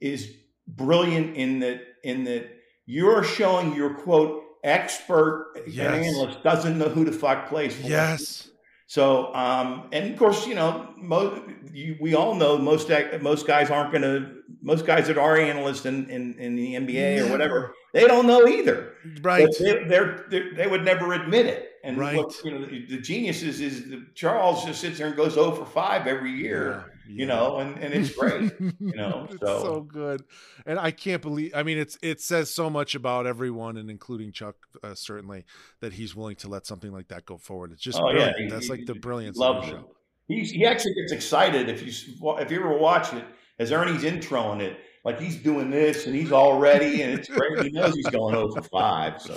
is 0.00 0.34
brilliant 0.66 1.36
in 1.36 1.60
that 1.60 1.82
in 2.02 2.24
that 2.24 2.48
you're 2.86 3.22
showing 3.22 3.74
your 3.74 3.94
quote 3.94 4.42
expert 4.64 5.52
yes. 5.66 6.06
analyst 6.06 6.42
doesn't 6.42 6.78
know 6.78 6.88
who 6.88 7.04
the 7.04 7.12
fuck 7.12 7.48
plays 7.48 7.76
for. 7.76 7.86
Yes 7.86 8.49
so, 8.90 9.32
um, 9.36 9.88
and 9.92 10.12
of 10.12 10.18
course, 10.18 10.48
you 10.48 10.56
know, 10.56 10.92
most, 10.96 11.42
you, 11.72 11.96
we 12.00 12.16
all 12.16 12.34
know 12.34 12.58
most 12.58 12.90
most 13.20 13.46
guys 13.46 13.70
aren't 13.70 13.92
going 13.92 14.02
to. 14.02 14.40
Most 14.62 14.84
guys 14.84 15.06
that 15.06 15.16
are 15.16 15.38
analysts 15.38 15.86
in, 15.86 16.10
in, 16.10 16.34
in 16.34 16.56
the 16.56 16.74
NBA 16.74 17.16
never. 17.16 17.28
or 17.28 17.30
whatever, 17.30 17.74
they 17.92 18.06
don't 18.08 18.26
know 18.26 18.48
either. 18.48 18.94
Right? 19.22 19.48
They, 19.60 19.84
they're, 19.84 20.26
they're, 20.28 20.54
they 20.54 20.66
would 20.66 20.84
never 20.84 21.12
admit 21.12 21.46
it. 21.46 21.70
And 21.84 21.98
right. 21.98 22.16
what, 22.16 22.34
you 22.44 22.50
know, 22.50 22.66
the, 22.66 22.84
the 22.86 22.98
genius 22.98 23.42
is, 23.42 23.60
is 23.60 23.88
the, 23.88 24.04
Charles 24.16 24.64
just 24.64 24.80
sits 24.80 24.98
there 24.98 25.06
and 25.06 25.16
goes 25.16 25.34
0 25.34 25.52
for 25.52 25.64
5 25.64 26.08
every 26.08 26.32
year. 26.32 26.89
Yeah 27.08 27.20
you 27.20 27.26
know, 27.26 27.58
and, 27.58 27.76
and 27.78 27.92
it's 27.92 28.14
great, 28.14 28.52
you 28.60 28.74
know. 28.94 29.26
it's 29.30 29.40
so. 29.40 29.62
so 29.62 29.80
good, 29.80 30.22
and 30.64 30.78
I 30.78 30.90
can't 30.90 31.20
believe. 31.20 31.52
I 31.54 31.62
mean, 31.62 31.78
it's 31.78 31.98
it 32.02 32.20
says 32.20 32.54
so 32.54 32.70
much 32.70 32.94
about 32.94 33.26
everyone, 33.26 33.76
and 33.76 33.90
including 33.90 34.32
Chuck, 34.32 34.56
uh, 34.82 34.94
certainly, 34.94 35.44
that 35.80 35.92
he's 35.92 36.14
willing 36.14 36.36
to 36.36 36.48
let 36.48 36.66
something 36.66 36.92
like 36.92 37.08
that 37.08 37.26
go 37.26 37.36
forward. 37.36 37.72
It's 37.72 37.82
just 37.82 37.98
oh, 37.98 38.10
brilliant. 38.10 38.36
Yeah. 38.38 38.44
He, 38.44 38.50
That's 38.50 38.68
like 38.68 38.86
the 38.86 38.94
brilliance 38.94 39.40
of 39.40 39.62
the 39.62 39.70
show. 39.70 39.90
He 40.28 40.44
he 40.44 40.64
actually 40.64 40.94
gets 40.94 41.12
excited 41.12 41.68
if 41.68 41.82
you 41.82 41.92
if 42.38 42.50
you 42.50 42.60
ever 42.60 42.78
watch 42.78 43.12
it 43.12 43.24
as 43.58 43.72
Ernie's 43.72 44.04
introing 44.04 44.60
it, 44.60 44.78
like 45.04 45.20
he's 45.20 45.36
doing 45.36 45.70
this 45.70 46.06
and 46.06 46.14
he's 46.14 46.32
all 46.32 46.58
ready, 46.58 47.02
and 47.02 47.18
it's 47.18 47.28
great. 47.28 47.60
He 47.64 47.70
knows 47.70 47.94
he's 47.94 48.06
going 48.06 48.34
over 48.34 48.62
five, 48.62 49.20
so. 49.20 49.36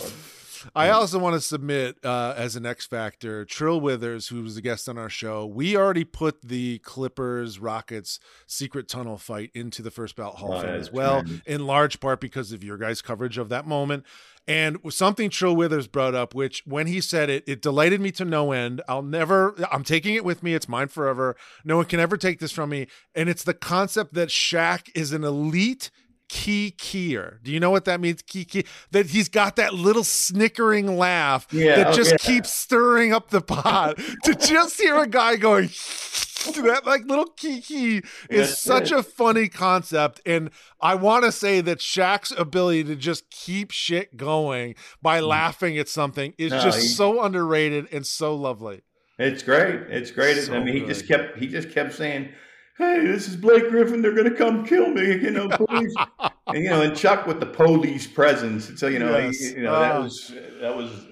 I 0.75 0.89
also 0.89 1.19
want 1.19 1.35
to 1.35 1.41
submit 1.41 1.97
uh, 2.03 2.33
as 2.37 2.55
an 2.55 2.65
X 2.65 2.85
Factor 2.85 3.45
Trill 3.45 3.79
Withers, 3.79 4.27
who 4.27 4.43
was 4.43 4.57
a 4.57 4.61
guest 4.61 4.87
on 4.89 4.97
our 4.97 5.09
show. 5.09 5.45
We 5.45 5.75
already 5.77 6.03
put 6.03 6.41
the 6.41 6.79
Clippers 6.79 7.59
Rockets 7.59 8.19
secret 8.47 8.87
tunnel 8.87 9.17
fight 9.17 9.51
into 9.53 9.81
the 9.81 9.91
first 9.91 10.15
ballot 10.15 10.35
Hall 10.35 10.53
of 10.53 10.63
Fame 10.63 10.75
as 10.75 10.91
well, 10.91 11.23
in 11.45 11.65
large 11.65 11.99
part 11.99 12.19
because 12.19 12.51
of 12.51 12.63
your 12.63 12.77
guys' 12.77 13.01
coverage 13.01 13.37
of 13.37 13.49
that 13.49 13.65
moment. 13.65 14.05
And 14.45 14.77
something 14.89 15.29
Trill 15.29 15.55
Withers 15.55 15.87
brought 15.87 16.15
up, 16.15 16.35
which 16.35 16.63
when 16.65 16.87
he 16.87 16.99
said 16.99 17.29
it, 17.29 17.45
it 17.47 17.61
delighted 17.61 18.01
me 18.01 18.11
to 18.11 18.25
no 18.25 18.51
end. 18.51 18.81
I'll 18.89 19.01
never, 19.01 19.55
I'm 19.71 19.85
taking 19.85 20.15
it 20.15 20.25
with 20.25 20.43
me. 20.43 20.53
It's 20.53 20.67
mine 20.67 20.89
forever. 20.89 21.37
No 21.63 21.77
one 21.77 21.85
can 21.85 22.01
ever 22.01 22.17
take 22.17 22.39
this 22.39 22.51
from 22.51 22.69
me. 22.69 22.87
And 23.15 23.29
it's 23.29 23.43
the 23.45 23.53
concept 23.53 24.13
that 24.15 24.27
Shaq 24.27 24.89
is 24.93 25.13
an 25.13 25.23
elite 25.23 25.91
key 26.33 26.73
keyer. 26.79 27.37
Do 27.43 27.51
you 27.51 27.59
know 27.59 27.69
what 27.69 27.85
that 27.85 28.01
means? 28.01 28.23
Key 28.23 28.43
key 28.43 28.65
that 28.89 29.05
he's 29.05 29.29
got 29.29 29.55
that 29.57 29.75
little 29.75 30.03
snickering 30.03 30.97
laugh 30.97 31.45
yeah, 31.51 31.75
that 31.75 31.93
just 31.93 32.17
keeps 32.17 32.51
stirring 32.51 33.13
up 33.13 33.29
the 33.29 33.39
pot. 33.39 33.99
to 34.23 34.33
just 34.33 34.81
hear 34.81 34.97
a 34.97 35.07
guy 35.07 35.35
going 35.35 35.67
that 36.55 36.81
like 36.87 37.05
little 37.05 37.27
key 37.27 37.61
key 37.61 38.01
is 38.31 38.57
such 38.57 38.91
a 38.91 39.03
funny 39.03 39.47
concept. 39.47 40.21
And 40.25 40.49
I 40.81 40.95
want 40.95 41.23
to 41.23 41.31
say 41.31 41.61
that 41.61 41.77
Shaq's 41.77 42.31
ability 42.35 42.85
to 42.85 42.95
just 42.95 43.29
keep 43.29 43.69
shit 43.69 44.17
going 44.17 44.73
by 45.03 45.21
mm. 45.21 45.27
laughing 45.27 45.77
at 45.77 45.87
something 45.87 46.33
is 46.39 46.51
no, 46.51 46.63
just 46.63 46.81
he, 46.81 46.87
so 46.87 47.23
underrated 47.23 47.87
and 47.91 48.07
so 48.07 48.35
lovely. 48.35 48.81
It's 49.19 49.43
great. 49.43 49.81
It's 49.89 50.09
great. 50.09 50.41
So 50.41 50.55
I 50.55 50.63
mean, 50.63 50.73
he 50.73 50.79
good. 50.79 50.89
just 50.89 51.07
kept 51.07 51.37
he 51.37 51.45
just 51.45 51.69
kept 51.69 51.93
saying 51.93 52.33
hey, 52.77 53.05
this 53.05 53.27
is 53.27 53.35
Blake 53.35 53.69
Griffin. 53.69 54.01
They're 54.01 54.13
going 54.13 54.29
to 54.29 54.35
come 54.35 54.65
kill 54.65 54.89
me. 54.89 55.15
You 55.15 55.31
know, 55.31 55.47
police. 55.49 55.93
and, 56.47 56.63
you 56.63 56.69
know, 56.69 56.81
and 56.81 56.95
Chuck 56.95 57.27
with 57.27 57.39
the 57.39 57.45
police 57.45 58.07
presence. 58.07 58.79
So 58.79 58.87
you 58.87 58.99
know, 58.99 59.17
yes. 59.17 59.37
he, 59.37 59.49
you 59.51 59.63
know 59.63 59.79
that 59.79 59.95
oh. 59.95 60.03
was 60.03 60.33
that 60.61 60.75
was 60.75 61.07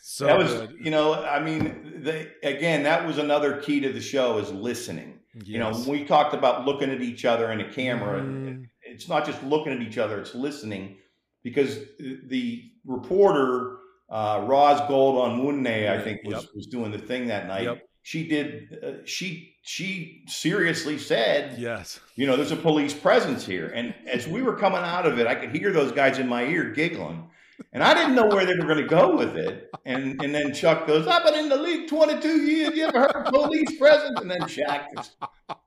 so 0.00 0.26
that 0.26 0.38
was 0.38 0.52
good. 0.52 0.74
you 0.80 0.90
know, 0.90 1.14
I 1.24 1.40
mean, 1.40 2.00
they, 2.02 2.28
again, 2.42 2.82
that 2.84 3.06
was 3.06 3.18
another 3.18 3.58
key 3.58 3.80
to 3.80 3.92
the 3.92 4.00
show 4.00 4.38
is 4.38 4.50
listening. 4.50 5.20
Yes. 5.34 5.46
You 5.46 5.58
know, 5.58 5.84
we 5.88 6.04
talked 6.04 6.34
about 6.34 6.66
looking 6.66 6.90
at 6.90 7.00
each 7.00 7.24
other 7.24 7.52
in 7.52 7.60
a 7.60 7.72
camera. 7.72 8.20
Mm. 8.20 8.66
It's 8.82 9.08
not 9.08 9.24
just 9.24 9.42
looking 9.42 9.72
at 9.72 9.80
each 9.80 9.98
other; 9.98 10.20
it's 10.20 10.34
listening 10.34 10.98
because 11.42 11.78
the 11.98 12.62
reporter. 12.84 13.78
Uh, 14.10 14.44
Roz 14.46 14.78
Gold-Onwude, 14.88 15.88
I 15.88 16.02
think, 16.04 16.20
was, 16.24 16.42
yep. 16.42 16.50
was 16.54 16.66
doing 16.66 16.90
the 16.90 16.98
thing 16.98 17.28
that 17.28 17.46
night. 17.46 17.62
Yep 17.62 17.82
she 18.02 18.26
did 18.28 18.78
uh, 18.82 19.04
she 19.04 19.51
she 19.62 20.24
seriously 20.26 20.98
said 20.98 21.58
yes 21.58 22.00
you 22.16 22.26
know 22.26 22.36
there's 22.36 22.52
a 22.52 22.56
police 22.56 22.92
presence 22.92 23.46
here 23.46 23.68
and 23.68 23.94
as 24.06 24.26
we 24.26 24.42
were 24.42 24.56
coming 24.56 24.80
out 24.80 25.06
of 25.06 25.18
it 25.18 25.26
i 25.26 25.34
could 25.34 25.54
hear 25.54 25.72
those 25.72 25.92
guys 25.92 26.18
in 26.18 26.28
my 26.28 26.44
ear 26.44 26.70
giggling 26.70 27.28
and 27.72 27.82
I 27.82 27.94
didn't 27.94 28.14
know 28.14 28.26
where 28.26 28.44
they 28.44 28.54
were 28.54 28.66
going 28.66 28.82
to 28.82 28.88
go 28.88 29.16
with 29.16 29.36
it. 29.36 29.70
And 29.84 30.22
and 30.22 30.34
then 30.34 30.52
Chuck 30.52 30.86
goes, 30.86 31.06
I've 31.06 31.24
been 31.24 31.34
in 31.34 31.48
the 31.48 31.56
league 31.56 31.88
22 31.88 32.28
years. 32.42 32.76
You 32.76 32.86
ever 32.86 33.00
heard 33.00 33.26
of 33.26 33.32
police 33.32 33.78
presence? 33.78 34.20
And 34.20 34.30
then 34.30 34.40
Shaq 34.42 34.86
just 34.96 35.16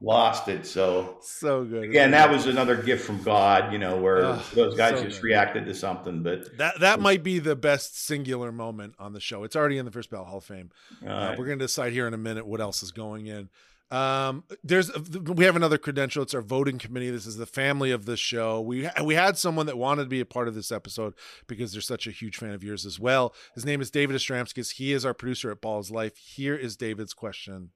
lost 0.02 0.48
it. 0.48 0.66
So 0.66 1.18
so 1.22 1.64
good. 1.64 1.84
Again, 1.84 2.12
that 2.12 2.30
was 2.30 2.46
another 2.46 2.76
gift 2.76 3.06
from 3.06 3.22
God, 3.24 3.72
you 3.72 3.80
know, 3.80 3.98
where 3.98 4.26
oh, 4.26 4.44
those 4.54 4.76
guys 4.76 5.00
so 5.00 5.06
just 5.06 5.22
good. 5.22 5.28
reacted 5.28 5.66
to 5.66 5.76
something. 5.76 6.24
But 6.24 6.58
that 6.58 6.80
that 6.80 7.00
might 7.00 7.24
be 7.24 7.40
the 7.40 7.56
best 7.56 8.04
singular 8.06 8.52
moment 8.52 8.96
on 9.00 9.14
the 9.14 9.20
show. 9.20 9.44
It's 9.44 9.56
already 9.56 9.78
in 9.78 9.86
the 9.86 9.92
first 9.92 10.10
ballot 10.10 10.28
Hall 10.28 10.38
of 10.38 10.44
Fame. 10.44 10.72
Uh, 11.04 11.10
right. 11.10 11.40
we're 11.40 11.46
going 11.46 11.60
to 11.60 11.66
decide 11.66 11.94
here 11.94 12.08
in 12.08 12.14
a 12.14 12.20
minute 12.20 12.46
what 12.46 12.62
else 12.62 12.84
is 12.84 12.92
going 12.92 13.28
in. 13.28 13.50
Um, 13.92 14.44
there's 14.64 14.92
we 15.10 15.46
have 15.46 15.56
another 15.56 15.78
credential. 15.78 16.24
It's 16.24 16.34
our 16.34 16.42
voting 16.42 16.80
committee. 16.80 17.12
This 17.12 17.28
is 17.28 17.38
the 17.38 17.46
family 17.46 17.92
of 17.92 18.06
the 18.06 18.18
show. 18.18 18.60
We 18.60 18.90
we 19.04 19.14
had 19.14 19.38
someone 19.38 19.68
that 19.68 19.78
wanted 19.78 20.04
to 20.04 20.10
be 20.10 20.20
a 20.20 20.26
part 20.26 20.48
of 20.48 20.56
this 20.56 20.72
episode 20.72 21.14
because 21.48 21.72
they're 21.72 21.82
such 21.82 22.08
a 22.08 22.12
huge 22.12 22.38
fan 22.38 22.52
of 22.52 22.64
yours 22.64 22.86
as 22.86 23.00
well. 23.00 23.34
His 23.54 23.66
name 23.66 23.82
is 23.82 23.92
David 23.92 24.16
Astramskis. 24.16 24.74
He 24.74 24.92
is 24.92 25.06
our 25.06 25.14
producer 25.14 25.52
at 25.52 25.62
Balls 25.62 25.92
Life. 25.92 26.18
Here 26.18 26.56
is 26.56 26.76
David's 26.76 27.14
question. 27.14 27.70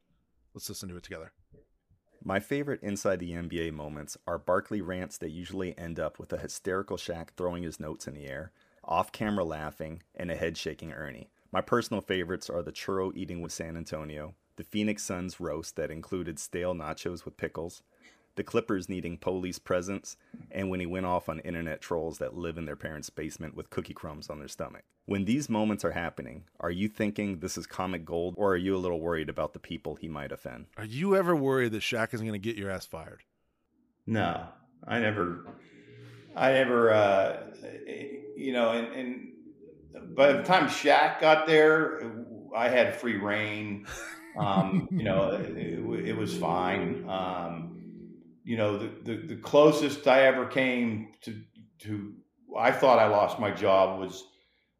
Let's 0.53 0.67
listen 0.67 0.89
to 0.89 0.97
it 0.97 1.03
together. 1.03 1.31
My 2.23 2.39
favorite 2.39 2.81
inside 2.83 3.19
the 3.19 3.31
NBA 3.31 3.71
moments 3.71 4.17
are 4.27 4.37
Barkley 4.37 4.81
rants 4.81 5.17
that 5.19 5.29
usually 5.29 5.77
end 5.77 5.99
up 5.99 6.19
with 6.19 6.33
a 6.33 6.37
hysterical 6.37 6.97
Shaq 6.97 7.29
throwing 7.37 7.63
his 7.63 7.79
notes 7.79 8.07
in 8.07 8.13
the 8.13 8.27
air, 8.27 8.51
off 8.83 9.13
camera 9.13 9.45
laughing, 9.45 10.01
and 10.15 10.29
a 10.29 10.35
head 10.35 10.57
shaking 10.57 10.91
Ernie. 10.91 11.29
My 11.51 11.61
personal 11.61 12.01
favorites 12.01 12.49
are 12.49 12.61
the 12.61 12.73
churro 12.73 13.11
eating 13.15 13.41
with 13.41 13.53
San 13.53 13.77
Antonio, 13.77 14.35
the 14.59 14.65
Phoenix 14.65 15.03
Suns 15.03 15.39
roast 15.39 15.77
that 15.77 15.89
included 15.89 16.37
stale 16.37 16.75
nachos 16.75 17.23
with 17.23 17.37
pickles, 17.37 17.81
the 18.35 18.43
Clippers 18.43 18.89
needing 18.89 19.17
police 19.17 19.57
presence, 19.57 20.17
and 20.51 20.69
when 20.69 20.81
he 20.81 20.85
went 20.85 21.05
off 21.05 21.29
on 21.29 21.39
internet 21.39 21.79
trolls 21.79 22.17
that 22.17 22.35
live 22.35 22.57
in 22.57 22.65
their 22.65 22.75
parents' 22.75 23.09
basement 23.09 23.55
with 23.55 23.69
cookie 23.69 23.93
crumbs 23.93 24.29
on 24.29 24.37
their 24.37 24.49
stomach. 24.49 24.83
When 25.05 25.23
these 25.23 25.47
moments 25.47 25.85
are 25.85 25.91
happening, 25.91 26.43
are 26.59 26.71
you 26.71 26.89
thinking 26.89 27.39
this 27.39 27.57
is 27.57 27.65
comic 27.65 28.03
gold, 28.03 28.35
or 28.37 28.51
are 28.51 28.57
you 28.57 28.75
a 28.75 28.77
little 28.77 28.99
worried 28.99 29.29
about 29.29 29.53
the 29.53 29.59
people 29.59 29.95
he 29.95 30.09
might 30.09 30.33
offend? 30.33 30.65
Are 30.75 30.83
you 30.83 31.15
ever 31.15 31.37
worried 31.37 31.71
that 31.71 31.81
Shaq 31.81 32.13
is 32.13 32.19
going 32.19 32.33
to 32.33 32.37
get 32.37 32.57
your 32.57 32.69
ass 32.69 32.85
fired? 32.85 33.23
No, 34.05 34.45
I 34.85 34.99
never, 34.99 35.45
I 36.35 36.51
never, 36.51 36.91
uh, 36.91 37.43
you 38.35 38.51
know, 38.51 38.71
and, 38.71 38.87
and 39.93 40.15
by 40.17 40.33
the 40.33 40.43
time 40.43 40.67
Shaq 40.67 41.21
got 41.21 41.47
there, 41.47 42.25
I 42.53 42.67
had 42.67 42.97
free 42.97 43.15
reign. 43.15 43.87
Um, 44.37 44.87
you 44.91 45.03
know, 45.03 45.31
it, 45.31 46.07
it, 46.09 46.17
was 46.17 46.37
fine. 46.37 47.07
Um, 47.09 47.79
you 48.43 48.57
know, 48.57 48.77
the, 48.77 48.91
the, 49.03 49.15
the 49.27 49.35
closest 49.35 50.07
I 50.07 50.25
ever 50.25 50.45
came 50.45 51.09
to 51.21 51.41
to 51.79 52.13
I 52.57 52.71
thought 52.71 52.99
I 52.99 53.07
lost 53.07 53.39
my 53.39 53.51
job 53.51 53.99
was 53.99 54.23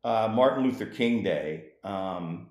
uh, 0.03 0.29
Martin 0.31 0.63
Luther 0.63 0.85
King 0.85 1.23
Day. 1.23 1.65
Um, 1.83 2.49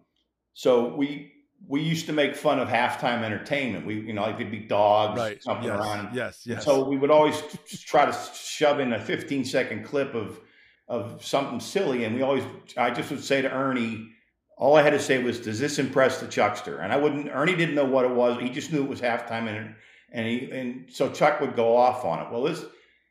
so 0.55 0.95
we 0.95 1.33
we 1.67 1.81
used 1.83 2.07
to 2.07 2.13
make 2.13 2.37
fun 2.37 2.59
of 2.59 2.69
halftime 2.69 3.23
entertainment. 3.23 3.85
We, 3.85 4.01
you 4.01 4.13
know, 4.13 4.23
like 4.23 4.39
there'd 4.39 4.51
be 4.51 4.61
dogs 4.61 5.19
right. 5.19 5.41
jumping 5.43 5.69
yes. 5.69 5.79
around. 5.79 6.15
Yes, 6.15 6.43
yes. 6.47 6.65
so 6.65 6.89
we 6.89 6.97
would 6.97 7.11
always 7.11 7.41
just 7.69 7.87
try 7.87 8.07
to 8.07 8.17
shove 8.35 8.81
in 8.81 8.93
a 8.93 9.01
15 9.01 9.45
second 9.45 9.85
clip 9.85 10.15
of 10.15 10.41
of 10.89 11.25
something 11.25 11.61
silly, 11.61 12.05
and 12.05 12.15
we 12.15 12.23
always, 12.23 12.45
I 12.77 12.91
just 12.91 13.11
would 13.11 13.23
say 13.23 13.43
to 13.43 13.53
Ernie, 13.53 14.09
all 14.59 14.75
I 14.75 14.83
had 14.83 14.91
to 14.91 15.01
say 15.01 15.23
was, 15.23 15.41
"Does 15.41 15.61
this 15.61 15.79
impress 15.79 16.21
the 16.21 16.27
Chuckster?" 16.27 16.79
And 16.79 16.93
I 16.93 16.97
wouldn't. 16.97 17.31
Ernie 17.33 17.55
didn't 17.55 17.77
know 17.77 17.85
what 17.85 18.05
it 18.05 18.11
was. 18.11 18.41
He 18.41 18.51
just 18.51 18.73
knew 18.73 18.83
it 18.83 18.89
was 18.89 19.01
halftime, 19.01 19.47
and 19.47 19.75
and 20.13 20.27
he 20.27 20.51
and 20.51 20.93
so 20.93 21.11
Chuck 21.11 21.41
would 21.41 21.55
go 21.55 21.77
off 21.77 22.05
on 22.05 22.21
it. 22.21 22.33
Well, 22.33 22.43
this 22.43 22.65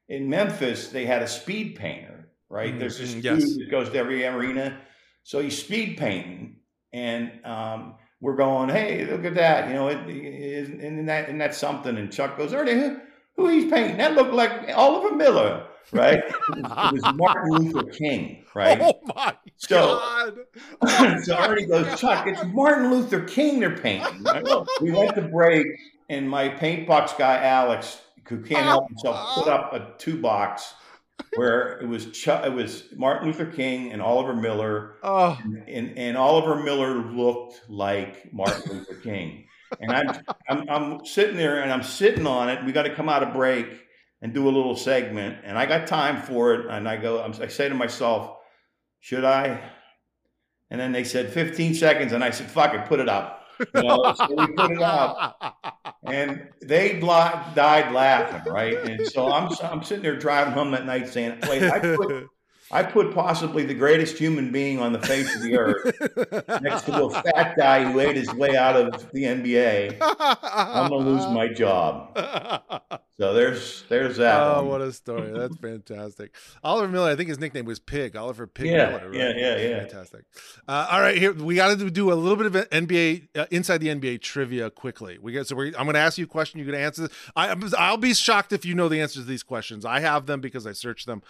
in 0.10 0.30
Memphis 0.30 0.90
they 0.90 1.06
had 1.06 1.24
a 1.24 1.28
speed 1.28 1.76
painter, 1.76 2.30
right? 2.50 2.72
Mm-hmm. 2.72 2.80
There's 2.80 3.00
this 3.00 3.14
dude 3.14 3.24
yes. 3.24 3.56
that 3.58 3.72
goes 3.72 3.90
to 3.90 3.98
every 3.98 4.26
arena, 4.26 4.78
so 5.24 5.40
he's 5.40 5.58
speed 5.58 5.98
painting, 5.98 6.58
and 6.92 7.32
um, 7.46 7.96
we're 8.20 8.36
going, 8.36 8.68
"Hey, 8.68 9.06
look 9.06 9.24
at 9.24 9.36
that!" 9.36 9.70
You 9.70 9.76
know, 9.76 9.88
it, 9.88 10.00
it, 10.10 10.68
and 10.82 11.08
that 11.08 11.30
and 11.30 11.40
that's 11.40 11.58
something. 11.58 11.98
And 11.98 12.12
Chuck 12.12 12.38
goes, 12.38 12.54
"Ernie, 12.54 12.74
who, 12.74 13.00
who 13.38 13.48
he's 13.48 13.72
painting? 13.72 13.98
That 13.98 14.16
looked 14.16 14.34
like 14.34 14.70
Oliver 14.76 15.16
Miller." 15.16 15.66
Right? 15.92 16.24
it 16.56 16.94
was 16.94 17.14
Martin 17.16 17.52
Luther 17.52 17.90
King, 17.90 18.46
right? 18.54 18.80
Oh 18.82 19.00
my 19.16 19.36
so, 19.58 20.00
God! 20.82 21.24
so 21.24 21.38
Ernie 21.38 21.66
goes, 21.66 22.00
Chuck, 22.00 22.28
it's 22.28 22.44
Martin 22.46 22.92
Luther 22.92 23.22
King 23.22 23.60
they're 23.60 23.78
painting. 23.78 24.24
Right? 24.24 24.46
we 24.82 24.92
went 24.92 25.16
to 25.16 25.22
break, 25.22 25.66
and 26.10 26.30
my 26.30 26.50
paint 26.50 26.88
box 26.88 27.14
guy 27.18 27.44
Alex, 27.44 28.02
who 28.28 28.42
can't 28.42 28.66
help 28.66 28.88
himself, 28.90 29.36
put 29.36 29.48
uh-huh. 29.48 29.52
up 29.52 29.74
a 29.74 29.98
two 29.98 30.22
box 30.22 30.74
where 31.36 31.80
it 31.80 31.88
was 31.88 32.12
Chuck, 32.12 32.46
it 32.46 32.54
was 32.54 32.86
Martin 32.96 33.28
Luther 33.28 33.46
King 33.46 33.92
and 33.92 34.02
Oliver 34.02 34.36
Miller, 34.36 34.96
oh. 35.04 35.38
and, 35.44 35.68
and, 35.68 35.98
and 35.98 36.18
Oliver 36.18 36.56
Miller 36.56 36.96
looked 36.96 37.62
like 37.70 38.32
Martin 38.34 38.78
Luther 38.78 38.96
King. 38.96 39.46
And 39.82 39.92
I'm, 39.92 40.24
I'm 40.48 40.70
I'm 40.70 41.06
sitting 41.06 41.36
there 41.36 41.62
and 41.62 41.74
I'm 41.74 41.84
sitting 41.84 42.26
on 42.26 42.48
it. 42.50 42.64
We 42.64 42.72
got 42.72 42.84
to 42.84 42.96
come 42.96 43.10
out 43.10 43.22
of 43.22 43.34
break 43.34 43.87
and 44.22 44.34
do 44.34 44.48
a 44.48 44.52
little 44.52 44.76
segment. 44.76 45.38
And 45.44 45.58
I 45.58 45.66
got 45.66 45.88
time 45.88 46.22
for 46.22 46.54
it. 46.54 46.66
And 46.70 46.88
I 46.88 46.98
go, 46.98 47.22
I 47.24 47.48
say 47.48 47.70
to 47.70 47.76
myself, 47.76 48.38
should 49.00 49.24
I? 49.24 49.72
And 50.70 50.80
then 50.80 50.92
they 50.92 51.04
said 51.04 51.32
15 51.32 51.76
seconds. 51.76 52.14
And 52.14 52.24
I 52.24 52.32
said, 52.32 52.50
fuck 52.50 52.74
it, 52.74 52.86
put 52.86 53.00
it 53.00 53.10
up. 53.10 53.46
You 53.60 53.84
know, 53.84 54.14
so 54.16 54.28
we 54.30 54.48
put 54.48 54.72
it 54.72 54.82
up. 54.82 55.40
And 56.06 56.50
they 56.62 57.00
died 57.00 57.94
laughing, 57.94 58.52
right? 58.52 58.78
And 58.78 59.06
so 59.08 59.32
I'm, 59.32 59.52
I'm 59.64 59.84
sitting 59.84 60.04
there 60.04 60.18
driving 60.18 60.54
home 60.54 60.72
that 60.72 60.86
night 60.86 61.08
saying, 61.10 61.40
wait, 61.48 61.64
I 61.64 61.80
put, 61.80 62.28
I 62.72 62.84
put 62.84 63.14
possibly 63.14 63.64
the 63.64 63.74
greatest 63.74 64.18
human 64.18 64.52
being 64.52 64.80
on 64.80 64.92
the 64.94 65.02
face 65.02 65.34
of 65.36 65.42
the 65.42 65.58
earth 65.58 66.62
next 66.62 66.84
to 66.84 67.06
a 67.06 67.10
fat 67.10 67.56
guy 67.56 67.90
who 67.90 68.00
ate 68.00 68.16
his 68.16 68.34
way 68.34 68.58
out 68.58 68.76
of 68.76 69.10
the 69.12 69.24
NBA. 69.24 69.98
I'm 70.02 70.90
gonna 70.90 70.98
lose 70.98 71.26
my 71.28 71.48
job. 71.48 72.18
So 73.20 73.34
there's 73.34 73.84
there's 73.90 74.18
that. 74.18 74.44
Oh, 74.44 74.58
one. 74.58 74.68
what 74.68 74.82
a 74.82 74.94
story! 74.94 75.32
That's 75.32 75.58
fantastic. 75.58 76.36
Oliver 76.64 76.88
Miller, 76.88 77.10
I 77.10 77.16
think 77.16 77.30
his 77.30 77.40
nickname 77.40 77.66
was 77.66 77.80
Pig. 77.80 78.16
Oliver 78.16 78.46
Pig 78.46 78.68
yeah, 78.68 78.90
Miller. 78.92 79.10
Right? 79.10 79.18
Yeah, 79.18 79.34
yeah, 79.36 79.58
yeah. 79.58 79.80
Fantastic. 79.80 80.26
Uh, 80.68 80.88
all 80.92 81.02
right, 81.02 81.18
here 81.18 81.34
we 81.34 81.56
got 81.56 81.80
to 81.80 81.90
do 81.90 82.12
a 82.12 82.14
little 82.14 82.36
bit 82.36 82.46
of 82.46 82.70
NBA 82.70 83.30
uh, 83.36 83.48
inside 83.50 83.80
the 83.80 83.88
NBA 83.88 84.22
trivia 84.22 84.70
quickly. 84.70 85.18
We 85.20 85.32
got 85.34 85.48
so 85.48 85.56
we're, 85.56 85.68
I'm 85.70 85.86
going 85.86 85.96
to 85.96 86.00
ask 86.00 86.20
you 86.20 86.26
a 86.26 86.28
question. 86.28 86.60
You're 86.60 86.68
going 86.68 86.78
to 86.78 86.86
answer. 86.86 87.10
I, 87.36 87.56
I'll 87.80 87.98
be 87.98 88.14
shocked 88.14 88.54
if 88.54 88.66
you 88.66 88.76
know 88.76 88.88
the 88.88 89.02
answers 89.02 89.24
to 89.24 89.28
these 89.28 89.42
questions. 89.42 89.84
I 89.84 90.00
have 90.00 90.28
them 90.28 90.40
because 90.40 90.68
I 90.68 90.74
searched 90.74 91.08
them 91.08 91.24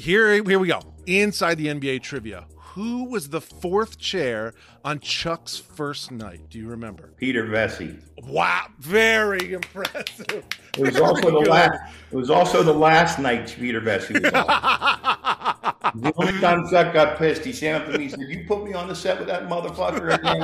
here, 0.00 0.42
here 0.42 0.58
we 0.58 0.68
go. 0.68 0.80
Inside 1.06 1.56
the 1.56 1.66
NBA 1.66 2.02
trivia. 2.02 2.46
Who 2.74 3.04
was 3.04 3.30
the 3.30 3.40
fourth 3.40 3.98
chair 3.98 4.54
on 4.84 5.00
Chuck's 5.00 5.56
first 5.56 6.10
night? 6.12 6.48
Do 6.48 6.58
you 6.58 6.68
remember? 6.68 7.12
Peter 7.16 7.44
Vecsey. 7.44 8.00
Wow, 8.24 8.66
very 8.78 9.52
impressive. 9.54 10.44
It 10.78 10.82
was 10.82 11.00
also 11.00 11.30
the 11.30 11.38
last. 11.50 11.92
It 12.10 12.16
was 12.16 12.30
also 12.30 12.62
the 12.62 12.72
last 12.72 13.18
night 13.18 13.54
Peter 13.58 13.80
Vecsey 13.80 14.22
was 14.22 14.32
on. 14.32 15.90
the 15.94 16.12
only 16.16 16.38
time 16.40 16.68
Chuck 16.68 16.92
got 16.92 17.18
pissed, 17.18 17.44
he 17.44 17.52
came 17.52 17.76
up 17.76 17.86
to 17.86 17.98
me 17.98 18.04
and 18.04 18.10
said, 18.10 18.20
"You 18.20 18.44
put 18.46 18.64
me 18.64 18.74
on 18.74 18.88
the 18.88 18.94
set 18.94 19.18
with 19.18 19.28
that 19.28 19.48
motherfucker 19.48 20.14
again." 20.14 20.42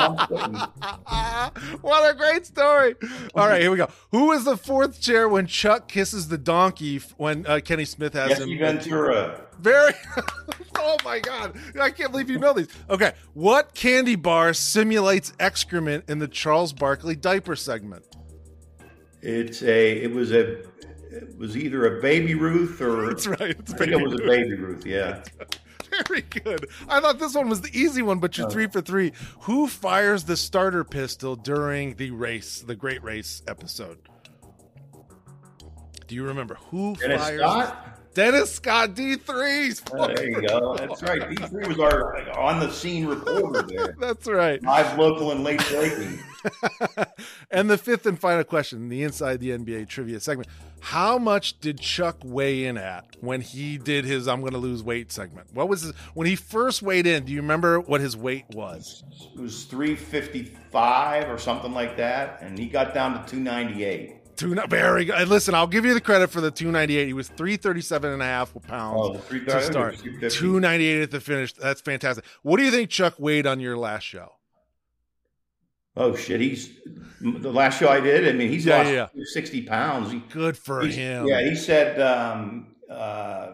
I'm 1.06 1.50
what 1.80 2.14
a 2.14 2.16
great 2.16 2.46
story! 2.46 2.94
All 3.34 3.46
right, 3.46 3.60
here 3.60 3.70
we 3.70 3.76
go. 3.76 3.88
Who 4.12 4.28
was 4.28 4.44
the 4.44 4.56
fourth 4.56 5.00
chair 5.00 5.28
when 5.28 5.46
Chuck 5.46 5.88
kisses 5.88 6.28
the 6.28 6.38
donkey 6.38 7.00
when 7.16 7.46
uh, 7.46 7.60
Kenny 7.64 7.84
Smith 7.84 8.14
has 8.14 8.30
Jesse 8.30 8.52
him? 8.52 8.58
Ventura. 8.58 9.42
Very. 9.58 9.92
oh 10.76 10.96
my 11.04 11.18
god! 11.20 11.56
I 11.80 11.90
can't 11.90 12.10
believe 12.10 12.30
you 12.30 12.38
know 12.38 12.52
these. 12.52 12.68
Okay, 12.90 13.12
what 13.34 13.74
candy 13.74 14.16
bar 14.16 14.52
simulates 14.54 15.32
excrement 15.40 16.04
in 16.08 16.18
the 16.18 16.28
Charles 16.28 16.72
Barkley 16.72 17.16
diaper 17.16 17.56
segment? 17.56 18.04
It's 19.26 19.60
a. 19.62 20.02
It 20.02 20.14
was 20.14 20.30
a. 20.30 20.60
It 21.10 21.36
was 21.36 21.56
either 21.56 21.98
a 21.98 22.00
Baby 22.00 22.34
Ruth 22.34 22.80
or. 22.80 23.08
That's 23.08 23.26
right. 23.26 23.56
It's 23.58 23.74
I 23.74 23.76
think 23.76 23.90
it 23.90 24.00
was 24.00 24.12
Ruth. 24.12 24.22
a 24.22 24.26
Baby 24.26 24.54
Ruth. 24.54 24.86
Yeah. 24.86 25.24
Very 26.08 26.22
good. 26.22 26.68
I 26.88 27.00
thought 27.00 27.18
this 27.18 27.34
one 27.34 27.48
was 27.48 27.60
the 27.60 27.76
easy 27.76 28.02
one, 28.02 28.20
but 28.20 28.38
you're 28.38 28.46
oh. 28.46 28.50
three 28.50 28.68
for 28.68 28.80
three. 28.80 29.12
Who 29.40 29.66
fires 29.66 30.24
the 30.24 30.36
starter 30.36 30.84
pistol 30.84 31.34
during 31.34 31.96
the 31.96 32.12
race, 32.12 32.60
the 32.60 32.76
Great 32.76 33.02
Race 33.02 33.42
episode? 33.48 33.98
Do 36.06 36.14
you 36.14 36.24
remember 36.24 36.54
who 36.70 36.94
Dennis 36.94 37.22
fires? 37.22 37.40
Scott? 37.40 38.14
Dennis 38.14 38.54
Scott, 38.54 38.94
D3. 38.94 39.90
Oh, 39.92 40.06
there 40.06 40.30
you 40.30 40.46
go. 40.46 40.76
That's 40.76 41.02
right. 41.02 41.22
D3 41.22 41.68
was 41.68 41.78
our 41.80 42.14
like, 42.14 42.36
on 42.36 42.60
the 42.60 42.70
scene 42.70 43.06
reporter 43.06 43.62
there. 43.62 43.96
That's 44.00 44.26
right. 44.26 44.62
Live, 44.62 44.96
local, 44.98 45.32
and 45.32 45.42
late 45.42 45.62
breaking. 45.68 46.20
and 47.51 47.70
the 47.70 47.78
fifth 47.78 48.06
and 48.06 48.18
final 48.18 48.44
question, 48.44 48.89
the 48.89 49.02
Inside 49.02 49.40
the 49.40 49.51
NBA 49.51 49.89
trivia 49.89 50.20
segment. 50.20 50.48
How 50.81 51.18
much 51.18 51.59
did 51.60 51.81
Chuck 51.81 52.18
weigh 52.24 52.64
in 52.64 52.78
at 52.78 53.16
when 53.20 53.40
he 53.40 53.78
did 53.78 54.05
his 54.05 54.28
I'm 54.28 54.40
going 54.40 54.52
to 54.52 54.59
lose 54.59 54.82
weight 54.82 55.10
segment? 55.10 55.48
What 55.52 55.68
was 55.68 55.82
his, 55.82 55.93
when 56.14 56.27
he 56.27 56.36
first 56.36 56.82
weighed 56.82 57.06
in? 57.06 57.24
Do 57.24 57.32
you 57.32 57.40
remember 57.40 57.81
what 57.81 58.01
his 58.01 58.16
weight 58.16 58.44
was? 58.52 59.02
It 59.35 59.40
was 59.40 59.64
355 59.64 61.28
or 61.28 61.39
something 61.39 61.73
like 61.73 61.97
that. 61.97 62.40
And 62.43 62.59
he 62.59 62.66
got 62.66 62.94
down 62.94 63.12
to 63.12 63.28
298. 63.28 64.36
Two, 64.36 64.55
very 64.68 65.06
good. 65.06 65.28
Listen, 65.28 65.55
I'll 65.55 65.66
give 65.66 65.86
you 65.86 65.94
the 65.94 66.01
credit 66.01 66.28
for 66.28 66.43
the 66.43 66.51
298. 66.51 67.06
He 67.06 67.12
was 67.14 67.28
337 67.28 68.12
and 68.12 68.23
a 68.23 68.27
half 68.27 68.55
pounds 68.68 69.01
oh, 69.02 69.36
to 69.39 69.62
start. 69.62 69.97
298 69.97 71.02
at 71.02 71.10
the 71.10 71.20
finish. 71.20 71.55
That's 71.55 71.81
fantastic. 71.81 72.24
What 72.43 72.59
do 72.59 72.64
you 72.64 72.70
think 72.70 72.90
Chuck 72.90 73.14
weighed 73.18 73.47
on 73.47 73.60
your 73.60 73.78
last 73.78 74.02
show? 74.02 74.35
Oh 75.97 76.14
shit, 76.14 76.40
he's 76.40 76.70
the 77.20 77.51
last 77.51 77.78
show 77.78 77.89
I 77.89 78.01
did. 78.01 78.28
I 78.28 78.32
mean, 78.32 78.51
he's 78.51 78.66
yeah, 78.66 78.78
lost 78.78 79.14
yeah. 79.16 79.24
60 79.24 79.62
pounds. 79.62 80.12
He, 80.12 80.18
good 80.18 80.56
for 80.56 80.82
him. 80.82 81.27
Yeah, 81.27 81.40
he 81.43 81.55
said 81.55 82.01
um, 82.01 82.74
uh, 82.90 83.52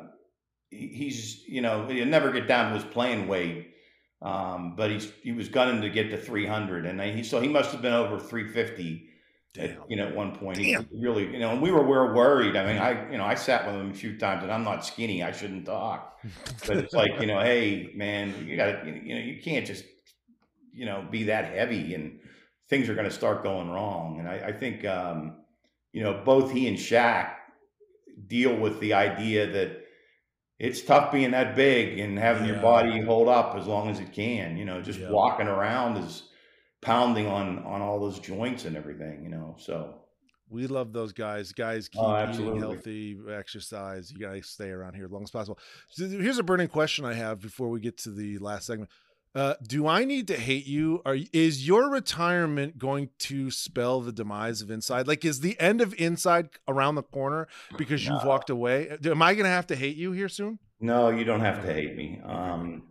he's 0.70 1.47
you 1.47 1.60
know 1.60 1.86
he'll 1.86 2.06
never 2.06 2.32
get 2.32 2.48
down 2.48 2.73
to 2.73 2.82
his 2.82 2.93
playing 2.93 3.28
weight, 3.28 3.74
um, 4.20 4.74
but 4.77 4.90
he's 4.90 5.12
he 5.23 5.32
was 5.32 5.48
gunning 5.48 5.82
to 5.82 5.89
get 5.90 6.10
to 6.10 6.16
300, 6.16 6.86
and 6.86 7.01
he 7.01 7.23
so 7.23 7.40
he 7.40 7.48
must 7.48 7.70
have 7.70 7.82
been 7.82 7.93
over 7.93 8.19
350 8.19 9.09
At, 9.59 9.78
you 9.89 9.97
know, 9.97 10.09
at 10.09 10.16
one 10.16 10.35
point, 10.35 10.59
he 10.59 10.77
really, 10.90 11.31
you 11.31 11.39
know, 11.39 11.51
and 11.51 11.60
we 11.60 11.70
were, 11.70 11.82
we 11.82 11.89
were 11.90 12.14
worried. 12.14 12.56
I 12.56 12.66
mean, 12.66 12.78
I, 12.78 13.10
you 13.12 13.19
know, 13.19 13.24
I 13.24 13.35
sat 13.35 13.66
with 13.66 13.74
him 13.74 13.90
a 13.90 13.94
few 13.94 14.16
times, 14.19 14.43
and 14.43 14.51
I'm 14.51 14.64
not 14.64 14.85
skinny. 14.85 15.23
I 15.23 15.31
shouldn't 15.31 15.66
talk, 15.66 16.19
but 16.66 16.78
it's 16.78 16.94
like, 16.94 17.20
you 17.20 17.27
know, 17.27 17.39
hey, 17.39 17.93
man, 17.94 18.35
you 18.48 18.56
got 18.56 18.82
to, 18.82 18.90
you 18.90 19.14
know, 19.14 19.20
you 19.20 19.43
can't 19.43 19.66
just, 19.66 19.85
you 20.73 20.86
know, 20.86 21.06
be 21.10 21.24
that 21.24 21.52
heavy, 21.52 21.94
and 21.94 22.19
things 22.68 22.89
are 22.89 22.94
going 22.94 23.09
to 23.09 23.14
start 23.14 23.43
going 23.43 23.70
wrong. 23.70 24.18
And 24.18 24.28
I, 24.28 24.48
I 24.48 24.52
think, 24.52 24.84
um, 24.84 25.36
you 25.93 26.02
know, 26.02 26.22
both 26.24 26.52
he 26.52 26.68
and 26.68 26.76
Shaq 26.76 27.34
deal 28.26 28.56
with 28.56 28.80
the 28.80 28.94
idea 28.94 29.47
that 29.51 29.82
it's 30.59 30.80
tough 30.80 31.10
being 31.12 31.32
that 31.32 31.56
big 31.56 31.98
and 31.98 32.18
having 32.18 32.47
yeah. 32.47 32.52
your 32.52 32.62
body 32.62 33.01
hold 33.01 33.28
up 33.28 33.56
as 33.56 33.66
long 33.66 33.90
as 33.90 34.01
it 34.01 34.12
can. 34.12 34.56
You 34.56 34.64
know, 34.64 34.80
just 34.80 35.01
yeah. 35.01 35.10
walking 35.10 35.48
around 35.48 35.97
is 35.98 36.24
pounding 36.80 37.26
on 37.26 37.60
on 37.64 37.80
all 37.80 38.01
those 38.01 38.18
joints 38.18 38.64
and 38.64 38.76
everything, 38.76 39.22
you 39.22 39.28
know. 39.28 39.56
So 39.59 39.94
we 40.52 40.66
love 40.66 40.93
those 40.93 41.12
guys. 41.12 41.52
Guys 41.52 41.89
keep 41.89 42.02
oh, 42.02 42.30
eating 42.30 42.59
healthy, 42.59 43.18
exercise. 43.30 44.12
You 44.12 44.18
gotta 44.18 44.43
stay 44.43 44.70
around 44.70 44.94
here 44.94 45.06
as 45.06 45.10
long 45.10 45.22
as 45.22 45.30
possible. 45.30 45.59
So 45.89 46.06
here's 46.06 46.39
a 46.39 46.43
burning 46.43 46.68
question 46.68 47.05
I 47.05 47.14
have 47.14 47.40
before 47.40 47.68
we 47.68 47.80
get 47.80 47.98
to 47.98 48.10
the 48.10 48.39
last 48.39 48.66
segment. 48.66 48.90
Uh, 49.34 49.54
do 49.66 49.86
I 49.86 50.04
need 50.04 50.28
to 50.28 50.36
hate 50.36 50.66
you? 50.66 51.00
Are 51.06 51.16
is 51.32 51.66
your 51.66 51.90
retirement 51.90 52.78
going 52.78 53.09
to 53.20 53.50
spell 53.50 54.00
the 54.00 54.12
demise 54.12 54.60
of 54.60 54.70
Inside? 54.70 55.09
Like, 55.09 55.24
is 55.24 55.40
the 55.40 55.59
end 55.59 55.80
of 55.80 55.94
Inside 55.98 56.50
around 56.68 56.96
the 56.96 57.02
corner 57.02 57.48
because 57.78 58.06
you've 58.06 58.24
walked 58.24 58.50
away? 58.50 58.98
Am 59.04 59.22
I 59.22 59.34
going 59.34 59.44
to 59.44 59.50
have 59.50 59.66
to 59.68 59.76
hate 59.76 59.96
you 59.96 60.12
here 60.12 60.28
soon? 60.28 60.59
No, 60.80 61.09
you 61.09 61.24
don't 61.24 61.40
have 61.40 61.64
to 61.64 61.72
hate 61.72 61.96
me. 61.96 62.20
Um, 62.24 62.82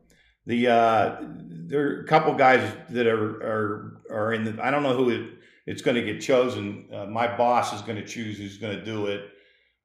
the 0.47 0.67
uh, 0.67 1.17
there 1.21 1.87
are 1.87 2.01
a 2.01 2.07
couple 2.07 2.33
guys 2.33 2.73
that 2.89 3.05
are 3.05 3.35
are 3.43 4.01
are 4.09 4.33
in 4.33 4.43
the. 4.43 4.65
I 4.65 4.71
don't 4.71 4.81
know 4.81 4.95
who 4.95 5.09
it, 5.11 5.29
it's 5.67 5.83
going 5.83 5.95
to 5.95 6.03
get 6.03 6.21
chosen. 6.21 6.89
Uh, 6.91 7.05
my 7.05 7.37
boss 7.37 7.71
is 7.73 7.81
going 7.81 7.97
to 7.97 8.05
choose 8.05 8.37
who's 8.37 8.57
going 8.57 8.77
to 8.77 8.83
do 8.83 9.05
it. 9.07 9.29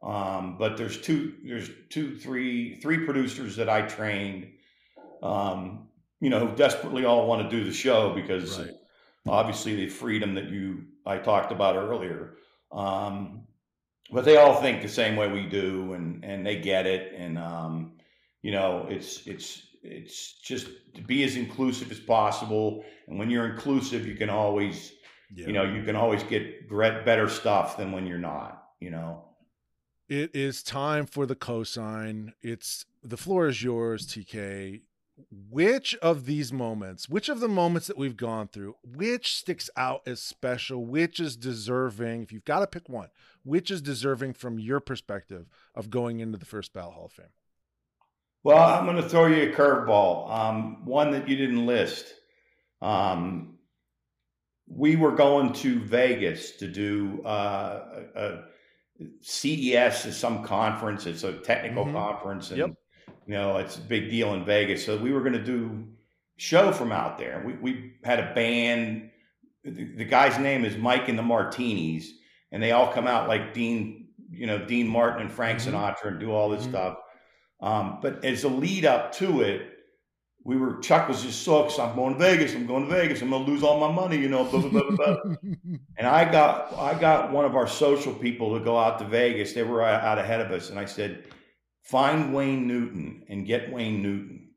Um, 0.02 0.56
but 0.58 0.76
there's 0.76 1.00
two, 1.00 1.34
there's 1.44 1.70
two, 1.90 2.16
three, 2.16 2.76
three 2.80 3.04
producers 3.04 3.56
that 3.56 3.68
I 3.68 3.82
trained. 3.82 4.48
Um, 5.22 5.85
you 6.20 6.30
know, 6.30 6.46
who 6.46 6.56
desperately 6.56 7.04
all 7.04 7.26
want 7.26 7.48
to 7.48 7.56
do 7.56 7.64
the 7.64 7.72
show 7.72 8.14
because 8.14 8.58
right. 8.58 8.70
obviously 9.26 9.76
the 9.76 9.88
freedom 9.88 10.34
that 10.34 10.50
you 10.50 10.84
I 11.04 11.18
talked 11.18 11.52
about 11.52 11.76
earlier. 11.76 12.36
Um, 12.72 13.46
but 14.10 14.24
they 14.24 14.36
all 14.36 14.60
think 14.60 14.82
the 14.82 14.88
same 14.88 15.16
way 15.16 15.30
we 15.30 15.46
do, 15.46 15.94
and 15.94 16.24
and 16.24 16.46
they 16.46 16.56
get 16.60 16.86
it, 16.86 17.12
and 17.16 17.38
um, 17.38 17.92
you 18.42 18.52
know, 18.52 18.86
it's 18.88 19.26
it's 19.26 19.62
it's 19.82 20.34
just 20.34 20.68
to 20.94 21.02
be 21.02 21.24
as 21.24 21.36
inclusive 21.36 21.90
as 21.90 22.00
possible. 22.00 22.84
And 23.08 23.18
when 23.18 23.30
you're 23.30 23.46
inclusive, 23.46 24.06
you 24.06 24.16
can 24.16 24.30
always, 24.30 24.92
yeah. 25.34 25.46
you 25.46 25.52
know, 25.52 25.64
you 25.64 25.82
can 25.84 25.96
always 25.96 26.22
get 26.24 26.68
better 26.68 27.28
stuff 27.28 27.76
than 27.76 27.92
when 27.92 28.06
you're 28.06 28.18
not, 28.18 28.64
you 28.80 28.90
know. 28.90 29.24
It 30.08 30.34
is 30.34 30.62
time 30.62 31.06
for 31.06 31.26
the 31.26 31.34
cosign. 31.34 32.32
It's 32.40 32.84
the 33.02 33.16
floor 33.16 33.48
is 33.48 33.62
yours, 33.62 34.06
TK. 34.06 34.82
Which 35.30 35.94
of 35.96 36.26
these 36.26 36.52
moments, 36.52 37.08
which 37.08 37.30
of 37.30 37.40
the 37.40 37.48
moments 37.48 37.86
that 37.86 37.96
we've 37.96 38.16
gone 38.16 38.48
through, 38.48 38.76
which 38.84 39.34
sticks 39.34 39.70
out 39.76 40.02
as 40.06 40.20
special, 40.20 40.84
which 40.84 41.18
is 41.18 41.36
deserving, 41.36 42.22
if 42.22 42.32
you've 42.32 42.44
got 42.44 42.60
to 42.60 42.66
pick 42.66 42.88
one, 42.88 43.08
which 43.42 43.70
is 43.70 43.80
deserving 43.80 44.34
from 44.34 44.58
your 44.58 44.78
perspective 44.78 45.46
of 45.74 45.88
going 45.88 46.20
into 46.20 46.36
the 46.36 46.44
first 46.44 46.74
ballot 46.74 46.94
Hall 46.94 47.06
of 47.06 47.12
Fame? 47.12 47.26
Well, 48.42 48.58
I'm 48.58 48.84
going 48.84 49.02
to 49.02 49.08
throw 49.08 49.26
you 49.26 49.50
a 49.50 49.54
curveball. 49.54 50.30
Um, 50.30 50.84
one 50.84 51.10
that 51.12 51.28
you 51.28 51.36
didn't 51.36 51.66
list. 51.66 52.12
Um, 52.82 53.58
we 54.68 54.96
were 54.96 55.12
going 55.12 55.52
to 55.54 55.80
Vegas 55.80 56.52
to 56.58 56.68
do 56.68 57.22
uh, 57.24 58.04
a, 58.14 58.22
a 58.22 58.44
CES 59.20 60.06
is 60.06 60.16
some 60.16 60.44
conference. 60.44 61.06
It's 61.06 61.24
a 61.24 61.32
technical 61.32 61.84
mm-hmm. 61.84 61.96
conference, 61.96 62.50
and 62.50 62.58
yep. 62.58 62.70
You 63.26 63.34
know 63.34 63.56
it's 63.58 63.76
a 63.76 63.80
big 63.80 64.10
deal 64.10 64.34
in 64.34 64.44
Vegas. 64.44 64.84
So 64.84 64.96
we 64.96 65.12
were 65.12 65.20
going 65.20 65.32
to 65.32 65.44
do 65.44 65.86
show 66.36 66.72
from 66.72 66.92
out 66.92 67.18
there. 67.18 67.42
We 67.44 67.54
we 67.54 67.92
had 68.04 68.20
a 68.20 68.34
band. 68.34 69.10
The, 69.64 69.84
the 69.96 70.04
guy's 70.04 70.38
name 70.38 70.64
is 70.64 70.76
Mike 70.76 71.08
and 71.08 71.18
the 71.18 71.22
Martinis, 71.22 72.12
and 72.52 72.62
they 72.62 72.72
all 72.72 72.92
come 72.92 73.06
out 73.06 73.28
like 73.28 73.52
Dean, 73.52 74.08
you 74.30 74.46
know, 74.46 74.64
Dean 74.64 74.86
Martin 74.86 75.22
and 75.22 75.32
Frank 75.32 75.58
mm-hmm. 75.58 75.74
Sinatra, 75.74 76.08
and 76.08 76.20
do 76.20 76.32
all 76.32 76.48
this 76.48 76.62
mm-hmm. 76.62 76.70
stuff. 76.70 76.98
Um, 77.60 77.98
but 78.02 78.24
as 78.24 78.44
a 78.44 78.48
lead 78.48 78.84
up 78.84 79.12
to 79.14 79.40
it, 79.40 79.72
we 80.44 80.56
were 80.56 80.78
Chuck 80.78 81.08
was 81.08 81.22
just 81.22 81.42
so 81.42 81.64
excited. 81.64 81.90
I'm 81.90 81.96
going 81.96 82.12
to 82.12 82.18
Vegas. 82.20 82.54
I'm 82.54 82.66
going 82.66 82.84
to 82.84 82.90
Vegas. 82.90 83.20
I'm 83.20 83.30
going 83.30 83.44
to 83.44 83.50
lose 83.50 83.64
all 83.64 83.80
my 83.80 83.90
money, 83.90 84.16
you 84.16 84.28
know. 84.28 84.44
Blah, 84.44 84.60
blah, 84.60 84.70
blah, 84.70 84.90
blah. 84.90 85.34
and 85.98 86.06
I 86.06 86.30
got 86.30 86.72
I 86.74 86.96
got 86.96 87.32
one 87.32 87.44
of 87.44 87.56
our 87.56 87.66
social 87.66 88.14
people 88.14 88.56
to 88.56 88.64
go 88.64 88.78
out 88.78 89.00
to 89.00 89.04
Vegas. 89.04 89.54
They 89.54 89.64
were 89.64 89.82
out 89.82 90.18
ahead 90.18 90.40
of 90.40 90.52
us, 90.52 90.70
and 90.70 90.78
I 90.78 90.84
said, 90.84 91.24
"Find 91.86 92.34
Wayne 92.34 92.66
Newton 92.66 93.24
and 93.28 93.46
get 93.46 93.72
Wayne 93.72 94.02
Newton." 94.02 94.50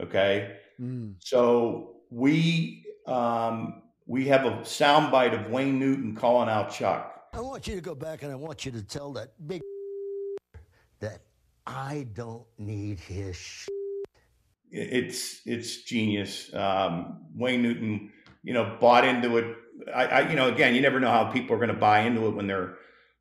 Okay. 0.00 0.56
Mm. 0.80 1.14
So 1.18 1.96
we 2.10 2.84
um, 3.06 3.82
we 4.06 4.26
have 4.28 4.44
a 4.44 4.50
soundbite 4.62 5.38
of 5.38 5.50
Wayne 5.50 5.78
Newton 5.78 6.14
calling 6.14 6.48
out 6.48 6.72
Chuck. 6.72 7.14
I 7.34 7.40
want 7.40 7.66
you 7.66 7.74
to 7.74 7.80
go 7.80 7.94
back 7.94 8.22
and 8.22 8.32
I 8.32 8.36
want 8.36 8.64
you 8.64 8.72
to 8.72 8.82
tell 8.82 9.12
that 9.12 9.32
big 9.46 9.60
that 11.00 11.20
I 11.66 12.06
don't 12.14 12.46
need 12.58 12.98
his. 13.00 13.36
Sh- 13.36 13.68
it's 14.70 15.40
it's 15.46 15.82
genius. 15.82 16.52
Um, 16.54 17.26
Wayne 17.34 17.62
Newton, 17.62 18.12
you 18.42 18.52
know, 18.52 18.76
bought 18.80 19.04
into 19.04 19.36
it. 19.38 19.56
I, 19.94 20.06
I, 20.06 20.28
you 20.28 20.36
know, 20.36 20.48
again, 20.48 20.74
you 20.74 20.80
never 20.80 21.00
know 21.00 21.10
how 21.10 21.24
people 21.30 21.54
are 21.56 21.58
going 21.58 21.68
to 21.68 21.74
buy 21.74 22.00
into 22.00 22.26
it 22.26 22.34
when 22.34 22.46
they're 22.46 22.74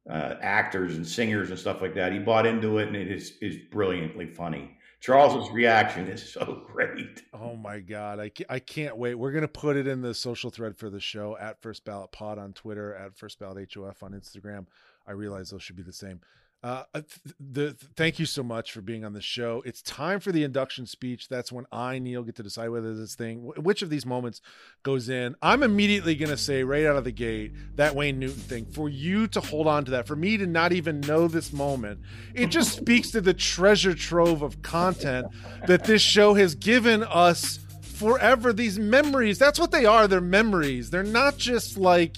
uh, 0.09 0.35
actors 0.41 0.95
and 0.95 1.07
singers 1.07 1.49
and 1.49 1.59
stuff 1.59 1.81
like 1.81 1.93
that. 1.95 2.11
He 2.11 2.19
bought 2.19 2.45
into 2.45 2.77
it, 2.77 2.87
and 2.87 2.95
it 2.95 3.11
is 3.11 3.33
is 3.41 3.57
brilliantly 3.71 4.27
funny. 4.27 4.77
Charles's 4.99 5.51
reaction 5.51 6.07
is 6.07 6.31
so 6.31 6.63
great. 6.71 7.23
Oh 7.33 7.55
my 7.55 7.79
god, 7.79 8.19
I 8.19 8.31
I 8.49 8.59
can't 8.59 8.97
wait. 8.97 9.15
We're 9.15 9.31
gonna 9.31 9.47
put 9.47 9.75
it 9.75 9.87
in 9.87 10.01
the 10.01 10.13
social 10.13 10.49
thread 10.49 10.77
for 10.77 10.89
the 10.89 10.99
show 10.99 11.37
at 11.37 11.61
First 11.61 11.85
Ballot 11.85 12.11
Pod 12.11 12.37
on 12.37 12.53
Twitter, 12.53 12.95
at 12.95 13.15
First 13.15 13.39
Ballot 13.39 13.69
HOF 13.73 14.03
on 14.03 14.13
Instagram. 14.13 14.65
I 15.07 15.11
realize 15.11 15.49
those 15.49 15.63
should 15.63 15.75
be 15.77 15.83
the 15.83 15.93
same. 15.93 16.21
Uh, 16.63 16.83
uh 16.95 17.01
the, 17.39 17.75
thank 17.95 18.17
you 18.17 18.25
so 18.25 18.41
much 18.41 18.71
for 18.71 18.81
being 18.81 19.05
on 19.05 19.13
the 19.13 19.21
show. 19.21 19.61
It's 19.65 19.81
time 19.81 20.19
for 20.19 20.31
the 20.31 20.43
induction 20.43 20.87
speech. 20.87 21.29
That's 21.29 21.51
when 21.51 21.65
I, 21.71 21.99
Neil, 21.99 22.23
get 22.23 22.35
to 22.37 22.43
decide 22.43 22.69
whether 22.69 22.95
this 22.95 23.15
thing, 23.15 23.51
which 23.57 23.81
of 23.83 23.89
these 23.89 24.05
moments 24.05 24.41
goes 24.81 25.07
in. 25.07 25.35
I'm 25.41 25.61
immediately 25.61 26.15
going 26.15 26.31
to 26.31 26.37
say 26.37 26.63
right 26.63 26.85
out 26.85 26.95
of 26.95 27.03
the 27.03 27.11
gate 27.11 27.53
that 27.75 27.95
Wayne 27.95 28.19
Newton 28.19 28.39
thing 28.39 28.65
for 28.65 28.89
you 28.89 29.27
to 29.27 29.39
hold 29.39 29.67
on 29.67 29.85
to 29.85 29.91
that, 29.91 30.07
for 30.07 30.15
me 30.15 30.35
to 30.37 30.47
not 30.47 30.73
even 30.73 30.99
know 31.01 31.27
this 31.27 31.53
moment. 31.53 31.99
It 32.33 32.47
just 32.47 32.75
speaks 32.75 33.11
to 33.11 33.21
the 33.21 33.33
treasure 33.35 33.93
trove 33.93 34.41
of 34.41 34.61
content 34.63 35.27
that 35.67 35.83
this 35.83 36.01
show 36.01 36.33
has 36.33 36.55
given 36.55 37.03
us 37.03 37.59
forever. 37.81 38.51
These 38.51 38.79
memories, 38.79 39.37
that's 39.37 39.59
what 39.59 39.71
they 39.71 39.85
are. 39.85 40.07
They're 40.07 40.21
memories. 40.21 40.89
They're 40.89 41.03
not 41.03 41.37
just 41.37 41.77
like, 41.77 42.17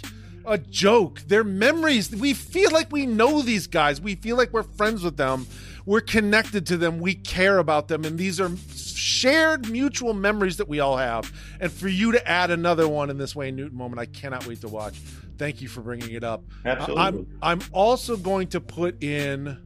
a 0.50 0.58
joke. 0.58 1.22
Their 1.22 1.44
memories, 1.44 2.16
we 2.16 2.34
feel 2.34 2.72
like 2.72 2.92
we 2.92 3.06
know 3.06 3.42
these 3.42 3.68
guys. 3.68 4.02
We 4.02 4.16
feel 4.16 4.36
like 4.36 4.52
we're 4.52 4.64
friends 4.64 5.04
with 5.04 5.18
them. 5.18 5.48
We're 5.86 6.02
connected 6.02 6.66
to 6.68 6.78
them. 6.78 7.00
We 7.00 7.16
care 7.16 7.58
about 7.58 7.88
them. 7.88 8.04
And 8.06 8.18
these 8.18 8.40
are 8.40 8.52
shared 8.76 9.70
mutual 9.70 10.14
memories 10.14 10.58
that 10.58 10.68
we 10.68 10.80
all 10.80 10.98
have. 10.98 11.32
And 11.60 11.72
for 11.72 11.88
you 11.88 12.12
to 12.12 12.28
add 12.28 12.52
another 12.52 12.88
one 12.88 13.10
in 13.10 13.18
this 13.18 13.36
Wayne 13.36 13.56
Newton 13.56 13.78
moment, 13.78 14.00
I 14.00 14.06
cannot 14.06 14.46
wait 14.46 14.62
to 14.62 14.68
watch. 14.68 15.00
Thank 15.38 15.62
you 15.62 15.68
for 15.68 15.82
bringing 15.82 16.12
it 16.12 16.24
up. 16.24 16.44
Absolutely. 16.66 17.04
I'm, 17.04 17.28
I'm 17.42 17.62
also 17.72 18.18
going 18.18 18.50
to 18.50 18.60
put 18.60 19.02
in, 19.02 19.58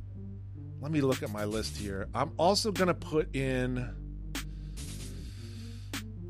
let 0.79 0.91
me 0.91 1.01
look 1.01 1.23
at 1.23 1.31
my 1.31 1.45
list 1.45 1.75
here. 1.77 2.07
I'm 2.13 2.31
also 2.37 2.71
going 2.71 2.89
to 2.89 2.93
put 2.93 3.35
in, 3.35 3.77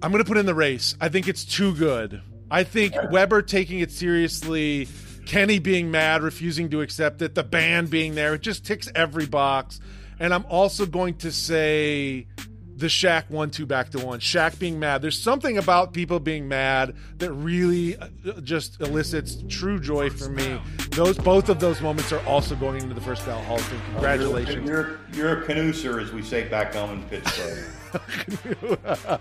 I'm 0.02 0.12
going 0.12 0.24
to 0.24 0.28
put 0.28 0.38
in 0.38 0.46
the 0.46 0.56
race. 0.56 0.96
I 1.02 1.10
think 1.10 1.28
it's 1.28 1.44
too 1.44 1.76
good. 1.76 2.22
I 2.54 2.64
think 2.64 2.94
Webber 3.10 3.42
taking 3.42 3.80
it 3.80 3.92
seriously, 3.92 4.88
Kenny 5.26 5.58
being 5.58 5.90
mad, 5.90 6.22
refusing 6.22 6.70
to 6.70 6.82
accept 6.82 7.20
it, 7.24 7.34
the 7.34 7.44
band 7.44 7.90
being 7.90 8.14
there, 8.14 8.36
it 8.36 8.42
just 8.42 8.64
ticks 8.64 8.88
every 8.94 9.26
box. 9.26 9.82
And 10.20 10.32
I'm 10.32 10.46
also 10.46 10.86
going 10.86 11.16
to 11.18 11.32
say 11.32 12.28
the 12.76 12.86
Shaq 12.86 13.32
one 13.32 13.50
two 13.50 13.66
back 13.66 13.90
to 13.90 14.06
one. 14.06 14.20
Shaq 14.20 14.60
being 14.60 14.80
mad. 14.80 15.02
There's 15.02 15.20
something 15.20 15.58
about 15.58 15.94
people 15.94 16.20
being 16.20 16.48
mad 16.48 16.96
that 17.18 17.34
really 17.34 17.98
uh, 17.98 18.10
just 18.44 18.80
elicits 18.82 19.44
true 19.50 19.80
joy 19.80 20.12
for 20.12 20.30
me. 20.30 20.62
Those 20.92 21.18
both 21.18 21.50
of 21.50 21.60
those 21.60 21.82
moments 21.82 22.12
are 22.12 22.24
also 22.28 22.56
going 22.56 22.84
into 22.84 22.94
the 22.94 23.02
first 23.02 23.26
ballot 23.26 23.46
Hall 23.46 23.56
of 23.56 23.64
Fame. 23.64 23.82
Congratulations. 23.94 24.70
You're, 24.70 25.00
you're, 25.14 25.14
you're 25.14 25.42
a 25.42 25.46
canoeser, 25.46 26.00
as 26.00 26.12
we 26.12 26.22
say 26.22 26.48
back 26.48 26.76
home 26.76 26.92
in 26.92 27.04
Pittsburgh. 27.06 27.66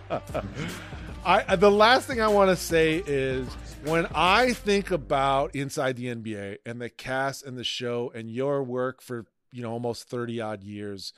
I 1.25 1.57
the 1.57 1.71
last 1.71 2.07
thing 2.07 2.21
I 2.21 2.29
want 2.29 2.51
to 2.51 2.57
say 2.57 3.03
is 3.07 3.47
when 3.85 4.07
I 4.15 4.53
think 4.53 4.91
about 4.91 5.55
inside 5.55 5.97
the 5.97 6.07
NBA 6.07 6.59
and 6.67 6.81
the 6.81 6.89
cast 6.89 7.45
and 7.45 7.57
the 7.57 7.65
show 7.65 8.13
and 8.15 8.31
your 8.31 8.63
work 8.63 9.03
for 9.03 9.27
you 9.53 9.63
know 9.63 9.71
almost 9.71 10.09
30 10.09 10.41
odd 10.41 10.63
years 10.65 11.13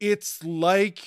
it's 0.00 0.42
like 0.44 1.04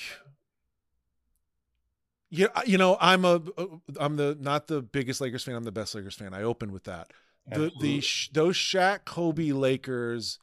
yeah 2.30 2.46
you 2.64 2.78
know 2.78 2.96
I'm 3.00 3.24
a 3.24 3.42
uh, 3.56 3.66
I'm 3.98 4.16
the 4.16 4.36
not 4.40 4.68
the 4.68 4.82
biggest 4.82 5.20
Lakers 5.20 5.44
fan 5.44 5.54
I'm 5.54 5.64
the 5.64 5.72
best 5.72 5.94
Lakers 5.94 6.14
fan 6.14 6.32
I 6.32 6.42
open 6.42 6.72
with 6.72 6.84
that 6.84 7.12
the 7.48 7.70
the 7.80 8.02
those 8.32 8.56
Shaq 8.56 9.04
Kobe 9.04 9.52
Lakers 9.52 10.38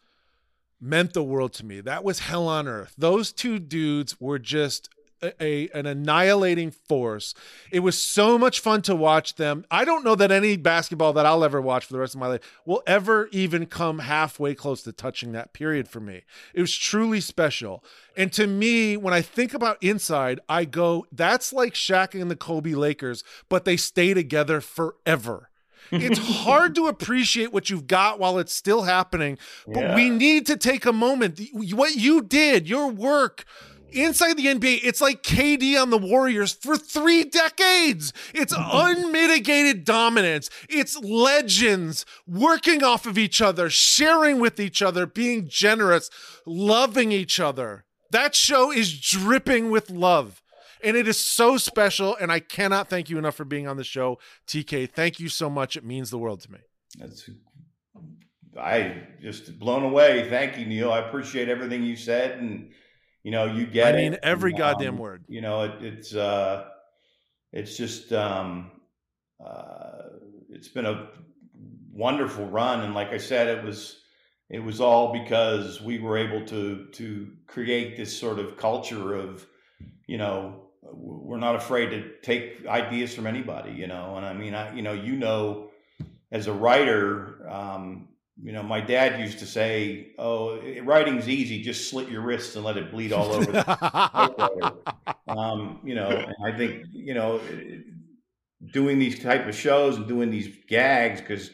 meant 0.79 1.13
the 1.13 1.23
world 1.23 1.53
to 1.53 1.65
me. 1.65 1.81
That 1.81 2.03
was 2.03 2.19
hell 2.19 2.47
on 2.47 2.67
earth. 2.67 2.93
Those 2.97 3.31
two 3.31 3.59
dudes 3.59 4.19
were 4.19 4.39
just 4.39 4.89
a, 5.39 5.69
an 5.69 5.85
annihilating 5.85 6.71
force. 6.71 7.33
It 7.71 7.79
was 7.79 7.97
so 7.99 8.37
much 8.37 8.59
fun 8.59 8.81
to 8.83 8.95
watch 8.95 9.35
them. 9.35 9.65
I 9.71 9.85
don't 9.85 10.03
know 10.03 10.15
that 10.15 10.31
any 10.31 10.57
basketball 10.57 11.13
that 11.13 11.25
I'll 11.25 11.43
ever 11.43 11.61
watch 11.61 11.85
for 11.85 11.93
the 11.93 11.99
rest 11.99 12.13
of 12.15 12.19
my 12.19 12.27
life 12.27 12.41
will 12.65 12.83
ever 12.85 13.27
even 13.31 13.65
come 13.65 13.99
halfway 13.99 14.53
close 14.55 14.83
to 14.83 14.91
touching 14.91 15.31
that 15.31 15.53
period 15.53 15.87
for 15.87 15.99
me. 15.99 16.23
It 16.53 16.61
was 16.61 16.75
truly 16.75 17.21
special. 17.21 17.83
And 18.15 18.31
to 18.33 18.45
me, 18.47 18.97
when 18.97 19.13
I 19.13 19.21
think 19.21 19.53
about 19.53 19.81
inside, 19.81 20.39
I 20.47 20.65
go, 20.65 21.05
that's 21.11 21.51
like 21.53 21.73
Shaq 21.73 22.19
and 22.19 22.29
the 22.29 22.35
Kobe 22.35 22.73
Lakers, 22.73 23.23
but 23.49 23.65
they 23.65 23.77
stay 23.77 24.13
together 24.13 24.61
forever. 24.61 25.49
It's 25.91 26.17
hard 26.17 26.75
to 26.75 26.87
appreciate 26.87 27.51
what 27.53 27.69
you've 27.69 27.87
got 27.87 28.17
while 28.17 28.39
it's 28.39 28.53
still 28.55 28.83
happening, 28.83 29.37
but 29.67 29.81
Yeah. 29.83 29.95
we 29.95 30.09
need 30.09 30.45
to 30.47 30.55
take 30.57 30.85
a 30.85 30.93
moment. 30.93 31.39
What 31.53 31.95
you 31.95 32.21
did, 32.21 32.67
your 32.69 32.87
work 32.87 33.43
inside 33.93 34.37
the 34.37 34.47
NBA, 34.47 34.79
it's 34.83 35.01
like 35.01 35.23
KD 35.23 35.81
on 35.81 35.89
the 35.89 35.97
Warriors 35.97 36.53
for 36.53 36.77
three 36.77 37.23
decades. 37.23 38.13
It's 38.33 38.53
mm-hmm. 38.53 39.05
unmitigated 39.05 39.85
dominance. 39.85 40.49
It's 40.69 40.97
legends 40.99 42.05
working 42.27 42.83
off 42.83 43.05
of 43.05 43.17
each 43.17 43.41
other, 43.41 43.69
sharing 43.69 44.39
with 44.39 44.59
each 44.59 44.81
other, 44.81 45.05
being 45.05 45.47
generous, 45.47 46.09
loving 46.45 47.11
each 47.11 47.39
other. 47.39 47.85
That 48.11 48.35
show 48.35 48.71
is 48.71 48.99
dripping 48.99 49.71
with 49.71 49.89
love. 49.89 50.41
And 50.83 50.97
it 50.97 51.07
is 51.07 51.17
so 51.17 51.57
special. 51.57 52.15
And 52.15 52.31
I 52.31 52.39
cannot 52.39 52.89
thank 52.89 53.09
you 53.09 53.17
enough 53.17 53.35
for 53.35 53.45
being 53.45 53.67
on 53.67 53.77
the 53.77 53.83
show, 53.83 54.19
TK. 54.47 54.91
Thank 54.91 55.19
you 55.19 55.29
so 55.29 55.49
much. 55.49 55.77
It 55.77 55.85
means 55.85 56.09
the 56.09 56.17
world 56.17 56.41
to 56.41 56.51
me. 56.51 56.59
That's 56.99 57.29
I 58.59 59.07
just 59.21 59.57
blown 59.57 59.83
away. 59.83 60.29
Thank 60.29 60.57
you, 60.57 60.65
Neil. 60.65 60.91
I 60.91 60.99
appreciate 60.99 61.49
everything 61.49 61.83
you 61.83 61.95
said, 61.95 62.39
and 62.39 62.71
you 63.23 63.31
know 63.31 63.45
you 63.45 63.65
get 63.65 63.95
I 63.95 63.97
mean, 63.97 64.13
it. 64.13 64.19
every 64.23 64.51
And, 64.51 64.57
goddamn 64.59 64.95
um, 64.95 64.99
word. 64.99 65.23
You 65.27 65.41
know, 65.41 65.63
it, 65.63 65.83
it's 65.83 66.15
uh, 66.15 66.65
it's 67.51 67.77
just 67.77 68.13
um, 68.13 68.71
uh, 69.43 70.03
it's 70.49 70.67
been 70.67 70.85
a 70.85 71.07
wonderful 71.91 72.47
run, 72.47 72.81
and 72.81 72.93
like 72.93 73.09
I 73.09 73.17
said, 73.17 73.47
it 73.47 73.63
was 73.63 73.99
it 74.49 74.59
was 74.59 74.81
all 74.81 75.13
because 75.13 75.81
we 75.81 75.99
were 75.99 76.17
able 76.17 76.45
to 76.47 76.85
to 76.93 77.31
create 77.47 77.97
this 77.97 78.17
sort 78.17 78.39
of 78.39 78.57
culture 78.57 79.15
of 79.15 79.45
you 80.07 80.17
know 80.17 80.67
we're 80.81 81.39
not 81.39 81.55
afraid 81.55 81.89
to 81.89 82.11
take 82.21 82.65
ideas 82.67 83.15
from 83.15 83.25
anybody 83.25 83.71
you 83.71 83.87
know 83.87 84.15
and 84.17 84.25
i 84.25 84.33
mean 84.33 84.53
i 84.53 84.73
you 84.75 84.81
know 84.81 84.93
you 84.93 85.15
know 85.15 85.69
as 86.31 86.47
a 86.47 86.53
writer 86.53 87.49
um 87.49 88.09
you 88.41 88.51
know 88.51 88.63
my 88.63 88.81
dad 88.81 89.19
used 89.19 89.39
to 89.39 89.45
say 89.45 90.13
oh 90.17 90.59
writing's 90.81 91.29
easy 91.29 91.61
just 91.61 91.89
slit 91.89 92.09
your 92.09 92.21
wrists 92.21 92.55
and 92.55 92.65
let 92.65 92.77
it 92.77 92.91
bleed 92.91 93.11
all 93.13 93.31
over 93.31 93.51
the 93.51 94.73
um 95.37 95.79
you 95.83 95.93
know 95.95 96.25
and 96.25 96.35
i 96.53 96.57
think 96.57 96.83
you 96.93 97.13
know 97.13 97.39
doing 98.71 98.99
these 98.99 99.21
type 99.21 99.47
of 99.47 99.55
shows 99.55 99.97
and 99.97 100.07
doing 100.07 100.31
these 100.31 100.55
gags 100.67 101.21
because 101.21 101.51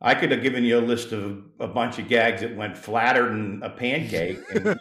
I 0.00 0.14
could 0.14 0.30
have 0.32 0.42
given 0.42 0.64
you 0.64 0.78
a 0.78 0.80
list 0.80 1.12
of 1.12 1.44
a 1.60 1.66
bunch 1.66 1.98
of 1.98 2.08
gags 2.08 2.42
that 2.42 2.54
went 2.54 2.76
flatter 2.76 3.26
than 3.26 3.62
a 3.62 3.70
pancake. 3.70 4.38
And, 4.50 4.78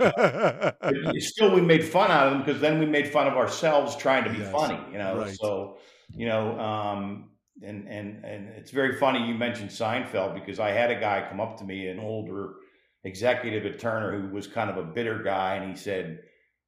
but 1.05 1.21
still, 1.21 1.53
we 1.55 1.61
made 1.61 1.85
fun 1.85 2.11
out 2.11 2.27
of 2.27 2.33
them 2.33 2.41
because 2.43 2.59
then 2.59 2.79
we 2.79 2.85
made 2.85 3.07
fun 3.07 3.27
of 3.27 3.35
ourselves 3.35 3.95
trying 3.95 4.25
to 4.25 4.29
be 4.29 4.39
Yes, 4.39 4.51
funny, 4.51 4.79
you 4.91 4.97
know. 4.97 5.19
right. 5.19 5.33
So, 5.41 5.77
you 6.15 6.27
know, 6.27 6.59
um, 6.59 7.29
and 7.61 7.87
and 7.87 8.23
and 8.23 8.49
it's 8.49 8.71
very 8.71 8.97
funny 8.97 9.27
you 9.27 9.35
mentioned 9.35 9.69
Seinfeld 9.69 10.33
because 10.33 10.59
I 10.59 10.71
had 10.71 10.91
a 10.91 10.99
guy 10.99 11.25
come 11.29 11.39
up 11.39 11.57
to 11.59 11.63
me, 11.63 11.87
an 11.87 11.99
older 11.99 12.55
executive 13.03 13.65
at 13.65 13.79
Turner, 13.79 14.19
who 14.19 14.33
was 14.33 14.47
kind 14.47 14.69
of 14.69 14.77
a 14.77 14.83
bitter 14.83 15.21
guy, 15.21 15.55
and 15.55 15.69
he 15.69 15.77
said, 15.77 16.23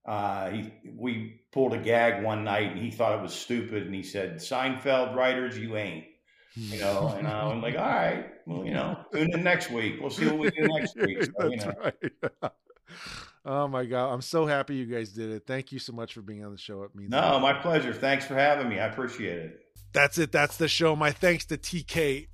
uh, 0.06 0.50
he 0.50 0.72
we 0.96 1.42
pulled 1.52 1.74
a 1.74 1.80
gag 1.80 2.24
one 2.24 2.44
night, 2.44 2.72
and 2.72 2.80
he 2.80 2.92
thought 2.92 3.18
it 3.18 3.22
was 3.22 3.34
stupid, 3.34 3.84
and 3.84 3.96
he 3.96 4.04
said, 4.04 4.36
"Seinfeld 4.36 5.16
writers, 5.16 5.58
you 5.58 5.76
ain't." 5.78 6.06
You 6.56 6.80
know, 6.80 7.08
and 7.18 7.28
I'm 7.28 7.62
like, 7.62 7.76
all 7.76 7.82
right, 7.82 8.28
well, 8.46 8.66
you 8.66 8.74
know, 8.74 8.98
tune 9.12 9.32
in 9.34 9.44
next 9.44 9.72
week. 9.72 9.96
We'll 10.00 10.12
see 10.12 10.28
what 10.28 10.38
we 10.38 10.50
do 10.52 10.68
next 10.68 10.96
week. 11.02 11.24
So, 11.24 11.48
you 11.48 11.58
know. 11.58 11.74
right. 11.84 12.52
oh 13.46 13.68
my 13.68 13.86
god, 13.86 14.14
I'm 14.14 14.22
so 14.22 14.46
happy 14.46 14.76
you 14.76 14.86
guys 14.86 15.10
did 15.10 15.32
it. 15.32 15.44
Thank 15.48 15.72
you 15.72 15.80
so 15.80 15.92
much 15.92 16.14
for 16.14 16.22
being 16.22 16.46
on 16.46 16.52
the 16.52 16.58
show. 16.58 16.84
It 16.84 16.96
means 16.96 17.10
No, 17.10 17.40
my 17.40 17.54
pleasure. 17.54 17.94
Thanks 17.94 18.26
for 18.26 18.36
having 18.36 18.70
me. 18.70 18.80
I 18.80 18.86
appreciate 18.86 19.40
it. 19.40 19.65
That's 19.96 20.18
it. 20.18 20.34
That's 20.34 20.58
the 20.58 20.68
show. 20.68 20.94
My 20.94 21.12
thanks 21.12 21.46
to 21.46 21.58
TK. 21.58 22.28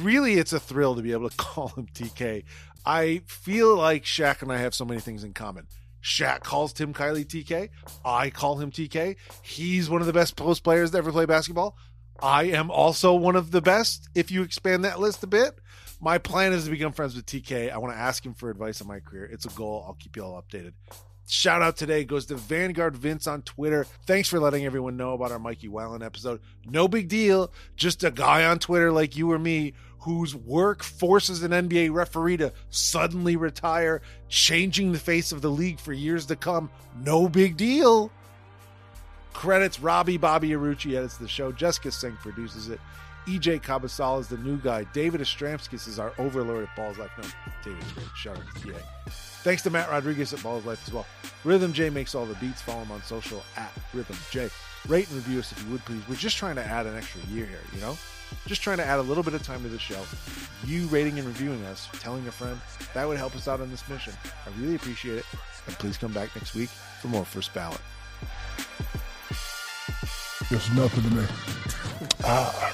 Really, 0.00 0.34
it's 0.34 0.52
a 0.52 0.58
thrill 0.58 0.96
to 0.96 1.02
be 1.02 1.12
able 1.12 1.30
to 1.30 1.36
call 1.38 1.68
him 1.68 1.86
TK. 1.94 2.42
I 2.84 3.22
feel 3.26 3.76
like 3.76 4.02
Shaq 4.02 4.42
and 4.42 4.52
I 4.52 4.56
have 4.58 4.74
so 4.74 4.84
many 4.84 5.00
things 5.00 5.22
in 5.22 5.32
common. 5.32 5.68
Shaq 6.02 6.40
calls 6.40 6.72
Tim 6.72 6.92
Kiely 6.92 7.24
TK. 7.24 7.70
I 8.04 8.30
call 8.30 8.58
him 8.58 8.72
TK. 8.72 9.14
He's 9.42 9.88
one 9.88 10.00
of 10.00 10.08
the 10.08 10.12
best 10.12 10.34
post 10.34 10.64
players 10.64 10.90
to 10.90 10.98
ever 10.98 11.12
play 11.12 11.24
basketball. 11.24 11.78
I 12.20 12.44
am 12.46 12.68
also 12.68 13.14
one 13.14 13.36
of 13.36 13.52
the 13.52 13.62
best 13.62 14.08
if 14.16 14.32
you 14.32 14.42
expand 14.42 14.84
that 14.84 14.98
list 14.98 15.22
a 15.22 15.28
bit. 15.28 15.58
My 16.00 16.18
plan 16.18 16.52
is 16.52 16.64
to 16.64 16.70
become 16.70 16.92
friends 16.92 17.14
with 17.14 17.26
TK. 17.26 17.70
I 17.70 17.78
want 17.78 17.94
to 17.94 17.98
ask 17.98 18.26
him 18.26 18.34
for 18.34 18.50
advice 18.50 18.82
on 18.82 18.88
my 18.88 18.98
career. 18.98 19.24
It's 19.24 19.46
a 19.46 19.50
goal. 19.50 19.84
I'll 19.86 19.94
keep 19.94 20.16
you 20.16 20.24
all 20.24 20.42
updated. 20.42 20.72
Shout 21.26 21.62
out 21.62 21.76
today 21.76 22.04
goes 22.04 22.26
to 22.26 22.36
Vanguard 22.36 22.96
Vince 22.96 23.26
on 23.26 23.42
Twitter. 23.42 23.84
Thanks 24.06 24.28
for 24.28 24.38
letting 24.38 24.66
everyone 24.66 24.96
know 24.96 25.14
about 25.14 25.32
our 25.32 25.38
Mikey 25.38 25.68
Whalen 25.68 26.02
episode. 26.02 26.40
No 26.66 26.86
big 26.86 27.08
deal. 27.08 27.50
Just 27.76 28.04
a 28.04 28.10
guy 28.10 28.44
on 28.44 28.58
Twitter 28.58 28.92
like 28.92 29.16
you 29.16 29.32
or 29.32 29.38
me 29.38 29.72
whose 30.00 30.34
work 30.36 30.82
forces 30.82 31.42
an 31.42 31.52
NBA 31.52 31.90
referee 31.90 32.36
to 32.36 32.52
suddenly 32.68 33.36
retire, 33.36 34.02
changing 34.28 34.92
the 34.92 34.98
face 34.98 35.32
of 35.32 35.40
the 35.40 35.50
league 35.50 35.80
for 35.80 35.94
years 35.94 36.26
to 36.26 36.36
come. 36.36 36.70
No 37.02 37.26
big 37.26 37.56
deal. 37.56 38.12
Credits 39.32 39.80
Robbie 39.80 40.18
Bobby 40.18 40.50
Arucci 40.50 40.94
edits 40.94 41.16
the 41.16 41.26
show. 41.26 41.52
Jessica 41.52 41.90
Singh 41.90 42.16
produces 42.16 42.68
it. 42.68 42.80
EJ 43.26 43.62
Cabasala 43.62 44.20
is 44.20 44.28
the 44.28 44.36
new 44.38 44.58
guy. 44.58 44.84
David 44.92 45.20
Astramskis 45.20 45.88
is 45.88 45.98
our 45.98 46.12
overlord 46.18 46.68
at 46.68 46.76
Balls 46.76 46.98
Life. 46.98 47.10
No, 47.16 47.24
David's 47.64 47.92
great. 47.92 48.06
Shout 48.14 48.36
out 48.36 48.42
to 48.56 48.72
TA. 48.72 48.78
Thanks 49.42 49.62
to 49.62 49.70
Matt 49.70 49.90
Rodriguez 49.90 50.34
at 50.34 50.42
Balls 50.42 50.66
Life 50.66 50.86
as 50.86 50.92
well. 50.92 51.06
Rhythm 51.42 51.72
J 51.72 51.88
makes 51.88 52.14
all 52.14 52.26
the 52.26 52.34
beats. 52.34 52.60
Follow 52.60 52.82
him 52.82 52.92
on 52.92 53.02
social 53.02 53.42
at 53.56 53.72
Rhythm 53.94 54.16
J. 54.30 54.50
Rate 54.88 55.06
and 55.08 55.16
review 55.16 55.38
us 55.38 55.52
if 55.52 55.64
you 55.64 55.72
would, 55.72 55.84
please. 55.86 56.02
We're 56.06 56.16
just 56.16 56.36
trying 56.36 56.56
to 56.56 56.64
add 56.64 56.84
an 56.86 56.96
extra 56.96 57.22
year 57.30 57.46
here, 57.46 57.60
you 57.74 57.80
know? 57.80 57.96
Just 58.46 58.62
trying 58.62 58.78
to 58.78 58.84
add 58.84 58.98
a 58.98 59.02
little 59.02 59.22
bit 59.22 59.32
of 59.32 59.42
time 59.42 59.62
to 59.62 59.68
the 59.68 59.78
show. 59.78 60.02
You 60.66 60.86
rating 60.88 61.18
and 61.18 61.26
reviewing 61.26 61.64
us, 61.64 61.88
telling 62.00 62.26
a 62.26 62.32
friend, 62.32 62.60
that 62.92 63.08
would 63.08 63.16
help 63.16 63.34
us 63.36 63.48
out 63.48 63.60
on 63.60 63.70
this 63.70 63.88
mission. 63.88 64.12
I 64.24 64.60
really 64.60 64.74
appreciate 64.74 65.18
it. 65.18 65.26
And 65.66 65.78
please 65.78 65.96
come 65.96 66.12
back 66.12 66.34
next 66.36 66.54
week 66.54 66.68
for 66.68 67.08
more 67.08 67.24
First 67.24 67.54
Ballot. 67.54 67.80
It's 70.50 70.70
nothing 70.72 71.02
to 71.04 71.10
me. 71.10 71.26
Ah. 72.22 72.72